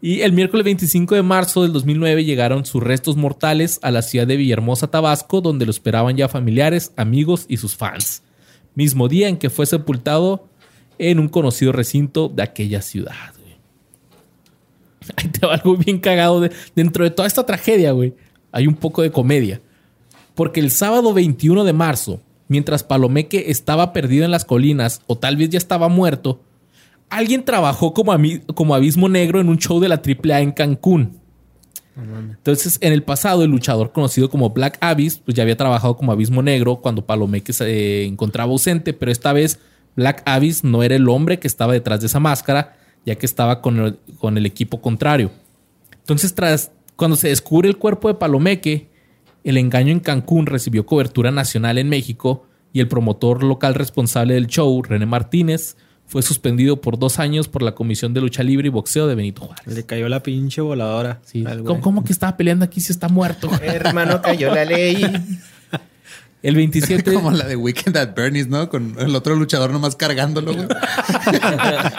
Y 0.00 0.20
el 0.20 0.32
miércoles 0.32 0.64
25 0.64 1.16
de 1.16 1.22
marzo 1.22 1.62
del 1.62 1.72
2009 1.72 2.24
llegaron 2.24 2.64
sus 2.64 2.82
restos 2.82 3.16
mortales 3.16 3.80
a 3.82 3.90
la 3.90 4.02
ciudad 4.02 4.26
de 4.26 4.36
Villahermosa, 4.36 4.86
Tabasco, 4.86 5.40
donde 5.40 5.66
lo 5.66 5.70
esperaban 5.72 6.16
ya 6.16 6.28
familiares, 6.28 6.92
amigos 6.96 7.44
y 7.48 7.56
sus 7.56 7.76
fans. 7.76 8.22
Mismo 8.76 9.08
día 9.08 9.28
en 9.28 9.36
que 9.36 9.50
fue 9.50 9.66
sepultado 9.66 10.48
en 10.98 11.18
un 11.18 11.28
conocido 11.28 11.72
recinto 11.72 12.28
de 12.28 12.44
aquella 12.44 12.82
ciudad. 12.82 13.39
Ahí 15.16 15.28
te 15.28 15.46
va 15.46 15.54
algo 15.54 15.76
bien 15.76 15.98
cagado. 15.98 16.40
de- 16.40 16.52
dentro 16.74 17.04
de 17.04 17.10
toda 17.10 17.26
esta 17.26 17.44
tragedia, 17.46 17.92
güey, 17.92 18.14
hay 18.52 18.66
un 18.66 18.74
poco 18.74 19.02
de 19.02 19.10
comedia. 19.10 19.60
Porque 20.34 20.60
el 20.60 20.70
sábado 20.70 21.12
21 21.12 21.64
de 21.64 21.72
marzo, 21.72 22.20
mientras 22.48 22.82
Palomeque 22.82 23.50
estaba 23.50 23.92
perdido 23.92 24.24
en 24.24 24.30
las 24.30 24.44
colinas 24.44 25.02
o 25.06 25.16
tal 25.18 25.36
vez 25.36 25.50
ya 25.50 25.58
estaba 25.58 25.88
muerto, 25.88 26.40
alguien 27.08 27.44
trabajó 27.44 27.92
como, 27.92 28.16
como 28.54 28.74
abismo 28.74 29.08
negro 29.08 29.40
en 29.40 29.48
un 29.48 29.58
show 29.58 29.80
de 29.80 29.88
la 29.88 29.96
AAA 30.04 30.40
en 30.40 30.52
Cancún. 30.52 31.18
Entonces, 32.30 32.78
en 32.80 32.92
el 32.94 33.02
pasado, 33.02 33.42
el 33.44 33.50
luchador 33.50 33.92
conocido 33.92 34.30
como 34.30 34.50
Black 34.50 34.78
Abyss, 34.80 35.18
pues 35.18 35.34
ya 35.36 35.42
había 35.42 35.56
trabajado 35.56 35.96
como 35.96 36.12
abismo 36.12 36.40
negro 36.42 36.76
cuando 36.76 37.04
Palomeque 37.04 37.52
se 37.52 37.68
eh, 37.68 38.04
encontraba 38.06 38.50
ausente, 38.52 38.94
pero 38.94 39.12
esta 39.12 39.34
vez 39.34 39.58
Black 39.96 40.22
Abyss 40.24 40.64
no 40.64 40.82
era 40.82 40.94
el 40.94 41.08
hombre 41.10 41.38
que 41.38 41.46
estaba 41.48 41.74
detrás 41.74 42.00
de 42.00 42.06
esa 42.06 42.20
máscara, 42.20 42.76
ya 43.04 43.16
que 43.16 43.26
estaba 43.26 43.60
con 43.60 43.78
el, 43.78 43.98
con 44.18 44.36
el 44.36 44.46
equipo 44.46 44.80
contrario. 44.80 45.30
Entonces, 45.98 46.34
tras 46.34 46.72
cuando 46.96 47.16
se 47.16 47.28
descubre 47.28 47.68
el 47.68 47.78
cuerpo 47.78 48.08
de 48.08 48.14
Palomeque, 48.14 48.90
el 49.44 49.56
engaño 49.56 49.92
en 49.92 50.00
Cancún 50.00 50.46
recibió 50.46 50.84
cobertura 50.84 51.30
nacional 51.30 51.78
en 51.78 51.88
México 51.88 52.46
y 52.72 52.80
el 52.80 52.88
promotor 52.88 53.42
local 53.42 53.74
responsable 53.74 54.34
del 54.34 54.46
show, 54.46 54.82
René 54.82 55.06
Martínez, 55.06 55.76
fue 56.06 56.22
suspendido 56.22 56.80
por 56.80 56.98
dos 56.98 57.20
años 57.20 57.46
por 57.46 57.62
la 57.62 57.74
Comisión 57.74 58.12
de 58.12 58.20
Lucha 58.20 58.42
Libre 58.42 58.66
y 58.66 58.70
Boxeo 58.70 59.06
de 59.06 59.14
Benito 59.14 59.42
Juárez. 59.42 59.74
Le 59.74 59.86
cayó 59.86 60.08
la 60.08 60.22
pinche 60.22 60.60
voladora. 60.60 61.20
Sí. 61.24 61.44
¿Cómo, 61.64 61.80
cómo 61.80 62.04
que 62.04 62.12
estaba 62.12 62.36
peleando 62.36 62.64
aquí 62.64 62.80
si 62.80 62.92
está 62.92 63.08
muerto? 63.08 63.48
Hermano, 63.62 64.20
cayó 64.20 64.52
la 64.52 64.64
ley. 64.64 65.06
El 66.42 66.54
27 66.54 67.12
Como 67.14 67.30
la 67.30 67.46
de 67.46 67.56
Weekend 67.56 67.96
at 67.96 68.14
Bernie's, 68.14 68.48
¿no? 68.48 68.68
Con 68.68 68.96
el 68.98 69.14
otro 69.14 69.36
luchador 69.36 69.70
nomás 69.70 69.96
cargándolo, 69.96 70.54
güey. 70.54 70.66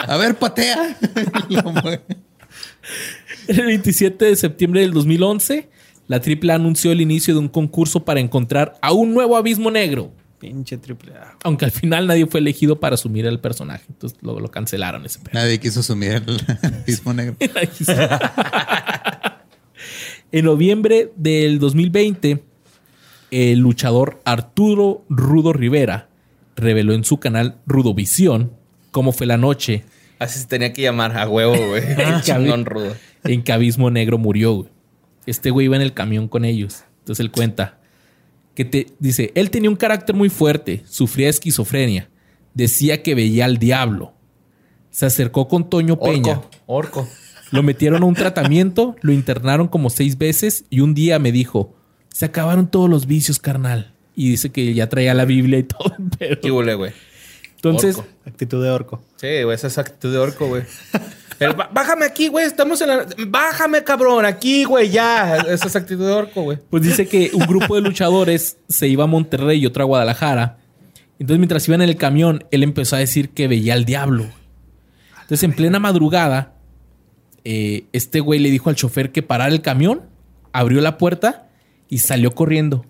A 0.08 0.16
ver, 0.16 0.36
patea. 0.36 0.96
El 3.48 3.66
27 3.66 4.24
de 4.24 4.36
septiembre 4.36 4.82
del 4.82 4.92
2011, 4.92 5.68
la 6.06 6.16
AAA 6.16 6.54
anunció 6.54 6.92
el 6.92 7.00
inicio 7.00 7.34
de 7.34 7.40
un 7.40 7.48
concurso 7.48 8.04
para 8.04 8.20
encontrar 8.20 8.74
a 8.82 8.92
un 8.92 9.14
nuevo 9.14 9.36
abismo 9.36 9.70
negro. 9.70 10.12
Pinche 10.38 10.76
triple 10.76 11.12
A. 11.14 11.36
Aunque 11.44 11.64
al 11.64 11.70
final 11.70 12.06
nadie 12.06 12.26
fue 12.26 12.40
elegido 12.40 12.78
para 12.80 12.94
asumir 12.94 13.26
el 13.26 13.40
personaje. 13.40 13.84
Entonces 13.88 14.18
lo, 14.22 14.38
lo 14.38 14.50
cancelaron 14.50 15.06
ese 15.06 15.20
pedo. 15.20 15.30
Nadie 15.34 15.58
quiso 15.60 15.80
asumir 15.80 16.22
el 16.26 16.40
mismo 16.86 17.12
negro. 17.12 17.36
en 20.32 20.44
noviembre 20.44 21.12
del 21.16 21.58
2020, 21.58 22.42
el 23.32 23.58
luchador 23.58 24.20
Arturo 24.24 25.04
Rudo 25.08 25.52
Rivera 25.52 26.08
reveló 26.54 26.92
en 26.92 27.04
su 27.04 27.18
canal 27.18 27.56
Rudovisión 27.66 28.52
cómo 28.90 29.12
fue 29.12 29.26
la 29.26 29.38
noche 29.38 29.84
Así 30.22 30.38
se 30.38 30.46
tenía 30.46 30.72
que 30.72 30.82
llamar 30.82 31.18
a 31.18 31.28
huevo, 31.28 31.56
güey. 31.56 31.82
Chingón 32.22 32.64
rudo. 32.64 32.94
en 33.24 33.42
que 33.42 33.52
Abismo 33.52 33.90
Negro 33.90 34.18
murió. 34.18 34.54
güey. 34.54 34.68
Este 35.26 35.50
güey 35.50 35.64
iba 35.66 35.74
en 35.74 35.82
el 35.82 35.94
camión 35.94 36.28
con 36.28 36.44
ellos. 36.44 36.84
Entonces 37.00 37.24
él 37.24 37.32
cuenta 37.32 37.80
que 38.54 38.64
te 38.64 38.86
dice, 39.00 39.32
él 39.34 39.50
tenía 39.50 39.68
un 39.68 39.74
carácter 39.74 40.14
muy 40.14 40.28
fuerte, 40.28 40.84
sufría 40.86 41.28
esquizofrenia, 41.28 42.08
decía 42.54 43.02
que 43.02 43.16
veía 43.16 43.46
al 43.46 43.58
diablo. 43.58 44.12
Se 44.90 45.06
acercó 45.06 45.48
con 45.48 45.68
Toño 45.68 45.98
Peña. 45.98 46.34
Orco. 46.34 46.50
Orco. 46.66 47.08
Lo 47.50 47.64
metieron 47.64 48.04
a 48.04 48.06
un 48.06 48.14
tratamiento, 48.14 48.94
lo 49.00 49.12
internaron 49.12 49.66
como 49.66 49.90
seis 49.90 50.18
veces 50.18 50.66
y 50.70 50.80
un 50.80 50.94
día 50.94 51.18
me 51.18 51.32
dijo, 51.32 51.74
se 52.12 52.24
acabaron 52.26 52.68
todos 52.68 52.88
los 52.90 53.06
vicios, 53.06 53.38
carnal. 53.38 53.92
Y 54.14 54.30
dice 54.30 54.50
que 54.50 54.74
ya 54.74 54.88
traía 54.88 55.14
la 55.14 55.24
Biblia 55.24 55.58
y 55.58 55.62
todo. 55.64 55.94
Pero... 56.18 56.40
¿Qué 56.40 56.50
huele, 56.50 56.74
güey? 56.74 56.92
Entonces, 57.56 57.96
Orco. 57.98 58.08
Actitud 58.26 58.62
de 58.62 58.70
orco. 58.70 59.02
Sí, 59.16 59.42
güey, 59.44 59.54
esa 59.54 59.68
es 59.68 59.78
actitud 59.78 60.12
de 60.12 60.18
orco, 60.18 60.48
güey. 60.48 60.64
El, 61.38 61.54
"Bá- 61.56 61.70
bájame 61.72 62.04
aquí, 62.04 62.26
güey. 62.28 62.44
Estamos 62.44 62.80
en 62.80 62.88
la. 62.88 63.06
Bájame, 63.28 63.84
cabrón. 63.84 64.24
Aquí, 64.24 64.64
güey, 64.64 64.90
ya. 64.90 65.36
Esa 65.48 65.68
es 65.68 65.76
actitud 65.76 66.04
de 66.04 66.12
orco, 66.12 66.42
güey. 66.42 66.58
Pues 66.70 66.82
dice 66.82 67.06
que 67.06 67.30
un 67.32 67.46
grupo 67.46 67.76
de 67.76 67.80
luchadores 67.82 68.58
se 68.68 68.88
iba 68.88 69.04
a 69.04 69.06
Monterrey 69.06 69.60
y 69.60 69.66
otro 69.66 69.84
a 69.84 69.86
Guadalajara. 69.86 70.58
Entonces, 71.20 71.38
mientras 71.38 71.66
iban 71.68 71.82
en 71.82 71.88
el 71.88 71.96
camión, 71.96 72.44
él 72.50 72.64
empezó 72.64 72.96
a 72.96 72.98
decir 72.98 73.28
que 73.30 73.46
veía 73.46 73.74
al 73.74 73.84
diablo. 73.84 74.26
Entonces, 75.22 75.44
en 75.44 75.52
plena 75.52 75.78
madrugada, 75.78 76.54
eh, 77.44 77.84
este 77.92 78.18
güey 78.20 78.40
le 78.40 78.50
dijo 78.50 78.70
al 78.70 78.76
chofer 78.76 79.12
que 79.12 79.22
parara 79.22 79.52
el 79.52 79.62
camión, 79.62 80.02
abrió 80.52 80.80
la 80.80 80.98
puerta 80.98 81.48
y 81.92 81.98
salió 81.98 82.30
corriendo. 82.34 82.86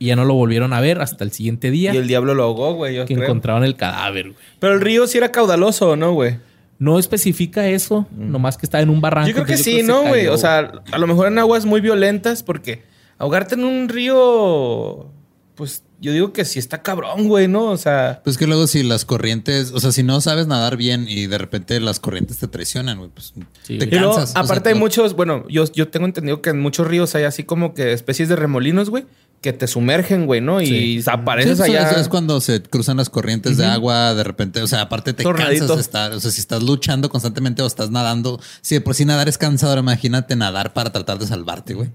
Y 0.00 0.06
ya 0.06 0.16
no 0.16 0.24
lo 0.24 0.34
volvieron 0.34 0.72
a 0.72 0.80
ver 0.80 1.00
hasta 1.00 1.22
el 1.22 1.30
siguiente 1.30 1.70
día 1.70 1.94
Y 1.94 1.98
el 1.98 2.08
diablo 2.08 2.34
lo 2.34 2.42
ahogó, 2.42 2.74
güey. 2.74 2.96
Que 3.06 3.14
creo. 3.14 3.22
encontraron 3.22 3.62
el 3.62 3.76
cadáver. 3.76 4.32
güey. 4.32 4.36
Pero 4.58 4.74
el 4.74 4.80
río 4.80 5.06
sí 5.06 5.18
era 5.18 5.30
caudaloso, 5.30 5.94
¿no, 5.94 6.12
güey? 6.12 6.38
No 6.80 6.98
especifica 6.98 7.68
eso, 7.68 8.08
nomás 8.10 8.56
que 8.56 8.66
está 8.66 8.80
en 8.80 8.90
un 8.90 9.00
barranco. 9.00 9.28
Yo 9.28 9.34
creo 9.34 9.46
que 9.46 9.56
sí, 9.56 9.84
¿no, 9.84 10.08
güey? 10.08 10.26
O 10.26 10.36
sea, 10.38 10.72
a 10.90 10.98
lo 10.98 11.06
mejor 11.06 11.28
en 11.28 11.38
aguas 11.38 11.66
muy 11.66 11.80
violentas, 11.80 12.42
porque 12.42 12.82
ahogarte 13.16 13.54
en 13.54 13.62
un 13.62 13.88
río, 13.88 15.12
pues 15.60 15.82
yo 16.00 16.12
digo 16.14 16.32
que 16.32 16.46
sí 16.46 16.58
está 16.58 16.80
cabrón, 16.82 17.28
güey, 17.28 17.46
¿no? 17.46 17.66
O 17.66 17.76
sea, 17.76 18.22
Pues 18.24 18.38
que 18.38 18.46
luego 18.46 18.66
si 18.66 18.82
las 18.82 19.04
corrientes, 19.04 19.70
o 19.72 19.80
sea, 19.80 19.92
si 19.92 20.02
no 20.02 20.20
sabes 20.22 20.46
nadar 20.46 20.78
bien 20.78 21.06
y 21.06 21.26
de 21.26 21.36
repente 21.36 21.78
las 21.80 22.00
corrientes 22.00 22.38
te 22.38 22.48
traicionan, 22.48 22.96
güey, 22.96 23.10
pues 23.10 23.34
Sí, 23.64 23.76
te 23.76 23.84
güey. 23.86 23.90
cansas. 24.00 24.30
o 24.30 24.32
sea, 24.32 24.40
aparte 24.40 24.70
hay 24.70 24.74
no- 24.74 24.80
muchos, 24.80 25.14
bueno, 25.14 25.44
yo, 25.50 25.70
yo 25.72 25.88
tengo 25.88 26.06
entendido 26.06 26.40
que 26.40 26.48
en 26.50 26.60
muchos 26.60 26.86
ríos 26.86 27.14
hay 27.14 27.24
así 27.24 27.44
como 27.44 27.74
que 27.74 27.92
especies 27.92 28.30
de 28.30 28.36
remolinos, 28.36 28.88
güey, 28.88 29.04
que 29.42 29.52
te 29.52 29.66
sumergen, 29.66 30.24
güey, 30.24 30.40
¿no? 30.40 30.62
Y 30.62 31.02
apareces 31.06 31.58
Sí, 31.58 31.64
allá. 31.64 31.90
Es, 31.90 31.96
es 31.98 32.08
cuando 32.08 32.40
se 32.40 32.62
cruzan 32.62 32.96
las 32.96 33.10
corrientes 33.10 33.58
de 33.58 33.66
agua, 33.66 34.14
de 34.14 34.24
repente, 34.24 34.62
o 34.62 34.66
sea, 34.66 34.80
aparte 34.80 35.12
te 35.12 35.22
Tornadito. 35.22 35.60
cansas 35.60 35.76
de 35.76 35.82
estar, 35.82 36.12
o 36.12 36.20
sea, 36.20 36.30
si 36.30 36.40
estás 36.40 36.62
luchando 36.62 37.10
constantemente 37.10 37.60
o 37.62 37.66
estás 37.66 37.90
nadando, 37.90 38.40
si 38.62 38.74
de 38.74 38.80
por 38.80 38.94
sí 38.94 39.04
nadar 39.04 39.28
es 39.28 39.36
cansador, 39.36 39.78
imagínate 39.78 40.34
nadar 40.34 40.72
para 40.72 40.90
tratar 40.92 41.18
de 41.18 41.26
salvarte, 41.26 41.74
güey. 41.74 41.90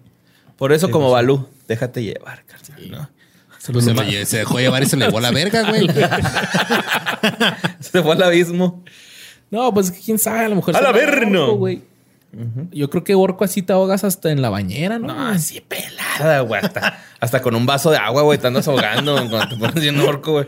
Por 0.57 0.71
eso, 0.71 0.89
como 0.89 1.11
Balú, 1.11 1.49
déjate 1.67 2.01
llevar, 2.03 2.45
carnal, 2.45 2.89
¿no? 2.91 3.09
Pues 3.71 3.85
se, 4.29 4.37
dejó 4.37 4.59
llevar 4.59 4.83
y 4.83 4.85
se 4.85 4.97
le 4.97 5.05
llevó 5.05 5.19
la 5.19 5.31
verga, 5.31 5.63
güey. 5.69 5.87
Se 7.79 8.01
fue 8.01 8.13
al 8.13 8.23
abismo. 8.23 8.83
No, 9.51 9.73
pues 9.73 9.91
quién 9.91 10.19
sabe, 10.19 10.45
a 10.45 10.49
lo 10.49 10.55
mejor. 10.55 10.75
¡Al 10.75 10.85
averno! 10.85 11.55
Güey. 11.55 11.81
Yo 12.71 12.89
creo 12.89 13.03
que 13.05 13.15
orco 13.15 13.45
así 13.45 13.61
te 13.61 13.71
ahogas 13.71 14.03
hasta 14.03 14.29
en 14.29 14.41
la 14.41 14.49
bañera, 14.49 14.99
¿no? 14.99 15.07
No, 15.07 15.27
así 15.27 15.61
pelada, 15.61 16.41
güey. 16.41 16.59
Hasta, 16.61 16.99
hasta 17.21 17.41
con 17.41 17.55
un 17.55 17.65
vaso 17.65 17.91
de 17.91 17.97
agua, 17.97 18.23
güey, 18.23 18.37
te 18.37 18.47
andas 18.47 18.67
ahogando 18.67 19.15
cuando 19.29 19.47
te 19.47 19.55
pones 19.55 19.75
bien 19.75 19.97
orco, 20.01 20.31
güey. 20.33 20.47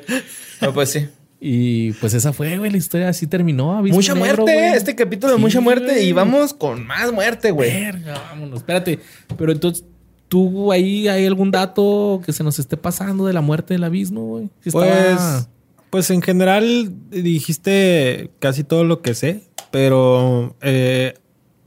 No, 0.59 0.73
pues 0.73 0.89
sí. 0.91 1.07
Y 1.39 1.93
pues 1.93 2.13
esa 2.13 2.33
fue, 2.33 2.57
güey, 2.57 2.71
la 2.71 2.77
historia 2.77 3.07
así 3.07 3.25
terminó. 3.27 3.81
Mucha 3.83 4.13
Negro, 4.15 4.43
muerte, 4.43 4.53
güey. 4.53 4.73
este 4.75 4.95
capítulo 4.95 5.31
de 5.33 5.37
Sí, 5.37 5.41
mucha 5.41 5.61
muerte. 5.61 5.93
güey. 5.93 6.07
Y 6.09 6.11
vamos 6.11 6.53
con 6.53 6.85
más 6.85 7.11
muerte, 7.13 7.51
güey. 7.51 7.71
Verga, 7.71 8.13
vámonos. 8.31 8.57
Espérate. 8.57 8.99
Pero 9.37 9.51
entonces, 9.53 9.85
¿tú 10.27 10.71
ahí 10.71 11.07
hay 11.07 11.25
algún 11.25 11.51
dato 11.51 12.21
que 12.25 12.33
se 12.33 12.43
nos 12.43 12.59
esté 12.59 12.77
pasando 12.77 13.25
de 13.25 13.33
la 13.33 13.41
muerte 13.41 13.73
del 13.73 13.83
abismo, 13.83 14.21
güey? 14.25 14.49
Si 14.61 14.71
Pues, 14.71 14.89
estaba- 15.11 15.47
pues 15.89 16.09
en 16.11 16.21
general 16.21 16.91
dijiste 17.41 18.31
casi 18.39 18.63
todo 18.63 18.83
lo 18.83 19.01
que 19.01 19.13
sé, 19.13 19.43
pero 19.71 20.55
eh, 20.61 21.13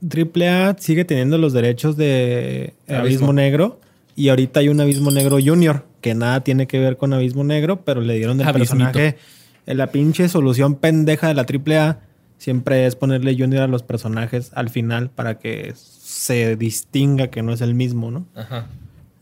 AAA 0.01 0.75
sigue 0.79 1.05
teniendo 1.05 1.37
los 1.37 1.53
derechos 1.53 1.97
de 1.97 2.73
Abismo. 2.87 3.01
Abismo. 3.01 3.33
Negro 3.33 3.79
y 4.15 4.29
ahorita 4.29 4.59
hay 4.59 4.69
un 4.69 4.79
Abismo 4.81 5.11
Negro 5.11 5.37
Junior 5.43 5.85
que 6.01 6.13
nada 6.15 6.41
tiene 6.43 6.67
que 6.67 6.79
ver 6.79 6.97
con 6.97 7.13
Abismo 7.13 7.43
Negro, 7.43 7.83
pero 7.85 8.01
le 8.01 8.15
dieron 8.15 8.39
el 8.41 8.47
Abismito. 8.47 8.91
personaje. 8.91 9.17
eh, 9.65 9.75
La 9.75 9.87
pinche 9.87 10.27
solución 10.29 10.75
pendeja 10.75 11.27
de 11.27 11.33
la 11.35 11.45
AAA 11.45 11.99
siempre 12.37 12.85
es 12.87 12.95
ponerle 12.95 13.35
Junior 13.37 13.61
a 13.63 13.67
los 13.67 13.83
personajes 13.83 14.51
al 14.55 14.69
final 14.69 15.09
para 15.11 15.37
que 15.39 15.73
se 16.11 16.55
distinga 16.57 17.27
que 17.29 17.41
no 17.41 17.53
es 17.53 17.61
el 17.61 17.73
mismo, 17.73 18.11
¿no? 18.11 18.25
Ajá. 18.35 18.67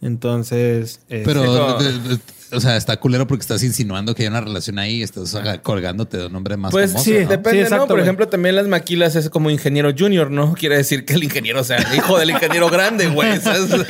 Entonces, 0.02 1.02
eh, 1.10 1.24
Pero, 1.26 1.42
Sí, 1.42 1.48
como- 1.48 1.74
de- 1.84 2.16
de- 2.16 2.20
o 2.52 2.60
sea, 2.60 2.78
está 2.78 2.98
culero 2.98 3.28
porque 3.28 3.42
estás 3.42 3.62
insinuando 3.64 4.16
que 4.16 4.24
hay 4.24 4.28
una 4.30 4.42
relación 4.42 4.80
ahí, 4.80 5.04
estás 5.04 5.36
aga- 5.36 5.62
colgándote 5.62 6.18
de 6.18 6.26
un 6.28 6.34
nombre 6.34 6.58
más 6.58 6.72
Pues 6.72 6.94
famoso, 6.94 7.12
sí, 7.12 7.20
¿no? 7.20 7.28
depende, 7.30 7.66
Sí, 7.66 7.72
¿no? 7.72 7.78
Por 7.82 7.90
güey. 7.98 8.02
ejemplo, 8.02 8.28
también 8.28 8.56
las 8.56 8.68
maquilas 8.68 9.16
es 9.16 9.30
como 9.30 9.52
ingeniero 9.52 9.92
junior, 9.96 10.32
¿no? 10.32 10.54
Quiere 10.58 10.78
decir 10.78 11.06
que 11.06 11.14
el 11.14 11.24
ingeniero 11.24 11.64
sea 11.64 11.78
el 11.78 11.96
hijo 11.96 12.18
del 12.18 12.32
ingeniero 12.32 12.70
grande, 12.70 13.08
güey. 13.08 13.40
¿sabes? 13.40 13.70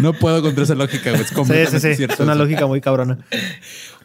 No 0.00 0.12
puedo 0.12 0.42
contra 0.42 0.64
esa 0.64 0.74
lógica, 0.74 1.10
güey. 1.10 1.22
Es 1.22 1.28
sí, 1.70 1.80
sí, 1.80 1.82
sí. 1.90 1.94
cierto 1.96 2.14
Es 2.14 2.20
una 2.20 2.32
eso. 2.32 2.42
lógica 2.42 2.66
muy 2.66 2.80
cabrona. 2.80 3.18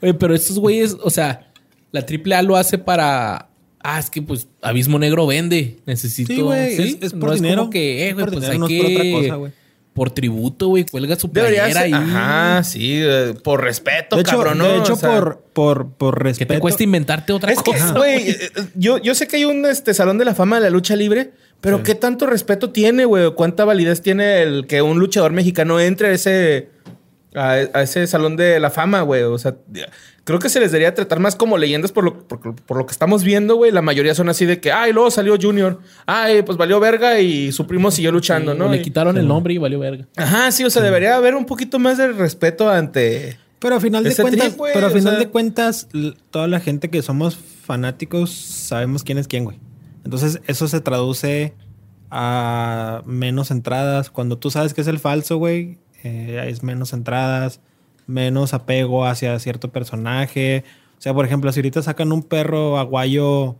Oye, 0.02 0.14
pero 0.14 0.36
estos 0.36 0.60
güeyes, 0.60 0.96
o 1.02 1.10
sea, 1.10 1.52
la 1.92 2.02
AAA 2.02 2.42
lo 2.42 2.56
hace 2.58 2.78
para. 2.78 3.50
Ah, 3.88 4.00
es 4.00 4.10
que 4.10 4.22
pues 4.22 4.48
Abismo 4.62 4.98
Negro 4.98 5.28
vende. 5.28 5.78
Necesito. 5.86 6.34
Sí, 6.34 6.42
güey, 6.42 6.74
es- 6.74 6.98
es 7.02 7.14
por 7.14 7.30
no 7.30 7.36
dinero. 7.36 7.54
Es 7.54 7.58
como 7.60 7.70
que, 7.70 8.04
eh, 8.04 8.08
Es 8.10 8.14
güey, 8.16 8.26
por 8.26 8.34
pues 8.34 8.42
dinero, 8.50 8.54
hay 8.54 8.60
no 8.60 8.66
es 8.66 8.72
que. 8.72 8.82
por 8.82 8.92
otra 9.06 9.22
cosa, 9.22 9.36
güey. 9.36 9.52
Por 9.94 10.10
tributo, 10.12 10.68
güey, 10.68 10.84
cuelga 10.86 11.16
su 11.16 11.32
playera 11.32 11.68
ser. 11.68 11.78
ahí. 11.78 11.94
Ajá, 11.94 12.64
sí. 12.64 13.00
eh, 13.02 13.34
por 13.44 13.64
respeto, 13.64 14.18
De 14.18 14.24
hecho, 14.24 14.32
cabrón, 14.32 14.58
¿no? 14.58 14.68
de 14.68 14.80
hecho 14.80 14.94
O 14.94 14.96
sea, 14.98 15.10
por, 15.22 15.40
por, 15.54 15.90
por 15.94 16.18
Que 16.18 16.24
respeto. 16.26 16.54
te 16.54 16.60
cuesta 16.60 16.84
inventarte 16.84 17.32
otra 17.32 17.54
Es 17.54 17.62
que, 17.62 17.72
cosa. 17.72 17.94
güey, 17.94 18.30
eh, 18.30 18.38
eh, 18.58 18.66
yo, 18.76 18.98
yo 18.98 19.16
sé 19.16 19.28
que 19.28 19.38
hay 19.38 19.46
un 19.46 19.66
este, 19.66 19.94
salón 19.94 20.18
de 20.18 20.26
la 20.26 20.36
fama 20.36 20.58
de 20.58 20.64
la 20.64 20.70
lucha 20.70 20.98
libre, 20.98 21.32
pero 21.62 21.82
¿qué 21.82 21.96
tanto 21.96 22.26
respeto 22.26 22.72
tiene, 22.72 23.06
güey? 23.06 23.34
¿Cuánta 23.36 23.64
validez 23.64 24.02
tiene 24.02 24.42
el 24.42 24.68
que 24.68 24.82
un 24.82 25.00
luchador 25.00 25.32
mexicano 25.32 25.80
entre 25.80 26.10
a 26.10 26.12
ese, 26.12 26.70
a, 27.34 27.52
a 27.52 27.82
ese 27.84 28.06
salón 28.08 28.36
de 28.36 28.60
la 28.60 28.72
fama, 28.72 29.00
güey. 29.02 29.24
O 29.24 29.38
sea, 29.38 29.56
creo 30.26 30.40
que 30.40 30.50
se 30.50 30.60
les 30.60 30.72
debería 30.72 30.94
tratar 30.94 31.20
más 31.20 31.36
como 31.38 31.58
leyendas 31.58 31.92
por 31.94 32.04
lo, 32.04 32.28
por, 32.28 32.56
por 32.56 32.78
lo 32.78 32.86
que 32.86 32.92
estamos 32.92 33.24
viendo, 33.24 33.56
güey. 33.56 33.72
La 33.72 33.82
mayoría 33.82 34.14
son 34.14 34.28
así 34.28 34.46
de 34.46 34.60
que, 34.60 34.72
ay, 34.74 34.92
luego 34.92 35.10
salió 35.12 35.38
Junior. 35.42 35.80
Ay, 36.06 36.42
pues 36.42 36.58
valió 36.58 36.80
verga 36.82 37.20
y 37.22 37.52
su 37.54 37.66
primo 37.66 37.90
siguió 37.92 38.12
luchando, 38.12 38.52
Sí, 38.52 38.58
¿no? 38.60 38.68
Le 38.70 38.78
Y- 38.78 38.82
quitaron 38.82 39.18
el 39.18 39.28
nombre 39.28 39.54
y 39.54 39.58
valió 39.58 39.80
verga. 39.80 40.06
Ajá, 40.18 40.52
sí, 40.52 40.64
o 40.66 40.70
sea, 40.70 40.82
debería 40.82 41.16
haber 41.16 41.36
un 41.36 41.46
poquito 41.46 41.80
más 41.80 41.98
de 41.98 42.12
respeto 42.12 42.70
ante. 42.70 43.38
Pero 43.60 43.76
a 43.76 43.80
final 43.80 44.04
de 44.04 44.14
cuentas, 44.16 44.46
trip, 44.48 44.58
güey, 44.58 44.74
pero 44.74 44.88
a 44.88 44.90
final 44.90 45.14
sea- 45.14 45.20
de 45.20 45.30
cuentas, 45.30 45.88
toda 46.30 46.48
la 46.48 46.60
gente 46.60 46.90
que 46.90 47.02
somos 47.02 47.36
fanáticos 47.38 48.30
sabemos 48.32 49.04
quién 49.04 49.18
es 49.18 49.28
quién, 49.28 49.46
güey. 49.46 49.58
Entonces, 50.04 50.42
eso 50.48 50.68
se 50.68 50.82
traduce 50.82 51.54
a 52.12 53.02
menos 53.06 53.52
entradas. 53.52 54.10
Cuando 54.10 54.38
tú 54.38 54.52
sabes 54.52 54.74
que 54.74 54.82
es 54.82 54.88
el 54.88 55.00
falso, 55.00 55.38
güey, 55.38 55.78
eh, 56.04 56.46
es 56.48 56.64
menos 56.64 56.94
entradas, 56.94 57.60
menos 58.08 58.54
apego 58.54 59.06
hacia 59.06 59.38
cierto 59.40 59.70
personaje. 59.72 60.64
O 60.98 61.02
sea, 61.02 61.14
por 61.14 61.26
ejemplo, 61.26 61.52
si 61.52 61.60
ahorita 61.60 61.82
sacan 61.82 62.12
un 62.12 62.24
perro 62.24 62.78
aguayo. 62.78 63.56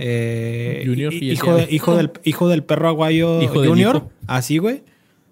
eh, 0.00 0.84
Junior 0.86 1.12
hijo, 1.12 1.56
ese- 1.58 1.66
de- 1.66 1.74
hijo, 1.74 1.96
del, 1.96 2.12
hijo 2.22 2.48
del 2.48 2.62
perro 2.62 2.88
aguayo 2.88 3.42
Hijo 3.42 3.54
Junior, 3.64 3.96
hijo. 3.96 4.10
así, 4.28 4.58
güey. 4.58 4.76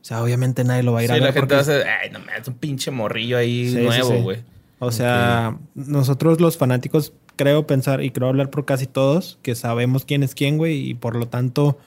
O 0.00 0.04
sea, 0.08 0.22
obviamente 0.22 0.64
nadie 0.64 0.82
lo 0.82 0.92
va 0.92 1.00
a 1.00 1.02
ir 1.04 1.08
Sí, 1.08 1.12
a 1.12 1.14
ver. 1.14 1.22
la 1.22 1.26
gente 1.32 1.40
porque 1.40 1.54
va 1.54 1.58
a 1.58 1.62
hacer, 1.62 1.86
ay, 1.86 2.10
no 2.10 2.18
mames, 2.20 2.48
un 2.48 2.54
pinche 2.54 2.90
morrillo 2.90 3.38
ahí 3.38 3.68
Sí, 3.70 3.76
nuevo, 3.76 4.08
sí. 4.10 4.16
güey. 4.22 4.38
O 4.80 4.90
sea, 4.92 5.56
nosotros 5.76 6.40
los 6.40 6.56
fanáticos 6.56 7.12
creo 7.36 7.66
pensar 7.66 8.02
y 8.02 8.10
creo 8.10 8.28
hablar 8.28 8.50
por 8.50 8.64
casi 8.64 8.86
todos 8.86 9.38
que 9.42 9.54
sabemos 9.54 10.04
quién 10.04 10.22
es 10.24 10.34
quién, 10.34 10.58
güey, 10.58 10.90
y 10.90 10.94
por 10.94 11.14
lo 11.16 11.28
tanto, 11.28 11.78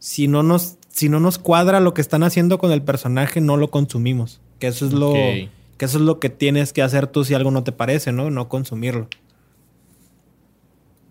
si 0.00 0.26
no 0.28 0.42
nos, 0.42 0.76
si 0.90 1.08
no 1.08 1.20
nos 1.20 1.38
cuadra 1.38 1.78
lo 1.80 1.94
que 1.94 2.00
están 2.00 2.22
haciendo 2.24 2.58
con 2.58 2.72
el 2.72 2.82
personaje, 2.82 3.40
no 3.40 3.56
lo 3.56 3.70
consumimos. 3.70 4.40
Que 4.58 4.66
eso 4.66 4.86
es 4.86 4.92
lo. 4.92 5.14
Que 5.78 5.84
eso 5.86 5.96
es 5.98 6.04
lo 6.04 6.20
que 6.20 6.28
tienes 6.28 6.72
que 6.72 6.82
hacer 6.82 7.06
tú 7.06 7.24
si 7.24 7.34
algo 7.34 7.50
no 7.50 7.64
te 7.64 7.72
parece, 7.72 8.12
¿no? 8.12 8.30
No 8.30 8.48
consumirlo. 8.48 9.08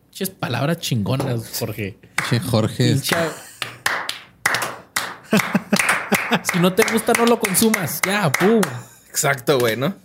Muchas 0.09 0.29
palabras 0.29 0.79
chingonas, 0.79 1.57
Jorge. 1.59 1.97
Che, 2.29 2.39
Jorge. 2.39 2.93
Pincha- 2.95 3.31
si 6.51 6.59
no 6.59 6.73
te 6.73 6.83
gusta, 6.91 7.13
no 7.17 7.25
lo 7.25 7.39
consumas. 7.39 8.01
Ya, 8.05 8.31
pum. 8.31 8.61
Exacto, 9.09 9.59
güey, 9.59 9.75
¿no? 9.77 9.95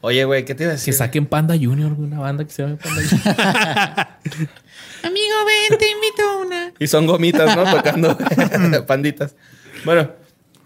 Oye, 0.00 0.24
güey, 0.24 0.44
¿qué 0.44 0.54
te 0.54 0.64
iba 0.64 0.72
a 0.72 0.74
Que 0.74 0.78
decir? 0.78 0.94
saquen 0.94 1.26
Panda 1.26 1.54
Junior, 1.54 1.92
una 1.92 2.18
banda 2.18 2.44
que 2.44 2.50
se 2.50 2.62
llame 2.62 2.76
Panda 2.76 3.00
Junior. 3.08 3.36
Amigo, 5.04 5.34
ven, 5.46 5.78
te 5.78 5.90
invito 5.90 6.22
a 6.28 6.36
una. 6.38 6.72
Y 6.78 6.86
son 6.88 7.06
gomitas, 7.06 7.56
¿no? 7.56 7.64
Tocando 7.70 8.18
panditas. 8.86 9.34
Bueno, 9.84 10.10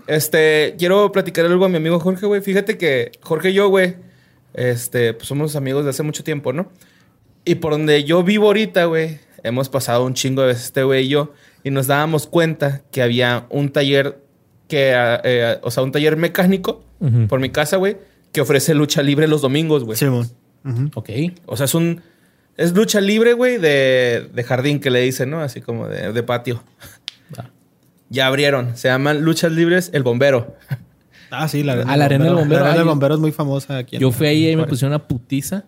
este, 0.06 0.74
quiero 0.78 1.10
platicar 1.12 1.46
algo 1.46 1.64
a 1.64 1.68
mi 1.68 1.76
amigo 1.76 1.98
Jorge, 2.00 2.26
güey. 2.26 2.40
Fíjate 2.40 2.78
que 2.78 3.12
Jorge 3.20 3.50
y 3.50 3.54
yo, 3.54 3.68
güey, 3.68 3.96
este, 4.54 5.14
pues 5.14 5.28
somos 5.28 5.56
amigos 5.56 5.84
de 5.84 5.90
hace 5.90 6.02
mucho 6.02 6.24
tiempo, 6.24 6.52
¿no? 6.52 6.70
Y 7.44 7.56
por 7.56 7.72
donde 7.72 8.04
yo 8.04 8.22
vivo 8.22 8.46
ahorita, 8.46 8.86
güey, 8.86 9.18
hemos 9.42 9.68
pasado 9.68 10.04
un 10.04 10.14
chingo 10.14 10.42
de 10.42 10.48
veces 10.48 10.64
este 10.64 10.82
güey 10.82 11.06
y 11.06 11.08
yo, 11.08 11.32
y 11.62 11.70
nos 11.70 11.86
dábamos 11.86 12.26
cuenta 12.26 12.82
que 12.90 13.02
había 13.02 13.46
un 13.50 13.70
taller 13.70 14.18
que, 14.68 14.92
eh, 14.94 15.58
o 15.62 15.70
sea, 15.70 15.82
un 15.82 15.92
taller 15.92 16.16
mecánico 16.16 16.84
por 17.28 17.40
mi 17.40 17.50
casa, 17.50 17.76
güey, 17.76 17.98
que 18.32 18.40
ofrece 18.40 18.74
lucha 18.74 19.02
libre 19.02 19.28
los 19.28 19.42
domingos, 19.42 19.84
güey. 19.84 19.96
Simón. 19.96 20.30
Ujú. 20.64 20.90
ok. 20.94 21.10
O 21.46 21.56
sea, 21.56 21.66
es 21.66 21.74
un. 21.74 22.02
Es 22.56 22.72
lucha 22.72 23.00
libre, 23.02 23.34
güey, 23.34 23.58
de, 23.58 24.30
de 24.32 24.42
jardín 24.42 24.80
que 24.80 24.90
le 24.90 25.00
dicen, 25.00 25.28
¿no? 25.28 25.40
Así 25.40 25.60
como 25.60 25.88
de, 25.88 26.12
de 26.12 26.22
patio. 26.22 26.62
Ya 28.08 28.26
abrieron. 28.26 28.76
Se 28.76 28.88
llaman 28.88 29.22
Luchas 29.22 29.52
Libres 29.52 29.90
El 29.92 30.02
Bombero. 30.02 30.56
Ah, 31.30 31.48
sí, 31.48 31.62
la 31.62 31.72
arena, 31.72 31.96
la 31.96 32.04
arena 32.04 32.24
del 32.26 32.34
bombero. 32.34 32.60
La 32.60 32.66
arena 32.68 32.78
del 32.84 32.88
bombero 32.88 33.14
es 33.14 33.20
muy 33.20 33.32
famosa 33.32 33.78
aquí. 33.78 33.98
Yo 33.98 34.12
fui 34.12 34.26
ahí 34.28 34.48
y 34.48 34.56
me 34.56 34.64
pusieron 34.66 34.92
una 34.92 35.06
putiza. 35.06 35.64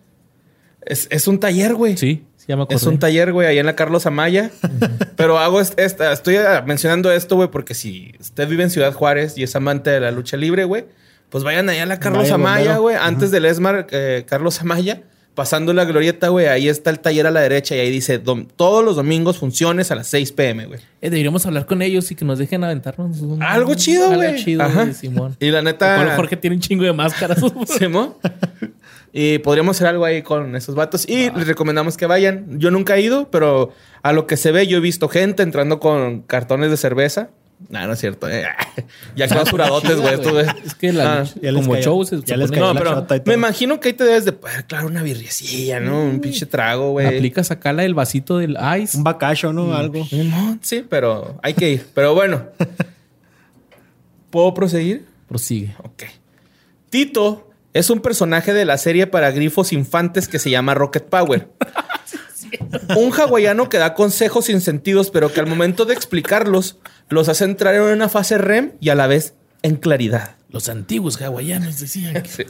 Es, 0.81 1.07
es 1.11 1.27
un 1.27 1.39
taller, 1.39 1.75
güey. 1.75 1.97
Sí, 1.97 2.25
sí, 2.37 2.45
ya 2.47 2.55
me 2.55 2.63
acordé. 2.63 2.77
Es 2.77 2.83
un 2.83 2.97
taller, 2.97 3.33
güey, 3.33 3.47
ahí 3.47 3.59
en 3.59 3.65
la 3.65 3.75
Carlos 3.75 4.05
Amaya. 4.05 4.51
Pero 5.17 5.37
hago 5.37 5.59
est- 5.59 5.77
esta, 5.77 6.13
estoy 6.13 6.37
ah, 6.37 6.63
mencionando 6.65 7.11
esto, 7.11 7.35
güey, 7.35 7.49
porque 7.51 7.73
si 7.73 8.13
usted 8.19 8.47
vive 8.47 8.63
en 8.63 8.69
Ciudad 8.69 8.93
Juárez 8.93 9.37
y 9.37 9.43
es 9.43 9.55
amante 9.55 9.89
de 9.89 9.99
la 9.99 10.11
lucha 10.11 10.37
libre, 10.37 10.63
güey, 10.63 10.85
pues 11.29 11.43
vayan 11.43 11.69
allá 11.69 11.83
a 11.83 11.85
la 11.87 11.99
Carlos 11.99 12.31
Amaya, 12.31 12.77
güey, 12.77 12.95
antes 12.95 13.29
del 13.29 13.45
Esmar, 13.45 13.85
eh, 13.91 14.25
Carlos 14.27 14.61
Amaya, 14.61 15.03
pasando 15.39 15.71
la 15.71 15.85
glorieta, 15.85 16.27
güey, 16.27 16.47
ahí 16.47 16.67
está 16.67 16.89
el 16.89 16.99
taller 16.99 17.25
a 17.25 17.31
la 17.31 17.39
derecha 17.39 17.73
y 17.73 17.79
ahí 17.79 17.89
dice 17.89 18.19
todos 18.19 18.83
los 18.83 18.97
domingos 18.97 19.37
funciones 19.37 19.89
a 19.89 19.95
las 19.95 20.07
6 20.07 20.33
pm, 20.33 20.65
güey. 20.65 20.81
Eh, 21.01 21.09
deberíamos 21.09 21.45
hablar 21.45 21.65
con 21.65 21.81
ellos 21.81 22.11
y 22.11 22.15
que 22.15 22.25
nos 22.25 22.39
dejen 22.39 22.61
aventarnos. 22.65 23.21
un- 23.21 23.41
Algo 23.41 23.73
chido, 23.75 24.07
algo 24.09 24.17
güey. 24.17 24.43
chido, 24.43 24.63
Ajá. 24.63 24.81
güey, 24.81 24.93
Simón. 24.93 25.37
Y 25.39 25.49
la 25.51 25.61
neta. 25.61 26.13
Jorge 26.17 26.35
tiene 26.35 26.57
un 26.57 26.61
chingo 26.61 26.83
de 26.83 26.91
máscaras. 26.91 27.39
Simón. 27.79 28.15
Y 29.13 29.37
podríamos 29.37 29.77
hacer 29.77 29.87
algo 29.87 30.03
ahí 30.03 30.23
con 30.23 30.57
esos 30.57 30.75
vatos. 30.75 31.07
Y 31.07 31.31
les 31.31 31.47
recomendamos 31.47 31.95
que 31.95 32.05
vayan. 32.05 32.59
Yo 32.59 32.69
nunca 32.69 32.97
he 32.97 33.01
ido, 33.01 33.31
pero 33.31 33.71
a 34.03 34.11
lo 34.11 34.27
que 34.27 34.35
se 34.35 34.51
ve, 34.51 34.67
yo 34.67 34.75
he 34.75 34.81
visto 34.81 35.07
gente 35.07 35.41
entrando 35.41 35.79
con 35.79 36.21
cartones 36.23 36.69
de 36.69 36.75
cerveza. 36.75 37.29
No, 37.67 37.85
no 37.85 37.93
es 37.93 37.99
cierto. 37.99 38.29
eh. 38.29 38.45
Ya 39.15 39.27
clausuradotes, 39.27 39.99
güey. 39.99 40.13
esto, 40.13 40.31
güey. 40.31 40.45
Es 40.65 40.73
que 40.75 40.93
la 40.93 41.21
Ah. 41.21 41.23
Ya 41.41 41.51
como 41.53 41.73
cayó- 41.73 41.83
show 41.83 42.05
se 42.05 42.21
ya 42.21 42.37
les 42.37 42.49
No, 42.51 42.73
pero 42.73 43.05
me 43.25 43.33
imagino 43.33 43.79
que 43.79 43.89
ahí 43.89 43.93
te 43.93 44.05
debes 44.05 44.23
de 44.25 44.31
poder, 44.31 44.65
claro, 44.65 44.87
una 44.87 45.03
birriecilla, 45.03 45.79
¿no? 45.79 46.01
Un 46.03 46.21
pinche 46.21 46.45
trago, 46.45 46.91
güey. 46.91 47.05
Aplica 47.07 47.43
sacarla 47.43 47.83
del 47.83 47.93
vasito 47.93 48.37
del 48.37 48.57
ice. 48.81 48.97
Un 48.97 49.03
bacacho, 49.03 49.51
Mm. 49.51 49.55
¿no? 49.55 49.75
Algo. 49.75 50.05
Simón, 50.05 50.59
Sí, 50.63 50.85
pero 50.89 51.37
hay 51.43 51.53
que 51.53 51.69
ir. 51.71 51.85
Pero 51.93 52.15
bueno. 52.15 52.43
¿Puedo 54.29 54.53
proseguir? 54.53 55.05
Prosigue. 55.27 55.75
Ok. 55.83 56.03
Tito 56.89 57.49
es 57.73 57.89
un 57.89 57.99
personaje 57.99 58.53
de 58.53 58.65
la 58.65 58.77
serie 58.77 59.07
para 59.07 59.31
grifos 59.31 59.73
infantes 59.73 60.27
que 60.27 60.39
se 60.39 60.49
llama 60.49 60.73
Rocket 60.75 61.03
Power. 61.05 61.49
Un 62.95 63.11
hawaiano 63.11 63.69
que 63.69 63.77
da 63.77 63.93
consejos 63.93 64.45
sin 64.45 64.61
sentidos, 64.61 65.09
pero 65.11 65.31
que 65.31 65.39
al 65.39 65.47
momento 65.47 65.85
de 65.85 65.93
explicarlos, 65.93 66.77
los 67.09 67.29
hace 67.29 67.45
entrar 67.45 67.75
en 67.75 67.81
una 67.81 68.09
fase 68.09 68.37
REM 68.37 68.73
y 68.79 68.89
a 68.89 68.95
la 68.95 69.07
vez 69.07 69.33
en 69.61 69.75
claridad. 69.75 70.35
Los 70.49 70.69
antiguos 70.69 71.21
hawaianos 71.21 71.79
decían 71.79 72.21
que 72.23 72.29
Sí. 72.29 72.43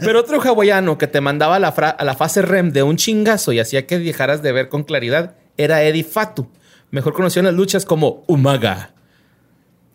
Pero 0.00 0.20
otro 0.20 0.40
hawaiano 0.40 0.98
que 0.98 1.06
te 1.06 1.20
mandaba 1.20 1.56
a 1.56 1.58
la, 1.60 1.68
a 1.68 2.04
la 2.04 2.16
fase 2.16 2.42
REM 2.42 2.72
de 2.72 2.82
un 2.82 2.96
chingazo 2.96 3.52
y 3.52 3.60
hacía 3.60 3.86
que 3.86 3.98
dejaras 3.98 4.42
de 4.42 4.52
ver 4.52 4.68
con 4.68 4.82
claridad 4.82 5.36
era 5.56 5.82
Eddie 5.82 6.04
Fatu, 6.04 6.50
mejor 6.90 7.12
conocido 7.12 7.40
en 7.40 7.46
las 7.46 7.54
luchas 7.54 7.84
como 7.84 8.24
Umaga. 8.26 8.94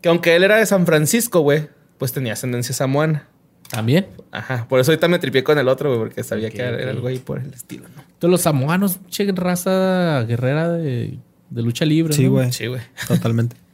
Que 0.02 0.10
aunque 0.10 0.36
él 0.36 0.44
era 0.44 0.58
de 0.58 0.66
San 0.66 0.86
Francisco, 0.86 1.42
güey, 1.42 1.68
pues 1.98 2.14
tenía 2.14 2.34
ascendencia 2.34 2.76
samoana. 2.76 3.28
También. 3.70 4.08
Ajá, 4.32 4.68
por 4.68 4.80
eso 4.80 4.92
ahorita 4.92 5.08
me 5.08 5.20
tripié 5.20 5.44
con 5.44 5.58
el 5.58 5.68
otro, 5.68 5.90
güey, 5.90 6.00
porque 6.00 6.24
sabía 6.24 6.50
que 6.50 6.60
era, 6.62 6.70
era 6.78 6.92
ok. 6.92 6.96
el 6.96 7.02
güey 7.02 7.18
por 7.20 7.40
el 7.40 7.54
estilo, 7.54 7.86
¿no? 7.96 8.02
Entonces, 8.02 8.30
los 8.30 8.42
samoanos, 8.42 9.00
che, 9.10 9.32
raza 9.34 10.24
guerrera 10.28 10.72
de, 10.72 11.18
de 11.50 11.62
lucha 11.62 11.86
libre. 11.86 12.14
Sí, 12.14 12.26
¿no? 12.26 12.32
güey. 12.32 12.52
Sí, 12.52 12.68
güey. 12.68 12.82
Totalmente. 13.08 13.56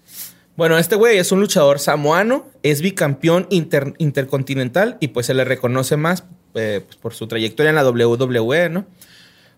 Bueno, 0.58 0.78
este 0.78 0.96
güey 0.96 1.18
es 1.18 1.32
un 1.32 1.40
luchador 1.40 1.80
samoano, 1.80 2.46
es 2.62 2.82
bicampeón 2.82 3.48
inter- 3.50 3.94
intercontinental 3.98 4.98
y 5.00 5.08
pues 5.08 5.26
se 5.26 5.34
le 5.34 5.46
reconoce 5.46 5.96
más 5.98 6.26
eh, 6.54 6.82
pues, 6.86 6.98
por 6.98 7.14
su 7.14 7.26
trayectoria 7.26 7.70
en 7.70 7.76
la 7.76 7.90
WWE, 7.90 8.70
¿no? 8.70 8.86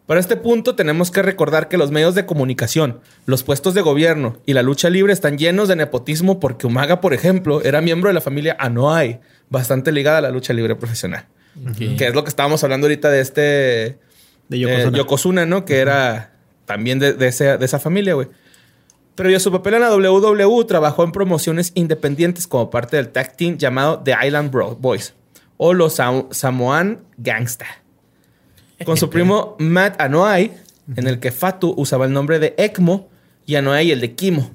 Para 0.05 0.19
este 0.19 0.37
punto 0.37 0.75
tenemos 0.75 1.09
que 1.11 1.21
recordar 1.23 1.67
que 1.67 1.77
los 1.77 1.89
medios 1.91 2.13
de 2.13 2.25
comunicación, 2.27 2.99
los 3.25 3.43
puestos 3.43 3.73
de 3.73 3.81
gobierno 3.81 4.37
y 4.45 4.53
la 4.53 4.61
lucha 4.61 4.89
libre 4.89 5.11
están 5.13 5.37
llenos 5.37 5.67
de 5.67 5.75
nepotismo 5.75 6.39
porque 6.39 6.67
Umaga, 6.67 7.01
por 7.01 7.13
ejemplo, 7.13 7.61
era 7.63 7.81
miembro 7.81 8.09
de 8.09 8.13
la 8.13 8.21
familia 8.21 8.55
Anoa'i, 8.59 9.19
bastante 9.53 9.91
ligada 9.93 10.17
a 10.17 10.21
la 10.21 10.31
lucha 10.31 10.51
libre 10.51 10.75
profesional. 10.75 11.25
Que 11.77 12.07
es 12.07 12.13
lo 12.15 12.23
que 12.23 12.29
estábamos 12.29 12.63
hablando 12.63 12.87
ahorita 12.87 13.09
de 13.11 13.21
este... 13.21 13.39
De 14.49 14.57
Eh, 14.57 14.59
Yokozuna. 14.59 14.97
Yokozuna, 14.97 15.45
¿no? 15.45 15.63
Que 15.63 15.77
era 15.79 16.33
también 16.65 16.99
de, 16.99 17.13
de 17.13 17.27
ese- 17.27 17.57
de 17.57 17.65
esa 17.65 17.79
familia, 17.79 18.15
güey. 18.15 18.27
Pero 19.15 19.29
ya 19.29 19.39
su 19.39 19.51
papel 19.51 19.75
en 19.75 19.81
la 19.81 19.95
WWE 19.95 20.65
trabajó 20.65 21.03
en 21.03 21.11
promociones 21.11 21.71
independientes 21.75 22.47
como 22.47 22.69
parte 22.71 22.97
del 22.97 23.09
tag 23.09 23.37
team 23.37 23.57
llamado 23.57 23.99
The 24.03 24.15
Island 24.25 24.51
Bro- 24.51 24.75
Boys 24.79 25.13
o 25.57 25.73
los 25.73 25.97
Sam- 25.99 26.27
Samoan 26.31 27.01
Gangsta. 27.17 27.67
Con 28.85 28.97
su 28.97 29.09
primo 29.09 29.55
Matt 29.59 30.01
Anoa'i, 30.01 30.51
en 30.97 31.07
el 31.07 31.19
que 31.19 31.31
Fatu 31.31 31.73
usaba 31.77 32.05
el 32.05 32.11
nombre 32.11 32.39
de 32.39 32.55
Ekmo 32.57 33.07
y 33.45 33.55
Anoa'i 33.55 33.91
el 33.91 34.01
de 34.01 34.13
Kimo. 34.15 34.51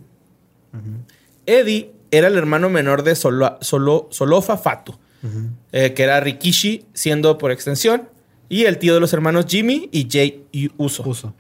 Eddie 1.47 1.93
era 2.11 2.29
el 2.29 2.37
hermano 2.37 2.69
menor 2.71 3.03
de 3.03 3.15
Solo- 3.15 3.59
Solo- 3.61 4.09
Solofa 4.11 4.57
Fatu, 4.57 4.97
eh, 5.73 5.93
que 5.95 6.03
era 6.03 6.21
Rikishi, 6.21 6.85
siendo 6.95 7.39
por 7.39 7.51
extensión, 7.51 8.09
y 8.49 8.65
el 8.65 8.79
tío 8.79 8.95
de 8.95 9.01
los 9.01 9.13
hermanos 9.13 9.47
Jimmy 9.49 9.89
y 9.93 10.09
Jay 10.11 10.45
Uso. 10.79 11.03
Uso. 11.07 11.35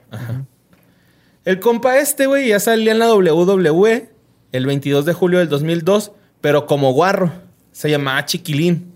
El 1.44 1.60
compa 1.60 1.98
este, 1.98 2.26
güey, 2.26 2.48
ya 2.48 2.60
salía 2.60 2.92
en 2.92 2.98
la 2.98 3.12
WWE 3.14 4.10
el 4.52 4.66
22 4.66 5.04
de 5.04 5.12
julio 5.14 5.38
del 5.38 5.48
2002, 5.48 6.12
pero 6.40 6.66
como 6.66 6.92
guarro. 6.92 7.32
Se 7.72 7.88
llamaba 7.90 8.24
Chiquilín. 8.26 8.92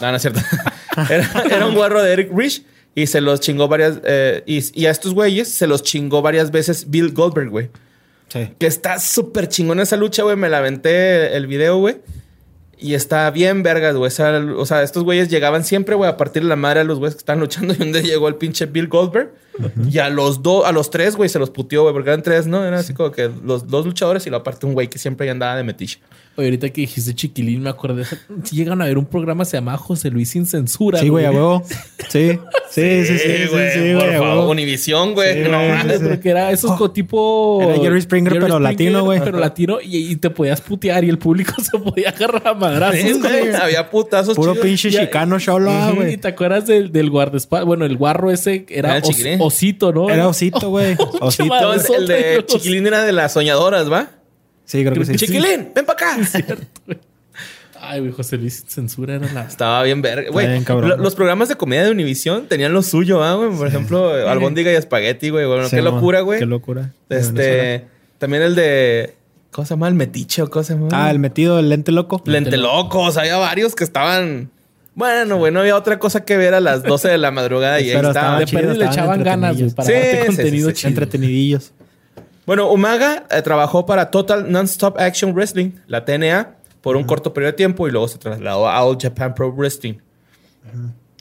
No, 0.00 0.10
no 0.10 0.16
es 0.16 0.22
cierto. 0.22 0.40
era, 1.10 1.28
era 1.50 1.66
un 1.66 1.74
guarro 1.74 2.02
de 2.02 2.12
Eric 2.12 2.30
Rich 2.34 2.64
y 2.94 3.06
se 3.06 3.20
los 3.20 3.40
chingó 3.40 3.66
varias... 3.68 3.98
eh, 4.04 4.42
y, 4.46 4.80
y 4.80 4.86
a 4.86 4.90
estos 4.90 5.14
güeyes 5.14 5.52
se 5.52 5.66
los 5.66 5.82
chingó 5.82 6.22
varias 6.22 6.50
veces 6.50 6.88
Bill 6.90 7.12
Goldberg, 7.12 7.48
güey. 7.50 7.70
Sí. 8.28 8.50
Que 8.58 8.66
está 8.66 8.98
súper 8.98 9.48
chingón 9.48 9.80
esa 9.80 9.96
lucha, 9.96 10.22
güey. 10.22 10.36
Me 10.36 10.48
la 10.48 10.58
aventé 10.58 11.36
el 11.36 11.46
video, 11.46 11.78
güey. 11.78 11.96
Y 12.80 12.94
está 12.94 13.28
bien 13.30 13.62
vergas, 13.64 13.96
güey. 13.96 14.08
O 14.56 14.66
sea, 14.66 14.82
estos 14.82 15.02
güeyes 15.02 15.28
llegaban 15.28 15.64
siempre, 15.64 15.96
güey, 15.96 16.08
a 16.08 16.16
partir 16.16 16.42
de 16.42 16.48
la 16.48 16.56
madre 16.56 16.80
a 16.80 16.84
los 16.84 16.98
güeyes 16.98 17.16
que 17.16 17.20
están 17.20 17.40
luchando. 17.40 17.74
Y 17.76 17.82
un 17.82 17.92
día 17.92 18.02
llegó 18.02 18.28
el 18.28 18.36
pinche 18.36 18.66
Bill 18.66 18.86
Goldberg. 18.86 19.32
Y 19.90 19.98
a 19.98 20.08
los 20.10 20.42
dos, 20.42 20.64
a 20.64 20.70
los 20.70 20.90
tres, 20.90 21.16
güey, 21.16 21.28
se 21.28 21.40
los 21.40 21.50
puteó, 21.50 21.82
güey, 21.82 21.92
porque 21.92 22.10
eran 22.10 22.22
tres, 22.22 22.46
¿no? 22.46 22.64
Era 22.64 22.78
así 22.78 22.94
como 22.94 23.10
que 23.10 23.30
los 23.44 23.66
dos 23.66 23.84
luchadores 23.84 24.24
y 24.26 24.30
la 24.30 24.36
aparte 24.36 24.66
un 24.66 24.74
güey 24.74 24.88
que 24.88 24.98
siempre 24.98 25.28
andaba 25.28 25.56
de 25.56 25.64
metiche. 25.64 26.00
Oye, 26.38 26.46
ahorita 26.46 26.70
que 26.70 26.82
dijiste 26.82 27.14
chiquilín, 27.16 27.62
me 27.62 27.68
acordé. 27.70 28.04
Si 28.44 28.54
llegan 28.56 28.80
a 28.80 28.84
ver 28.84 28.96
un 28.96 29.06
programa 29.06 29.44
se 29.44 29.56
llama 29.56 29.76
José 29.76 30.08
Luis 30.10 30.30
sin 30.30 30.46
censura. 30.46 31.00
Sí, 31.00 31.08
güey, 31.08 31.24
a 31.26 31.30
huevo. 31.32 31.62
Sí. 32.08 32.38
Sí, 32.70 33.04
sí, 33.04 33.18
sí, 33.18 33.18
sí, 33.18 33.46
güey, 33.50 33.70
sí, 33.72 33.94
por 33.98 34.12
favor. 34.18 34.48
Univisión, 34.50 35.12
güey. 35.14 35.42
Sí, 35.44 35.50
no 35.50 35.58
mames. 35.62 36.00
Porque 36.00 36.30
era 36.30 36.50
esos 36.52 36.72
co- 36.78 36.90
tipo. 36.90 37.60
Era 37.62 37.74
Jerry 37.82 38.00
Springer, 38.02 38.38
pero 38.38 38.58
latino, 38.60 39.04
güey. 39.04 39.20
Pero 39.22 39.38
latino 39.38 39.78
y, 39.82 40.12
y 40.12 40.16
te 40.16 40.30
podías 40.30 40.60
putear 40.60 41.02
y 41.04 41.08
el 41.10 41.18
público 41.18 41.52
se 41.62 41.76
podía 41.78 42.10
agarrar 42.10 42.46
a 42.46 42.54
madrazos. 42.54 43.00
Sí, 43.00 43.12
güey, 43.14 43.52
Había 43.54 43.90
putazos 43.90 44.36
Puro 44.36 44.52
chidos. 44.52 44.66
pinche 44.66 44.90
chicano 44.92 45.38
cholo, 45.40 45.70
ah, 45.70 45.88
Ujú, 45.88 45.96
güey. 46.02 46.14
¿Y 46.14 46.16
te 46.18 46.28
acuerdas 46.28 46.66
del, 46.66 46.92
del 46.92 47.10
guardaespaldas? 47.10 47.66
Bueno, 47.66 47.84
el 47.84 47.96
guarro 47.96 48.30
ese 48.30 48.64
era 48.68 48.98
os- 49.02 49.24
osito, 49.40 49.92
¿no? 49.92 50.08
Era 50.08 50.28
osito, 50.28 50.70
güey. 50.70 50.96
Osito. 51.20 51.72
el 51.98 52.06
de 52.06 52.44
Chiquilín 52.46 52.86
era 52.86 53.02
de 53.04 53.12
las 53.12 53.32
soñadoras, 53.32 53.90
¿va? 53.90 54.10
Sí, 54.68 54.82
creo 54.84 54.92
que 54.92 55.06
sí. 55.06 55.16
Chiquilín, 55.16 55.70
ven 55.74 55.86
para 55.86 55.92
acá. 56.12 56.18
Ay, 57.80 58.00
güey, 58.00 58.12
José 58.12 58.36
Luis 58.36 58.64
censura 58.66 59.14
era 59.14 59.32
la. 59.32 59.44
Estaba 59.44 59.82
bien 59.84 60.02
verga. 60.02 60.30
Güey, 60.30 60.62
lo- 60.64 60.96
los 60.96 61.14
programas 61.14 61.48
de 61.48 61.54
comedia 61.56 61.84
de 61.84 61.90
Univisión 61.92 62.46
tenían 62.46 62.72
lo 62.72 62.82
suyo, 62.82 63.22
¿ah, 63.22 63.34
güey? 63.34 63.50
Por 63.56 63.66
ejemplo, 63.68 64.12
Albóndiga 64.28 64.70
y 64.72 64.74
Espagueti, 64.74 65.30
güey. 65.30 65.46
Bueno, 65.46 65.68
Sí, 65.68 65.76
qué 65.76 65.82
locura, 65.82 66.20
güey. 66.20 66.38
Qué 66.40 66.46
locura. 66.46 66.90
Este... 67.08 67.86
También 68.18 68.42
el 68.42 68.54
de... 68.56 69.14
¿Cómo 69.52 69.64
se 69.64 69.70
llama? 69.74 69.88
El 69.88 69.94
metiche 69.94 70.42
o 70.42 70.50
cosa 70.50 70.76
más. 70.76 70.92
Ah, 70.92 71.10
el 71.10 71.18
metido, 71.20 71.58
el 71.60 71.68
lente 71.68 71.92
loco. 71.92 72.20
Lente 72.26 72.56
locos. 72.56 73.16
Había 73.16 73.36
varios 73.38 73.74
que 73.76 73.84
estaban... 73.84 74.50
Bueno, 74.94 75.36
güey, 75.38 75.52
no 75.52 75.60
había 75.60 75.76
otra 75.76 76.00
cosa 76.00 76.24
que 76.24 76.36
ver 76.36 76.52
a 76.54 76.60
las 76.60 76.82
12 76.82 77.08
de 77.08 77.18
la 77.18 77.30
madrugada 77.30 77.80
y 77.80 77.90
ahí 77.90 77.96
Pero 77.96 78.08
estaban. 78.08 78.40
De 78.40 78.44
chido, 78.46 78.60
perdiz 78.62 78.78
le 78.78 78.86
echaban 78.86 79.22
ganas, 79.22 79.56
güey, 79.56 79.70
para 79.70 79.86
Sí, 79.86 79.92
darte 79.92 80.20
sí, 80.20 80.26
contenido 80.26 80.68
sí, 80.70 80.74
sí. 80.74 80.80
chido. 80.80 80.88
Entretenidillos. 80.88 81.72
Bueno, 82.48 82.70
Umaga 82.70 83.26
eh, 83.30 83.42
trabajó 83.42 83.84
para 83.84 84.10
Total 84.10 84.50
Non-Stop 84.50 84.98
Action 84.98 85.34
Wrestling, 85.34 85.72
la 85.86 86.06
TNA, 86.06 86.54
por 86.80 86.96
un 86.96 87.04
corto 87.04 87.34
periodo 87.34 87.52
de 87.52 87.56
tiempo 87.58 87.86
y 87.86 87.90
luego 87.90 88.08
se 88.08 88.16
trasladó 88.16 88.66
a 88.66 88.82
All 88.82 88.96
Japan 88.98 89.34
Pro 89.34 89.52
Wrestling. 89.52 89.96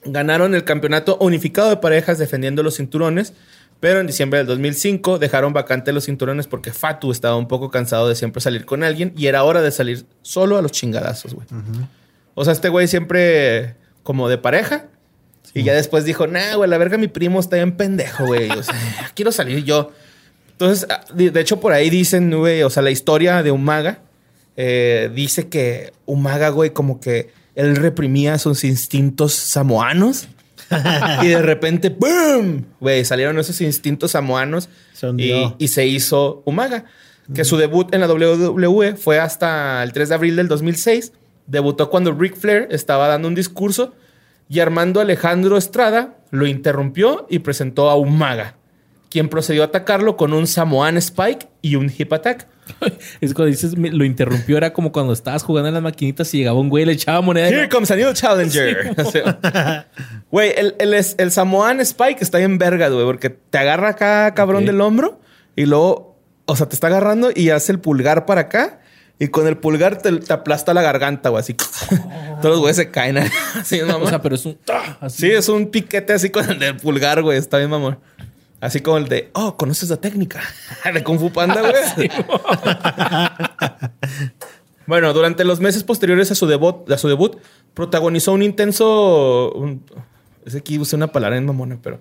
Ganaron 0.05 0.55
el 0.55 0.63
campeonato 0.63 1.17
unificado 1.19 1.67
de 1.67 1.75
parejas 1.75 2.17
defendiendo 2.17 2.63
los 2.63 2.77
cinturones, 2.77 3.33
pero 3.81 3.99
en 3.99 4.07
diciembre 4.07 4.37
del 4.37 4.47
2005 4.47 5.19
dejaron 5.19 5.51
vacantes 5.51 5.93
los 5.93 6.05
cinturones 6.05 6.47
porque 6.47 6.71
Fatu 6.71 7.11
estaba 7.11 7.35
un 7.35 7.49
poco 7.49 7.69
cansado 7.69 8.07
de 8.07 8.15
siempre 8.15 8.39
salir 8.39 8.65
con 8.65 8.85
alguien 8.85 9.11
y 9.17 9.27
era 9.27 9.43
hora 9.43 9.61
de 9.61 9.71
salir 9.71 10.05
solo 10.21 10.55
a 10.55 10.61
los 10.61 10.71
chingadazos, 10.71 11.33
güey. 11.33 11.45
O 12.35 12.45
sea, 12.45 12.53
este 12.53 12.69
güey 12.69 12.87
siempre 12.87 13.75
como 14.01 14.29
de 14.29 14.37
pareja. 14.37 14.85
Y 15.53 15.63
ya 15.63 15.73
después 15.73 16.05
dijo, 16.05 16.25
nah, 16.25 16.55
güey, 16.55 16.69
la 16.69 16.77
verga, 16.77 16.97
mi 16.97 17.09
primo 17.09 17.41
está 17.41 17.57
bien 17.57 17.75
pendejo, 17.75 18.27
güey. 18.27 18.49
O 18.49 18.63
sea, 18.63 18.75
quiero 19.13 19.33
salir 19.33 19.65
yo. 19.65 19.91
Entonces, 20.57 20.87
ah, 20.89 21.05
de 21.13 21.39
hecho, 21.39 21.59
por 21.59 21.71
ahí 21.71 21.89
dicen, 21.89 22.35
güey, 22.35 22.63
o 22.63 22.69
sea, 22.69 22.81
la 22.81 22.89
historia 22.89 23.43
de 23.43 23.51
Umaga 23.51 23.99
eh, 24.55 25.11
dice 25.13 25.47
que 25.47 25.93
Umaga, 26.05 26.49
güey, 26.49 26.71
como 26.71 26.99
que 26.99 27.29
él 27.53 27.75
reprimía 27.75 28.39
sus 28.39 28.63
instintos 28.63 29.33
samoanos. 29.33 30.27
y 31.21 31.27
de 31.27 31.41
repente, 31.41 31.89
¡boom! 31.97 32.65
Güey, 32.79 33.05
salieron 33.05 33.37
esos 33.37 33.61
instintos 33.61 34.11
samoanos 34.11 34.67
y, 35.17 35.53
y 35.59 35.67
se 35.67 35.85
hizo 35.85 36.41
Umaga. 36.45 36.85
Que 37.33 37.43
su 37.43 37.57
debut 37.57 37.93
en 37.93 37.99
la 37.99 38.07
WWE 38.07 38.95
fue 38.95 39.19
hasta 39.19 39.83
el 39.83 39.91
3 39.91 40.09
de 40.09 40.15
abril 40.15 40.35
del 40.37 40.47
2006. 40.47 41.11
Debutó 41.45 41.89
cuando 41.89 42.13
Ric 42.13 42.37
Flair 42.37 42.67
estaba 42.71 43.07
dando 43.07 43.27
un 43.27 43.35
discurso 43.35 43.93
y 44.49 44.59
Armando 44.59 45.01
Alejandro 45.01 45.57
Estrada 45.57 46.15
lo 46.31 46.47
interrumpió 46.47 47.27
y 47.29 47.39
presentó 47.39 47.89
a 47.89 47.95
Umaga, 47.95 48.55
quien 49.09 49.29
procedió 49.29 49.61
a 49.63 49.65
atacarlo 49.65 50.17
con 50.17 50.33
un 50.33 50.47
Samoan 50.47 50.97
Spike 50.97 51.47
y 51.61 51.75
un 51.75 51.91
Hip 51.95 52.11
Attack. 52.13 52.47
Es 53.21 53.33
cuando 53.33 53.45
dices, 53.51 53.77
lo 53.77 54.03
interrumpió, 54.03 54.57
era 54.57 54.73
como 54.73 54.91
cuando 54.91 55.13
estabas 55.13 55.43
jugando 55.43 55.69
en 55.69 55.73
las 55.73 55.83
maquinitas 55.83 56.33
y 56.33 56.39
llegaba 56.39 56.59
un 56.59 56.67
güey 56.69 56.83
y 56.83 56.85
le 56.87 56.91
echaba 56.93 57.21
moneda. 57.21 57.47
Here 57.47 57.69
comes 57.69 57.89
a 57.91 57.95
new 57.95 58.11
challenger. 58.13 58.93
Así. 58.97 59.19
Güey, 60.31 60.53
el, 60.57 60.75
el, 60.79 60.93
el 60.93 61.31
Samoan 61.31 61.79
Spike 61.79 62.21
está 62.21 62.37
bien 62.39 62.57
verga, 62.57 62.89
güey, 62.89 63.05
porque 63.05 63.29
te 63.29 63.57
agarra 63.57 63.89
acá, 63.89 64.33
cabrón, 64.33 64.63
Ok. 64.63 64.67
del 64.67 64.81
hombro 64.81 65.21
y 65.55 65.65
luego, 65.65 66.19
o 66.45 66.55
sea, 66.57 66.67
te 66.67 66.75
está 66.75 66.87
agarrando 66.87 67.29
y 67.33 67.49
hace 67.51 67.71
el 67.71 67.79
pulgar 67.79 68.25
para 68.25 68.41
acá 68.41 68.81
y 69.19 69.29
con 69.29 69.47
el 69.47 69.57
pulgar 69.57 69.99
te, 70.01 70.11
te 70.11 70.33
aplasta 70.33 70.73
la 70.73 70.81
garganta, 70.81 71.29
güey, 71.29 71.39
así. 71.39 71.53
Todos 72.41 72.55
los 72.55 72.59
güeyes 72.59 72.75
se 72.75 72.91
caen. 72.91 73.17
así, 73.17 73.81
mamón. 73.81 74.03
O 74.03 74.09
sea, 74.09 74.21
pero 74.21 74.35
es 74.35 74.45
un. 74.45 74.57
¡ah! 74.69 74.97
Así. 74.99 75.21
Sí, 75.21 75.31
es 75.31 75.47
un 75.47 75.71
piquete 75.71 76.11
así 76.13 76.29
con 76.29 76.47
el 76.49 76.59
del 76.59 76.75
pulgar, 76.75 77.21
güey. 77.23 77.37
Está 77.37 77.57
bien, 77.57 77.69
mamón. 77.69 77.97
Así 78.59 78.81
como 78.81 78.97
el 78.97 79.07
de, 79.07 79.29
oh, 79.33 79.55
¿conoces 79.55 79.89
la 79.89 79.97
técnica? 79.97 80.41
de 80.93 81.03
Kung 81.03 81.19
Fu 81.19 81.31
Panda, 81.31 81.61
güey. 81.61 82.09
bueno, 84.87 85.13
durante 85.13 85.43
los 85.43 85.59
meses 85.59 85.83
posteriores 85.83 86.31
a 86.31 86.35
su 86.35 86.47
debut, 86.47 86.89
a 86.91 86.97
su 86.97 87.07
debut 87.07 87.37
protagonizó 87.73 88.33
un 88.33 88.43
intenso... 88.43 89.51
Un, 89.53 89.83
es 90.45 90.53
que 90.53 90.59
aquí 90.59 90.79
usé 90.79 90.95
una 90.95 91.07
palabra 91.07 91.37
en 91.37 91.45
mamona, 91.45 91.77
pero... 91.81 91.99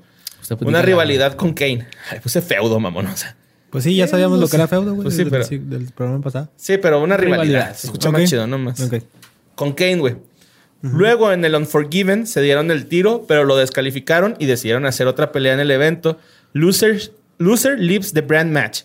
Pues 0.48 0.62
Una 0.62 0.80
rivalidad 0.80 1.34
con 1.34 1.54
Kane. 1.54 1.88
Ay, 2.08 2.20
puse 2.20 2.40
feudo, 2.40 2.78
mamón. 2.78 3.06
O 3.06 3.16
sea, 3.16 3.34
Pues 3.70 3.82
sí, 3.82 3.96
ya 3.96 4.06
sabíamos 4.06 4.38
lo 4.38 4.46
que 4.46 4.54
era 4.54 4.68
feudo, 4.68 4.92
güey. 4.94 5.02
Pues 5.02 5.16
sí, 5.16 5.24
pero- 5.24 5.44
del 5.48 5.90
programa 5.92 6.22
pasado. 6.22 6.50
sí, 6.54 6.78
pero 6.78 7.02
una 7.02 7.16
rivalidad. 7.16 7.46
Rivalidad. 7.46 7.74
Se 7.76 7.88
escucha 7.88 8.10
Ok. 8.10 8.18
más 8.18 8.30
chido, 8.30 8.46
no 8.46 8.56
más. 8.58 8.80
Ok. 8.80 9.02
Con 9.56 9.72
Kane, 9.72 9.96
güey. 9.96 10.16
Luego 10.82 11.32
en 11.32 11.44
el 11.44 11.56
Unforgiven 11.56 12.28
se 12.28 12.42
dieron 12.42 12.70
el 12.70 12.86
tiro, 12.86 13.24
pero 13.26 13.42
lo 13.42 13.56
descalificaron 13.56 14.36
y 14.38 14.46
decidieron 14.46 14.86
hacer 14.86 15.08
otra 15.08 15.32
pelea 15.32 15.54
en 15.54 15.60
el 15.60 15.70
evento. 15.72 16.16
Loser, 16.58 17.00
loser 17.38 17.78
leaves 17.78 18.12
the 18.12 18.20
brand 18.22 18.52
match. 18.52 18.82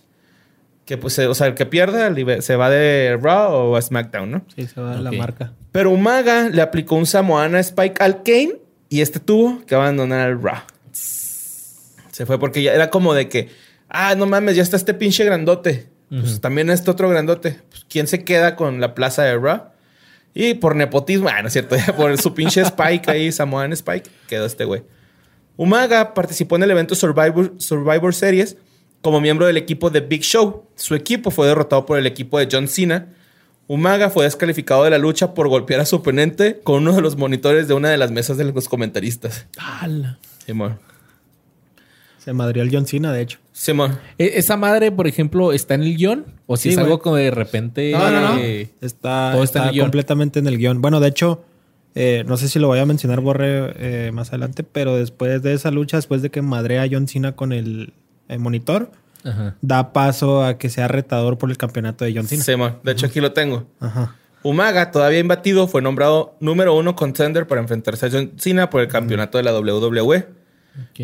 Que 0.85 0.97
pues, 0.97 1.17
o 1.19 1.33
sea, 1.33 1.47
el 1.47 1.53
que 1.53 1.65
pierda 1.65 2.11
se 2.41 2.55
va 2.55 2.69
de 2.69 3.17
Raw 3.21 3.53
o 3.53 3.75
a 3.77 3.81
SmackDown, 3.81 4.29
¿no? 4.31 4.45
Sí, 4.55 4.67
se 4.67 4.81
va 4.81 4.95
la 4.95 5.09
Ok. 5.11 5.15
marca. 5.17 5.53
Pero 5.71 5.91
Umaga 5.91 6.49
le 6.49 6.61
aplicó 6.61 6.95
un 6.95 7.05
Samoana 7.05 7.59
Spike 7.59 8.03
al 8.03 8.23
Kane 8.23 8.57
y 8.89 8.99
este 9.01 9.19
tuvo 9.19 9.65
que 9.65 9.75
abandonar 9.75 10.29
el 10.29 10.41
Raw. 10.41 10.61
Se 12.11 12.25
fue 12.25 12.39
porque 12.39 12.61
ya 12.61 12.73
era 12.73 12.89
como 12.89 13.13
de 13.13 13.29
que, 13.29 13.49
ah, 13.89 14.15
no 14.15 14.25
mames, 14.25 14.55
ya 14.55 14.63
está 14.63 14.75
este 14.75 14.93
pinche 14.93 15.23
grandote. 15.23 15.87
Pues 16.09 16.41
también 16.41 16.69
este 16.69 16.91
otro 16.91 17.07
grandote. 17.07 17.59
Pues, 17.69 17.85
¿Quién 17.89 18.05
se 18.07 18.25
queda 18.25 18.57
con 18.57 18.81
la 18.81 18.93
plaza 18.95 19.23
de 19.23 19.37
Raw? 19.37 19.61
Y 20.33 20.55
por 20.55 20.75
nepotismo, 20.75 21.29
ah, 21.29 21.41
no 21.41 21.47
es 21.47 21.53
cierto, 21.53 21.77
por 21.97 22.17
su 22.17 22.33
pinche 22.33 22.61
Spike 22.61 23.09
ahí, 23.09 23.31
Samoan 23.31 23.71
Spike, 23.73 24.09
quedó 24.27 24.45
este 24.45 24.65
güey. 24.65 24.83
Umaga 25.57 26.13
participó 26.13 26.55
en 26.55 26.63
el 26.63 26.71
evento 26.71 26.95
Survivor, 26.95 27.53
Survivor 27.57 28.13
Series 28.15 28.57
como 29.01 29.19
miembro 29.21 29.45
del 29.47 29.57
equipo 29.57 29.89
de 29.89 30.01
Big 30.01 30.21
Show. 30.23 30.63
Su 30.75 30.95
equipo 30.95 31.31
fue 31.31 31.47
derrotado 31.47 31.85
por 31.85 31.97
el 31.97 32.05
equipo 32.07 32.39
de 32.39 32.47
John 32.51 32.67
Cena. 32.67 33.09
Umaga 33.67 34.09
fue 34.09 34.25
descalificado 34.25 34.83
de 34.83 34.89
la 34.89 34.97
lucha 34.97 35.33
por 35.33 35.47
golpear 35.47 35.79
a 35.81 35.85
su 35.85 35.97
oponente 35.97 36.59
con 36.63 36.81
uno 36.81 36.93
de 36.93 37.01
los 37.01 37.15
monitores 37.17 37.67
de 37.67 37.73
una 37.73 37.89
de 37.89 37.97
las 37.97 38.11
mesas 38.11 38.37
de 38.37 38.43
los 38.45 38.67
comentaristas. 38.67 39.47
¡Hala! 39.57 40.17
Simón. 40.45 40.79
Se 42.17 42.33
madrió 42.33 42.61
el 42.61 42.69
John 42.71 42.85
Cena, 42.85 43.11
de 43.11 43.21
hecho. 43.21 43.39
Simón. 43.51 43.97
E- 44.17 44.33
¿Esa 44.35 44.55
madre, 44.57 44.91
por 44.91 45.07
ejemplo, 45.07 45.53
está 45.53 45.73
en 45.73 45.81
el 45.83 45.95
guion? 45.97 46.25
¿O 46.45 46.55
si 46.57 46.63
Sí, 46.63 46.69
es 46.69 46.75
güey. 46.75 46.85
algo 46.85 46.99
como 46.99 47.15
de 47.15 47.31
repente. 47.31 47.91
No, 47.93 48.11
no, 48.11 48.21
no. 48.21 48.37
eh, 48.39 48.69
Está, 48.81 49.31
Todo 49.33 49.43
está 49.43 49.63
en 49.63 49.69
está 49.69 49.81
completamente 49.81 50.39
en 50.39 50.47
el 50.47 50.57
guion. 50.57 50.81
Bueno, 50.81 50.99
de 50.99 51.07
hecho, 51.07 51.43
eh, 51.95 52.23
no 52.27 52.37
sé 52.37 52.47
si 52.47 52.59
lo 52.59 52.67
voy 52.67 52.79
a 52.79 52.85
mencionar, 52.85 53.19
Borre, 53.21 53.73
eh, 54.07 54.11
más 54.11 54.29
adelante, 54.29 54.63
pero 54.63 54.95
después 54.95 55.41
de 55.41 55.53
esa 55.53 55.71
lucha, 55.71 55.97
después 55.97 56.21
de 56.21 56.29
que 56.31 56.41
madrea 56.41 56.83
a 56.83 56.87
John 56.89 57.07
Cena 57.07 57.33
con 57.35 57.51
el, 57.53 57.93
el 58.29 58.39
monitor, 58.39 58.91
Ajá. 59.23 59.55
da 59.61 59.93
paso 59.93 60.43
a 60.43 60.57
que 60.57 60.69
sea 60.69 60.87
retador 60.87 61.37
por 61.37 61.49
el 61.51 61.57
campeonato 61.57 62.05
de 62.05 62.13
John 62.15 62.27
Cena. 62.27 62.43
Simón. 62.43 62.77
De 62.83 62.91
hecho, 62.93 63.05
aquí 63.07 63.19
lo 63.19 63.33
tengo. 63.33 63.67
Ajá. 63.79 64.15
Umaga, 64.43 64.89
todavía 64.91 65.19
imbatido, 65.19 65.67
fue 65.67 65.81
nombrado 65.83 66.35
número 66.39 66.73
uno 66.75 66.95
contender 66.95 67.45
para 67.45 67.61
enfrentarse 67.61 68.07
a 68.07 68.09
John 68.11 68.31
Cena 68.37 68.69
por 68.71 68.81
el 68.81 68.87
campeonato 68.87 69.37
de 69.37 69.43
la 69.43 69.53
WWE. 69.59 70.27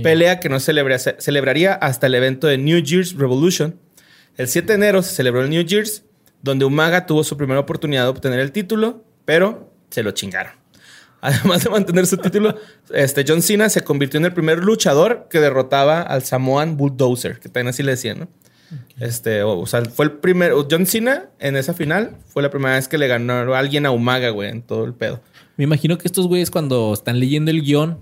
Pelea 0.01 0.39
que 0.39 0.49
no 0.49 0.59
celebra- 0.59 0.97
se- 0.97 1.17
celebraría 1.19 1.73
hasta 1.73 2.07
el 2.07 2.15
evento 2.15 2.47
de 2.47 2.57
New 2.57 2.79
Year's 2.79 3.15
Revolution. 3.15 3.75
El 4.37 4.47
7 4.47 4.67
de 4.67 4.73
enero 4.75 5.01
se 5.01 5.13
celebró 5.13 5.41
el 5.43 5.49
New 5.49 5.61
Year's, 5.63 6.03
donde 6.41 6.63
Umaga 6.65 7.05
tuvo 7.05 7.23
su 7.23 7.35
primera 7.37 7.59
oportunidad 7.59 8.03
de 8.03 8.09
obtener 8.09 8.39
el 8.39 8.51
título, 8.51 9.03
pero 9.25 9.71
se 9.89 10.03
lo 10.03 10.11
chingaron. 10.11 10.53
Además 11.21 11.63
de 11.63 11.69
mantener 11.69 12.05
su 12.05 12.17
título, 12.17 12.55
este 12.93 13.25
John 13.27 13.41
Cena 13.41 13.69
se 13.69 13.81
convirtió 13.81 14.19
en 14.19 14.25
el 14.25 14.33
primer 14.33 14.63
luchador 14.63 15.27
que 15.29 15.39
derrotaba 15.39 16.01
al 16.01 16.23
Samoan 16.23 16.77
Bulldozer, 16.77 17.39
que 17.39 17.49
también 17.49 17.69
así 17.69 17.83
le 17.83 17.91
decían, 17.91 18.19
¿no? 18.19 18.27
Este, 18.99 19.43
o, 19.43 19.59
o 19.59 19.65
sea, 19.65 19.83
fue 19.85 20.05
el 20.05 20.11
primer. 20.13 20.53
John 20.69 20.85
Cena 20.85 21.29
en 21.39 21.55
esa 21.55 21.73
final 21.73 22.17
fue 22.27 22.43
la 22.43 22.49
primera 22.49 22.75
vez 22.75 22.87
que 22.87 22.97
le 22.97 23.07
ganó 23.07 23.33
a 23.33 23.59
alguien 23.59 23.85
a 23.85 23.91
Umaga, 23.91 24.29
güey, 24.29 24.49
en 24.49 24.61
todo 24.61 24.85
el 24.85 24.93
pedo. 24.93 25.21
Me 25.55 25.63
imagino 25.63 25.97
que 25.97 26.07
estos 26.07 26.27
güeyes, 26.27 26.51
cuando 26.51 26.93
están 26.93 27.19
leyendo 27.19 27.49
el 27.49 27.63
guion 27.63 27.99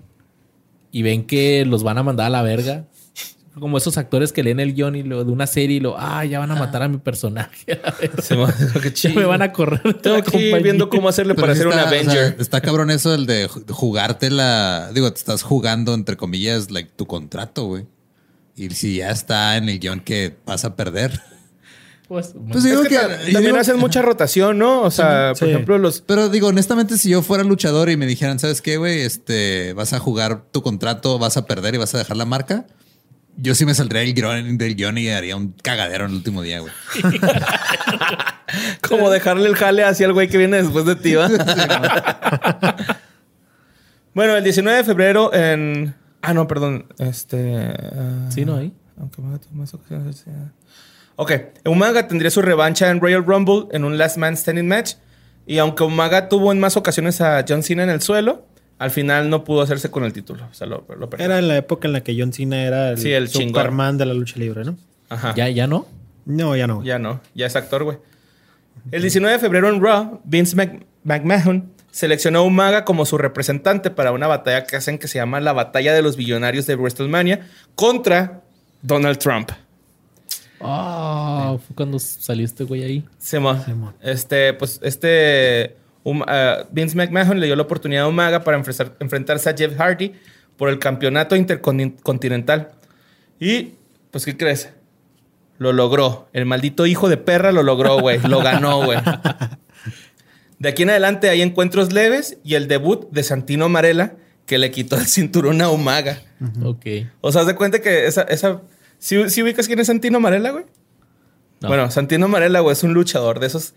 y 0.92 1.04
ven 1.04 1.26
que 1.26 1.66
los 1.66 1.84
van 1.84 1.98
a 1.98 2.04
mandar 2.04 2.28
a 2.28 2.30
la 2.30 2.42
verga, 2.42 2.86
Como 3.60 3.78
esos 3.78 3.98
actores 3.98 4.34
que 4.34 4.44
leen 4.44 4.60
el 4.60 4.74
guion 4.74 4.96
y 4.96 5.04
lo 5.04 5.24
de 5.24 5.32
una 5.32 5.48
serie 5.48 5.78
y 5.78 5.80
lo, 5.80 5.96
ah, 5.98 6.26
ya 6.26 6.40
van 6.40 6.52
a 6.52 6.56
matar 6.56 6.84
a 6.84 6.88
mi 6.90 6.98
personaje. 6.98 7.80
Se 8.22 8.36
me, 8.36 8.48
qué 8.82 8.90
ya 8.90 8.94
chido. 8.94 9.16
me 9.16 9.26
van 9.26 9.42
a 9.42 9.54
correr. 9.54 9.82
viendo 10.62 10.90
cómo 10.90 11.08
hacerle 11.08 11.36
para 11.36 11.56
ser 11.56 11.68
un 11.68 11.74
está, 11.74 11.86
o 11.86 11.90
sea, 11.90 12.00
Avenger. 12.00 12.36
está 12.42 12.60
cabrón 12.62 12.92
eso 12.92 13.14
el 13.14 13.26
de 13.26 13.48
ju- 13.48 13.64
jugarte 13.72 14.30
la. 14.30 14.92
Digo, 14.94 15.12
te 15.14 15.20
estás 15.20 15.42
jugando, 15.44 15.94
entre 15.94 16.18
comillas, 16.18 16.70
like, 16.70 16.92
tu 16.96 17.06
contrato, 17.08 17.66
güey. 17.66 17.86
Y 18.58 18.70
si 18.72 18.98
ya 18.98 19.10
está 19.12 19.56
en 19.58 19.70
el 19.70 19.80
guion 19.80 20.02
que 20.02 20.36
vas 20.46 20.66
a 20.66 20.76
perder. 20.76 21.22
Pues, 22.08 22.36
Pues 22.52 22.64
digo 22.64 22.84
Es 22.84 22.90
que 22.90 22.98
también 22.98 23.44
digo- 23.46 23.58
hacen 23.58 23.80
mucha 23.80 24.02
rotación, 24.02 24.58
¿no? 24.60 24.82
O 24.84 24.92
sea, 24.92 25.30
por 25.38 25.48
Sí. 25.48 25.54
ejemplo, 25.54 25.78
los. 25.78 26.02
Pero 26.02 26.30
digo, 26.30 26.48
honestamente, 26.50 26.98
si 26.98 27.10
yo 27.10 27.22
fuera 27.22 27.44
luchador 27.44 27.90
y 27.90 27.98
me 27.98 28.06
dijeran, 28.06 28.38
¿sabes 28.38 28.62
qué, 28.62 28.78
güey? 28.78 29.02
Este, 29.02 29.74
vas 29.74 29.94
a 29.94 30.00
jugar 30.00 30.44
tu 30.52 30.62
contrato, 30.62 31.18
vas 31.20 31.38
a 31.38 31.46
perder 31.46 31.74
y 31.76 31.78
vas 31.80 31.96
a 31.96 31.98
dejar 31.98 32.18
la 32.18 32.26
marca. 32.26 32.66
Yo 33.38 33.54
sí 33.56 33.66
me 33.66 33.74
saldría 33.74 34.02
del 34.02 34.14
guion, 34.14 34.58
del 34.58 34.76
guion 34.76 34.98
y 34.98 35.10
haría 35.10 35.36
un 35.36 35.54
cagadero 35.62 36.06
en 36.06 36.12
el 36.12 36.18
último 36.18 36.42
día, 36.42 36.60
güey. 36.60 36.72
Como 38.88 39.10
dejarle 39.10 39.50
el 39.50 39.56
jale 39.56 39.84
hacia 39.84 40.06
el 40.06 40.14
güey 40.14 40.30
que 40.30 40.38
viene 40.38 40.62
después 40.62 40.86
de 40.86 40.96
ti, 40.96 41.16
¿va? 41.16 41.28
bueno, 44.14 44.36
el 44.38 44.44
19 44.44 44.78
de 44.78 44.84
febrero 44.84 45.34
en... 45.34 45.96
Ah, 46.22 46.34
no, 46.34 46.48
perdón. 46.48 46.86
Este... 46.98 47.56
ah, 47.58 48.30
Sí, 48.30 48.46
¿no? 48.46 48.56
Ahí. 48.56 48.74
Aunque 48.98 49.20
Umaga 49.20 49.40
tuvo 49.40 49.56
más 49.56 49.74
ocasiones, 49.74 50.24
sí. 50.24 50.32
Ok. 51.18 51.32
Umaga 51.66 52.08
tendría 52.08 52.32
su 52.32 52.42
revancha 52.42 52.90
en 52.90 53.02
Royal 53.02 53.26
Rumble 53.26 53.68
en 53.72 53.84
un 53.84 53.98
Last 53.98 54.18
Man 54.18 54.38
Standing 54.38 54.68
match. 54.68 54.94
Y 55.46 55.58
aunque 55.58 55.84
Umaga 55.84 56.30
tuvo 56.30 56.52
en 56.52 56.60
más 56.60 56.78
ocasiones 56.78 57.22
a 57.22 57.44
John 57.48 57.64
Cena 57.64 57.84
en 57.84 57.90
el 57.90 58.02
suelo, 58.02 58.48
al 58.78 58.92
final 58.92 59.30
no 59.30 59.44
pudo 59.44 59.62
hacerse 59.62 59.90
con 59.92 60.04
el 60.04 60.14
título. 60.14 60.48
O 60.52 60.54
sea, 60.54 60.68
lo, 60.68 60.86
lo 61.00 61.10
perdió. 61.10 61.26
Era 61.26 61.40
en 61.40 61.48
la 61.48 61.58
época 61.58 61.88
en 61.88 61.94
la 61.94 62.02
que 62.02 62.16
John 62.20 62.34
Cena 62.34 62.64
era 62.64 62.92
el, 62.92 62.98
Sí, 62.98 63.12
el 63.14 63.30
chingón. 63.30 63.50
Superman 63.62 63.98
de 63.98 64.06
la 64.06 64.14
lucha 64.14 64.38
libre, 64.40 64.64
¿no? 64.66 64.78
Ajá. 65.10 65.34
¿Ya, 65.36 65.48
ya 65.50 65.68
no? 65.68 65.88
No, 66.26 66.56
ya 66.56 66.68
no. 66.68 66.84
Ya 66.84 66.98
no, 67.00 67.22
ya 67.36 67.46
es 67.46 67.56
actor, 67.56 67.84
güey. 67.84 67.98
El 68.92 69.02
19 69.02 69.34
de 69.34 69.40
febrero 69.40 69.70
en 69.70 69.82
Raw, 69.82 70.20
Vince 70.26 70.56
Mc- 70.56 70.84
McMahon 71.04 71.72
seleccionó 71.92 72.40
a 72.40 72.42
Umaga 72.42 72.84
como 72.86 73.06
su 73.06 73.18
representante 73.18 73.90
para 73.90 74.12
una 74.12 74.28
batalla 74.28 74.66
que 74.66 74.76
hacen 74.76 74.98
que 74.98 75.08
se 75.08 75.18
llama 75.20 75.40
la 75.40 75.54
Batalla 75.54 75.94
de 75.94 76.02
los 76.02 76.18
Billonarios 76.18 76.66
de 76.68 76.76
WrestleMania 76.76 77.48
contra 77.76 78.42
Donald 78.82 79.18
Trump. 79.18 79.52
Ah, 80.62 81.58
fue 81.66 81.76
cuando 81.76 82.00
salió 82.00 82.46
este 82.46 82.64
güey 82.64 82.84
ahí. 82.84 83.06
Simón. 83.20 83.62
Este, 84.02 84.54
pues, 84.54 84.80
este 84.84 85.76
um, 86.06 86.22
uh, 86.22 86.26
Vince 86.72 86.96
McMahon 86.96 87.40
le 87.42 87.48
dio 87.48 87.56
la 87.58 87.64
oportunidad 87.64 88.06
a 88.06 88.08
Umaga 88.08 88.44
para 88.46 88.58
enfrentar- 88.58 88.96
enfrentarse 89.02 89.50
a 89.50 89.56
Jeff 89.58 89.76
Hardy 89.78 90.14
por 90.56 90.70
el 90.70 90.80
campeonato 90.80 91.36
intercontinental. 91.36 92.70
Y, 93.42 93.74
pues, 94.12 94.24
¿qué 94.24 94.38
crees? 94.38 94.70
Lo 95.58 95.74
logró. 95.74 96.30
El 96.32 96.46
maldito 96.46 96.86
hijo 96.86 97.10
de 97.10 97.18
perra 97.18 97.52
lo 97.52 97.62
logró, 97.64 98.00
güey. 98.00 98.20
Lo 98.22 98.40
ganó, 98.40 98.86
güey. 98.86 99.00
De 100.60 100.70
aquí 100.70 100.84
en 100.84 100.90
adelante 100.90 101.30
hay 101.30 101.42
encuentros 101.42 101.92
leves 101.92 102.38
y 102.44 102.56
el 102.56 102.68
debut 102.70 103.10
de 103.12 103.24
Santino 103.24 103.68
Marella 103.68 104.14
que 104.46 104.58
le 104.58 104.72
quitó 104.72 104.96
el 104.96 105.06
cinturón 105.06 105.62
a 105.62 105.70
Umaga. 105.70 106.22
Ok. 106.64 106.86
O 107.22 107.32
sea, 107.32 107.42
haz 107.42 107.48
de 107.48 107.56
cuenta 107.56 107.80
que 107.82 108.06
esa... 108.06 108.22
esa 108.24 108.62
¿Sí, 108.98 109.30
sí 109.30 109.44
ubicas 109.44 109.68
quién 109.68 109.80
es 109.80 109.88
Santino 109.88 110.20
Marella, 110.22 110.52
güey? 110.52 110.64
No. 111.62 111.68
Bueno, 111.68 111.92
Santino 111.92 112.28
Marella, 112.30 112.62
güey, 112.62 112.72
es 112.74 112.84
un 112.84 112.94
luchador 112.94 113.40
de 113.40 113.48
esos 113.48 113.74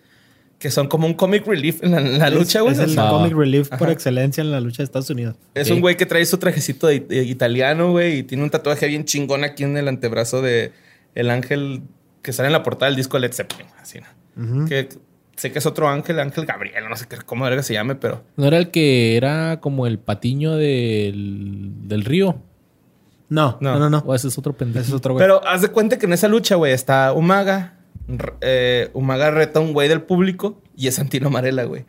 que 0.59 0.71
son 0.73 0.89
como 0.89 1.07
un 1.07 1.15
comic 1.15 1.47
relief 1.47 1.83
en 1.85 1.93
la, 1.93 1.99
en 2.01 2.19
la 2.19 2.29
Es- 2.29 2.35
lucha, 2.35 2.61
güey. 2.63 2.73
Es 2.73 2.79
el 2.81 2.97
comic 2.97 3.33
relief 3.35 3.69
por 3.69 3.91
excelencia 3.91 4.41
en 4.41 4.51
la 4.51 4.61
lucha 4.61 4.79
de 4.79 4.85
Estados 4.85 5.09
Unidos. 5.11 5.37
es 5.55 5.71
un 5.71 5.81
güey 5.81 5.97
que 5.97 6.05
trae 6.07 6.25
su 6.27 6.39
trajecito 6.39 6.87
de, 6.89 7.01
de 7.01 7.23
italiano, 7.25 7.93
güey, 7.93 8.19
y 8.19 8.23
tiene 8.25 8.43
un 8.45 8.51
tatuaje 8.51 8.87
bien 8.89 9.05
chingón 9.05 9.45
aquí 9.45 9.63
en 9.65 9.77
el 9.77 9.87
antebrazo 9.89 10.43
de 10.43 10.73
el 11.15 11.31
ángel 11.31 11.83
que 12.23 12.33
sale 12.33 12.49
en 12.49 12.53
la 12.53 12.63
portada 12.63 12.87
del 12.91 12.97
disco 12.97 13.19
Led 13.19 13.33
Zeppelin, 13.33 13.67
así, 13.81 14.01
¿no? 14.01 14.67
Que 14.67 14.89
sé 15.37 15.53
que 15.53 15.61
es 15.61 15.67
otro 15.67 15.89
ángel, 15.89 16.19
Ángel 16.19 16.45
Gabriel, 16.47 16.85
no 16.91 16.97
sé 16.97 17.07
qué, 17.09 17.17
cómo 17.25 17.45
verga 17.45 17.63
se 17.63 17.75
llame, 17.75 17.95
pero 17.95 18.25
¿No 18.37 18.47
era 18.47 18.59
el 18.59 18.71
que 18.73 19.17
era 19.17 19.61
como 19.61 19.87
el 19.87 19.99
patiño 20.01 20.57
del, 20.57 21.71
del 21.89 22.05
río? 22.05 22.43
No, 23.29 23.59
No. 23.61 23.75
no, 23.75 23.79
no, 23.79 23.91
no. 23.91 23.99
¿O 24.07 24.15
ese 24.15 24.29
es 24.29 24.39
otro 24.39 24.53
pendejo? 24.55 24.81
Ese 24.81 24.89
es 24.91 24.95
otro 24.97 25.15
güey. 25.15 25.23
Pero 25.23 25.47
haz 25.47 25.63
de 25.63 25.69
cuenta 25.69 25.99
que 25.99 26.07
en 26.07 26.13
esa 26.15 26.29
lucha, 26.29 26.55
güey, 26.57 26.73
está 26.73 27.13
Umaga. 27.13 27.78
Eh, 28.41 28.91
Umaga 28.95 29.31
reta 29.31 29.59
a 29.59 29.63
un 29.63 29.73
güey 29.73 29.89
del 29.89 30.03
público 30.03 30.61
y 30.77 30.89
es 30.89 30.95
Santino 30.97 31.31
Marella, 31.31 31.65
güey. 31.65 31.85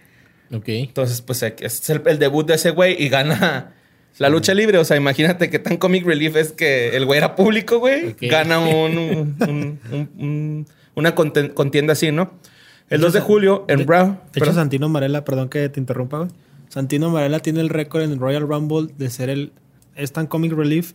Ok. 0.54 0.68
Entonces, 0.68 1.22
pues 1.22 1.42
eh, 1.44 1.56
es 1.60 1.90
el, 1.90 2.02
el 2.06 2.20
debut 2.20 2.48
de 2.48 2.56
ese 2.56 2.72
güey 2.72 3.02
y 3.02 3.10
gana 3.10 3.74
la 4.18 4.30
lucha 4.30 4.54
libre. 4.54 4.78
O 4.78 4.86
sea, 4.86 4.98
imagínate 4.98 5.50
que 5.50 5.60
tan 5.60 5.78
comic 5.78 6.06
relief 6.06 6.36
es 6.36 6.52
que 6.52 6.96
el 6.98 7.06
güey 7.06 7.18
era 7.20 7.36
público, 7.36 7.80
güey. 7.80 8.16
Gana 8.22 8.60
un, 8.60 8.98
un- 8.98 9.36
un- 9.48 9.80
un- 9.92 10.10
un- 10.18 10.68
una 10.96 11.16
contienda 11.16 11.94
así, 11.94 12.12
¿no? 12.12 12.34
El 12.90 13.02
2 13.02 13.14
de 13.14 13.20
julio 13.22 13.66
en 13.68 13.86
Brown. 13.86 14.20
De 14.34 14.42
hecho. 14.44 14.54
Santino 14.54 14.90
Marella, 14.90 15.24
perdón 15.24 15.48
que 15.50 15.70
te 15.70 15.80
interrumpa, 15.80 16.18
güey. 16.18 16.30
Santino 16.70 17.10
Marella 17.12 17.40
tiene 17.40 17.62
el 17.62 17.70
récord 17.70 18.02
en 18.02 18.20
Royal 18.20 18.42
Rumble 18.48 18.92
de 18.98 19.10
ser 19.10 19.30
el. 19.30 19.54
Es 19.96 20.12
tan 20.12 20.28
comic 20.28 20.54
relief 20.54 20.94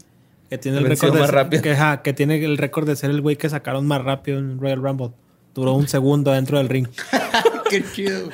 que 0.51 0.59
tiene 0.59 0.79
el 0.79 0.85
récord 0.85 1.19
más 1.19 1.31
rápido. 1.31 1.62
Que, 1.62 1.77
que 2.03 2.12
tiene 2.12 2.45
el 2.45 2.59
récord 2.59 2.87
de 2.87 2.97
ser 2.97 3.11
el 3.11 3.21
güey 3.21 3.37
que 3.37 3.49
sacaron 3.49 3.87
más 3.87 4.03
rápido 4.03 4.39
en 4.39 4.59
Royal 4.61 4.83
Rumble. 4.83 5.11
Duró 5.55 5.75
un 5.75 5.89
segundo 5.89 6.33
dentro 6.33 6.59
del 6.59 6.69
ring. 6.69 6.89
Qué 7.71 7.85
chido. 7.93 8.29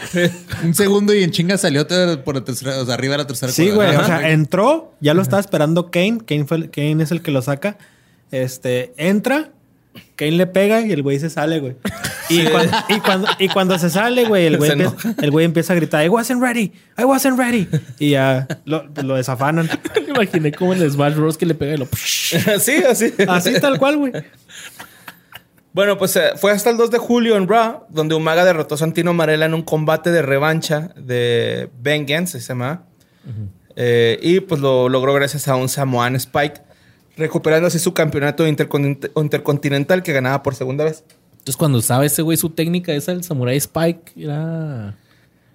Un 0.65 0.75
segundo 0.75 1.15
y 1.15 1.23
en 1.23 1.31
chinga 1.31 1.57
salió 1.57 1.87
por 2.25 2.35
la 2.35 2.45
tercera, 2.45 2.81
o 2.81 2.85
sea, 2.85 2.95
arriba 2.95 3.13
de 3.13 3.19
la 3.19 3.27
tercera 3.27 3.53
Sí, 3.53 3.71
güey. 3.71 3.95
O 3.97 4.05
sea, 4.05 4.31
entró, 4.31 4.95
ya 5.01 5.15
lo 5.15 5.23
estaba 5.23 5.41
esperando 5.41 5.91
Kane. 5.91 6.19
Kane, 6.27 6.47
fue 6.47 6.71
Kane 6.71 7.03
es 7.03 7.11
el 7.11 7.23
que 7.23 7.31
lo 7.31 7.43
saca. 7.43 7.79
Este, 8.31 8.93
entra, 8.97 9.51
Kane 10.17 10.33
le 10.33 10.47
pega 10.47 10.81
y 10.83 10.93
el 10.93 11.03
güey 11.03 11.19
se 11.19 11.31
sale, 11.31 11.61
güey. 11.61 11.77
Y, 12.29 12.45
cuando, 12.47 12.77
y, 12.89 13.01
cuando, 13.01 13.29
y 13.39 13.49
cuando 13.49 13.79
se 13.79 13.91
sale, 13.91 14.25
güey, 14.27 14.47
el, 14.47 14.57
güey 14.59 14.71
empieza- 14.71 15.15
el 15.21 15.31
güey 15.31 15.45
empieza 15.47 15.73
a 15.73 15.77
gritar, 15.77 16.05
I 16.05 16.09
wasn't 16.09 16.41
ready, 16.43 16.73
I 16.99 17.05
wasn't 17.05 17.39
ready. 17.39 17.67
Y 17.99 18.11
ya 18.11 18.47
lo, 18.67 18.85
lo 19.03 19.17
desafanan. 19.17 19.69
Me 20.07 20.13
imaginé 20.13 20.53
como 20.53 20.73
en 20.75 20.83
el 20.83 20.91
Smash 20.93 21.15
Bros. 21.15 21.37
que 21.39 21.47
le 21.47 21.55
pega 21.55 21.75
y 21.75 21.79
lo... 21.79 21.89
sí, 21.93 22.83
así. 22.89 23.13
Así 23.27 23.59
tal 23.61 23.79
cual, 23.79 23.97
güey. 23.97 24.13
Bueno, 25.73 25.97
pues 25.99 26.17
eh, 26.17 26.31
fue 26.37 26.51
hasta 26.53 26.71
el 26.71 26.77
2 26.77 26.91
de 26.91 26.99
julio 26.99 27.37
en 27.37 27.47
Raw, 27.49 27.85
donde 27.91 28.15
Umaga 28.17 28.45
derrotó 28.45 28.75
a 28.75 28.79
Santino 28.79 29.13
Marella 29.15 29.47
en 29.47 29.55
un 29.55 29.63
combate 29.63 30.11
de 30.11 30.21
revancha 30.23 30.91
de 30.97 31.71
Vengeance, 31.81 32.41
se 32.41 32.47
llama. 32.49 32.85
Eh, 33.77 34.19
y 34.21 34.41
pues 34.41 34.61
lo 34.61 34.89
logró 34.89 35.15
gracias 35.15 35.47
a 35.47 35.55
un 35.55 35.69
Samoan 35.69 36.17
Spike, 36.17 36.61
recuperando 37.21 37.69
así 37.69 37.79
su 37.79 37.95
campeonato 37.95 38.47
intercon- 38.49 39.11
intercontinental 39.15 40.03
que 40.03 40.13
ganaba 40.13 40.43
por 40.43 40.55
segunda 40.57 40.85
vez. 40.85 41.05
Entonces, 41.33 41.57
cuando 41.57 41.81
sabe 41.81 42.07
ese 42.07 42.23
güey 42.23 42.37
su 42.37 42.51
técnica, 42.51 42.93
esa 42.93 43.13
del 43.13 43.23
Samurai 43.25 43.57
Spike, 43.57 44.13
era... 44.17 44.97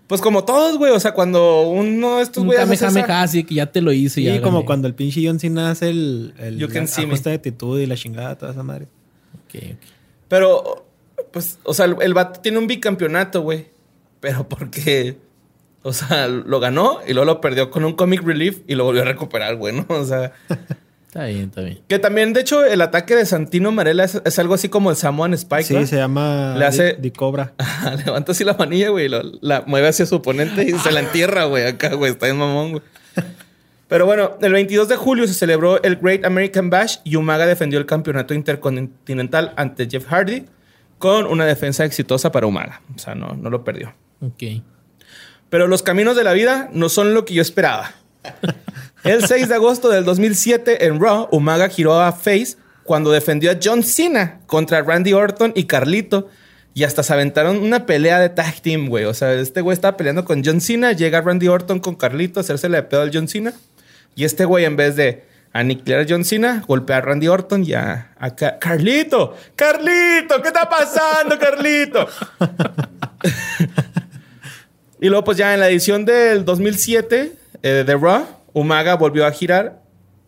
Pues 0.08 0.22
como 0.22 0.46
todos, 0.46 0.78
güey. 0.78 0.92
O 0.92 1.00
sea, 1.00 1.14
cuando 1.14 1.64
uno 1.64 2.18
de 2.18 2.24
estos 2.24 2.42
Un 2.42 2.48
güeyes 2.48 2.64
hace 2.64 2.78
kamehameha, 2.86 3.04
esa- 3.06 3.22
así 3.24 3.44
que 3.44 3.56
ya 3.56 3.66
te 3.72 3.82
lo 3.82 3.92
hice. 3.92 4.16
Sí, 4.16 4.24
ya 4.24 4.42
como 4.42 4.60
gané. 4.60 4.66
cuando 4.66 4.88
el 4.88 4.94
pinche 4.96 5.22
John 5.26 5.40
Cena 5.40 5.72
hace 5.72 5.90
el, 5.90 6.34
el 6.38 6.58
You 6.60 6.70
can 6.70 6.88
see 6.88 7.06
me. 7.08 7.18
de 7.18 7.34
actitud 7.34 7.80
y 7.80 7.86
la 7.88 7.96
chingada, 7.96 8.36
toda 8.38 8.52
esa 8.52 8.62
madre. 8.64 8.86
Ok, 9.34 9.56
ok. 9.74 9.78
Pero, 10.28 10.86
pues, 11.32 11.58
o 11.64 11.74
sea, 11.74 11.86
el, 11.86 11.96
el 12.02 12.14
vato 12.14 12.40
tiene 12.40 12.58
un 12.60 12.68
bicampeonato, 12.68 13.42
güey. 13.42 13.68
Pero 14.20 14.48
porque, 14.48 15.18
o 15.82 15.92
sea, 15.94 16.28
lo 16.28 16.60
ganó 16.60 17.00
y 17.08 17.14
luego 17.14 17.26
lo 17.26 17.42
perdió 17.42 17.70
con 17.72 17.84
un 17.84 17.94
comic 17.94 18.22
relief 18.24 18.60
y 18.68 18.76
lo 18.76 18.84
volvió 18.86 19.02
a 19.02 19.06
recuperar, 19.06 19.56
güey, 19.56 19.74
¿no? 19.76 19.86
O 19.90 20.06
sea, 20.06 20.34
Está 21.16 21.28
bien, 21.28 21.44
está 21.46 21.62
bien. 21.62 21.80
que 21.88 21.98
también, 21.98 22.34
de 22.34 22.42
hecho, 22.42 22.66
el 22.66 22.82
ataque 22.82 23.16
de 23.16 23.26
Santino 23.26 23.72
Marella 23.72 24.04
es, 24.04 24.22
es 24.26 24.38
algo 24.38 24.54
así 24.54 24.68
como 24.68 24.90
el 24.90 24.98
Samoan 24.98 25.34
Spike, 25.34 25.64
Sí, 25.64 25.74
¿no? 25.74 25.88
se 25.88 25.96
llama 25.96 26.56
Le 26.58 26.66
hace- 26.66 26.98
Di, 27.00 27.12
Cobra. 27.12 27.54
Levanta 28.06 28.34
así 28.34 28.44
la 28.44 28.54
manilla, 28.56 28.90
güey, 28.90 29.08
lo- 29.08 29.22
la 29.40 29.64
mueve 29.66 29.88
hacia 29.88 30.06
su 30.06 30.16
oponente 30.16 30.64
y 30.64 30.74
se 30.74 30.92
la 30.92 31.00
entierra, 31.00 31.46
güey, 31.46 31.66
acá, 31.68 31.94
güey. 31.94 32.12
Está 32.12 32.28
en 32.28 32.36
mamón, 32.38 32.72
güey. 32.72 32.84
Pero 33.88 34.06
bueno, 34.06 34.38
el 34.42 34.52
22 34.52 34.90
de 34.90 34.98
julio 34.98 35.26
se 35.26 35.34
celebró 35.36 35.82
el 35.84 35.96
Great 35.96 36.26
American 36.26 36.70
Bash 36.70 36.98
y 37.06 37.16
Umaga 37.16 37.46
defendió 37.46 37.80
el 37.80 37.86
campeonato 37.86 38.34
intercontinental 38.34 39.54
ante 39.56 39.88
Jeff 39.90 40.08
Hardy 40.08 40.44
con 40.98 41.28
una 41.28 41.46
defensa 41.46 41.86
exitosa 41.86 42.30
para 42.34 42.46
Umaga. 42.46 42.82
O 42.94 43.00
sea, 43.00 43.16
no, 43.16 43.38
no 43.40 43.50
lo 43.50 43.64
perdió. 43.64 43.94
Ok. 44.20 44.62
Pero 45.50 45.68
los 45.68 45.82
caminos 45.82 46.18
de 46.18 46.26
la 46.26 46.34
vida 46.34 46.70
no 46.74 46.90
son 46.90 47.14
lo 47.14 47.24
que 47.24 47.36
yo 47.36 47.42
esperaba. 47.42 47.94
El 49.06 49.26
6 49.26 49.48
de 49.50 49.56
agosto 49.56 49.90
del 49.90 50.04
2007 50.04 50.86
en 50.86 51.00
Raw, 51.00 51.28
Umaga 51.32 51.70
giró 51.70 52.02
a 52.02 52.12
Face 52.12 52.56
cuando 52.84 53.12
defendió 53.12 53.52
a 53.52 53.58
John 53.62 53.84
Cena 53.84 54.40
contra 54.48 54.82
Randy 54.82 55.14
Orton 55.14 55.54
y 55.56 55.66
Carlito. 55.66 56.30
Y 56.74 56.84
hasta 56.84 57.04
se 57.04 57.14
aventaron 57.14 57.58
una 57.58 57.86
pelea 57.86 58.20
de 58.20 58.30
tag 58.30 58.60
team, 58.62 58.88
güey. 58.90 59.06
O 59.06 59.14
sea, 59.14 59.34
este 59.34 59.62
güey 59.62 59.74
estaba 59.76 59.96
peleando 59.96 60.26
con 60.26 60.44
John 60.44 60.60
Cena. 60.60 60.92
Llega 60.92 61.22
Randy 61.22 61.48
Orton 61.48 61.80
con 61.80 61.96
Carlito 61.96 62.40
a 62.40 62.42
hacerse 62.42 62.68
de 62.68 62.84
pedo 62.84 63.02
al 63.02 63.12
John 63.14 63.28
Cena. 63.30 63.54
Y 64.16 64.26
este 64.26 64.44
güey, 64.44 64.66
en 64.66 64.76
vez 64.76 64.96
de 64.98 65.24
aniquilar 65.54 66.02
a 66.02 66.06
John 66.10 66.26
Cena, 66.26 66.64
golpea 66.68 66.98
a 66.98 67.02
Randy 67.02 67.30
Orton 67.30 67.64
y 67.64 67.74
a, 67.74 68.12
a 68.20 68.36
Ca- 68.36 68.60
Carlito. 68.60 69.38
Carlito, 69.56 70.42
¿qué 70.42 70.48
está 70.50 70.68
pasando, 70.70 71.38
Carlito? 71.40 72.08
Y 75.02 75.10
luego, 75.10 75.26
pues 75.26 75.38
ya 75.38 75.54
en 75.54 75.60
la 75.60 75.70
edición 75.70 76.06
del 76.06 76.46
2007 76.46 77.34
eh, 77.62 77.84
de 77.86 77.96
Raw, 77.96 78.26
Umaga 78.56 78.96
volvió 78.96 79.26
a 79.28 79.32
girar, 79.32 79.82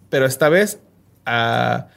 pero 0.09 0.25
esta 0.27 0.49
vez 0.49 0.79
a, 1.25 1.87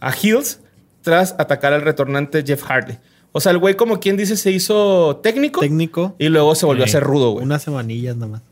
a 0.00 0.14
Hills 0.22 0.60
tras 1.02 1.34
atacar 1.38 1.72
al 1.74 1.82
retornante 1.82 2.42
Jeff 2.46 2.62
Hardy. 2.62 2.94
O 3.32 3.40
sea, 3.40 3.50
el 3.50 3.58
güey, 3.58 3.74
como 3.74 3.98
quien 3.98 4.16
dice, 4.16 4.36
se 4.36 4.52
hizo 4.52 5.16
técnico. 5.22 5.60
Técnico. 5.60 6.14
Y 6.20 6.28
luego 6.28 6.54
se 6.54 6.66
volvió 6.66 6.84
a 6.84 6.86
ser 6.88 7.02
rudo, 7.02 7.32
güey. 7.32 7.44
Unas 7.44 7.64
semanillas 7.64 8.14
nomás. 8.16 8.42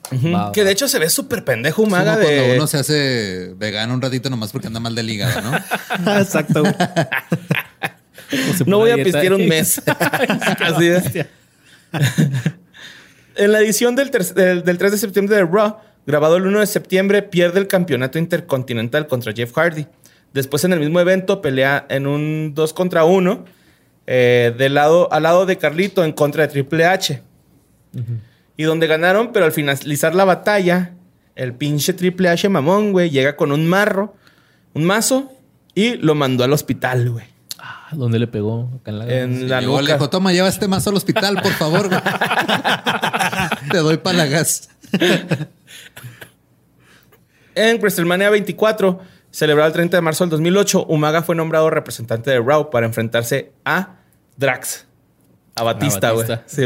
Que 0.53 0.65
de 0.65 0.73
hecho 0.73 0.89
se 0.89 0.99
ve 0.99 1.09
súper 1.09 1.45
pendejo 1.45 1.83
Umaga 1.83 2.15
Como 2.15 2.25
cuando 2.27 2.43
de... 2.43 2.57
uno 2.57 2.67
se 2.67 2.79
hace 2.79 3.55
vegano 3.57 3.95
un 3.95 4.03
ratito 4.03 4.29
nomás 4.29 4.51
porque 4.51 4.67
anda 4.67 4.81
mal 4.81 4.97
del 4.97 5.09
hígado, 5.09 5.41
¿no? 5.41 5.57
Exacto. 6.19 6.65
No 8.67 8.79
voy 8.79 8.91
a 8.91 8.97
pistear 8.97 9.33
un 9.35 9.47
mes. 9.47 9.81
Así 10.61 10.89
es. 10.89 11.05
En 13.37 13.53
la 13.53 13.61
edición 13.61 13.95
del, 13.95 14.11
del- 14.11 14.65
del 14.65 14.79
3 14.79 14.93
de 14.93 14.99
septiembre 14.99 15.37
de 15.37 15.45
Raw, 15.45 15.77
grabado 16.07 16.37
el 16.37 16.47
1 16.47 16.61
de 16.61 16.67
septiembre, 16.67 17.23
pierde 17.23 17.61
el 17.61 17.69
campeonato 17.69 18.19
intercontinental 18.19 19.07
contra 19.07 19.33
Jeff 19.33 19.53
Hardy. 19.53 19.87
Después, 20.33 20.65
en 20.65 20.73
el 20.73 20.81
mismo 20.81 21.01
evento, 21.01 21.43
pelea 21.43 21.87
en 21.89 22.07
un 22.07 22.53
2 22.55 22.73
contra 22.73 23.05
1 23.05 23.45
eh, 24.07 24.69
lado, 24.71 25.13
al 25.13 25.23
lado 25.23 25.47
de 25.47 25.59
Carlito 25.59 26.05
en 26.05 26.13
contra 26.13 26.47
de 26.47 26.53
Triple 26.53 26.87
H. 26.87 27.23
Y 28.57 28.63
donde 28.65 28.87
ganaron, 28.87 29.33
pero 29.33 29.45
al 29.45 29.53
finalizar 29.53 30.15
la 30.15 30.25
batalla, 30.25 30.93
el 31.37 31.55
pinche 31.55 31.93
Triple 31.93 32.29
H 32.29 32.49
mamón, 32.49 32.93
güey, 32.93 33.11
llega 33.11 33.37
con 33.37 33.53
un 33.53 33.67
marro, 33.67 34.15
un 34.75 34.85
mazo, 34.85 35.33
y 35.75 35.97
lo 35.97 36.15
mandó 36.15 36.45
al 36.45 36.53
hospital, 36.53 37.11
güey. 37.11 37.27
Ah, 37.59 37.89
¿Dónde 37.93 38.19
le 38.19 38.27
pegó? 38.27 38.71
Acá 38.81 38.91
en 38.91 38.99
la... 38.99 39.15
En 39.15 39.49
la 39.49 39.61
Llegó, 39.61 39.81
le 39.81 39.93
dijo, 39.93 40.11
toma, 40.11 40.33
lleva 40.33 40.49
este 40.49 40.69
mazo 40.69 40.91
al 40.91 40.97
hospital, 40.97 41.41
por 41.43 41.53
favor. 41.53 41.89
güey". 41.89 42.01
Te 43.71 43.79
doy 43.79 43.99
para 43.99 44.19
la 44.19 44.27
gas. 44.27 44.69
En 47.55 47.79
WrestleMania 47.79 48.31
24, 48.31 49.01
celebrado 49.31 49.69
el 49.69 49.73
30 49.75 49.97
de 49.97 50.01
marzo 50.01 50.25
del 50.25 50.31
2008, 50.31 50.87
Umaga 50.87 51.23
fue 51.23 51.35
nombrado 51.35 51.71
representante 51.71 52.31
de 52.31 52.41
Raw 52.41 52.71
para 52.71 52.87
enfrentarse 52.87 53.53
a 53.65 53.97
Drax. 54.37 54.87
A 55.57 55.63
Batista, 55.63 56.11
güey. 56.13 56.27
Sí, 56.47 56.63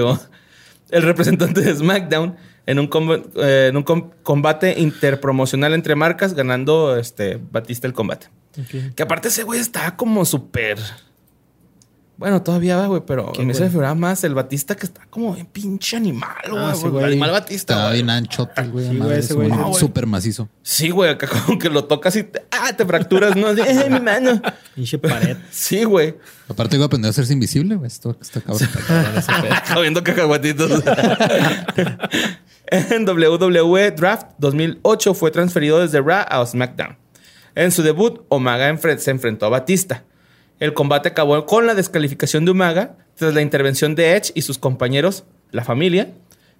el 0.90 1.02
representante 1.02 1.60
de 1.60 1.74
SmackDown 1.74 2.36
en 2.66 2.78
un, 2.78 2.88
eh, 3.36 3.66
en 3.70 3.76
un 3.76 3.82
com- 3.82 4.10
combate 4.22 4.78
interpromocional 4.78 5.74
entre 5.74 5.94
marcas, 5.96 6.34
ganando 6.34 6.96
este, 6.96 7.40
Batista 7.50 7.86
el 7.86 7.92
combate. 7.92 8.28
Que 8.94 9.02
aparte 9.02 9.28
ese 9.28 9.42
güey 9.42 9.60
está 9.60 9.96
como 9.96 10.24
súper... 10.24 10.78
Bueno, 12.18 12.42
todavía 12.42 12.78
va, 12.78 12.86
güey, 12.86 13.02
pero 13.06 13.30
a 13.38 13.42
mí 13.42 13.52
se 13.52 13.60
me 13.60 13.68
figuraba 13.68 13.94
más 13.94 14.24
el 14.24 14.32
Batista 14.34 14.74
que 14.74 14.86
está 14.86 15.02
como 15.10 15.34
bien 15.34 15.44
pinche 15.46 15.98
animal, 15.98 16.34
güey. 16.50 16.62
Ah, 16.64 16.74
sí, 16.74 16.84
el 16.86 16.90
güey. 16.90 17.04
animal 17.04 17.30
Batista, 17.30 17.74
Estaba 17.74 17.92
bien 17.92 18.08
anchote, 18.08 18.62
güey. 18.68 18.88
Sí, 18.88 18.96
güey, 18.96 19.10
ese 19.18 19.20
es 19.20 19.34
güey. 19.34 19.48
No. 19.50 19.74
Súper 19.74 20.06
macizo. 20.06 20.48
Sí, 20.62 20.88
güey, 20.88 21.10
acá 21.10 21.28
como 21.28 21.58
que 21.58 21.68
lo 21.68 21.84
tocas 21.84 22.16
y 22.16 22.22
te, 22.24 22.46
ah, 22.50 22.72
te 22.74 22.86
fracturas, 22.86 23.36
¿no? 23.36 23.50
"Eh, 23.50 23.90
mi 23.90 24.00
mano. 24.00 24.40
Pinche 24.74 24.98
pared. 24.98 25.36
Sí, 25.50 25.84
güey. 25.84 26.16
Aparte, 26.48 26.76
iba 26.76 26.84
a 26.84 26.86
aprender 26.86 27.08
a 27.08 27.10
hacerse 27.10 27.34
invisible, 27.34 27.74
güey. 27.76 27.86
Esto 27.88 28.16
está 28.20 28.40
cabrón. 28.40 28.66
Comiendo 29.74 30.02
cacahuatitos. 30.02 30.82
en 32.68 33.04
WWE 33.08 33.90
Draft 33.90 34.28
2008 34.38 35.14
fue 35.14 35.30
transferido 35.30 35.80
desde 35.80 36.00
Raw 36.00 36.24
a 36.28 36.46
SmackDown. 36.46 36.96
En 37.54 37.72
su 37.72 37.82
debut, 37.82 38.20
enfre- 38.28 38.98
se 38.98 39.10
enfrentó 39.10 39.46
a 39.46 39.48
Batista. 39.50 40.04
El 40.58 40.72
combate 40.74 41.08
acabó 41.08 41.44
con 41.46 41.66
la 41.66 41.74
descalificación 41.74 42.44
de 42.44 42.52
Umaga 42.52 42.96
tras 43.16 43.34
la 43.34 43.42
intervención 43.42 43.94
de 43.94 44.16
Edge 44.16 44.32
y 44.34 44.42
sus 44.42 44.58
compañeros, 44.58 45.24
la 45.50 45.64
familia, 45.64 46.12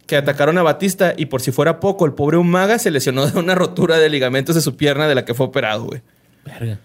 que 0.07 0.17
atacaron 0.17 0.59
a 0.59 0.63
Batista 0.63 1.15
y 1.17 1.27
por 1.27 1.41
si 1.41 1.51
fuera 1.51 1.81
poco, 1.81 2.07
el 2.07 2.13
pobre 2.13 2.37
Umaga 2.37 2.79
se 2.79 2.91
lesionó 2.91 3.27
de 3.27 3.39
una 3.39 3.55
rotura 3.55 3.99
de 3.99 4.09
ligamentos 4.09 4.55
de 4.55 4.61
su 4.61 4.77
pierna 4.77 5.09
de 5.09 5.15
la 5.15 5.25
que 5.25 5.35
fue 5.35 5.47
operado, 5.47 5.85
güey. 5.85 6.03
Verga. 6.45 6.79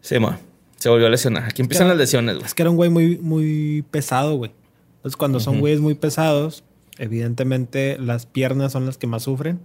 Sí, 0.00 0.18
mo, 0.18 0.36
se 0.76 0.88
volvió 0.88 1.06
a 1.06 1.10
lesionar. 1.10 1.44
Aquí 1.44 1.62
empiezan 1.62 1.88
las 1.88 1.96
lesiones, 1.96 2.36
güey. 2.36 2.46
Es 2.46 2.54
que 2.54 2.62
era 2.62 2.70
un 2.70 2.76
güey 2.76 2.90
muy, 2.90 3.18
muy 3.18 3.84
pesado, 3.90 4.36
güey. 4.36 4.52
Entonces, 4.96 5.16
cuando 5.16 5.40
son 5.40 5.60
güeyes 5.60 5.80
muy 5.80 5.94
pesados, 5.94 6.64
evidentemente 6.98 7.96
las 7.98 8.26
piernas 8.26 8.72
son 8.72 8.86
las 8.86 8.98
que 8.98 9.06
más 9.06 9.22
sufren. 9.22 9.60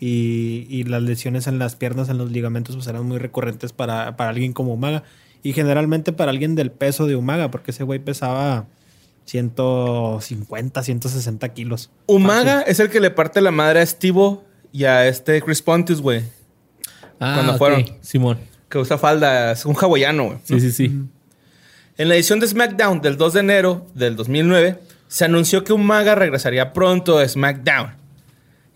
Y, 0.00 0.66
y 0.68 0.82
las 0.84 1.02
lesiones 1.02 1.46
en 1.46 1.58
las 1.58 1.76
piernas, 1.76 2.08
en 2.08 2.18
los 2.18 2.32
ligamentos, 2.32 2.74
pues 2.74 2.88
eran 2.88 3.06
muy 3.06 3.18
recurrentes 3.18 3.72
para, 3.72 4.16
para 4.16 4.30
alguien 4.30 4.52
como 4.52 4.72
Umaga. 4.72 5.04
Y 5.42 5.52
generalmente 5.52 6.12
para 6.12 6.30
alguien 6.30 6.54
del 6.54 6.70
peso 6.70 7.06
de 7.06 7.16
Umaga, 7.16 7.50
porque 7.50 7.72
ese 7.72 7.82
güey 7.84 7.98
pesaba 7.98 8.66
150, 9.24 10.82
160 10.82 11.48
kilos. 11.50 11.90
Umaga 12.06 12.62
es 12.62 12.80
el 12.80 12.90
que 12.90 13.00
le 13.00 13.10
parte 13.10 13.40
la 13.40 13.50
madre 13.50 13.80
a 13.80 13.82
Estivo 13.82 14.44
y 14.72 14.84
a 14.84 15.06
este 15.08 15.42
Chris 15.42 15.62
Pontius, 15.62 16.00
güey. 16.00 16.22
Ah, 17.20 17.34
Cuando 17.34 17.58
fueron. 17.58 17.84
Simón. 18.00 18.38
Que 18.68 18.78
usa 18.78 18.98
falda, 18.98 19.52
es 19.52 19.64
un 19.66 19.74
hawaiano, 19.74 20.24
güey. 20.24 20.38
Sí, 20.44 20.60
sí, 20.60 20.72
sí. 20.72 20.92
En 21.98 22.08
la 22.08 22.14
edición 22.14 22.40
de 22.40 22.48
SmackDown 22.48 23.00
del 23.00 23.16
2 23.16 23.34
de 23.34 23.40
enero 23.40 23.86
del 23.94 24.16
2009, 24.16 24.78
se 25.08 25.24
anunció 25.26 25.62
que 25.62 25.74
Umaga 25.74 26.14
regresaría 26.14 26.72
pronto 26.72 27.18
a 27.18 27.28
SmackDown. 27.28 27.96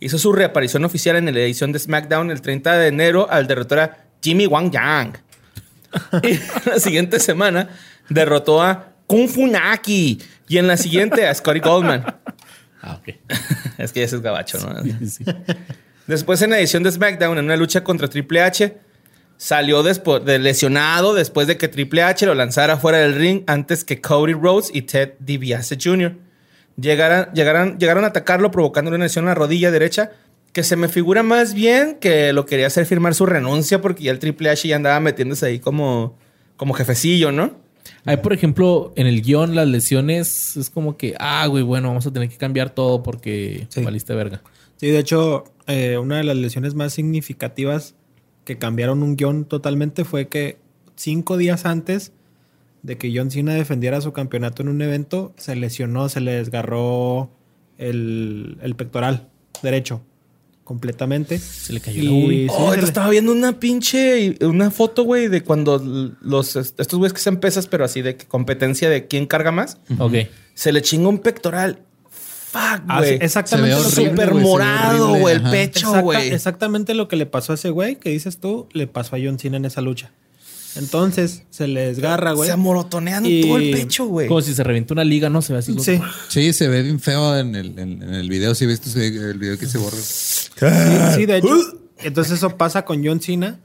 Hizo 0.00 0.18
su 0.18 0.32
reaparición 0.32 0.84
oficial 0.84 1.16
en 1.16 1.24
la 1.24 1.40
edición 1.40 1.72
de 1.72 1.78
SmackDown 1.78 2.30
el 2.30 2.42
30 2.42 2.76
de 2.76 2.88
enero 2.88 3.26
al 3.30 3.46
derrotar 3.46 3.78
a 3.78 3.96
Jimmy 4.20 4.46
Wang 4.46 4.70
Yang. 4.70 5.18
y 6.22 6.38
la 6.68 6.78
siguiente 6.78 7.20
semana 7.20 7.68
derrotó 8.08 8.62
a 8.62 8.92
Kung 9.06 9.28
Fu 9.28 9.46
Naki. 9.46 10.20
Y 10.48 10.58
en 10.58 10.66
la 10.66 10.76
siguiente 10.76 11.26
a 11.26 11.34
Scotty 11.34 11.60
Goldman. 11.60 12.04
Ah, 12.82 13.00
ok. 13.00 13.14
es 13.78 13.92
que 13.92 14.02
ese 14.02 14.16
es 14.16 14.22
gabacho, 14.22 14.58
¿no? 14.58 14.82
Sí, 14.82 15.08
sí. 15.08 15.24
Después 16.06 16.40
en 16.42 16.50
la 16.50 16.58
edición 16.58 16.82
de 16.84 16.92
SmackDown, 16.92 17.38
en 17.38 17.44
una 17.46 17.56
lucha 17.56 17.82
contra 17.82 18.06
Triple 18.08 18.40
H, 18.42 18.76
salió 19.38 19.82
de 19.82 20.38
lesionado 20.38 21.12
después 21.14 21.46
de 21.48 21.56
que 21.56 21.68
Triple 21.68 22.02
H 22.04 22.24
lo 22.26 22.34
lanzara 22.34 22.76
fuera 22.76 22.98
del 22.98 23.14
ring 23.16 23.42
antes 23.48 23.84
que 23.84 24.00
Cody 24.00 24.32
Rhodes 24.34 24.70
y 24.72 24.82
Ted 24.82 25.14
DiBiase 25.18 25.76
Jr. 25.82 26.14
Llegaran, 26.80 27.32
llegaran- 27.32 27.78
llegaron 27.78 28.04
a 28.04 28.08
atacarlo 28.08 28.50
provocando 28.50 28.90
una 28.90 29.02
lesión 29.04 29.24
en 29.24 29.30
la 29.30 29.34
rodilla 29.34 29.70
derecha 29.70 30.12
que 30.56 30.62
se 30.62 30.74
me 30.74 30.88
figura 30.88 31.22
más 31.22 31.52
bien 31.52 31.98
que 32.00 32.32
lo 32.32 32.46
quería 32.46 32.68
hacer 32.68 32.86
firmar 32.86 33.14
su 33.14 33.26
renuncia 33.26 33.82
porque 33.82 34.04
ya 34.04 34.10
el 34.10 34.18
Triple 34.18 34.48
H 34.48 34.66
ya 34.66 34.76
andaba 34.76 34.98
metiéndose 35.00 35.44
ahí 35.44 35.58
como, 35.58 36.16
como 36.56 36.72
jefecillo, 36.72 37.30
¿no? 37.30 37.52
Hay, 38.06 38.16
por 38.16 38.32
ejemplo, 38.32 38.90
en 38.96 39.06
el 39.06 39.20
guion, 39.20 39.54
las 39.54 39.68
lesiones 39.68 40.56
es 40.56 40.70
como 40.70 40.96
que, 40.96 41.14
ah, 41.18 41.46
güey, 41.46 41.62
bueno, 41.62 41.88
vamos 41.88 42.06
a 42.06 42.10
tener 42.10 42.30
que 42.30 42.38
cambiar 42.38 42.70
todo 42.70 43.02
porque 43.02 43.66
Sí. 43.68 43.82
valiste 43.82 44.14
verga. 44.14 44.40
Sí, 44.76 44.86
de 44.86 44.98
hecho, 44.98 45.44
eh, 45.66 45.98
una 45.98 46.16
de 46.16 46.24
las 46.24 46.38
lesiones 46.38 46.74
más 46.74 46.94
significativas 46.94 47.94
que 48.46 48.56
cambiaron 48.56 49.02
un 49.02 49.14
guion 49.14 49.44
totalmente 49.44 50.06
fue 50.06 50.28
que 50.28 50.56
cinco 50.94 51.36
días 51.36 51.66
antes 51.66 52.12
de 52.82 52.96
que 52.96 53.12
John 53.14 53.30
Cena 53.30 53.52
defendiera 53.52 54.00
su 54.00 54.14
campeonato 54.14 54.62
en 54.62 54.68
un 54.70 54.80
evento, 54.80 55.34
se 55.36 55.54
lesionó, 55.54 56.08
se 56.08 56.20
le 56.20 56.32
desgarró 56.32 57.28
el, 57.76 58.56
el 58.62 58.74
pectoral 58.74 59.28
derecho 59.62 60.00
completamente. 60.66 61.38
Se 61.38 61.72
le 61.72 61.80
cayó 61.80 62.02
Y- 62.02 62.04
la 62.04 62.10
ubi. 62.12 62.48
Sí, 62.48 62.54
oh, 62.58 62.74
le- 62.76 62.82
estaba 62.82 63.08
viendo 63.08 63.32
una 63.32 63.58
pinche, 63.58 64.36
una 64.42 64.70
foto, 64.70 65.04
güey, 65.04 65.28
de 65.28 65.42
cuando 65.42 65.78
los, 66.20 66.56
estos 66.56 66.98
güeyes 66.98 67.14
que 67.14 67.20
sean 67.20 67.38
pesas, 67.38 67.66
pero 67.66 67.84
así 67.86 68.02
de 68.02 68.18
competencia 68.18 68.90
de 68.90 69.06
quién 69.06 69.24
carga 69.26 69.52
más. 69.52 69.78
Ok. 69.98 70.12
Se 70.54 70.72
le 70.72 70.82
chingó 70.82 71.08
un 71.08 71.20
pectoral. 71.20 71.78
Fuck, 72.10 72.82
Ah, 72.88 72.98
güey. 72.98 73.10
sí, 73.10 73.18
exactamente 73.20 73.76
Súper 73.90 74.34
morado, 74.34 75.14
güey, 75.16 75.36
el 75.36 75.42
pecho, 75.42 75.86
Exacta- 75.88 76.00
güey. 76.02 76.28
exactamente 76.30 76.94
lo 76.94 77.06
que 77.08 77.16
le 77.16 77.26
pasó 77.26 77.52
a 77.52 77.54
ese 77.54 77.70
güey 77.70 77.96
que 77.96 78.10
dices 78.10 78.38
tú, 78.38 78.66
le 78.72 78.86
pasó 78.86 79.16
a 79.16 79.18
John 79.22 79.38
Cena 79.38 79.56
en 79.58 79.64
esa 79.66 79.80
lucha. 79.80 80.10
Entonces 80.78 81.42
se 81.50 81.66
le 81.68 81.86
desgarra, 81.88 82.32
güey. 82.32 82.46
Se 82.48 82.52
amorotonean 82.52 83.24
Y- 83.26 83.42
todo 83.42 83.56
el 83.58 83.70
pecho, 83.70 84.06
güey. 84.06 84.28
Como 84.28 84.40
si 84.42 84.54
se 84.54 84.62
reventó 84.64 84.94
una 84.94 85.04
liga, 85.04 85.28
¿no? 85.30 85.42
Se 85.42 85.52
ve 85.52 85.58
así. 85.60 85.72
como- 85.72 85.84
Sí. 85.84 86.00
Sí, 86.28 86.52
se 86.52 86.68
ve 86.68 86.82
bien 86.82 87.00
feo 87.00 87.36
en 87.38 87.54
el, 87.54 87.78
en, 87.78 88.02
en 88.02 88.14
el 88.14 88.28
video. 88.28 88.54
Si 88.54 88.66
viste 88.66 88.88
ese- 88.88 89.06
el 89.06 89.38
video 89.38 89.58
que 89.58 89.66
se 89.66 89.78
borró. 89.78 89.96
Sí, 89.96 90.66
sí, 91.14 91.26
de 91.26 91.38
hecho. 91.38 91.56
Entonces 92.02 92.34
eso 92.34 92.56
pasa 92.56 92.84
con 92.84 93.04
John 93.04 93.20
Cena. 93.20 93.58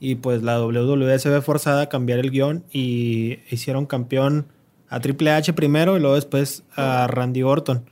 Y 0.00 0.16
pues 0.16 0.42
la 0.42 0.60
WWE 0.60 1.18
se 1.18 1.28
ve 1.28 1.40
forzada 1.42 1.82
a 1.82 1.88
cambiar 1.88 2.18
el 2.18 2.30
guion. 2.30 2.64
Y 2.72 3.38
hicieron 3.50 3.86
campeón 3.86 4.46
a 4.88 5.00
Triple 5.00 5.30
H 5.30 5.52
primero 5.54 5.96
y 5.96 6.00
luego 6.00 6.16
después 6.16 6.64
a 6.76 7.06
Randy 7.06 7.42
Orton. 7.42 7.84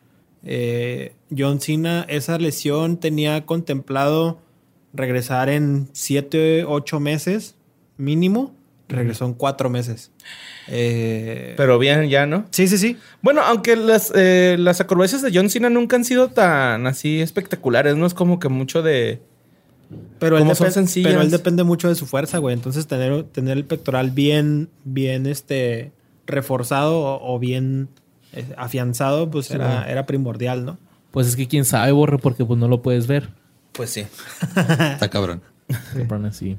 Eh, 0.45 1.15
John 1.37 1.61
Cena, 1.61 2.05
esa 2.09 2.39
lesión 2.39 2.99
tenía 2.99 3.47
contemplado 3.47 4.41
regresar 4.93 5.49
en 5.49 5.89
7, 5.93 6.65
8 6.67 6.99
meses 6.99 7.55
mínimo. 8.01 8.55
Regresó 8.89 9.25
en 9.25 9.35
4 9.35 9.71
meses. 9.71 10.11
Eh, 10.67 11.55
Pero 11.57 11.79
bien, 11.79 12.09
ya, 12.09 12.27
¿no? 12.27 12.47
sí, 12.51 12.67
sí, 12.67 12.77
sí. 12.77 12.97
Bueno, 13.23 13.41
aunque 13.43 13.77
las, 13.77 14.13
eh, 14.17 14.57
las 14.59 14.81
acrobacias 14.81 15.23
de 15.23 15.31
John 15.33 15.49
Cena 15.49 15.71
nunca 15.71 15.95
han 15.95 16.05
sido 16.05 16.29
tan 16.29 16.89
así 16.89 17.21
espectaculares, 17.21 17.97
¿no? 17.97 18.07
Es 18.07 18.15
como 18.15 18.41
que 18.41 18.49
mucho 18.49 18.83
de... 18.83 19.23
Pero 20.19 20.39
él, 20.39 20.57
son 20.57 20.73
sencillas. 20.73 21.11
pero 21.11 21.23
él 21.23 21.31
depende 21.31 21.63
mucho 21.63 21.89
de 21.89 21.95
su 21.95 22.07
fuerza, 22.07 22.39
güey. 22.39 22.55
Entonces, 22.55 22.87
tener, 22.87 23.25
tener 23.25 23.57
el 23.57 23.65
pectoral 23.65 24.11
bien, 24.11 24.69
bien 24.85 25.27
este, 25.27 25.93
reforzado 26.27 27.01
o, 27.01 27.35
o 27.35 27.39
bien 27.39 27.89
eh, 28.33 28.45
afianzado, 28.57 29.31
pues 29.31 29.51
era, 29.51 29.91
era 29.91 30.07
primordial, 30.07 30.65
¿no? 30.65 30.79
Pues 31.11 31.27
es 31.27 31.35
que 31.35 31.49
quién 31.49 31.65
sabe, 31.65 31.91
borre, 31.91 32.19
porque 32.19 32.45
pues 32.45 32.59
no 32.59 32.69
lo 32.69 32.83
puedes 32.83 33.09
ver. 33.09 33.31
Pues 33.73 33.91
sí. 33.91 34.01
Está 34.57 35.09
cabrón. 35.11 35.43
Cabrón, 35.95 36.27
así. 36.27 36.57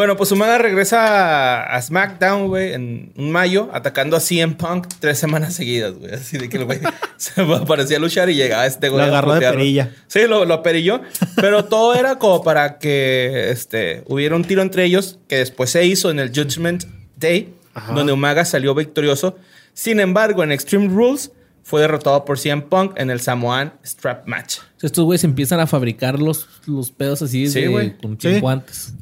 Bueno, 0.00 0.16
pues 0.16 0.32
Umaga 0.32 0.56
regresa 0.56 1.62
a, 1.62 1.82
SmackDown, 1.82 2.48
güey, 2.48 2.72
en 2.72 3.12
mayo, 3.16 3.68
atacando 3.74 4.16
a 4.16 4.20
CM 4.20 4.54
Punk 4.54 4.86
tres 4.98 5.18
semanas 5.18 5.52
seguidas, 5.52 5.92
güey. 5.92 6.14
Así 6.14 6.38
de 6.38 6.48
que 6.48 6.56
el 6.56 6.64
güey 6.64 6.80
se 7.18 7.44
parecía 7.66 7.98
a 7.98 8.00
luchar 8.00 8.30
y 8.30 8.34
llegaba 8.34 8.64
este 8.64 8.88
güey. 8.88 9.00
Lo 9.00 9.04
a 9.04 9.18
agarró 9.18 9.34
de 9.34 9.40
perilla. 9.40 9.90
Sí, 10.06 10.20
lo, 10.26 10.46
lo 10.46 10.54
aperilló. 10.54 11.02
Pero 11.36 11.66
todo 11.66 11.94
era 11.94 12.18
como 12.18 12.42
para 12.42 12.78
que 12.78 13.50
este, 13.50 14.02
hubiera 14.06 14.36
un 14.36 14.44
tiro 14.44 14.62
entre 14.62 14.86
ellos, 14.86 15.18
que 15.28 15.36
después 15.36 15.68
se 15.68 15.84
hizo 15.84 16.10
en 16.10 16.18
el 16.18 16.30
Judgment 16.30 16.84
Day, 17.16 17.52
donde 17.94 18.14
Umaga 18.14 18.46
salió 18.46 18.74
victorioso. 18.74 19.36
Sin 19.74 20.00
embargo, 20.00 20.42
en 20.42 20.52
Extreme 20.52 20.88
Rules 20.88 21.30
fue 21.62 21.80
derrotado 21.82 22.24
por 22.24 22.38
CM 22.38 22.62
Punk 22.62 22.92
en 22.96 23.10
el 23.10 23.20
Samoan 23.20 23.74
Strap 23.84 24.26
Match. 24.26 24.58
Estos 24.82 25.04
güeyes 25.04 25.24
empiezan 25.24 25.60
a 25.60 25.66
fabricar 25.66 26.18
los, 26.20 26.48
los 26.66 26.90
pedos 26.90 27.22
así 27.22 27.46
Sí, 27.48 27.60
de- 27.62 27.68
güey. 27.68 27.96
con 27.98 28.20
Sí. 28.20 28.40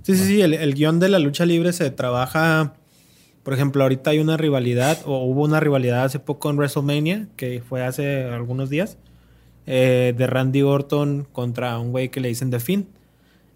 Sí, 0.03 0.17
sí, 0.17 0.25
sí. 0.25 0.41
El, 0.43 0.55
el 0.55 0.75
guion 0.75 1.01
de 1.01 1.09
la 1.09 1.19
lucha 1.19 1.47
libre 1.47 1.73
se 1.73 1.91
trabaja. 1.91 2.75
Por 3.43 3.55
ejemplo, 3.55 3.83
ahorita 3.83 4.11
hay 4.11 4.19
una 4.19 4.37
rivalidad, 4.37 4.99
o 5.07 5.25
hubo 5.25 5.45
una 5.45 5.61
rivalidad 5.61 6.05
hace 6.05 6.19
poco 6.19 6.51
en 6.51 6.57
WrestleMania, 6.57 7.29
que 7.37 7.63
fue 7.67 7.83
hace 7.83 8.25
algunos 8.25 8.69
días, 8.69 8.99
eh, 9.67 10.13
de 10.17 10.27
Randy 10.27 10.61
Orton 10.63 11.27
contra 11.33 11.79
un 11.79 11.91
güey 11.93 12.11
que 12.11 12.21
le 12.21 12.29
dicen 12.29 12.51
The 12.51 12.61
Finn. 12.61 12.89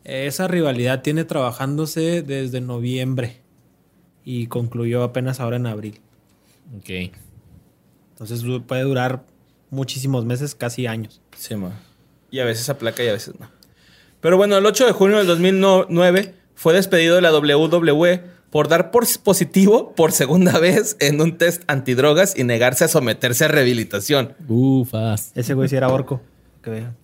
Esa 0.04 0.48
rivalidad 0.48 1.02
tiene 1.02 1.24
trabajándose 1.24 2.22
desde 2.22 2.60
noviembre 2.62 3.36
y 4.24 4.46
concluyó 4.46 5.02
apenas 5.02 5.40
ahora 5.40 5.56
en 5.56 5.66
abril. 5.66 6.00
Ok. 6.78 7.12
Entonces 8.22 8.62
puede 8.68 8.82
durar 8.82 9.24
muchísimos 9.70 10.24
meses, 10.24 10.54
casi 10.54 10.86
años. 10.86 11.20
Sí, 11.36 11.56
ma. 11.56 11.72
Y 12.30 12.38
a 12.38 12.44
veces 12.44 12.68
aplaca 12.68 13.02
y 13.02 13.08
a 13.08 13.12
veces 13.12 13.34
no. 13.40 13.50
Pero 14.20 14.36
bueno, 14.36 14.56
el 14.56 14.64
8 14.64 14.86
de 14.86 14.92
junio 14.92 15.18
del 15.18 15.26
2009 15.26 16.34
fue 16.54 16.72
despedido 16.72 17.16
de 17.16 17.22
la 17.22 17.36
WWE 17.36 18.22
por 18.50 18.68
dar 18.68 18.92
por 18.92 19.06
positivo 19.24 19.92
por 19.96 20.12
segunda 20.12 20.60
vez 20.60 20.96
en 21.00 21.20
un 21.20 21.36
test 21.36 21.64
antidrogas 21.66 22.38
y 22.38 22.44
negarse 22.44 22.84
a 22.84 22.88
someterse 22.88 23.46
a 23.46 23.48
rehabilitación. 23.48 24.34
Ufas. 24.46 25.32
Ese 25.34 25.54
güey 25.54 25.68
sí 25.68 25.74
era 25.74 25.88
orco. 25.88 26.20
Que 26.62 26.70
vean. 26.70 26.96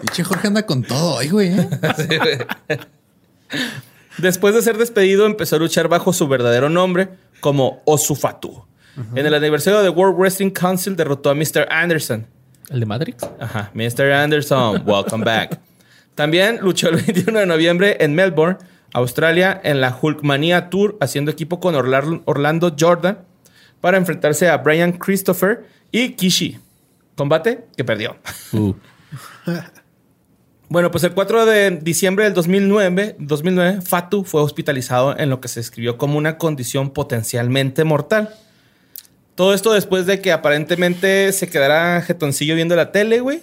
Pinche 0.00 0.24
Jorge 0.24 0.48
anda 0.48 0.66
con 0.66 0.82
todo 0.82 1.14
hoy, 1.14 1.28
güey. 1.28 1.60
¿eh? 1.60 1.68
Después 4.18 4.54
de 4.54 4.62
ser 4.62 4.78
despedido, 4.78 5.26
empezó 5.26 5.56
a 5.56 5.58
luchar 5.58 5.88
bajo 5.88 6.12
su 6.12 6.26
verdadero 6.28 6.68
nombre 6.68 7.10
como 7.40 7.82
Osufatu. 7.84 8.64
En 9.14 9.26
el 9.26 9.34
aniversario 9.34 9.82
de 9.82 9.90
World 9.90 10.18
Wrestling 10.18 10.50
Council 10.50 10.96
derrotó 10.96 11.28
a 11.28 11.34
Mr. 11.34 11.66
Anderson. 11.70 12.26
¿El 12.70 12.80
de 12.80 12.86
Matrix? 12.86 13.28
Ajá, 13.38 13.70
Mr. 13.74 14.10
Anderson, 14.10 14.82
welcome 14.86 15.22
back. 15.22 15.60
También 16.14 16.60
luchó 16.62 16.88
el 16.88 16.96
21 17.06 17.40
de 17.40 17.46
noviembre 17.46 17.98
en 18.00 18.14
Melbourne, 18.14 18.56
Australia, 18.94 19.60
en 19.62 19.82
la 19.82 19.96
Hulkmania 20.00 20.70
Tour, 20.70 20.96
haciendo 21.00 21.30
equipo 21.30 21.60
con 21.60 21.74
Orlando 21.74 22.74
Jordan 22.78 23.18
para 23.82 23.98
enfrentarse 23.98 24.48
a 24.48 24.56
Brian 24.56 24.92
Christopher 24.92 25.66
y 25.92 26.12
Kishi. 26.12 26.58
Combate 27.16 27.66
que 27.76 27.84
perdió. 27.84 28.16
Uh. 28.52 28.72
Bueno, 30.68 30.90
pues 30.90 31.04
el 31.04 31.12
4 31.12 31.46
de 31.46 31.70
diciembre 31.70 32.24
del 32.24 32.34
2009, 32.34 33.16
2009, 33.20 33.82
Fatu 33.82 34.24
fue 34.24 34.42
hospitalizado 34.42 35.16
en 35.16 35.30
lo 35.30 35.40
que 35.40 35.46
se 35.46 35.60
escribió 35.60 35.96
como 35.96 36.18
una 36.18 36.38
condición 36.38 36.90
potencialmente 36.90 37.84
mortal. 37.84 38.34
Todo 39.36 39.54
esto 39.54 39.72
después 39.72 40.06
de 40.06 40.20
que 40.20 40.32
aparentemente 40.32 41.32
se 41.32 41.48
quedara 41.48 42.02
jetoncillo 42.02 42.56
viendo 42.56 42.74
la 42.74 42.90
tele, 42.90 43.20
güey. 43.20 43.42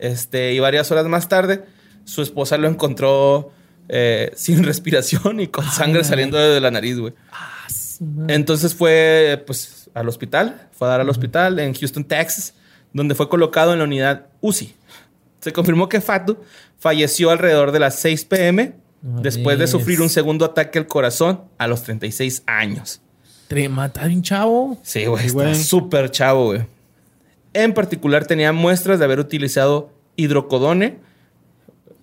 Este, 0.00 0.52
y 0.52 0.58
varias 0.58 0.90
horas 0.90 1.06
más 1.06 1.28
tarde, 1.28 1.64
su 2.04 2.22
esposa 2.22 2.58
lo 2.58 2.66
encontró 2.66 3.52
eh, 3.88 4.32
sin 4.36 4.64
respiración 4.64 5.38
y 5.40 5.46
con 5.46 5.64
sangre 5.70 6.02
saliendo 6.02 6.38
de 6.38 6.60
la 6.60 6.72
nariz, 6.72 6.98
güey. 6.98 7.14
Entonces 8.26 8.74
fue 8.74 9.42
pues 9.46 9.88
al 9.94 10.08
hospital, 10.08 10.68
fue 10.72 10.88
a 10.88 10.90
dar 10.90 11.00
al 11.00 11.08
hospital 11.08 11.60
en 11.60 11.72
Houston, 11.74 12.02
Texas, 12.02 12.54
donde 12.92 13.14
fue 13.14 13.28
colocado 13.28 13.72
en 13.72 13.78
la 13.78 13.84
unidad 13.84 14.26
UCI. 14.40 14.74
Se 15.44 15.52
confirmó 15.52 15.90
que 15.90 16.00
Fatu 16.00 16.38
falleció 16.78 17.28
alrededor 17.28 17.70
de 17.70 17.78
las 17.78 17.96
6 17.96 18.24
pm 18.24 18.72
después 19.02 19.58
de 19.58 19.66
sufrir 19.66 20.00
un 20.00 20.08
segundo 20.08 20.46
ataque 20.46 20.78
al 20.78 20.86
corazón 20.86 21.42
a 21.58 21.66
los 21.66 21.82
36 21.82 22.44
años. 22.46 23.02
Trema, 23.46 23.84
está 23.84 24.06
bien 24.06 24.22
chavo. 24.22 24.78
Sí, 24.82 25.04
güey, 25.04 25.28
Sí, 25.28 25.36
está 25.36 25.54
súper 25.54 26.10
chavo, 26.10 26.46
güey. 26.46 26.62
En 27.52 27.74
particular 27.74 28.26
tenía 28.26 28.54
muestras 28.54 28.98
de 28.98 29.04
haber 29.04 29.20
utilizado 29.20 29.92
hidrocodone, 30.16 30.96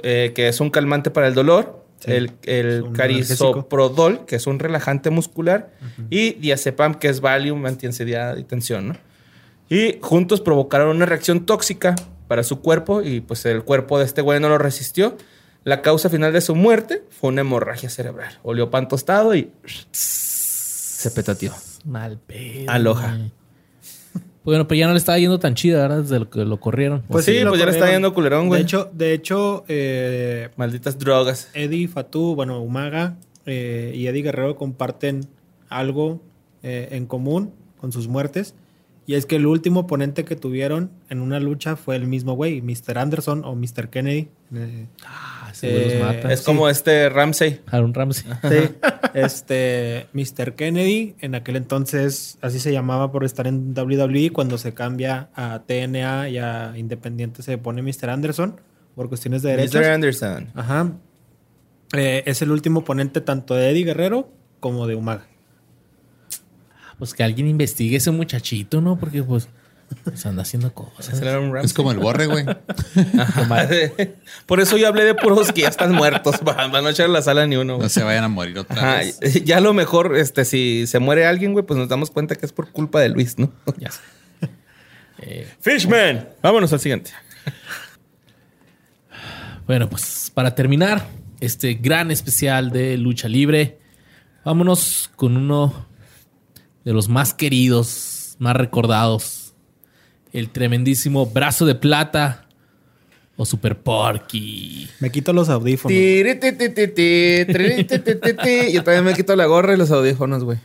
eh, 0.03 0.33
que 0.35 0.47
es 0.47 0.59
un 0.59 0.69
calmante 0.69 1.09
para 1.09 1.27
el 1.27 1.33
dolor, 1.33 1.83
el, 2.05 2.33
el 2.43 2.67
Es 2.67 2.81
un 2.83 2.93
carisoprodol, 2.93 4.25
que 4.27 4.35
es 4.35 4.45
un 4.45 4.59
relajante 4.59 5.09
muscular, 5.09 5.71
y 6.11 6.33
diazepam, 6.33 6.93
que 6.93 7.09
es 7.09 7.21
Valium, 7.21 7.65
antiansiedad 7.65 8.37
y 8.37 8.43
tensión, 8.43 8.89
¿no? 8.89 8.97
Y 9.67 9.97
juntos 9.99 10.41
provocaron 10.41 10.95
una 10.95 11.07
reacción 11.07 11.47
tóxica 11.47 11.95
para 12.31 12.43
su 12.43 12.61
cuerpo 12.61 13.01
y 13.01 13.19
pues 13.19 13.45
el 13.45 13.65
cuerpo 13.65 13.99
de 13.99 14.05
este 14.05 14.21
güey 14.21 14.39
no 14.39 14.47
lo 14.47 14.57
resistió. 14.57 15.17
La 15.65 15.81
causa 15.81 16.09
final 16.09 16.31
de 16.31 16.39
su 16.39 16.55
muerte 16.55 17.03
fue 17.09 17.29
una 17.29 17.41
hemorragia 17.41 17.89
cerebral. 17.89 18.39
Olió 18.41 18.69
pan 18.69 18.87
tostado 18.87 19.35
y 19.35 19.51
se 19.91 21.11
petateó. 21.11 21.51
Mal 21.83 22.19
pedo. 22.19 22.71
Aloha. 22.71 23.17
güey. 23.17 23.31
Bueno, 24.45 24.65
pero 24.65 24.79
ya 24.79 24.87
no 24.87 24.93
le 24.93 24.99
estaba 24.99 25.19
yendo 25.19 25.39
tan 25.39 25.55
chida, 25.55 25.81
¿verdad? 25.81 26.03
Desde 26.03 26.19
lo 26.19 26.29
que 26.29 26.45
lo 26.45 26.57
corrieron. 26.61 27.01
Pues 27.09 27.25
sí, 27.25 27.41
pues 27.45 27.59
ya 27.59 27.65
le 27.65 27.71
está 27.71 27.81
corrieron. 27.81 27.89
yendo 27.89 28.13
culerón, 28.13 28.47
güey. 28.47 28.59
De 28.61 28.63
hecho, 28.63 28.89
de 28.93 29.13
hecho 29.13 29.65
eh, 29.67 30.49
Malditas 30.55 30.97
drogas. 30.97 31.49
Eddie, 31.53 31.89
Fatu, 31.89 32.33
bueno, 32.33 32.61
Umaga 32.61 33.17
eh, 33.45 33.91
y 33.93 34.07
Eddie 34.07 34.21
Guerrero 34.23 34.55
comparten 34.55 35.27
algo 35.67 36.21
eh, 36.63 36.87
en 36.91 37.07
común 37.07 37.53
con 37.77 37.91
sus 37.91 38.07
muertes. 38.07 38.55
Y 39.07 39.15
es 39.15 39.25
que 39.25 39.37
el 39.37 39.47
último 39.47 39.81
oponente 39.81 40.23
que 40.23 40.35
tuvieron 40.35 40.91
en 41.09 41.21
una 41.21 41.39
lucha 41.39 41.75
fue 41.75 41.95
el 41.95 42.07
mismo 42.07 42.33
güey, 42.33 42.61
Mr. 42.61 42.97
Anderson 42.99 43.43
o 43.43 43.55
Mr. 43.55 43.89
Kennedy. 43.89 44.29
Eh, 44.55 44.87
Ah, 45.05 45.51
güey 45.59 45.67
los 45.85 45.93
eh, 45.93 45.99
mata. 45.99 46.31
Es 46.31 46.39
sí. 46.41 46.45
como 46.45 46.69
este 46.69 47.09
Ramsey. 47.09 47.61
Aaron 47.67 47.93
Ramsey. 47.93 48.31
Sí, 48.43 48.69
este 49.15 50.07
Mr. 50.13 50.53
Kennedy, 50.53 51.15
en 51.19 51.35
aquel 51.35 51.55
entonces 51.55 52.37
así 52.41 52.59
se 52.59 52.71
llamaba 52.71 53.11
por 53.11 53.23
estar 53.23 53.47
en 53.47 53.73
WWE, 53.77 54.31
cuando 54.31 54.57
se 54.57 54.73
cambia 54.73 55.29
a 55.35 55.63
TNA 55.65 56.29
y 56.29 56.37
a 56.37 56.73
Independiente 56.77 57.41
se 57.43 57.57
pone 57.57 57.81
Mr. 57.81 58.09
Anderson 58.09 58.61
por 58.95 59.09
cuestiones 59.09 59.41
de 59.41 59.51
derechos. 59.51 59.75
Mr. 59.81 59.89
Anderson. 59.89 60.49
Ajá. 60.53 60.91
Eh, 61.93 62.23
es 62.25 62.41
el 62.41 62.51
último 62.51 62.81
oponente 62.81 63.19
tanto 63.19 63.55
de 63.55 63.71
Eddie 63.71 63.83
Guerrero 63.85 64.31
como 64.59 64.87
de 64.87 64.95
Umaga. 64.95 65.25
Pues 67.01 67.15
que 67.15 67.23
alguien 67.23 67.47
investigue 67.47 67.97
ese 67.97 68.11
muchachito, 68.11 68.79
¿no? 68.79 68.95
Porque 68.95 69.23
pues, 69.23 69.47
pues 70.03 70.23
anda 70.27 70.43
haciendo 70.43 70.71
cosas. 70.71 71.19
Es 71.63 71.73
como 71.73 71.91
el 71.91 71.97
borre, 71.97 72.27
güey. 72.27 72.45
Por 74.45 74.59
eso 74.59 74.77
yo 74.77 74.87
hablé 74.87 75.05
de 75.05 75.15
puros 75.15 75.51
que 75.51 75.61
ya 75.61 75.69
están 75.69 75.93
muertos. 75.93 76.37
Para 76.45 76.67
no 76.67 76.87
echar 76.87 77.09
la 77.09 77.23
sala 77.23 77.47
ni 77.47 77.55
uno. 77.55 77.73
No 77.73 77.77
güey. 77.77 77.89
se 77.89 78.03
vayan 78.03 78.25
a 78.25 78.27
morir 78.27 78.59
otra 78.59 78.77
Ajá, 78.77 78.97
vez. 78.97 79.19
Ya 79.43 79.57
a 79.57 79.61
lo 79.61 79.73
mejor, 79.73 80.15
este, 80.15 80.45
si 80.45 80.85
se 80.85 80.99
muere 80.99 81.25
alguien, 81.25 81.53
güey, 81.53 81.65
pues 81.65 81.79
nos 81.79 81.89
damos 81.89 82.11
cuenta 82.11 82.35
que 82.35 82.45
es 82.45 82.53
por 82.53 82.69
culpa 82.69 82.99
de 82.99 83.09
Luis, 83.09 83.39
¿no? 83.39 83.51
Ya. 83.79 83.89
Eh, 85.23 85.47
Fishman. 85.59 86.29
Vámonos 86.43 86.71
al 86.71 86.81
siguiente. 86.81 87.09
Bueno, 89.65 89.89
pues 89.89 90.31
para 90.31 90.53
terminar 90.53 91.07
este 91.39 91.73
gran 91.73 92.11
especial 92.11 92.69
de 92.69 92.95
lucha 92.99 93.27
libre, 93.27 93.79
vámonos 94.45 95.09
con 95.15 95.35
uno 95.35 95.89
de 96.85 96.93
los 96.93 97.09
más 97.09 97.33
queridos, 97.33 98.35
más 98.39 98.55
recordados, 98.55 99.53
el 100.33 100.49
tremendísimo 100.49 101.25
brazo 101.25 101.65
de 101.65 101.75
plata 101.75 102.47
o 103.35 103.45
Super 103.45 103.77
Porky. 103.79 104.89
Me 104.99 105.11
quito 105.11 105.33
los 105.33 105.49
audífonos. 105.49 105.97
Yo 108.71 108.83
también 108.83 109.03
me 109.03 109.13
quito 109.13 109.35
la 109.35 109.45
gorra 109.45 109.73
y 109.73 109.77
los 109.77 109.91
audífonos, 109.91 110.43
güey. 110.43 110.59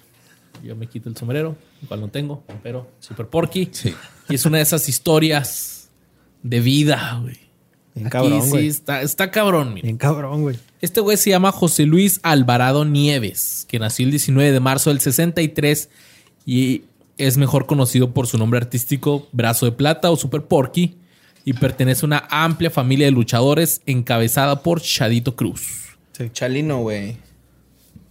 Yo 0.65 0.75
me 0.75 0.87
quito 0.87 1.09
el 1.09 1.17
sombrero, 1.17 1.57
igual 1.83 2.01
no 2.01 2.09
tengo, 2.09 2.43
pero 2.63 2.91
Super 3.01 3.27
Porky. 3.29 3.69
Sí. 3.73 3.95
Y 4.29 4.35
es 4.35 4.45
una 4.47 4.57
de 4.59 4.63
esas 4.65 4.89
historias 4.89 5.91
de 6.43 6.61
vida, 6.61 7.19
güey. 7.23 7.39
Bien 7.95 8.09
Aquí 8.09 8.13
cabrón, 8.13 8.43
sí 8.43 8.49
güey. 8.51 8.67
está, 8.67 9.01
está 9.03 9.31
cabrón, 9.31 9.73
mira. 9.75 9.85
Bien 9.85 9.97
cabrón, 9.97 10.43
güey. 10.43 10.59
Este 10.81 11.01
güey 11.01 11.17
se 11.17 11.31
llama 11.31 11.53
José 11.53 11.87
Luis 11.87 12.21
Alvarado 12.23 12.85
Nieves, 12.85 13.65
que 13.69 13.79
nació 13.79 14.05
el 14.05 14.11
19 14.11 14.53
de 14.53 14.61
marzo 14.61 14.91
del 14.91 15.01
63 15.01 15.89
y 16.47 16.85
es 17.19 17.37
mejor 17.37 17.67
conocido 17.67 18.13
por 18.13 18.27
su 18.27 18.39
nombre 18.39 18.59
artístico 18.59 19.27
Brazo 19.33 19.67
de 19.67 19.73
Plata 19.73 20.11
o 20.11 20.17
Super 20.17 20.43
Porky 20.43 20.97
y 21.45 21.53
pertenece 21.53 22.05
a 22.05 22.07
una 22.07 22.29
amplia 22.31 22.71
familia 22.71 23.07
de 23.07 23.13
luchadores 23.13 23.83
encabezada 23.87 24.63
por 24.63 24.81
Chadito 24.81 25.37
Cruz. 25.37 25.85
Chalino, 26.33 26.81
güey. 26.81 27.17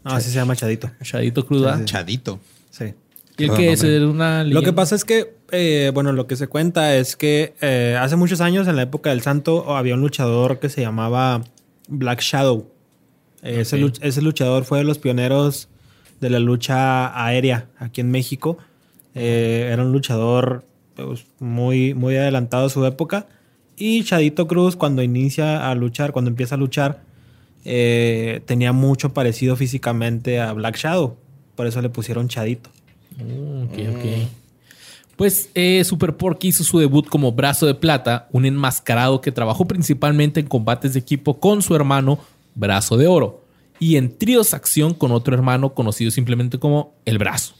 Ah, 0.04 0.18
así 0.18 0.30
se 0.30 0.36
llama 0.36 0.56
Chadito. 0.56 0.92
Chadito 1.02 1.46
Cruz, 1.46 1.64
¿verdad? 1.64 1.86
Chadito. 1.86 2.40
Sí. 2.70 2.94
Y 3.38 3.46
el 3.46 3.52
que 3.52 3.72
es 3.72 3.84
una 3.84 4.44
Lo 4.44 4.62
que 4.62 4.72
pasa 4.72 4.96
es 4.96 5.04
que, 5.04 5.36
eh, 5.52 5.92
bueno, 5.94 6.14
lo 6.14 6.28
que 6.28 6.36
se 6.36 6.48
cuenta 6.48 6.96
es 6.96 7.16
que 7.16 7.56
eh, 7.62 7.98
hace 8.00 8.16
muchos 8.16 8.42
años, 8.42 8.68
en 8.68 8.76
la 8.76 8.84
época 8.84 9.10
del 9.10 9.22
Santo, 9.22 9.76
había 9.76 9.96
un 9.96 10.02
luchador 10.02 10.60
que 10.60 10.70
se 10.70 10.82
llamaba 10.82 11.44
Black 11.88 12.22
Shadow. 12.22 12.72
Ese, 13.42 13.92
ese 14.02 14.22
luchador 14.22 14.64
fue 14.64 14.80
de 14.80 14.86
los 14.86 14.98
pioneros 14.98 15.68
de 16.20 16.30
la 16.30 16.40
lucha 16.40 17.26
aérea 17.26 17.68
aquí 17.78 18.02
en 18.02 18.12
México. 18.12 18.58
Eh, 19.14 19.70
era 19.72 19.84
un 19.84 19.92
luchador 19.92 20.66
pues, 20.96 21.26
muy, 21.40 21.94
muy 21.94 22.16
adelantado 22.16 22.66
a 22.66 22.70
su 22.70 22.86
época. 22.86 23.28
Y 23.78 24.04
Chadito 24.04 24.48
Cruz, 24.48 24.76
cuando 24.76 25.02
inicia 25.02 25.70
a 25.70 25.76
luchar, 25.76 26.12
cuando 26.12 26.30
empieza 26.30 26.56
a 26.56 26.58
luchar, 26.58 27.02
eh, 27.66 28.42
tenía 28.46 28.72
mucho 28.72 29.14
parecido 29.14 29.56
físicamente 29.56 30.40
a 30.40 30.54
Black 30.54 30.78
Shadow. 30.78 31.18
Por 31.56 31.68
eso 31.68 31.82
le 31.82 31.90
pusieron 31.90 32.28
Chadito. 32.28 32.70
Mm, 33.18 33.64
ok, 33.64 33.96
ok. 33.96 34.30
Pues 35.16 35.50
eh, 35.56 35.84
Super 35.86 36.18
Porky 36.18 36.50
hizo 36.50 36.64
su 36.64 36.80
debut 36.80 37.08
como 37.08 37.32
Brazo 37.32 37.66
de 37.66 37.76
Plata, 37.76 38.28
un 38.34 38.46
enmascarado 38.46 39.22
que 39.22 39.32
trabajó 39.32 39.66
principalmente 39.66 40.42
en 40.42 40.48
combates 40.48 40.94
de 40.94 41.00
equipo 41.00 41.40
con 41.40 41.62
su 41.62 41.74
hermano 41.74 42.20
Brazo 42.54 42.98
de 42.98 43.08
Oro 43.08 43.45
y 43.80 43.98
en 43.98 44.18
tríos 44.18 44.54
acción 44.54 44.94
con 44.94 45.12
otro 45.12 45.36
hermano 45.36 45.74
conocido 45.74 46.12
simplemente 46.12 46.60
como 46.60 46.96
El 47.06 47.18
Brazo. 47.18 47.56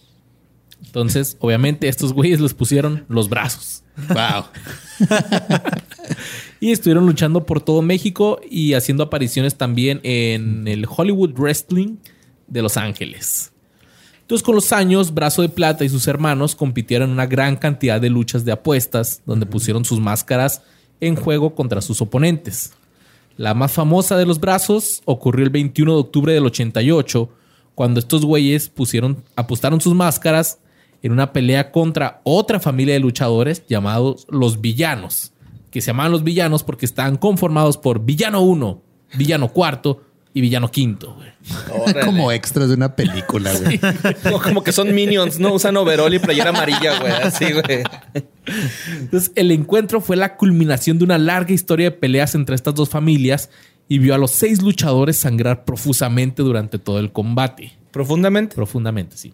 Entonces, 0.86 1.38
obviamente, 1.42 1.88
estos 1.88 2.14
güeyes 2.14 2.40
les 2.40 2.54
pusieron 2.54 3.06
los 3.08 3.30
brazos. 3.30 3.84
Wow. 4.10 4.46
Y 6.60 6.72
estuvieron 6.72 7.06
luchando 7.06 7.46
por 7.46 7.62
todo 7.62 7.82
México 7.82 8.40
y 8.50 8.74
haciendo 8.74 9.04
apariciones 9.04 9.56
también 9.56 10.00
en 10.04 10.68
el 10.68 10.88
Hollywood 10.90 11.34
Wrestling 11.38 11.98
de 12.48 12.62
Los 12.62 12.78
Ángeles. 12.78 13.52
Entonces, 14.22 14.44
con 14.44 14.56
los 14.56 14.72
años, 14.72 15.14
Brazo 15.14 15.44
de 15.44 15.50
Plata 15.50 15.86
y 15.86 15.90
sus 15.90 16.08
hermanos 16.08 16.56
compitieron 16.56 17.10
en 17.10 17.14
una 17.14 17.28
gran 17.28 17.58
cantidad 17.58 18.02
de 18.02 18.10
luchas 18.10 18.46
de 18.46 18.52
apuestas, 18.52 19.22
donde 19.26 19.46
pusieron 19.46 19.86
sus 19.86 20.00
máscaras 20.00 20.64
en 21.02 21.16
juego 21.16 21.54
contra 21.54 21.82
sus 21.82 22.02
oponentes. 22.02 22.74
La 23.38 23.54
más 23.54 23.74
famosa 23.74 24.18
de 24.18 24.26
los 24.26 24.40
brazos 24.40 25.02
ocurrió 25.06 25.44
el 25.44 25.50
21 25.50 25.94
de 25.94 26.00
octubre 26.00 26.34
del 26.34 26.46
88, 26.46 27.30
cuando 27.76 28.00
estos 28.00 28.24
güeyes 28.24 28.70
pusieron, 28.70 29.24
apostaron 29.36 29.82
sus 29.82 29.94
máscaras 29.94 30.60
en 31.04 31.12
una 31.12 31.34
pelea 31.34 31.72
contra 31.72 32.22
otra 32.24 32.62
familia 32.62 32.94
de 32.94 33.02
luchadores 33.02 33.66
llamados 33.68 34.26
los 34.30 34.62
villanos, 34.62 35.34
que 35.70 35.82
se 35.82 35.88
llamaban 35.88 36.14
los 36.14 36.24
villanos 36.24 36.64
porque 36.64 36.86
estaban 36.86 37.18
conformados 37.18 37.78
por 37.78 38.06
villano 38.06 38.42
1, 38.42 38.82
villano 39.18 39.50
cuarto 39.50 40.02
y 40.36 40.42
villano 40.42 40.70
quinto. 40.70 41.16
güey. 41.16 42.04
Como 42.04 42.30
extras 42.30 42.68
de 42.68 42.76
una 42.76 42.94
película, 42.94 43.54
güey. 43.54 43.80
Como, 44.22 44.42
como 44.44 44.64
que 44.64 44.74
son 44.74 44.94
minions, 44.94 45.40
¿no? 45.40 45.54
Usan 45.54 45.78
overall 45.78 46.14
y 46.14 46.20
playera 46.20 46.50
amarilla, 46.50 47.00
güey. 47.00 47.14
Así, 47.14 47.54
güey. 47.54 47.84
Entonces, 49.00 49.32
el 49.36 49.52
encuentro 49.52 50.02
fue 50.02 50.18
la 50.18 50.36
culminación 50.36 50.98
de 50.98 51.06
una 51.06 51.18
larga 51.18 51.54
historia 51.54 51.86
de 51.86 51.92
peleas 51.92 52.36
entre 52.36 52.54
estas 52.54 52.76
dos 52.76 52.90
familias 52.90 53.50
y 53.88 54.00
vio 54.00 54.14
a 54.14 54.18
los 54.18 54.32
seis 54.32 54.62
luchadores 54.62 55.16
sangrar 55.16 55.64
profusamente 55.64 56.44
durante 56.44 56.80
todo 56.80 57.00
el 57.00 57.14
combate. 57.14 57.72
Profundamente. 57.92 58.58
Profundamente, 58.58 59.16
sí. 59.16 59.34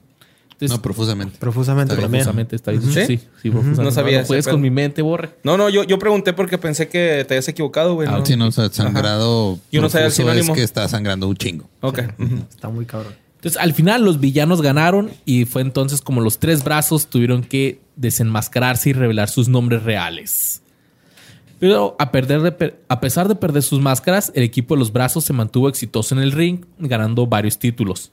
Entonces, 0.62 0.78
No, 0.78 0.82
profusamente. 0.82 1.38
Profusamente 1.40 1.96
también. 1.96 2.12
profusamente 2.12 2.56
está 2.56 2.72
bien. 2.72 2.84
¿Sí? 2.84 3.06
Sí, 3.08 3.18
sí, 3.42 3.50
profusamente. 3.50 3.84
No 3.84 3.92
sabía 3.92 4.22
No, 4.22 4.28
pedo. 4.28 4.52
con 4.52 4.62
mi 4.62 4.70
mente, 4.70 5.02
borre. 5.02 5.32
No, 5.44 5.58
no, 5.58 5.70
yo, 5.70 5.84
yo 5.84 5.98
pregunté 5.98 6.34
porque 6.34 6.58
pensé 6.60 6.88
que 6.88 7.26
te 7.28 7.34
habías 7.34 7.48
equivocado, 7.48 7.96
güey. 7.96 8.08
Ah, 8.08 8.20
¿no? 8.20 8.26
sí, 8.26 8.36
no, 8.36 8.48
o 8.48 8.52
sea, 8.52 8.70
sangrado 8.70 9.58
Yo 9.72 9.82
no 9.82 9.90
sabía 9.90 10.06
el 10.08 10.12
profuso 10.14 10.30
es 10.30 10.36
sinónimo. 10.36 10.54
que 10.54 10.64
está 10.64 10.88
sangrando 10.88 11.28
un 11.28 11.36
chingo. 11.36 11.68
Ok. 11.82 12.00
Está 12.50 12.70
muy 12.70 12.86
cabrón. 12.86 13.14
Entonces, 13.38 13.60
al 13.60 13.74
final, 13.74 14.06
los 14.06 14.20
villanos 14.20 14.62
ganaron 14.62 15.10
y 15.26 15.46
fue 15.46 15.64
entonces 15.64 16.02
como 16.02 16.22
los 16.22 16.38
tres 16.38 16.64
brazos 16.64 17.08
tuvieron 17.08 17.44
que 17.44 17.80
desenmascararse 17.96 18.92
y 18.92 18.94
revelar 18.94 19.30
sus 19.30 19.48
nombres 19.50 19.82
reales. 19.82 20.62
Pero 21.60 21.96
a, 22.00 22.12
perder 22.12 22.42
de 22.42 22.52
per- 22.52 22.80
a 22.88 23.00
pesar 23.00 23.28
de 23.28 23.36
perder 23.36 23.64
sus 23.64 23.80
máscaras, 23.80 24.32
el 24.36 24.44
equipo 24.44 24.76
de 24.76 24.80
los 24.80 24.92
brazos 24.94 25.24
se 25.26 25.34
mantuvo 25.34 25.70
exitoso 25.70 26.14
en 26.16 26.22
el 26.22 26.32
ring, 26.32 26.66
ganando 26.80 27.26
varios 27.28 27.58
títulos. 27.60 28.12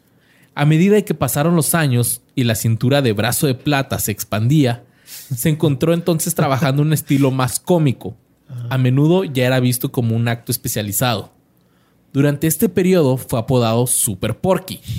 A 0.58 0.64
medida 0.64 1.00
que 1.02 1.14
pasaron 1.14 1.54
los 1.54 1.76
años 1.76 2.20
y 2.34 2.42
la 2.42 2.56
cintura 2.56 3.00
de 3.00 3.12
brazo 3.12 3.46
de 3.46 3.54
plata 3.54 4.00
se 4.00 4.10
expandía, 4.10 4.82
se 5.06 5.50
encontró 5.50 5.94
entonces 5.94 6.34
trabajando 6.34 6.82
un 6.82 6.92
estilo 6.92 7.30
más 7.30 7.60
cómico. 7.60 8.16
A 8.68 8.76
menudo 8.76 9.22
ya 9.22 9.46
era 9.46 9.60
visto 9.60 9.92
como 9.92 10.16
un 10.16 10.26
acto 10.26 10.50
especializado. 10.50 11.32
Durante 12.12 12.48
este 12.48 12.68
periodo 12.68 13.18
fue 13.18 13.38
apodado 13.38 13.86
Super 13.86 14.36
Porky. 14.36 14.80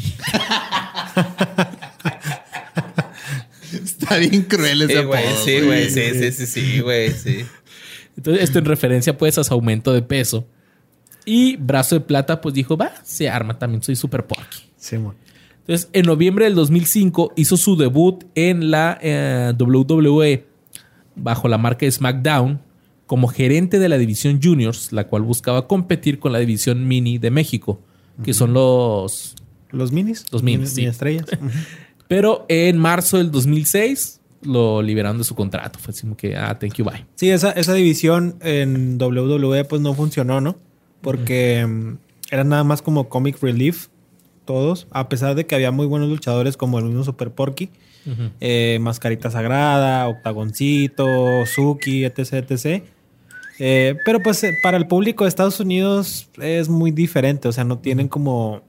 Está 3.74 4.16
bien 4.16 4.44
cruel 4.44 4.84
ese 4.84 5.00
apodo, 5.00 5.18
Sí, 5.44 5.60
güey. 5.60 5.90
Sí, 5.90 6.12
sí, 6.14 6.32
sí, 6.32 6.46
sí, 6.46 6.80
güey. 6.80 7.12
Sí. 7.12 7.46
Entonces, 8.16 8.46
esto 8.46 8.60
en 8.60 8.66
referencia 8.66 9.18
pues 9.18 9.38
a 9.38 9.44
su 9.44 9.54
aumento 9.54 9.92
de 9.92 10.04
peso. 10.04 10.48
Y 11.26 11.58
Brazo 11.58 11.96
de 11.96 12.02
Plata 12.02 12.40
pues 12.40 12.56
dijo, 12.56 12.78
va, 12.78 12.94
se 13.04 13.28
arma, 13.28 13.60
también 13.60 13.84
soy 13.84 13.98
Super 13.98 14.26
Porky. 14.26 14.60
Sí. 14.78 14.96
Entonces, 15.70 15.92
en 15.94 16.08
noviembre 16.08 16.46
del 16.46 16.56
2005 16.56 17.34
hizo 17.36 17.56
su 17.56 17.76
debut 17.76 18.24
en 18.34 18.72
la 18.72 18.98
eh, 19.04 19.54
WWE 19.56 20.48
bajo 21.16 21.48
la 21.48 21.60
marca 21.60 21.90
SmackDown 21.90 22.60
como 23.06 23.28
gerente 23.28 23.78
de 23.78 23.88
la 23.88 24.00
división 24.00 24.40
Juniors, 24.42 24.92
la 24.92 25.06
cual 25.06 25.22
buscaba 25.22 25.68
competir 25.68 26.18
con 26.18 26.32
la 26.32 26.40
división 26.40 26.88
Mini 26.88 27.20
de 27.20 27.30
México, 27.30 27.80
que 28.24 28.34
son 28.34 28.54
los... 28.54 29.36
Los 29.70 29.92
minis. 29.92 30.26
Los 30.32 30.42
minis, 30.42 30.72
Mini 30.76 30.86
sí. 30.86 30.86
estrellas. 30.86 31.28
Pero 32.08 32.48
en 32.50 32.80
marzo 32.80 33.20
del 33.20 33.30
2006 33.30 34.22
lo 34.42 34.82
liberaron 34.82 35.20
de 35.20 35.24
su 35.24 35.36
contrato. 35.36 35.78
Fue 35.78 35.92
así 35.92 36.02
como 36.02 36.18
que, 36.18 36.36
ah, 36.36 36.58
thank 36.58 36.74
you, 36.78 36.84
bye. 36.84 37.06
Sí, 37.14 37.30
esa, 37.30 37.52
esa 37.52 37.76
división 37.76 38.38
en 38.42 39.00
WWE 39.00 39.66
pues 39.66 39.84
no 39.84 39.94
funcionó, 39.94 40.42
¿no? 40.42 40.58
Porque 41.02 41.64
mm, 41.64 41.98
eran 42.32 42.50
nada 42.50 42.64
más 42.64 42.82
como 42.82 43.08
comic 43.08 43.40
relief 43.40 43.90
todos, 44.50 44.88
a 44.90 45.10
pesar 45.10 45.36
de 45.36 45.46
que 45.46 45.54
había 45.54 45.70
muy 45.70 45.86
buenos 45.86 46.10
luchadores 46.10 46.58
como 46.58 46.80
el 46.80 46.86
mismo 46.86 47.04
Super 47.04 47.30
Porky, 47.30 47.70
eh, 48.40 48.80
Mascarita 48.82 49.30
Sagrada, 49.30 50.08
Octagoncito, 50.08 51.46
Suki, 51.46 52.04
etc, 52.04 52.50
etc. 52.50 52.84
Eh, 53.60 53.96
pero 54.06 54.24
pues 54.24 54.44
eh, 54.44 54.58
para 54.64 54.78
el 54.78 54.88
público 54.88 55.24
de 55.24 55.28
Estados 55.28 55.60
Unidos 55.60 56.32
es 56.42 56.68
muy 56.68 56.90
diferente, 56.90 57.48
o 57.48 57.52
sea, 57.52 57.64
no 57.64 57.78
tienen 57.78 58.08
como 58.08 58.64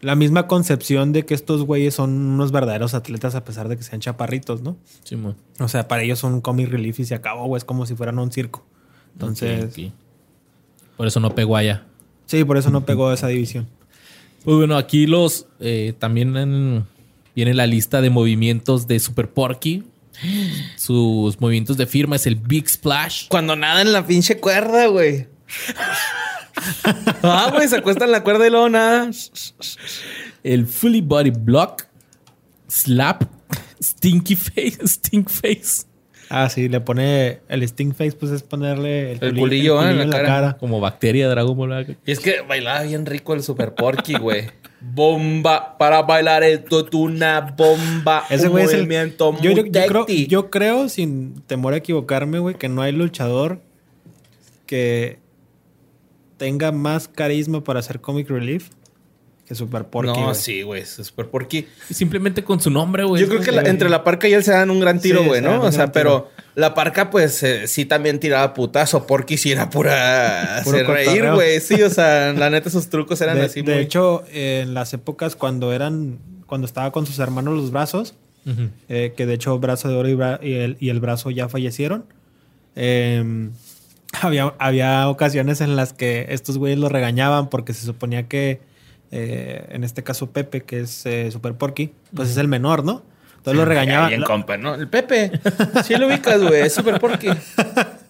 la 0.00 0.14
misma 0.14 0.46
concepción 0.46 1.12
de 1.12 1.26
que 1.26 1.34
estos 1.34 1.64
güeyes 1.64 1.94
son 1.94 2.12
unos 2.12 2.52
verdaderos 2.52 2.94
atletas 2.94 3.34
a 3.34 3.42
pesar 3.44 3.66
de 3.66 3.76
que 3.76 3.82
sean 3.82 4.00
chaparritos, 4.00 4.62
¿no? 4.62 4.76
Simón. 5.02 5.34
O 5.58 5.66
sea, 5.66 5.88
para 5.88 6.04
ellos 6.04 6.20
son 6.20 6.34
un 6.34 6.40
comic 6.40 6.68
relief 6.68 7.00
y 7.00 7.04
se 7.04 7.16
acabó, 7.16 7.46
güey. 7.46 7.58
Es 7.58 7.64
como 7.64 7.84
si 7.84 7.96
fueran 7.96 8.20
un 8.20 8.30
circo. 8.30 8.64
Entonces, 9.14 9.64
Ok, 9.64 9.70
ok. 9.70 9.92
Por 10.98 11.08
eso 11.08 11.18
no 11.18 11.34
pegó 11.34 11.56
allá. 11.56 11.82
sí, 12.26 12.44
por 12.44 12.58
eso 12.58 12.70
no 12.70 12.84
pegó 12.86 13.12
esa 13.12 13.26
división. 13.26 13.66
Pues 14.46 14.58
bueno, 14.58 14.76
aquí 14.76 15.08
los 15.08 15.46
eh, 15.58 15.92
también 15.98 16.36
en- 16.36 16.86
viene 17.34 17.52
la 17.52 17.66
lista 17.66 18.00
de 18.00 18.10
movimientos 18.10 18.86
de 18.86 19.00
Super 19.00 19.28
Porky. 19.28 19.82
Sus 20.76 21.40
movimientos 21.40 21.76
de 21.76 21.84
firma 21.86 22.14
es 22.14 22.28
el 22.28 22.36
Big 22.36 22.68
Splash. 22.70 23.26
Cuando 23.26 23.56
nada 23.56 23.82
en 23.82 23.92
la 23.92 24.06
pinche 24.06 24.38
cuerda, 24.38 24.86
güey. 24.86 25.26
ah, 27.24 27.50
güey, 27.52 27.66
se 27.66 27.76
acuesta 27.76 28.04
en 28.04 28.12
la 28.12 28.22
cuerda 28.22 28.46
y 28.46 28.50
luego 28.50 28.68
nada. 28.68 29.10
El 30.44 30.66
Fully 30.68 31.00
Body 31.00 31.30
Block. 31.30 31.82
Slap. 32.68 33.24
Stinky 33.82 34.36
Face. 34.36 34.78
Stink 34.86 35.28
Face. 35.28 35.86
Ah, 36.28 36.48
sí, 36.48 36.68
le 36.68 36.80
pone 36.80 37.38
el 37.48 37.62
Sting 37.62 37.92
Face, 37.92 38.12
pues 38.12 38.32
es 38.32 38.42
ponerle 38.42 39.12
el, 39.12 39.18
El 39.22 39.32
culi- 39.32 39.38
culillo, 39.40 39.80
ah, 39.80 39.90
en 39.90 40.10
la 40.10 40.22
cara. 40.24 40.56
Como 40.58 40.80
bacteria 40.80 41.28
Dragon 41.28 41.56
Ball. 41.56 41.96
Y 42.04 42.10
es 42.10 42.18
que 42.20 42.40
bailaba 42.40 42.82
bien 42.82 43.06
rico 43.06 43.34
el 43.34 43.42
Super 43.42 43.74
Porky, 43.74 44.14
güey. 44.18 44.50
Bomba 44.80 45.78
para 45.78 46.02
bailar 46.02 46.42
esto 46.44 46.86
es 46.86 46.92
una 46.94 47.40
bomba. 47.40 48.24
Ese 48.28 48.48
güey 48.48 48.64
es 48.64 48.72
el. 48.72 48.80
movimiento 48.80 49.34
Yo, 49.40 49.50
yo- 49.52 49.64
yo 49.66 49.86
creo, 49.86 50.06
yo 50.06 50.50
creo, 50.50 50.88
sin 50.88 51.40
temor 51.46 51.74
a 51.74 51.78
equivocarme, 51.78 52.38
güey, 52.40 52.56
que 52.56 52.68
no 52.68 52.82
hay 52.82 52.92
luchador 52.92 53.60
que 54.66 55.18
tenga 56.36 56.72
más 56.72 57.08
carisma 57.08 57.62
para 57.64 57.80
hacer 57.80 58.00
comic 58.00 58.28
relief 58.28 58.68
que 59.46 59.54
Super 59.54 59.84
Porky. 59.84 60.20
No, 60.20 60.34
sí, 60.34 60.62
güey. 60.62 60.82
es 60.82 60.88
Super 60.90 61.28
Porky. 61.28 61.66
Y 61.88 61.94
Simplemente 61.94 62.42
con 62.42 62.60
su 62.60 62.68
nombre, 62.70 63.04
güey. 63.04 63.22
Yo 63.22 63.28
creo 63.28 63.40
que 63.40 63.52
la- 63.52 63.62
entre 63.62 63.88
la 63.88 64.02
parca 64.04 64.26
y 64.28 64.32
él 64.32 64.42
se 64.42 64.50
dan 64.52 64.70
un 64.70 64.80
gran 64.80 65.00
tiro, 65.00 65.22
güey, 65.24 65.40
¿no? 65.40 65.62
O 65.62 65.70
sea, 65.72 65.92
pero 65.92 66.30
la 66.56 66.74
parca, 66.74 67.10
pues 67.10 67.42
eh, 67.42 67.66
sí 67.68 67.84
también 67.84 68.18
tiraba 68.18 68.54
putazo. 68.54 69.06
Porky 69.06 69.36
sí 69.36 69.52
era 69.52 69.70
pura 69.70 70.56
hacer 70.58 70.86
reír, 70.86 71.30
güey. 71.32 71.60
Sí, 71.60 71.80
o 71.82 71.90
sea, 71.90 72.32
la 72.32 72.50
neta, 72.50 72.68
esos 72.68 72.88
trucos 72.88 73.20
eran 73.20 73.36
de, 73.38 73.44
así, 73.44 73.62
de 73.62 73.74
muy- 73.74 73.82
hecho, 73.82 74.24
en 74.32 74.74
las 74.74 74.92
épocas 74.94 75.36
cuando 75.36 75.72
eran, 75.72 76.18
cuando 76.46 76.66
estaba 76.66 76.90
con 76.92 77.06
sus 77.06 77.18
hermanos 77.20 77.54
los 77.54 77.70
brazos, 77.70 78.14
eh, 78.88 79.12
que 79.16 79.26
de 79.26 79.34
hecho 79.34 79.58
Brazo 79.58 79.88
de 79.88 79.94
Oro 79.96 80.08
y, 80.08 80.14
Bra- 80.14 80.38
y 80.42 80.54
el, 80.54 80.76
y 80.80 80.90
el 80.90 81.00
Brazo 81.00 81.30
ya 81.30 81.48
fallecieron, 81.48 82.04
eh, 82.74 83.48
había, 84.22 84.54
había 84.58 85.08
ocasiones 85.08 85.60
en 85.60 85.76
las 85.76 85.92
que 85.92 86.26
estos 86.30 86.58
güeyes 86.58 86.78
lo 86.78 86.88
regañaban 86.88 87.48
porque 87.48 87.74
se 87.74 87.84
suponía 87.86 88.28
que, 88.28 88.60
eh, 89.10 89.66
en 89.70 89.84
este 89.84 90.02
caso 90.02 90.30
Pepe, 90.30 90.62
que 90.62 90.80
es 90.80 91.06
eh, 91.06 91.30
Super 91.30 91.54
Porky, 91.54 91.92
pues 92.14 92.30
es 92.30 92.36
el 92.36 92.48
menor, 92.48 92.84
¿no? 92.84 93.02
Entonces 93.38 93.58
lo 93.58 93.64
regañaban. 93.64 94.08
Bien, 94.08 94.20
lo- 94.22 94.26
compa, 94.26 94.56
¿no? 94.56 94.74
El 94.74 94.88
Pepe. 94.88 95.30
Sí 95.84 95.94
lo 95.96 96.08
ubicas, 96.08 96.42
güey. 96.42 96.62
Es 96.62 96.74
Super 96.74 96.98
Porky. 96.98 97.28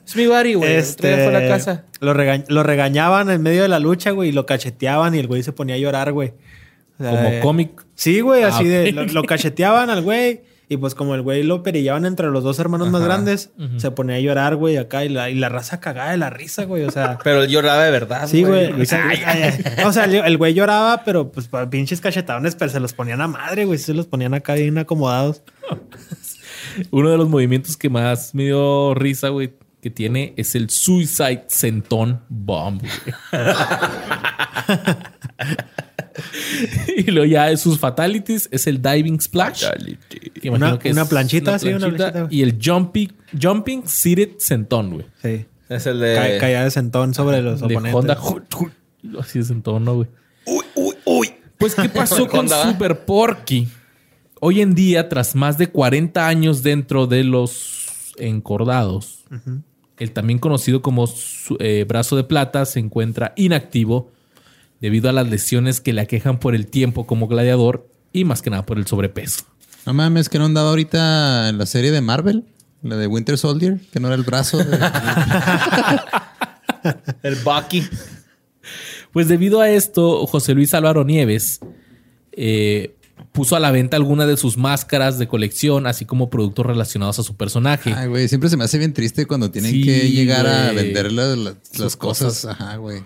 Es 0.06 0.16
mi 0.16 0.26
bari, 0.26 0.54
güey. 0.54 0.78
Otro 0.78 1.08
día 1.08 1.16
fue 1.18 1.26
a 1.36 1.40
la 1.40 1.48
casa. 1.48 1.84
Lo, 2.00 2.14
rega- 2.14 2.44
lo 2.48 2.62
regañaban 2.62 3.28
en 3.30 3.42
medio 3.42 3.62
de 3.62 3.68
la 3.68 3.78
lucha, 3.78 4.12
güey, 4.12 4.30
y 4.30 4.32
lo 4.32 4.46
cacheteaban 4.46 5.14
y 5.14 5.18
el 5.18 5.26
güey 5.26 5.42
se 5.42 5.52
ponía 5.52 5.74
a 5.74 5.78
llorar, 5.78 6.12
güey. 6.12 6.32
O 6.98 7.02
sea, 7.02 7.10
Como 7.10 7.28
eh, 7.28 7.40
cómic. 7.42 7.82
Sí, 7.94 8.20
güey, 8.20 8.44
Ah, 8.44 8.48
así 8.48 8.62
ok. 8.64 8.68
de. 8.70 8.92
Lo, 8.92 9.04
lo 9.04 9.22
cacheteaban 9.24 9.90
al 9.90 10.00
güey. 10.02 10.40
Y 10.68 10.78
pues 10.78 10.96
como 10.96 11.14
el 11.14 11.22
güey 11.22 11.44
lo 11.44 11.62
perillaban 11.62 12.06
entre 12.06 12.26
los 12.28 12.42
dos 12.42 12.58
hermanos 12.58 12.90
más 12.90 13.00
grandes, 13.02 13.50
se 13.76 13.90
ponía 13.92 14.16
a 14.16 14.20
llorar, 14.20 14.56
güey, 14.56 14.76
acá. 14.76 15.04
Y 15.04 15.08
la, 15.08 15.30
y 15.30 15.36
la 15.36 15.48
raza 15.48 15.78
cagada 15.78 16.10
de 16.10 16.16
la 16.16 16.28
risa, 16.28 16.64
güey. 16.64 16.82
O 16.82 16.90
sea. 16.90 17.18
Pero 17.24 17.44
él 17.44 17.50
lloraba 17.50 17.84
de 17.84 17.90
verdad, 17.92 18.26
Sí, 18.26 18.42
güey. 18.42 18.70
güey. 18.72 18.82
O 18.82 18.84
sea, 18.84 19.04
o 19.86 19.92
sea, 19.92 20.04
el, 20.06 20.36
güey 20.38 20.54
lloraba, 20.54 21.04
pero 21.04 21.30
pues 21.30 21.46
pa- 21.46 21.70
pinches 21.70 22.00
cachetadones, 22.00 22.56
pero 22.56 22.70
se 22.72 22.80
los 22.80 22.92
ponían 22.94 23.20
a 23.20 23.28
madre, 23.28 23.64
güey. 23.64 23.78
Se 23.78 23.94
los 23.94 24.06
ponían 24.06 24.34
acá 24.34 24.54
bien 24.54 24.76
acomodados. 24.78 25.42
Uno 26.90 27.10
de 27.10 27.16
los 27.16 27.28
movimientos 27.28 27.76
que 27.76 27.88
más 27.88 28.34
me 28.34 28.44
dio 28.46 28.92
risa, 28.94 29.28
güey, 29.28 29.54
que 29.80 29.90
tiene 29.90 30.34
es 30.36 30.56
el 30.56 30.68
Suicide 30.68 31.44
Senton 31.46 32.22
Bomb. 32.28 32.82
y 36.96 37.10
luego 37.10 37.26
ya 37.26 37.46
de 37.46 37.56
sus 37.56 37.78
fatalities 37.78 38.48
es 38.52 38.66
el 38.66 38.80
Diving 38.82 39.20
Splash. 39.20 39.64
que 40.40 40.50
Una- 40.50 40.78
que 40.78 40.90
una 40.90 41.04
planchita, 41.06 41.58
sí, 41.58 41.68
una 41.68 41.88
planchita. 41.90 42.26
Y 42.30 42.42
el 42.42 42.58
Jumping, 42.62 43.12
jumping 43.40 43.82
Seated 43.86 44.38
Senton, 44.38 44.90
güey. 44.90 45.06
Sí. 45.22 45.46
Es 45.68 45.86
el 45.86 45.98
de. 46.00 46.14
Ca- 46.14 46.38
caía 46.40 46.62
de 46.64 46.70
sentón 46.70 47.12
sobre 47.14 47.42
los 47.42 47.60
De 47.60 47.66
oponentes. 47.66 47.94
Honda. 47.94 48.18
Así 49.20 49.38
de 49.40 49.44
Senton, 49.44 49.84
¿no, 49.84 49.94
güey? 49.96 50.08
Uy, 50.46 50.64
uy, 50.76 50.94
uy. 51.04 51.32
Pues, 51.58 51.74
¿qué 51.74 51.88
pasó 51.88 52.28
con 52.28 52.40
Honda. 52.40 52.70
Super 52.70 53.04
Porky? 53.04 53.68
Hoy 54.40 54.60
en 54.60 54.74
día, 54.74 55.08
tras 55.08 55.34
más 55.34 55.58
de 55.58 55.68
40 55.68 56.28
años 56.28 56.62
dentro 56.62 57.06
de 57.06 57.24
los 57.24 58.12
encordados, 58.18 59.24
el 59.98 60.12
también 60.12 60.38
conocido 60.38 60.82
como 60.82 61.06
su- 61.06 61.56
eh, 61.58 61.84
brazo 61.88 62.16
de 62.16 62.24
plata 62.24 62.64
se 62.66 62.78
encuentra 62.78 63.32
inactivo 63.36 64.12
debido 64.80 65.08
a 65.08 65.12
las 65.12 65.28
lesiones 65.28 65.80
que 65.80 65.92
le 65.92 66.00
aquejan 66.02 66.38
por 66.38 66.54
el 66.54 66.66
tiempo 66.66 67.06
como 67.06 67.28
gladiador 67.28 67.88
y 68.12 68.24
más 68.24 68.42
que 68.42 68.50
nada 68.50 68.66
por 68.66 68.78
el 68.78 68.86
sobrepeso. 68.86 69.44
No 69.86 69.94
mames, 69.94 70.28
que 70.28 70.38
no 70.38 70.44
andaba 70.46 70.70
ahorita 70.70 71.48
en 71.48 71.58
la 71.58 71.66
serie 71.66 71.92
de 71.92 72.00
Marvel, 72.00 72.44
la 72.82 72.96
de 72.96 73.06
Winter 73.06 73.38
Soldier, 73.38 73.78
que 73.92 74.00
no 74.00 74.08
era 74.08 74.16
el 74.16 74.24
brazo. 74.24 74.58
de- 74.58 74.64
El 77.22 77.36
Bucky. 77.36 77.84
Pues 79.12 79.28
debido 79.28 79.60
a 79.60 79.70
esto, 79.70 80.26
José 80.26 80.54
Luis 80.54 80.74
Álvaro 80.74 81.04
Nieves 81.04 81.60
eh, 82.32 82.96
puso 83.32 83.56
a 83.56 83.60
la 83.60 83.70
venta 83.70 83.96
algunas 83.96 84.28
de 84.28 84.36
sus 84.36 84.56
máscaras 84.58 85.18
de 85.18 85.26
colección, 85.26 85.86
así 85.86 86.04
como 86.04 86.28
productos 86.30 86.66
relacionados 86.66 87.18
a 87.18 87.22
su 87.22 87.36
personaje. 87.36 87.92
Ay, 87.94 88.08
güey, 88.08 88.28
siempre 88.28 88.50
se 88.50 88.56
me 88.56 88.64
hace 88.64 88.78
bien 88.78 88.92
triste 88.92 89.26
cuando 89.26 89.50
tienen 89.50 89.70
Sí, 89.72 89.82
que 89.84 90.10
llegar 90.10 90.46
a 90.46 90.72
vender 90.72 91.12
la- 91.12 91.34
la- 91.36 91.54
Sus 91.70 91.78
las 91.80 91.96
cosas. 91.96 92.26
cosas. 92.34 92.60
Ajá, 92.60 92.76
güey. 92.76 93.02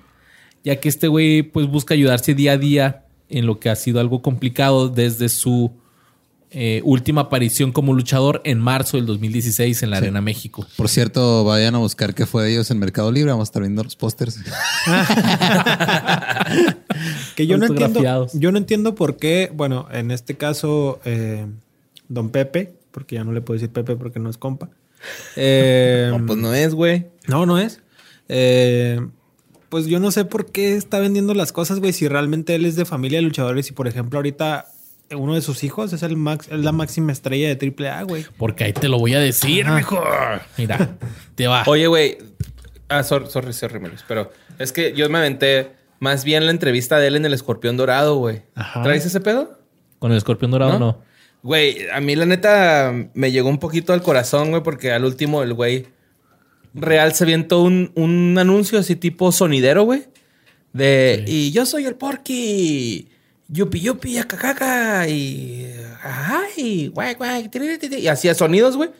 Ya 0.64 0.76
que 0.76 0.88
este 0.88 1.08
güey 1.08 1.42
pues 1.42 1.66
busca 1.66 1.94
ayudarse 1.94 2.34
día 2.34 2.52
a 2.52 2.58
día 2.58 3.04
en 3.28 3.46
lo 3.46 3.60
que 3.60 3.70
ha 3.70 3.76
sido 3.76 4.00
algo 4.00 4.22
complicado 4.22 4.88
desde 4.88 5.28
su 5.28 5.72
eh, 6.52 6.80
última 6.84 7.22
aparición 7.22 7.70
como 7.70 7.94
luchador 7.94 8.40
en 8.44 8.58
marzo 8.58 8.96
del 8.96 9.06
2016 9.06 9.84
en 9.84 9.90
la 9.90 9.98
Arena 9.98 10.20
México. 10.20 10.66
Por 10.76 10.88
cierto, 10.88 11.44
vayan 11.44 11.76
a 11.76 11.78
buscar 11.78 12.12
qué 12.12 12.26
fue 12.26 12.42
de 12.42 12.52
ellos 12.52 12.70
en 12.72 12.80
Mercado 12.80 13.12
Libre. 13.12 13.30
Vamos 13.30 13.48
a 13.48 13.50
estar 13.50 13.62
viendo 13.62 13.84
los 13.84 13.96
pósters. 13.96 14.40
Que 17.36 17.46
yo 17.46 17.56
no 17.56 17.66
entiendo. 17.66 18.26
Yo 18.34 18.52
no 18.52 18.58
entiendo 18.58 18.94
por 18.94 19.16
qué, 19.16 19.50
bueno, 19.54 19.86
en 19.92 20.10
este 20.10 20.36
caso, 20.36 21.00
eh, 21.04 21.46
Don 22.08 22.30
Pepe, 22.30 22.74
porque 22.90 23.14
ya 23.14 23.24
no 23.24 23.32
le 23.32 23.40
puedo 23.40 23.58
decir 23.58 23.72
Pepe 23.72 23.96
porque 23.96 24.18
no 24.18 24.28
es 24.28 24.36
compa. 24.36 24.68
Eh, 25.36 26.08
No, 26.18 26.26
pues 26.26 26.38
no 26.38 26.52
es, 26.52 26.74
güey. 26.74 27.06
no, 27.28 27.46
no 27.46 27.58
es. 27.58 27.80
Eh, 28.28 29.00
pues 29.70 29.86
yo 29.86 30.00
no 30.00 30.10
sé 30.10 30.26
por 30.26 30.52
qué 30.52 30.74
está 30.74 30.98
vendiendo 30.98 31.32
las 31.32 31.52
cosas, 31.52 31.80
güey, 31.80 31.92
si 31.92 32.08
realmente 32.08 32.54
él 32.56 32.66
es 32.66 32.76
de 32.76 32.84
familia 32.84 33.18
de 33.18 33.22
luchadores 33.22 33.70
y, 33.70 33.72
por 33.72 33.88
ejemplo, 33.88 34.18
ahorita 34.18 34.66
uno 35.12 35.34
de 35.34 35.40
sus 35.40 35.64
hijos 35.64 35.92
es 35.92 36.02
el 36.02 36.16
max, 36.16 36.48
es 36.50 36.60
la 36.60 36.72
máxima 36.72 37.12
estrella 37.12 37.54
de 37.54 37.74
AAA, 37.78 38.02
güey. 38.02 38.26
Porque 38.36 38.64
ahí 38.64 38.72
te 38.72 38.88
lo 38.88 38.98
voy 38.98 39.14
a 39.14 39.20
decir, 39.20 39.66
mejor. 39.66 40.42
Mira, 40.58 40.96
te 41.36 41.46
va. 41.46 41.62
Oye, 41.66 41.86
güey. 41.86 42.18
Ah, 42.88 43.04
sorry, 43.04 43.26
sorry, 43.28 43.52
sorry, 43.52 43.78
Melis, 43.78 44.04
Pero 44.06 44.32
es 44.58 44.72
que 44.72 44.92
yo 44.92 45.08
me 45.08 45.18
aventé 45.18 45.70
más 46.00 46.24
bien 46.24 46.44
la 46.44 46.50
entrevista 46.50 46.98
de 46.98 47.06
él 47.06 47.16
en 47.16 47.24
el 47.24 47.32
Escorpión 47.32 47.76
Dorado, 47.76 48.16
güey. 48.16 48.42
Ajá. 48.56 48.82
¿Traes 48.82 49.06
ese 49.06 49.20
pedo? 49.20 49.60
Con 50.00 50.10
el 50.10 50.16
escorpión 50.16 50.50
dorado 50.50 50.72
¿No? 50.72 50.78
no. 50.78 50.98
Güey, 51.42 51.88
a 51.92 52.00
mí 52.00 52.16
la 52.16 52.26
neta 52.26 52.92
me 53.14 53.30
llegó 53.30 53.48
un 53.48 53.58
poquito 53.58 53.92
al 53.92 54.02
corazón, 54.02 54.50
güey, 54.50 54.62
porque 54.62 54.92
al 54.92 55.04
último 55.04 55.42
el 55.42 55.54
güey 55.54 55.86
real 56.74 57.14
se 57.14 57.24
avientó 57.24 57.62
un, 57.62 57.92
un 57.94 58.36
anuncio 58.38 58.78
así 58.78 58.96
tipo 58.96 59.32
sonidero, 59.32 59.84
güey. 59.84 60.04
De, 60.72 61.24
y 61.26 61.50
yo 61.50 61.66
soy 61.66 61.86
el 61.86 61.96
Porky, 61.96 63.08
yupi 63.48 63.80
yupi, 63.80 64.18
acacaca, 64.18 65.08
y 65.08 65.72
ay, 66.02 66.88
guay, 66.94 67.14
guay, 67.14 67.48
tiri, 67.48 67.76
tiri", 67.78 67.96
y 67.96 68.08
hacía 68.08 68.34
sonidos, 68.34 68.76
güey. 68.76 68.90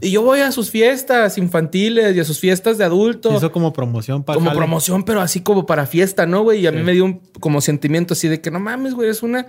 Y 0.00 0.10
yo 0.10 0.22
voy 0.22 0.40
a 0.40 0.50
sus 0.50 0.70
fiestas 0.70 1.38
infantiles 1.38 2.16
y 2.16 2.20
a 2.20 2.24
sus 2.24 2.40
fiestas 2.40 2.76
de 2.76 2.84
adultos. 2.84 3.36
Hizo 3.36 3.52
como 3.52 3.72
promoción 3.72 4.24
para 4.24 4.36
Como 4.36 4.52
promoción, 4.52 5.04
pero 5.04 5.20
así 5.20 5.42
como 5.42 5.64
para 5.64 5.86
fiesta, 5.86 6.26
¿no, 6.26 6.42
güey? 6.42 6.60
Y 6.60 6.66
a 6.66 6.72
mí 6.72 6.82
me 6.82 6.92
dio 6.92 7.04
un 7.04 7.20
como 7.38 7.60
sentimiento 7.60 8.14
así 8.14 8.26
de 8.26 8.40
que 8.40 8.50
no 8.50 8.58
mames, 8.58 8.94
güey, 8.94 9.08
eres 9.08 9.22
una 9.22 9.46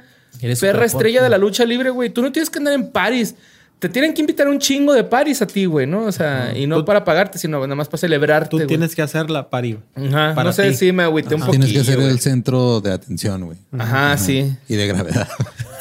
perra 0.59 0.85
estrella 0.85 1.23
de 1.23 1.29
la 1.29 1.37
lucha 1.37 1.65
libre, 1.65 1.89
güey. 1.89 2.09
Tú 2.09 2.21
no 2.21 2.31
tienes 2.31 2.49
que 2.49 2.59
andar 2.59 2.73
en 2.73 2.91
París. 2.91 3.35
Te 3.81 3.89
tienen 3.89 4.13
que 4.13 4.21
invitar 4.21 4.47
un 4.47 4.59
chingo 4.59 4.93
de 4.93 5.03
París 5.03 5.41
a 5.41 5.47
ti, 5.47 5.65
güey, 5.65 5.87
¿no? 5.87 6.03
O 6.05 6.11
sea, 6.11 6.53
y 6.55 6.67
no 6.67 6.77
Tú- 6.77 6.85
para 6.85 7.03
pagarte, 7.03 7.39
sino 7.39 7.59
nada 7.61 7.73
más 7.73 7.87
para 7.87 7.97
celebrarte. 7.97 8.49
Tú 8.51 8.57
güey. 8.57 8.67
tienes 8.67 8.93
que 8.93 9.01
hacer 9.01 9.31
la 9.31 9.49
pari. 9.49 9.79
güey. 9.95 10.07
Ajá, 10.07 10.35
para 10.35 10.49
no 10.49 10.53
sé 10.53 10.69
ti. 10.69 10.75
si 10.75 10.91
me 10.91 11.01
agüité 11.01 11.33
un 11.33 11.41
poquito. 11.41 11.65
Tienes 11.65 11.73
que 11.87 11.91
ser 11.91 11.99
el 11.99 12.19
centro 12.19 12.79
de 12.79 12.91
atención, 12.93 13.43
güey. 13.43 13.57
Ajá, 13.79 14.15
sí. 14.19 14.55
Y 14.69 14.75
de 14.75 14.85
gravedad. 14.85 15.27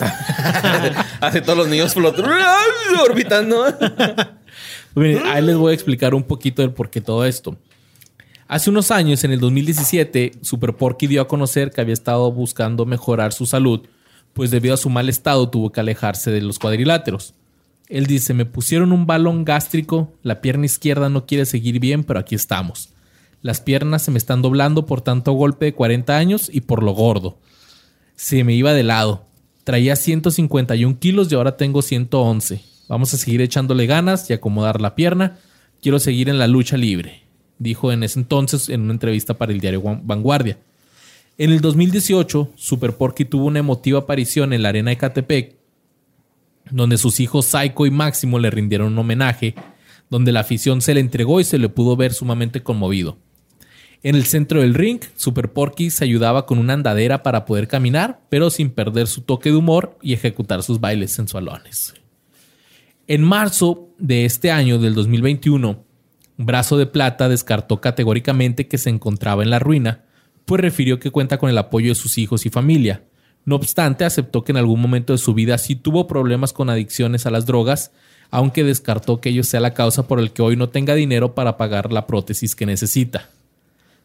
Hace 1.20 1.42
todos 1.42 1.58
los 1.58 1.68
niños 1.68 1.92
flotando, 1.94 2.30
orbitando. 3.04 3.64
Pues 4.92 5.06
miren, 5.14 5.26
ahí 5.28 5.40
les 5.40 5.56
voy 5.56 5.70
a 5.70 5.74
explicar 5.74 6.14
un 6.16 6.24
poquito 6.24 6.62
del 6.62 6.72
por 6.72 6.90
qué 6.90 7.00
todo 7.00 7.24
esto. 7.24 7.56
Hace 8.48 8.70
unos 8.70 8.90
años, 8.90 9.22
en 9.22 9.30
el 9.30 9.38
2017, 9.38 10.32
Super 10.42 10.74
Porky 10.74 11.06
dio 11.06 11.22
a 11.22 11.28
conocer 11.28 11.70
que 11.70 11.80
había 11.80 11.92
estado 11.94 12.32
buscando 12.32 12.84
mejorar 12.86 13.32
su 13.32 13.46
salud, 13.46 13.82
pues 14.32 14.50
debido 14.50 14.74
a 14.74 14.76
su 14.76 14.90
mal 14.90 15.08
estado 15.08 15.48
tuvo 15.48 15.70
que 15.70 15.78
alejarse 15.78 16.32
de 16.32 16.40
los 16.40 16.58
cuadriláteros. 16.58 17.34
Él 17.90 18.06
dice, 18.06 18.32
me 18.34 18.46
pusieron 18.46 18.92
un 18.92 19.04
balón 19.06 19.44
gástrico, 19.44 20.12
la 20.22 20.40
pierna 20.40 20.64
izquierda 20.66 21.08
no 21.10 21.26
quiere 21.26 21.44
seguir 21.44 21.80
bien, 21.80 22.04
pero 22.04 22.20
aquí 22.20 22.34
estamos. 22.36 22.90
Las 23.42 23.60
piernas 23.60 24.02
se 24.02 24.10
me 24.10 24.18
están 24.18 24.42
doblando 24.42 24.86
por 24.86 25.00
tanto 25.00 25.32
golpe 25.32 25.66
de 25.66 25.74
40 25.74 26.16
años 26.16 26.48
y 26.52 26.60
por 26.62 26.82
lo 26.82 26.92
gordo. 26.92 27.38
Se 28.14 28.44
me 28.44 28.54
iba 28.54 28.72
de 28.74 28.84
lado. 28.84 29.26
Traía 29.64 29.96
151 29.96 30.98
kilos 31.00 31.30
y 31.30 31.34
ahora 31.34 31.56
tengo 31.56 31.82
111. 31.82 32.62
Vamos 32.88 33.12
a 33.14 33.18
seguir 33.18 33.40
echándole 33.40 33.86
ganas 33.86 34.28
y 34.30 34.34
acomodar 34.34 34.80
la 34.80 34.94
pierna. 34.94 35.38
Quiero 35.82 35.98
seguir 35.98 36.28
en 36.28 36.38
la 36.38 36.46
lucha 36.46 36.76
libre, 36.76 37.22
dijo 37.58 37.90
en 37.92 38.02
ese 38.02 38.20
entonces 38.20 38.68
en 38.68 38.82
una 38.82 38.92
entrevista 38.92 39.34
para 39.34 39.52
el 39.52 39.60
diario 39.60 39.82
Van- 39.82 40.02
Vanguardia. 40.06 40.58
En 41.38 41.50
el 41.50 41.60
2018, 41.60 42.50
Super 42.54 42.94
Porky 42.96 43.24
tuvo 43.24 43.46
una 43.46 43.60
emotiva 43.60 44.00
aparición 44.00 44.52
en 44.52 44.62
la 44.62 44.68
arena 44.68 44.90
de 44.90 44.98
donde 46.70 46.98
sus 46.98 47.20
hijos 47.20 47.46
Psycho 47.46 47.86
y 47.86 47.90
Máximo 47.90 48.38
le 48.38 48.50
rindieron 48.50 48.92
un 48.92 48.98
homenaje, 48.98 49.54
donde 50.08 50.32
la 50.32 50.40
afición 50.40 50.80
se 50.80 50.94
le 50.94 51.00
entregó 51.00 51.40
y 51.40 51.44
se 51.44 51.58
le 51.58 51.68
pudo 51.68 51.96
ver 51.96 52.12
sumamente 52.12 52.62
conmovido. 52.62 53.18
En 54.02 54.14
el 54.14 54.24
centro 54.24 54.62
del 54.62 54.74
ring, 54.74 55.00
Super 55.14 55.52
Porky 55.52 55.90
se 55.90 56.04
ayudaba 56.04 56.46
con 56.46 56.58
una 56.58 56.72
andadera 56.72 57.22
para 57.22 57.44
poder 57.44 57.68
caminar, 57.68 58.20
pero 58.30 58.48
sin 58.48 58.70
perder 58.70 59.06
su 59.06 59.22
toque 59.22 59.50
de 59.50 59.56
humor 59.56 59.98
y 60.00 60.14
ejecutar 60.14 60.62
sus 60.62 60.80
bailes 60.80 61.12
sensualones. 61.12 61.94
En 63.06 63.22
marzo 63.22 63.90
de 63.98 64.24
este 64.24 64.50
año, 64.50 64.78
del 64.78 64.94
2021, 64.94 65.84
Brazo 66.38 66.78
de 66.78 66.86
Plata 66.86 67.28
descartó 67.28 67.82
categóricamente 67.82 68.68
que 68.68 68.78
se 68.78 68.88
encontraba 68.88 69.42
en 69.42 69.50
la 69.50 69.58
ruina, 69.58 70.04
pues 70.46 70.62
refirió 70.62 70.98
que 70.98 71.10
cuenta 71.10 71.36
con 71.36 71.50
el 71.50 71.58
apoyo 71.58 71.90
de 71.90 71.94
sus 71.94 72.16
hijos 72.16 72.46
y 72.46 72.50
familia. 72.50 73.04
No 73.50 73.56
obstante, 73.56 74.04
aceptó 74.04 74.44
que 74.44 74.52
en 74.52 74.58
algún 74.58 74.80
momento 74.80 75.12
de 75.12 75.18
su 75.18 75.34
vida 75.34 75.58
sí 75.58 75.74
tuvo 75.74 76.06
problemas 76.06 76.52
con 76.52 76.70
adicciones 76.70 77.26
a 77.26 77.32
las 77.32 77.46
drogas, 77.46 77.90
aunque 78.30 78.62
descartó 78.62 79.20
que 79.20 79.30
ello 79.30 79.42
sea 79.42 79.58
la 79.58 79.74
causa 79.74 80.06
por 80.06 80.20
el 80.20 80.30
que 80.30 80.40
hoy 80.40 80.54
no 80.54 80.68
tenga 80.68 80.94
dinero 80.94 81.34
para 81.34 81.56
pagar 81.56 81.92
la 81.92 82.06
prótesis 82.06 82.54
que 82.54 82.64
necesita. 82.64 83.28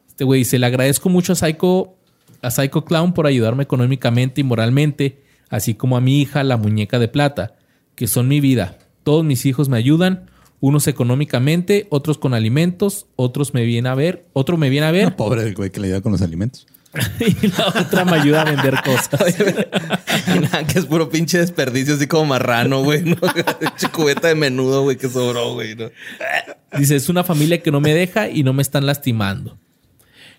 Este 0.08 0.24
güey 0.24 0.40
dice, 0.40 0.58
le 0.58 0.66
agradezco 0.66 1.10
mucho 1.10 1.34
a 1.34 1.36
Psycho, 1.36 1.94
a 2.42 2.50
Psycho 2.50 2.86
Clown 2.86 3.14
por 3.14 3.28
ayudarme 3.28 3.62
económicamente 3.62 4.42
y 4.42 4.44
moralmente, 4.44 5.22
así 5.50 5.76
como 5.76 5.96
a 5.96 6.02
mi 6.02 6.22
hija, 6.22 6.44
la 6.44 6.58
muñeca 6.58 6.98
de 6.98 7.08
plata, 7.08 7.54
que 7.94 8.08
son 8.08 8.28
mi 8.28 8.40
vida. 8.40 8.80
Todos 9.04 9.24
mis 9.24 9.46
hijos 9.46 9.70
me 9.70 9.78
ayudan, 9.78 10.26
unos 10.60 10.88
económicamente, 10.88 11.86
otros 11.92 12.18
con 12.18 12.34
alimentos, 12.34 13.06
otros 13.16 13.54
me 13.54 13.64
vienen 13.64 13.92
a 13.92 13.94
ver, 13.94 14.26
otro 14.34 14.58
me 14.58 14.72
viene 14.72 14.88
a 14.88 14.92
ver. 14.92 15.16
Pobre 15.18 15.44
del 15.44 15.54
güey 15.54 15.70
que 15.70 15.82
le 15.82 15.90
ayuda 15.90 16.02
con 16.02 16.14
los 16.14 16.24
alimentos. 16.24 16.66
y 17.20 17.48
la 17.48 17.68
otra 17.68 18.06
me 18.06 18.14
ayuda 18.14 18.42
a 18.42 18.46
vender 18.46 18.76
cosas. 18.84 19.36
Y 20.36 20.40
nada, 20.40 20.66
que 20.66 20.80
es 20.80 20.86
puro 20.86 21.10
pinche 21.10 21.38
desperdicio, 21.38 21.96
así 21.96 22.08
como 22.08 22.26
marrano, 22.26 22.84
güey. 22.84 23.04
¿no? 23.04 23.18
Cubeta 23.92 24.30
de 24.30 24.36
menudo, 24.36 24.84
güey, 24.84 24.98
que 24.98 25.08
sobró, 25.08 25.54
güey. 25.54 25.76
¿no? 25.76 25.92
Dice, 26.78 26.96
es 26.96 27.10
una 27.10 27.24
familia 27.24 27.62
que 27.62 27.72
no 27.72 27.80
me 27.80 27.94
deja 27.94 28.30
y 28.30 28.44
no 28.44 28.54
me 28.54 28.62
están 28.62 28.86
lastimando. 28.86 29.58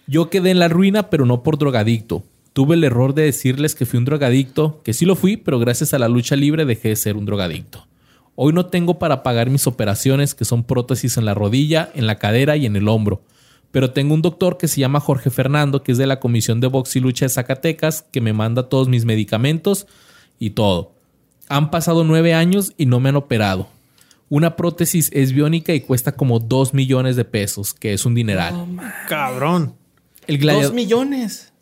Yo 0.07 0.29
quedé 0.29 0.51
en 0.51 0.59
la 0.59 0.69
ruina, 0.69 1.09
pero 1.09 1.27
no 1.27 1.43
por 1.43 1.59
drogadicto. 1.59 2.25
Tuve 2.53 2.75
el 2.75 2.85
error 2.85 3.15
de 3.15 3.23
decirles 3.23 3.75
que 3.75 3.87
fui 3.87 3.99
un 3.99 4.07
drogadicto, 4.07 4.81
que 4.83 4.93
sí 4.93 5.05
lo 5.05 5.15
fui, 5.15 5.37
pero 5.37 5.59
gracias 5.59 5.95
a 5.95 5.99
la 5.99 6.09
lucha 6.09 6.37
libre 6.37 6.65
dejé 6.65 6.89
de 6.89 6.97
ser 6.97 7.17
un 7.17 7.27
drogadicto. 7.27 7.87
Hoy 8.35 8.53
no 8.53 8.67
tengo 8.67 8.99
para 8.99 9.23
pagar 9.23 9.51
mis 9.51 9.67
operaciones, 9.67 10.35
que 10.35 10.45
son 10.45 10.65
prótesis 10.65 11.17
en 11.17 11.25
la 11.25 11.35
rodilla, 11.35 11.91
en 11.95 12.07
la 12.07 12.19
cadera 12.19 12.57
y 12.57 12.67
en 12.67 12.77
el 12.77 12.89
hombro. 12.89 13.23
Pero 13.73 13.91
tengo 13.91 14.15
un 14.15 14.23
doctor 14.23 14.57
que 14.59 14.69
se 14.69 14.81
llama 14.81 15.01
Jorge 15.01 15.29
Fernando, 15.31 15.83
que 15.83 15.93
es 15.93 15.99
de 15.99 16.07
la 16.07 16.19
Comisión 16.21 16.61
de 16.61 16.67
Box 16.69 16.97
y 16.97 17.01
Lucha 17.01 17.27
de 17.27 17.29
Zacatecas, 17.31 18.05
que 18.11 18.21
me 18.21 18.33
manda 18.33 18.69
todos 18.69 18.89
mis 18.89 19.05
medicamentos 19.05 19.87
y 20.39 20.51
todo. 20.51 20.93
Han 21.49 21.71
pasado 21.71 22.03
nueve 22.05 22.33
años 22.35 22.73
y 22.77 22.87
no 22.87 23.01
me 23.01 23.11
han 23.11 23.17
operado. 23.17 23.69
Una 24.29 24.57
prótesis 24.57 25.11
es 25.13 25.33
biónica 25.33 25.73
y 25.75 25.81
cuesta 25.83 26.13
como 26.13 26.41
dos 26.41 26.75
millones 26.75 27.15
de 27.17 27.25
pesos, 27.25 27.75
que 27.75 27.93
es 27.93 28.05
un 28.07 28.15
dineral. 28.15 28.55
Cabrón. 29.09 29.75
El 30.27 30.41
Dos 30.41 30.73
millones. 30.73 31.53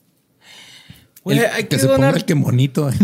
Güey, 1.22 1.38
El- 1.38 1.44
hay 1.46 1.62
que, 1.64 1.68
que 1.70 1.78
se 1.78 1.86
donar. 1.86 2.10
ponga 2.12 2.18
el 2.18 2.24
que 2.24 2.34
monito. 2.34 2.90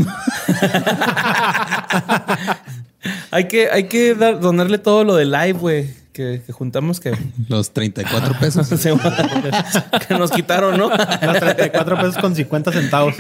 Hay 3.31 3.48
que, 3.48 3.70
hay 3.70 3.85
que 3.85 4.14
dar- 4.14 4.40
donarle 4.40 4.77
todo 4.78 5.05
lo 5.05 5.14
de 5.16 5.24
live, 5.24 5.52
güey. 5.55 5.90
Que, 6.12 6.43
que 6.45 6.53
juntamos 6.53 6.99
que, 6.99 7.16
Los 7.49 7.70
34 7.73 8.39
pesos. 8.41 8.69
que 10.09 10.15
nos 10.15 10.31
quitaron, 10.32 10.77
¿no? 10.77 10.89
Los 10.89 11.39
34 11.39 11.97
pesos 11.97 12.19
con 12.19 12.35
50 12.35 12.73
centavos. 12.73 13.15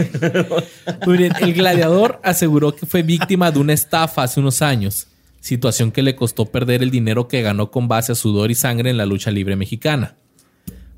Muy 1.06 1.18
bien, 1.18 1.32
El 1.40 1.54
gladiador 1.54 2.20
aseguró 2.24 2.74
que 2.74 2.86
fue 2.86 3.02
víctima 3.02 3.50
de 3.52 3.60
una 3.60 3.72
estafa 3.72 4.24
hace 4.24 4.40
unos 4.40 4.60
años, 4.60 5.06
situación 5.40 5.92
que 5.92 6.02
le 6.02 6.16
costó 6.16 6.46
perder 6.46 6.82
el 6.82 6.90
dinero 6.90 7.28
que 7.28 7.42
ganó 7.42 7.70
con 7.70 7.86
base 7.86 8.12
a 8.12 8.16
sudor 8.16 8.50
y 8.50 8.56
sangre 8.56 8.90
en 8.90 8.96
la 8.96 9.06
lucha 9.06 9.30
libre 9.30 9.54
mexicana. 9.54 10.16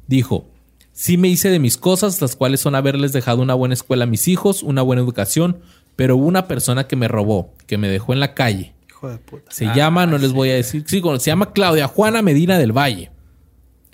Dijo, 0.07 0.47
sí 0.93 1.17
me 1.17 1.29
hice 1.29 1.51
de 1.51 1.59
mis 1.59 1.77
cosas, 1.77 2.21
las 2.21 2.37
cuales 2.37 2.61
son 2.61 2.75
haberles 2.75 3.13
dejado 3.13 3.43
una 3.43 3.55
buena 3.55 3.75
escuela 3.75 4.05
a 4.05 4.07
mis 4.09 4.29
hijos, 4.29 4.63
una 4.63 4.83
buena 4.83 5.03
educación, 5.03 5.61
pero 5.97 6.17
hubo 6.17 6.27
una 6.27 6.49
persona 6.49 6.87
que 6.87 6.97
me 6.97 7.09
robó, 7.09 7.53
que 7.67 7.79
me 7.79 7.89
dejó 7.89 8.13
en 8.13 8.21
la 8.21 8.35
calle. 8.35 8.73
Hijo 9.03 9.09
de 9.11 9.19
puta. 9.19 9.51
Se 9.51 9.67
llama, 9.75 10.07
no 10.07 10.17
les 10.19 10.33
voy 10.33 10.51
a 10.51 10.55
decir, 10.55 10.85
sí, 10.87 11.03
se 11.19 11.31
llama 11.31 11.53
Claudia 11.53 11.89
Juana 11.89 12.23
Medina 12.23 12.59
del 12.59 12.71
Valle. 12.77 13.11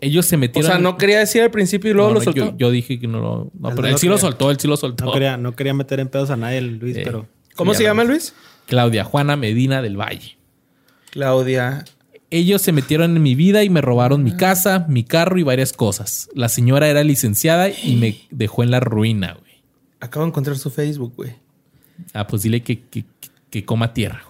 Ellos 0.01 0.27
se 0.27 0.37
O 0.37 0.39
metieron... 0.39 0.71
sea, 0.71 0.79
no 0.79 0.97
quería 0.99 1.19
decir 1.19 1.43
al 1.43 1.51
principio 1.51 1.91
y 1.91 1.95
luego 1.95 2.11
No, 2.11 2.15
lo 2.15 2.21
no, 2.21 2.25
soltó. 2.25 2.51
yo, 2.51 2.57
yo 2.57 2.71
dije 2.71 3.01
que 3.01 3.09
no 3.09 3.19
lo... 3.21 3.51
No, 3.59 3.71
Él 3.71 3.75
pero 3.75 3.89
no 3.89 3.95
él 3.95 3.99
sí 3.99 4.07
lo 4.07 4.19
soltó, 4.19 4.51
él 4.51 4.61
sí 4.61 4.69
lo 4.69 4.77
soltó. 4.77 5.07
No 5.07 5.13
quería, 5.13 5.37
no 5.37 5.57
quería 5.57 5.75
meter 5.75 5.99
en 6.01 6.09
pedos 6.09 6.31
a 6.31 6.37
nadie, 6.37 6.61
Luis, 6.61 6.97
Eh. 6.97 7.03
pero. 7.05 7.27
¿Cómo 7.57 7.75
se 7.75 7.83
llama, 7.83 8.05
Luis? 8.05 8.35
Claudia 8.67 9.03
Juana 9.03 9.35
Medina 9.37 9.83
del 9.83 9.97
Valle. 9.99 10.37
Claudia. 11.11 11.85
Ellos 12.31 12.61
se 12.61 12.73
metieron 12.73 13.17
en 13.17 13.23
mi 13.23 13.35
vida 13.35 13.65
y 13.65 13.71
me 13.71 13.81
robaron 13.81 14.23
mi 14.23 14.37
casa, 14.37 14.85
mi 14.89 15.03
carro 15.03 15.39
y 15.39 15.43
varias 15.43 15.73
cosas. 15.73 16.29
La 16.35 16.49
señora 16.51 16.89
era 16.89 17.03
licenciada 17.03 17.71
y 17.71 17.97
me 17.97 18.21
dejó 18.31 18.63
en 18.63 18.71
la 18.71 18.81
ruina, 18.81 19.33
güey. 19.41 19.53
Acabo 20.01 20.27
de 20.27 20.29
encontrar 20.29 20.59
su 20.59 20.71
Facebook, 20.71 21.15
güey. 21.17 21.33
Ah, 22.13 22.27
pues 22.27 22.43
dile 22.43 22.63
que, 22.63 22.81
que- 22.83 23.05
que 23.51 23.65
coma 23.65 23.95
tierra. 23.95 24.23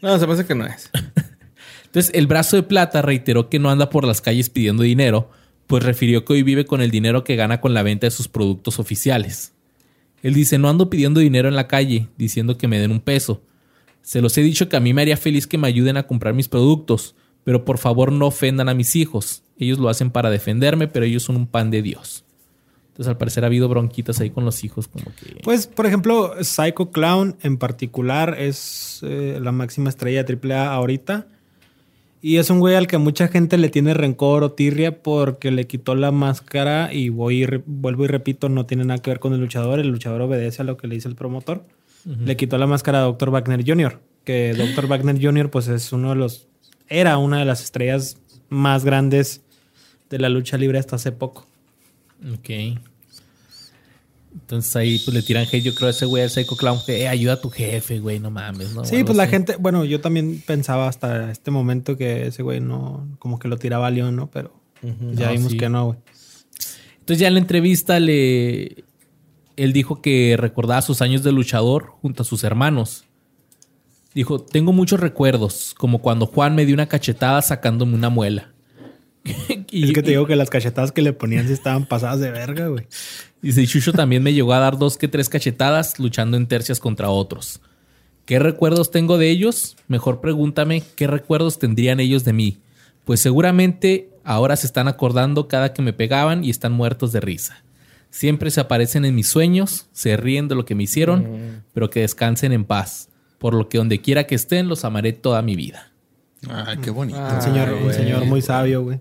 No, 0.00 0.18
se 0.18 0.26
me 0.26 0.32
hace 0.32 0.46
que 0.46 0.54
no 0.54 0.66
es. 0.66 0.90
Entonces, 1.86 2.10
el 2.14 2.26
brazo 2.26 2.56
de 2.56 2.62
plata 2.62 3.02
reiteró 3.02 3.48
que 3.48 3.58
no 3.58 3.70
anda 3.70 3.90
por 3.90 4.06
las 4.06 4.20
calles 4.20 4.50
pidiendo 4.50 4.82
dinero, 4.82 5.30
pues 5.66 5.82
refirió 5.82 6.24
que 6.24 6.34
hoy 6.34 6.42
vive 6.42 6.66
con 6.66 6.80
el 6.80 6.90
dinero 6.90 7.24
que 7.24 7.36
gana 7.36 7.60
con 7.60 7.74
la 7.74 7.82
venta 7.82 8.06
de 8.06 8.10
sus 8.10 8.28
productos 8.28 8.78
oficiales. 8.78 9.52
Él 10.22 10.34
dice, 10.34 10.58
no 10.58 10.68
ando 10.68 10.90
pidiendo 10.90 11.20
dinero 11.20 11.48
en 11.48 11.56
la 11.56 11.68
calle, 11.68 12.08
diciendo 12.16 12.58
que 12.58 12.68
me 12.68 12.78
den 12.78 12.90
un 12.90 13.00
peso. 13.00 13.42
Se 14.02 14.20
los 14.20 14.36
he 14.38 14.42
dicho 14.42 14.68
que 14.68 14.76
a 14.76 14.80
mí 14.80 14.92
me 14.92 15.02
haría 15.02 15.16
feliz 15.16 15.46
que 15.46 15.58
me 15.58 15.68
ayuden 15.68 15.96
a 15.96 16.06
comprar 16.06 16.34
mis 16.34 16.48
productos, 16.48 17.14
pero 17.44 17.64
por 17.64 17.78
favor 17.78 18.12
no 18.12 18.26
ofendan 18.26 18.68
a 18.68 18.74
mis 18.74 18.96
hijos. 18.96 19.42
Ellos 19.58 19.78
lo 19.78 19.88
hacen 19.88 20.10
para 20.10 20.30
defenderme, 20.30 20.88
pero 20.88 21.04
ellos 21.04 21.22
son 21.22 21.36
un 21.36 21.46
pan 21.46 21.70
de 21.70 21.82
Dios. 21.82 22.24
Entonces, 22.98 23.12
al 23.12 23.16
parecer 23.16 23.44
ha 23.44 23.46
habido 23.46 23.68
bronquitas 23.68 24.18
ahí 24.18 24.30
con 24.30 24.44
los 24.44 24.64
hijos, 24.64 24.88
como 24.88 25.04
que... 25.04 25.36
Pues, 25.44 25.68
por 25.68 25.86
ejemplo, 25.86 26.34
Psycho 26.42 26.90
Clown 26.90 27.36
en 27.42 27.56
particular 27.56 28.34
es 28.36 28.98
eh, 29.04 29.38
la 29.40 29.52
máxima 29.52 29.88
estrella 29.88 30.24
de 30.24 30.36
AAA 30.36 30.74
ahorita. 30.74 31.28
Y 32.20 32.38
es 32.38 32.50
un 32.50 32.58
güey 32.58 32.74
al 32.74 32.88
que 32.88 32.98
mucha 32.98 33.28
gente 33.28 33.56
le 33.56 33.68
tiene 33.68 33.94
rencor 33.94 34.42
o 34.42 34.50
tirria 34.50 35.00
porque 35.00 35.52
le 35.52 35.68
quitó 35.68 35.94
la 35.94 36.10
máscara. 36.10 36.92
Y 36.92 37.10
voy 37.10 37.44
y 37.44 37.46
vuelvo 37.66 38.04
y 38.04 38.08
repito, 38.08 38.48
no 38.48 38.66
tiene 38.66 38.84
nada 38.84 39.00
que 39.00 39.10
ver 39.10 39.20
con 39.20 39.32
el 39.32 39.38
luchador. 39.38 39.78
El 39.78 39.90
luchador 39.90 40.22
obedece 40.22 40.62
a 40.62 40.64
lo 40.64 40.76
que 40.76 40.88
le 40.88 40.96
dice 40.96 41.06
el 41.06 41.14
promotor. 41.14 41.64
Le 42.04 42.36
quitó 42.36 42.58
la 42.58 42.66
máscara 42.66 42.98
a 42.98 43.02
Dr. 43.02 43.30
Wagner 43.30 43.64
Jr., 43.64 44.00
que 44.24 44.54
Dr. 44.54 44.88
Wagner 44.88 45.24
Jr. 45.24 45.50
pues 45.50 45.68
es 45.68 45.92
uno 45.92 46.08
de 46.10 46.16
los... 46.16 46.48
Era 46.88 47.16
una 47.18 47.38
de 47.38 47.44
las 47.44 47.62
estrellas 47.62 48.18
más 48.48 48.84
grandes 48.84 49.42
de 50.10 50.18
la 50.18 50.28
lucha 50.28 50.58
libre 50.58 50.80
hasta 50.80 50.96
hace 50.96 51.12
poco. 51.12 51.46
Ok. 52.34 52.80
Entonces 54.40 54.74
ahí 54.76 54.98
pues 55.04 55.14
le 55.14 55.22
tiran 55.22 55.44
hate, 55.44 55.62
yo 55.62 55.74
creo 55.74 55.88
a 55.88 55.90
ese 55.90 56.06
güey 56.06 56.22
al 56.22 56.30
Psycho 56.30 56.56
Clown 56.56 56.78
que 56.86 57.02
eh, 57.02 57.08
ayuda 57.08 57.34
a 57.34 57.40
tu 57.40 57.50
jefe, 57.50 57.98
güey, 57.98 58.18
no 58.18 58.30
mames, 58.30 58.72
¿no? 58.72 58.84
Sí, 58.84 59.04
pues 59.04 59.16
la 59.16 59.26
gente, 59.26 59.56
bueno, 59.56 59.84
yo 59.84 60.00
también 60.00 60.42
pensaba 60.46 60.88
hasta 60.88 61.30
este 61.30 61.50
momento 61.50 61.96
que 61.96 62.28
ese 62.28 62.42
güey 62.42 62.60
no, 62.60 63.06
como 63.18 63.38
que 63.38 63.48
lo 63.48 63.58
tiraba 63.58 63.88
a 63.88 63.90
León, 63.90 64.16
¿no? 64.16 64.30
Pero 64.30 64.52
ya 64.82 65.26
No, 65.26 65.32
vimos 65.32 65.52
sí. 65.52 65.58
que 65.58 65.68
no, 65.68 65.86
güey. 65.86 65.98
Entonces 67.00 67.18
ya 67.20 67.28
en 67.28 67.34
la 67.34 67.40
entrevista 67.40 68.00
le... 68.00 68.84
Él 69.56 69.72
dijo 69.72 70.00
que 70.00 70.36
recordaba 70.38 70.80
sus 70.82 71.02
años 71.02 71.22
de 71.24 71.32
luchador 71.32 71.86
junto 72.00 72.22
a 72.22 72.26
sus 72.26 72.44
hermanos. 72.44 73.04
Dijo, 74.14 74.40
tengo 74.40 74.72
muchos 74.72 75.00
recuerdos, 75.00 75.74
como 75.76 76.00
cuando 76.00 76.26
Juan 76.26 76.54
me 76.54 76.64
dio 76.64 76.74
una 76.74 76.86
cachetada 76.86 77.42
sacándome 77.42 77.94
una 77.94 78.08
muela. 78.08 78.52
y, 79.70 79.84
es 79.84 79.92
que 79.92 80.02
te 80.02 80.10
digo 80.10 80.26
que 80.26 80.36
las 80.36 80.50
cachetadas 80.50 80.92
que 80.92 81.02
le 81.02 81.12
ponían 81.12 81.46
sí 81.46 81.52
estaban 81.52 81.86
pasadas 81.86 82.20
de 82.20 82.30
verga, 82.30 82.68
güey. 82.68 82.86
Dice, 83.42 83.66
Chucho 83.66 83.92
también 83.92 84.22
me 84.22 84.32
llegó 84.32 84.52
a 84.52 84.58
dar 84.58 84.78
dos 84.78 84.96
que 84.96 85.08
tres 85.08 85.28
cachetadas 85.28 85.98
luchando 85.98 86.36
en 86.36 86.46
tercias 86.46 86.80
contra 86.80 87.10
otros. 87.10 87.60
¿Qué 88.24 88.38
recuerdos 88.38 88.90
tengo 88.90 89.16
de 89.16 89.30
ellos? 89.30 89.76
Mejor 89.86 90.20
pregúntame 90.20 90.82
qué 90.96 91.06
recuerdos 91.06 91.58
tendrían 91.58 92.00
ellos 92.00 92.24
de 92.24 92.32
mí. 92.32 92.58
Pues 93.04 93.20
seguramente 93.20 94.10
ahora 94.22 94.56
se 94.56 94.66
están 94.66 94.88
acordando 94.88 95.48
cada 95.48 95.72
que 95.72 95.80
me 95.80 95.94
pegaban 95.94 96.44
y 96.44 96.50
están 96.50 96.72
muertos 96.72 97.12
de 97.12 97.20
risa. 97.20 97.62
Siempre 98.10 98.50
se 98.50 98.60
aparecen 98.60 99.04
en 99.04 99.14
mis 99.14 99.28
sueños, 99.28 99.86
se 99.92 100.16
ríen 100.16 100.48
de 100.48 100.54
lo 100.54 100.64
que 100.64 100.74
me 100.74 100.82
hicieron, 100.82 101.62
pero 101.72 101.90
que 101.90 102.00
descansen 102.00 102.52
en 102.52 102.64
paz. 102.64 103.08
Por 103.38 103.54
lo 103.54 103.68
que 103.68 103.78
donde 103.78 104.00
quiera 104.00 104.24
que 104.24 104.34
estén, 104.34 104.68
los 104.68 104.84
amaré 104.84 105.12
toda 105.12 105.40
mi 105.40 105.56
vida. 105.56 105.92
Ay, 106.48 106.78
qué 106.78 106.90
bonito. 106.90 107.18
Un 107.18 107.42
señor, 107.42 107.72
un 107.72 107.92
señor 107.92 108.24
muy 108.24 108.42
sabio, 108.42 108.82
güey. 108.82 109.00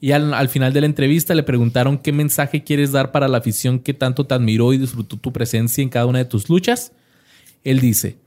Y 0.00 0.12
al, 0.12 0.34
al 0.34 0.48
final 0.48 0.72
de 0.72 0.80
la 0.80 0.86
entrevista 0.86 1.34
le 1.34 1.42
preguntaron 1.42 1.98
qué 1.98 2.12
mensaje 2.12 2.62
quieres 2.62 2.92
dar 2.92 3.10
para 3.10 3.28
la 3.28 3.38
afición 3.38 3.78
que 3.78 3.94
tanto 3.94 4.26
te 4.26 4.34
admiró 4.34 4.72
y 4.72 4.78
disfrutó 4.78 5.16
tu 5.16 5.32
presencia 5.32 5.82
en 5.82 5.88
cada 5.88 6.06
una 6.06 6.18
de 6.18 6.24
tus 6.26 6.48
luchas. 6.48 6.92
Él 7.62 7.80
dice, 7.80 8.18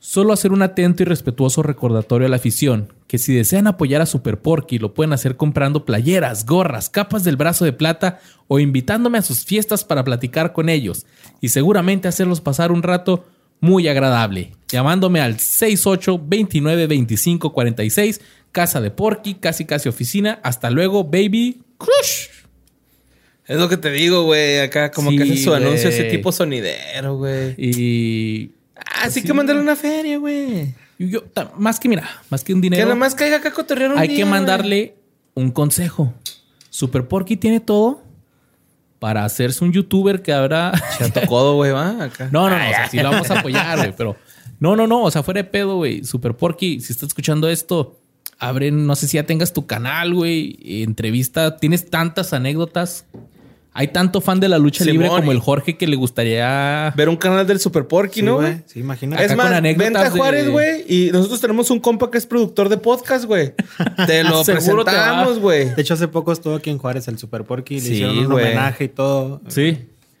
solo 0.00 0.32
hacer 0.32 0.52
un 0.52 0.62
atento 0.62 1.02
y 1.02 1.06
respetuoso 1.06 1.62
recordatorio 1.62 2.26
a 2.26 2.30
la 2.30 2.36
afición, 2.36 2.92
que 3.06 3.18
si 3.18 3.34
desean 3.34 3.66
apoyar 3.66 4.02
a 4.02 4.06
Super 4.06 4.40
Porky 4.40 4.78
lo 4.78 4.94
pueden 4.94 5.12
hacer 5.12 5.36
comprando 5.36 5.84
playeras, 5.84 6.46
gorras, 6.46 6.90
capas 6.90 7.24
del 7.24 7.36
brazo 7.36 7.64
de 7.64 7.72
plata 7.72 8.20
o 8.48 8.58
invitándome 8.58 9.18
a 9.18 9.22
sus 9.22 9.44
fiestas 9.44 9.84
para 9.84 10.04
platicar 10.04 10.52
con 10.52 10.68
ellos 10.68 11.06
y 11.40 11.48
seguramente 11.48 12.08
hacerlos 12.08 12.40
pasar 12.40 12.72
un 12.72 12.82
rato 12.82 13.24
muy 13.60 13.88
agradable, 13.88 14.52
llamándome 14.68 15.20
al 15.20 15.38
68 15.40 16.20
29 16.24 16.86
25 16.86 17.52
46 17.52 18.20
Casa 18.56 18.80
de 18.80 18.90
Porky, 18.90 19.34
casi 19.34 19.66
casi 19.66 19.86
oficina. 19.86 20.40
Hasta 20.42 20.70
luego, 20.70 21.04
baby. 21.04 21.60
Crush. 21.76 22.28
Es 23.46 23.58
lo 23.58 23.68
que 23.68 23.76
te 23.76 23.90
digo, 23.90 24.24
güey. 24.24 24.60
Acá 24.60 24.90
como 24.90 25.10
Sí, 25.10 25.18
que 25.18 25.24
hace 25.24 25.36
su 25.36 25.52
anuncio 25.52 25.90
ese 25.90 26.04
tipo 26.04 26.32
sonidero, 26.32 27.18
güey. 27.18 27.54
Y 27.58 28.52
Ah, 28.94 29.10
sí, 29.10 29.22
que 29.22 29.34
mandarle 29.34 29.60
una 29.60 29.76
feria, 29.76 30.16
güey. 30.16 30.72
yo, 30.98 31.22
más 31.58 31.78
que 31.78 31.90
mira, 31.90 32.08
más 32.30 32.42
que 32.42 32.54
un 32.54 32.62
Que 32.62 32.70
dinero, 32.70 32.84
nada 32.84 32.94
más 32.94 33.14
caiga 33.14 33.36
acá 33.36 33.50
cotorrear 33.50 33.92
un 33.92 33.98
hay 33.98 34.08
día, 34.08 34.16
que 34.16 34.24
mandarle 34.24 34.94
un 35.34 35.50
consejo. 35.50 36.14
Super 36.70 37.06
Porky 37.06 37.36
tiene 37.36 37.60
todo 37.60 38.00
para 38.98 39.22
hacerse 39.26 39.62
un 39.64 39.72
youtuber 39.74 40.22
que 40.22 40.32
habrá. 40.32 40.72
Chato 40.98 41.20
codo, 41.28 41.56
güey, 41.56 41.72
va. 41.72 42.04
Acá. 42.04 42.30
No, 42.32 42.48
no, 42.48 42.58
no, 42.58 42.64
o 42.64 42.70
sea, 42.70 42.88
sí 42.88 42.96
lo 42.96 43.10
vamos 43.10 43.30
a 43.30 43.40
apoyar, 43.40 43.76
güey, 43.76 43.92
pero 43.94 44.16
no, 44.60 44.76
no, 44.76 44.86
no, 44.86 45.02
o 45.02 45.10
sea, 45.10 45.22
fuera 45.22 45.42
de 45.42 45.44
pedo, 45.44 45.76
güey. 45.76 46.04
Super 46.04 46.34
Porky, 46.34 46.80
si 46.80 46.94
estás 46.94 47.08
escuchando 47.08 47.50
esto, 47.50 48.00
abre, 48.38 48.70
no 48.70 48.94
sé 48.96 49.08
si 49.08 49.16
ya 49.16 49.24
tengas 49.24 49.52
tu 49.52 49.66
canal, 49.66 50.14
güey, 50.14 50.56
entrevista, 50.82 51.56
tienes 51.56 51.88
tantas 51.90 52.32
anécdotas, 52.32 53.04
Hay 53.78 53.88
tanto 53.88 54.22
fan 54.22 54.40
de 54.40 54.48
la 54.48 54.56
lucha 54.56 54.84
Simón, 54.84 54.92
libre 55.02 55.08
como 55.10 55.32
el 55.32 55.38
Jorge 55.38 55.76
que 55.76 55.86
le 55.86 55.96
gustaría. 55.96 56.94
Ver 56.96 57.10
un 57.10 57.16
canal 57.16 57.46
del 57.46 57.60
Super 57.60 57.86
Porky, 57.86 58.20
Sí, 58.20 58.22
¿no, 58.24 58.36
güey. 58.36 58.62
Sí, 58.64 58.80
imagínate. 58.80 59.22
Es 59.22 59.36
más, 59.36 59.50
vente 59.60 59.98
a 59.98 60.10
Juárez, 60.10 60.46
de- 60.46 60.50
güey. 60.50 60.84
Y 60.88 61.10
nosotros 61.12 61.42
tenemos 61.42 61.68
un 61.70 61.80
compa 61.80 62.10
que 62.10 62.16
es 62.16 62.24
productor 62.24 62.70
de 62.70 62.78
podcast, 62.78 63.26
güey. 63.26 63.52
Te 64.06 64.24
lo 64.24 64.42
presentamos, 64.44 65.38
güey. 65.40 65.74
De 65.74 65.82
hecho, 65.82 65.92
hace 65.92 66.08
poco 66.08 66.32
estuvo 66.32 66.54
aquí 66.54 66.70
en 66.70 66.78
Juárez 66.78 67.06
el 67.08 67.18
Super 67.18 67.44
Porky. 67.44 67.74
Le 67.74 67.80
Sí, 67.82 67.92
hicieron 67.92 68.16
un 68.18 68.24
güey. 68.30 68.46
homenaje 68.46 68.84
y 68.84 68.88
todo. 68.88 69.42
Sí. 69.48 69.76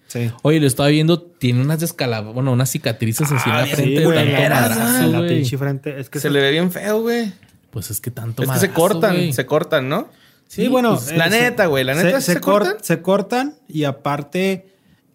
Sí. 0.06 0.30
Oye, 0.42 0.60
lo 0.60 0.66
estaba 0.66 0.90
viendo, 0.90 1.22
tiene 1.22 1.62
unas 1.62 1.80
descalabradas, 1.80 2.34
bueno, 2.34 2.52
unas 2.52 2.70
cicatrices 2.70 3.32
así 3.32 3.48
en 3.48 3.56
la 3.56 3.62
bien 3.64 3.76
frente. 3.76 3.98
de 4.00 4.04
güey, 4.04 4.18
tanto 4.18 4.32
veras, 4.32 4.68
madrazo, 4.76 5.02
Ah, 5.02 5.06
la 5.22 5.28
pinche 5.28 5.56
frente. 5.58 5.98
Es 5.98 6.10
que 6.10 6.20
Se 6.20 6.28
le 6.28 6.40
ve 6.42 6.50
bien 6.52 6.70
feo, 6.70 7.00
güey. 7.00 7.32
Pues 7.76 7.90
es 7.90 8.00
que 8.00 8.10
tanto 8.10 8.42
Es 8.42 8.48
que 8.50 8.58
se 8.58 8.70
cortan, 8.70 9.14
güey. 9.16 9.32
se 9.34 9.44
cortan, 9.44 9.90
¿no? 9.90 10.08
Sí, 10.48 10.66
bueno. 10.66 10.94
pues, 10.94 11.10
eh, 11.12 11.16
la 11.18 11.28
se- 11.30 11.40
neta, 11.42 11.66
güey, 11.66 11.84
la 11.84 11.94
neta, 11.94 12.22
¿sí 12.22 12.32
se 12.32 12.40
cor- 12.40 12.62
cortan? 12.62 12.76
Se 12.82 13.02
cortan 13.02 13.54
y 13.68 13.84
aparte, 13.84 14.66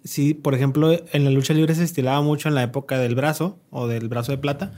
sí, 0.03 0.35
por 0.35 0.53
ejemplo, 0.53 0.91
en 0.91 1.23
la 1.23 1.31
lucha 1.31 1.55
libre 1.55 1.73
se 1.73 1.83
estilaba 1.83 2.21
mucho 2.21 2.49
en 2.49 2.53
la 2.53 2.61
época 2.61 2.99
del 2.99 3.15
brazo 3.15 3.57
o 3.71 3.87
del 3.87 4.07
brazo 4.09 4.31
de 4.31 4.37
plata. 4.37 4.73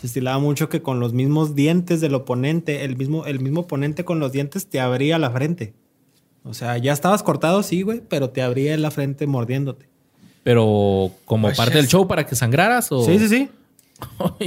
Se 0.00 0.06
estilaba 0.06 0.38
mucho 0.38 0.70
que 0.70 0.80
con 0.80 0.98
los 0.98 1.12
mismos 1.12 1.54
dientes 1.54 2.00
del 2.00 2.14
oponente, 2.14 2.84
el 2.86 2.96
mismo, 2.96 3.26
el 3.26 3.38
mismo 3.40 3.60
oponente 3.62 4.06
con 4.06 4.18
los 4.18 4.32
dientes 4.32 4.66
te 4.68 4.80
abría 4.80 5.18
la 5.18 5.30
frente. 5.30 5.74
O 6.42 6.54
sea, 6.54 6.78
ya 6.78 6.94
estabas 6.94 7.22
cortado, 7.22 7.62
sí, 7.62 7.82
güey, 7.82 8.00
pero 8.08 8.30
te 8.30 8.40
abría 8.40 8.74
la 8.78 8.90
frente 8.90 9.26
mordiéndote. 9.26 9.90
Pero 10.42 11.10
como 11.26 11.48
Pues 11.48 11.58
parte 11.58 11.74
del 11.76 11.88
show 11.88 12.08
para 12.08 12.24
que 12.24 12.34
sangraras 12.34 12.90
o. 12.92 13.04
Sí, 13.04 13.18
sí, 13.18 13.28
sí. 13.28 13.50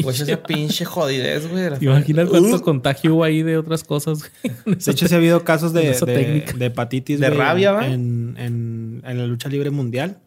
Pues 0.04 0.20
esa 0.20 0.44
pinche 0.44 0.86
jodidez, 0.86 1.50
güey. 1.50 1.64
de 1.64 1.70
la 1.72 1.78
Imagina 1.82 2.22
frente. 2.26 2.30
cuánto 2.40 2.62
contagio 2.62 3.16
hubo 3.16 3.24
ahí 3.24 3.42
de 3.44 3.58
otras 3.58 3.84
cosas. 3.84 4.20
güey. 4.44 4.56
De 4.78 4.92
hecho, 4.92 5.08
sí 5.08 5.14
ha 5.14 5.18
habido 5.18 5.44
casos 5.44 5.74
de, 5.74 5.82
de- 5.94 6.66
hepatitis. 6.66 7.20
De 7.20 7.28
güey, 7.30 7.40
rabia, 7.40 7.72
¿va? 7.72 7.88
En, 7.88 8.36
en- 8.38 9.02
en 9.06 9.18
la 9.18 9.26
lucha 9.26 9.50
libre 9.50 9.72
mundial. 9.72 10.20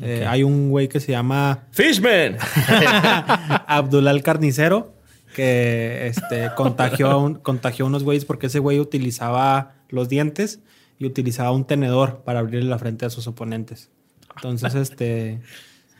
Eh, 0.00 0.26
hay 0.28 0.42
un 0.42 0.68
güey 0.68 0.88
que 0.88 1.00
se 1.00 1.12
llama 1.12 1.64
Fishman. 1.70 2.36
Abdulal 3.66 4.22
Carnicero 4.22 4.94
que 5.34 6.06
este, 6.06 6.50
contagió, 6.56 7.10
a 7.10 7.16
un- 7.18 7.34
contagió 7.34 7.84
a 7.84 7.88
unos 7.88 8.04
güeyes 8.04 8.24
porque 8.24 8.46
ese 8.46 8.58
güey 8.58 8.78
utilizaba 8.80 9.74
los 9.88 10.08
dientes 10.08 10.60
y 10.98 11.04
utilizaba 11.06 11.50
un 11.52 11.66
tenedor 11.66 12.22
para 12.24 12.38
abrirle 12.40 12.68
la 12.70 12.78
frente 12.78 13.04
a 13.04 13.10
sus 13.10 13.26
oponentes. 13.26 13.90
Entonces, 14.36 14.74
este... 14.74 15.40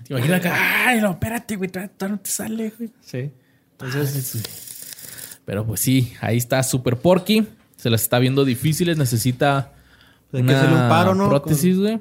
¿Te 0.04 0.12
imaginas 0.14 0.40
que, 0.40 0.48
ay, 0.48 1.00
no, 1.00 1.10
espérate, 1.12 1.56
güey, 1.56 1.70
todavía 1.70 1.92
no 2.08 2.18
te 2.20 2.30
sale, 2.30 2.72
güey. 2.78 2.90
Sí. 3.00 3.30
Entonces, 3.72 4.42
Pero 5.44 5.66
pues 5.66 5.80
sí, 5.80 6.12
ahí 6.20 6.36
está 6.36 6.62
Super 6.62 6.96
Porky. 6.96 7.46
Se 7.76 7.90
las 7.90 8.02
está 8.02 8.18
viendo 8.18 8.44
difíciles, 8.44 8.96
necesita 8.96 9.72
Hay 10.32 10.42
que 10.44 10.54
hacerle 10.54 10.76
un 10.82 10.88
paro, 10.88 11.14
¿no? 11.14 11.28
prótesis, 11.28 11.78
güey. 11.78 11.98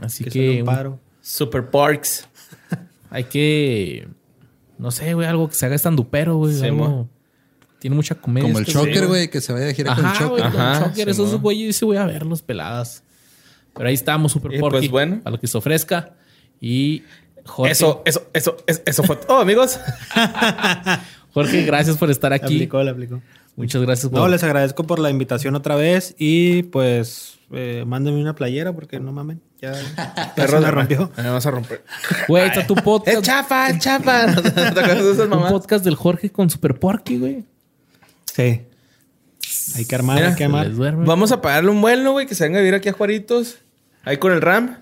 Así 0.00 0.24
que 0.24 0.30
que, 0.30 0.58
un 0.60 0.66
paro. 0.66 1.00
Super 1.20 1.68
Parks. 1.70 2.28
hay 3.10 3.24
que, 3.24 4.08
no 4.78 4.90
sé, 4.90 5.14
güey, 5.14 5.26
algo 5.26 5.48
que 5.48 5.54
se 5.54 5.66
haga 5.66 5.74
estandupero, 5.74 6.36
güey. 6.36 6.54
Sí, 6.54 6.64
algo- 6.66 6.88
mo. 6.88 7.10
Tiene 7.78 7.96
mucha 7.96 8.14
comedia. 8.14 8.48
Como 8.48 8.58
el 8.58 8.62
este 8.66 8.72
Choker, 8.72 8.94
güey. 8.98 9.06
güey, 9.08 9.30
que 9.30 9.40
se 9.40 9.52
vaya 9.52 9.66
de 9.66 9.74
gira 9.74 9.94
con 9.94 10.04
el 10.04 10.10
Ajá, 10.10 10.24
güey, 10.26 10.42
Choker. 10.42 10.52
con 10.52 10.60
Ajá, 10.62 10.84
Choker, 10.86 11.04
sí, 11.04 11.10
esos 11.10 11.40
güeyes, 11.40 11.76
sí 11.76 11.84
voy 11.84 11.96
a 11.98 12.06
verlos 12.06 12.42
peladas. 12.42 13.02
Pero 13.74 13.88
ahí 13.88 13.94
estamos, 13.94 14.32
Super 14.32 14.54
Y 14.54 14.58
Porky. 14.58 14.78
pues, 14.78 14.90
bueno. 14.90 15.20
A 15.24 15.30
lo 15.30 15.38
que 15.38 15.46
se 15.46 15.58
ofrezca. 15.58 16.14
Y 16.60 17.02
Jorge, 17.46 17.72
Eso, 17.72 18.02
eso, 18.04 18.26
eso, 18.32 18.56
es- 18.66 18.82
eso 18.84 19.02
fue 19.02 19.16
todo, 19.16 19.38
amigos. 19.40 19.78
Jorge, 21.34 21.64
gracias 21.64 21.96
por 21.96 22.10
estar 22.10 22.30
Le 22.30 22.36
aquí. 22.36 22.54
aplicó, 22.56 22.82
le 22.82 22.90
aplicó. 22.90 23.20
Muchas 23.56 23.80
gracias 23.82 24.10
por... 24.10 24.20
No, 24.20 24.28
les 24.28 24.42
agradezco 24.42 24.84
por 24.84 24.98
la 24.98 25.08
invitación 25.10 25.54
otra 25.54 25.76
vez 25.76 26.14
y 26.18 26.64
pues 26.64 27.38
eh, 27.52 27.84
mándenme 27.86 28.20
una 28.20 28.34
playera 28.34 28.72
porque 28.72 29.00
no 29.00 29.12
mamen. 29.12 29.40
Ya, 29.60 29.74
se 30.36 30.58
me 30.60 30.70
rompió. 30.70 31.10
Me 31.16 31.30
vas 31.30 31.46
a 31.46 31.50
romper. 31.50 31.82
Güey, 32.28 32.48
está 32.48 32.66
tu 32.66 32.74
podcast. 32.74 33.16
Es 33.18 33.22
chafa, 33.24 33.70
es 33.70 33.78
chafa. 33.78 34.26
¿No 34.32 34.42
¿Te 34.42 34.48
acuerdas 34.50 35.04
de 35.04 35.12
esas 35.12 35.24
Un 35.24 35.30
mamás? 35.30 35.52
podcast 35.52 35.84
del 35.84 35.94
Jorge 35.94 36.30
con 36.30 36.50
Super 36.50 36.78
Porky, 36.78 37.18
güey. 37.18 37.44
Sí. 38.26 38.62
Hay 39.76 39.84
que 39.86 39.94
armar, 39.94 40.16
Mira, 40.16 40.28
hay 40.28 40.34
que 40.34 40.44
armar. 40.44 40.70
Duerme. 40.72 41.06
Vamos 41.06 41.32
a 41.32 41.40
pagarle 41.40 41.70
un 41.70 41.80
vuelo, 41.80 42.12
güey, 42.12 42.26
que 42.26 42.34
se 42.34 42.44
venga 42.44 42.58
a 42.58 42.60
vivir 42.60 42.74
aquí 42.74 42.88
a 42.90 42.92
Juaritos. 42.92 43.56
Ahí 44.04 44.18
con 44.18 44.32
el 44.32 44.42
Ram. 44.42 44.76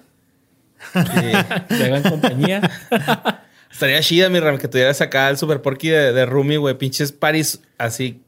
Hagan 0.93 2.03
compañía. 2.03 2.71
estaría 3.71 4.01
chida, 4.01 4.29
mi 4.29 4.41
Ram, 4.41 4.59
que 4.59 4.69
tuvieras 4.69 5.01
acá 5.01 5.29
el 5.31 5.37
Super 5.37 5.63
Porky 5.63 5.89
de, 5.89 6.13
de 6.13 6.27
Rumi, 6.27 6.57
güey. 6.57 6.77
Pinches 6.77 7.13
paris 7.13 7.61
así 7.79 8.21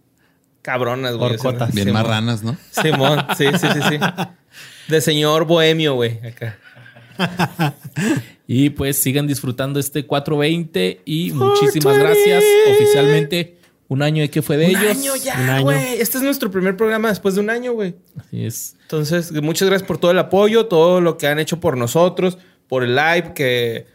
cabronas, 0.66 1.16
güey. 1.16 1.36
Bien 1.72 1.88
Simón. 1.88 1.92
marranas, 1.92 2.42
¿no? 2.42 2.56
Simón, 2.70 3.24
sí, 3.38 3.46
sí, 3.58 3.66
sí, 3.72 3.80
sí. 3.88 3.98
De 4.88 5.00
señor 5.00 5.44
bohemio, 5.46 5.94
güey, 5.94 6.20
acá. 6.26 6.58
Y 8.48 8.70
pues 8.70 9.00
sigan 9.00 9.26
disfrutando 9.26 9.80
este 9.80 10.06
420 10.06 11.02
y 11.04 11.32
muchísimas 11.32 11.98
gracias. 11.98 12.44
Oficialmente, 12.70 13.55
un 13.88 14.02
año 14.02 14.22
de 14.22 14.30
que 14.30 14.42
fue 14.42 14.56
de 14.56 14.64
Un 14.66 14.70
ellos. 14.70 14.98
año 14.98 15.12
un 15.14 15.18
ya, 15.20 15.54
año. 15.56 15.62
güey. 15.64 15.94
Este 16.00 16.18
es 16.18 16.24
nuestro 16.24 16.50
primer 16.50 16.76
programa 16.76 17.08
después 17.08 17.34
de 17.36 17.40
un 17.40 17.50
año, 17.50 17.72
güey. 17.72 17.94
Así 18.18 18.44
es. 18.44 18.76
Entonces, 18.82 19.32
muchas 19.42 19.68
gracias 19.68 19.86
por 19.86 19.98
todo 19.98 20.10
el 20.10 20.18
apoyo, 20.18 20.66
todo 20.66 21.00
lo 21.00 21.16
que 21.18 21.26
han 21.28 21.38
hecho 21.38 21.60
por 21.60 21.76
nosotros, 21.76 22.38
por 22.68 22.82
el 22.82 22.96
live 22.96 23.32
que 23.34 23.86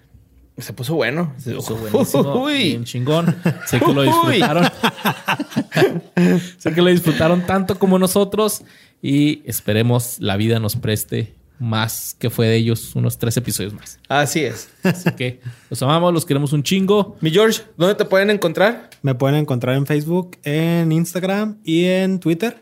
se 0.58 0.74
puso 0.74 0.96
bueno. 0.96 1.34
Se 1.40 1.54
Puso 1.54 1.76
buenísimo, 1.92 2.44
Uy. 2.44 2.54
bien 2.70 2.84
chingón. 2.86 3.36
Sé 3.68 3.80
que 3.80 3.94
lo 3.94 4.04
disfrutaron. 4.04 4.64
sé 6.58 6.74
que 6.74 6.82
lo 6.82 6.90
disfrutaron 6.90 7.46
tanto 7.46 7.78
como 7.80 8.00
nosotros. 8.00 8.62
Y 9.02 9.42
esperemos 9.46 10.18
la 10.20 10.38
vida 10.38 10.60
nos 10.60 10.76
preste 10.76 11.34
más 11.62 12.16
que 12.18 12.32
fue 12.32 12.48
de 12.48 12.56
ellos, 12.56 12.96
unos 12.96 13.20
tres 13.20 13.38
episodios 13.38 13.72
más. 13.74 14.00
Así 14.10 14.44
es. 14.44 14.70
Así 14.82 15.12
que 15.12 15.40
los 15.70 15.82
amamos, 15.84 16.12
los 16.12 16.26
queremos 16.26 16.54
un 16.54 16.64
chingo. 16.64 17.16
Mi 17.22 17.30
George, 17.30 17.62
¿dónde 17.78 17.94
te 17.94 18.06
pueden 18.06 18.32
encontrar? 18.32 18.90
Me 19.04 19.14
pueden 19.14 19.38
encontrar 19.38 19.76
en 19.76 19.86
Facebook, 19.86 20.38
en 20.44 20.92
Instagram 20.92 21.60
y 21.64 21.86
en 21.86 22.20
Twitter 22.20 22.58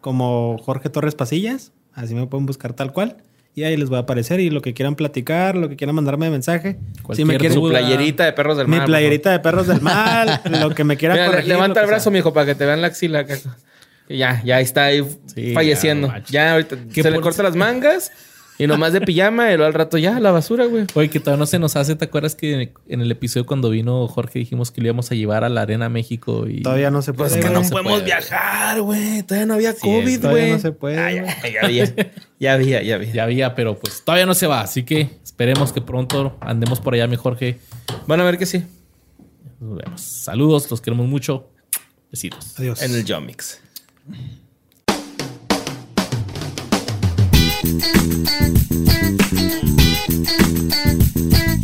como 0.00 0.56
Jorge 0.58 0.88
Torres 0.88 1.16
Pasillas. 1.16 1.72
Así 1.94 2.14
me 2.14 2.26
pueden 2.28 2.46
buscar 2.46 2.74
tal 2.74 2.92
cual. 2.92 3.16
Y 3.56 3.62
ahí 3.64 3.76
les 3.76 3.88
voy 3.88 3.96
a 3.98 4.02
aparecer. 4.02 4.38
Y 4.38 4.50
lo 4.50 4.62
que 4.62 4.72
quieran 4.72 4.94
platicar, 4.94 5.56
lo 5.56 5.68
que 5.68 5.74
quieran 5.76 5.96
mandarme 5.96 6.26
de 6.26 6.30
mensaje. 6.32 6.78
Cualquier 7.02 7.16
si 7.16 7.24
me 7.24 7.38
quieren, 7.38 7.56
Su 7.58 7.68
playerita 7.68 8.24
de 8.24 8.32
perros 8.34 8.56
del 8.56 8.68
mi 8.68 8.76
mar. 8.76 8.86
playerita 8.86 9.32
de 9.32 9.40
perros 9.40 9.66
del 9.66 9.80
mal, 9.80 10.40
lo 10.60 10.70
que 10.70 10.84
me 10.84 10.96
quieran. 10.96 11.16
Mira, 11.18 11.26
corregir. 11.26 11.48
levanta 11.48 11.80
el 11.80 11.86
brazo, 11.88 12.04
sea. 12.04 12.12
mijo, 12.12 12.32
para 12.32 12.46
que 12.46 12.54
te 12.54 12.64
vean 12.66 12.80
la 12.80 12.86
axila. 12.88 13.24
Ya, 14.08 14.42
ya 14.44 14.60
está 14.60 14.84
ahí 14.84 15.02
Sí, 15.34 15.52
falleciendo. 15.54 16.08
ya, 16.08 16.22
Ya, 16.28 16.52
ahorita 16.52 16.76
¿Qué 16.92 17.02
se 17.02 17.10
le 17.10 17.20
corta 17.20 17.42
las 17.42 17.56
mangas 17.56 18.12
y 18.58 18.66
nomás 18.66 18.92
de 18.92 19.00
pijama 19.00 19.50
y 19.52 19.56
luego 19.56 19.66
al 19.66 19.74
rato 19.74 19.98
ya, 19.98 20.16
a 20.16 20.20
la 20.20 20.30
basura, 20.30 20.66
güey. 20.66 20.84
Oye, 20.94 21.10
que 21.10 21.18
todavía 21.20 21.40
no 21.40 21.46
se 21.46 21.58
nos 21.58 21.74
hace. 21.76 21.96
¿Te 21.96 22.04
acuerdas 22.04 22.34
que 22.34 22.72
en 22.88 23.00
el 23.00 23.10
episodio 23.10 23.46
cuando 23.46 23.70
vino 23.70 24.06
Jorge 24.08 24.38
dijimos 24.38 24.70
que 24.70 24.80
le 24.80 24.88
íbamos 24.88 25.10
a 25.10 25.14
llevar 25.14 25.42
a 25.44 25.48
la 25.48 25.62
Arena 25.62 25.88
México? 25.88 26.46
Y 26.48 26.62
Todavía 26.62 26.90
no 26.90 27.02
se 27.02 27.12
puede. 27.12 27.30
Pues 27.30 27.40
es 27.40 27.44
que 27.46 27.52
no 27.52 27.62
podemos 27.62 27.92
puede. 27.94 28.04
viajar, 28.04 28.80
güey. 28.80 29.22
Todavía 29.24 29.46
no 29.46 29.54
había 29.54 29.74
COVID, 29.74 30.20
todavía 30.20 30.42
güey. 30.42 30.52
no 30.52 30.58
se 30.60 30.72
puede, 30.72 30.98
Ah, 30.98 31.12
ya 31.12 31.60
había. 31.62 31.94
Ya 32.38 32.52
había, 32.54 32.82
ya 32.82 32.94
había. 32.96 33.12
Ya 33.12 33.22
había, 33.24 33.54
pero 33.54 33.78
pues 33.78 34.02
todavía 34.04 34.26
no 34.26 34.34
se 34.34 34.46
va. 34.46 34.60
Así 34.60 34.82
que 34.84 35.08
esperemos 35.24 35.72
que 35.72 35.80
pronto 35.80 36.36
andemos 36.40 36.80
por 36.80 36.94
allá, 36.94 37.06
mi 37.06 37.16
Jorge. 37.16 37.58
Van 38.06 38.20
a 38.20 38.24
ver 38.24 38.38
que 38.38 38.46
sí. 38.46 38.62
Nos 39.60 39.78
vemos. 39.78 40.00
Saludos, 40.00 40.70
los 40.70 40.80
queremos 40.80 41.06
mucho. 41.08 41.48
Besitos. 42.10 42.58
Adiós. 42.58 42.82
En 42.82 42.94
el 42.94 43.04
Jomix. 43.10 43.60
Thank 47.64 47.88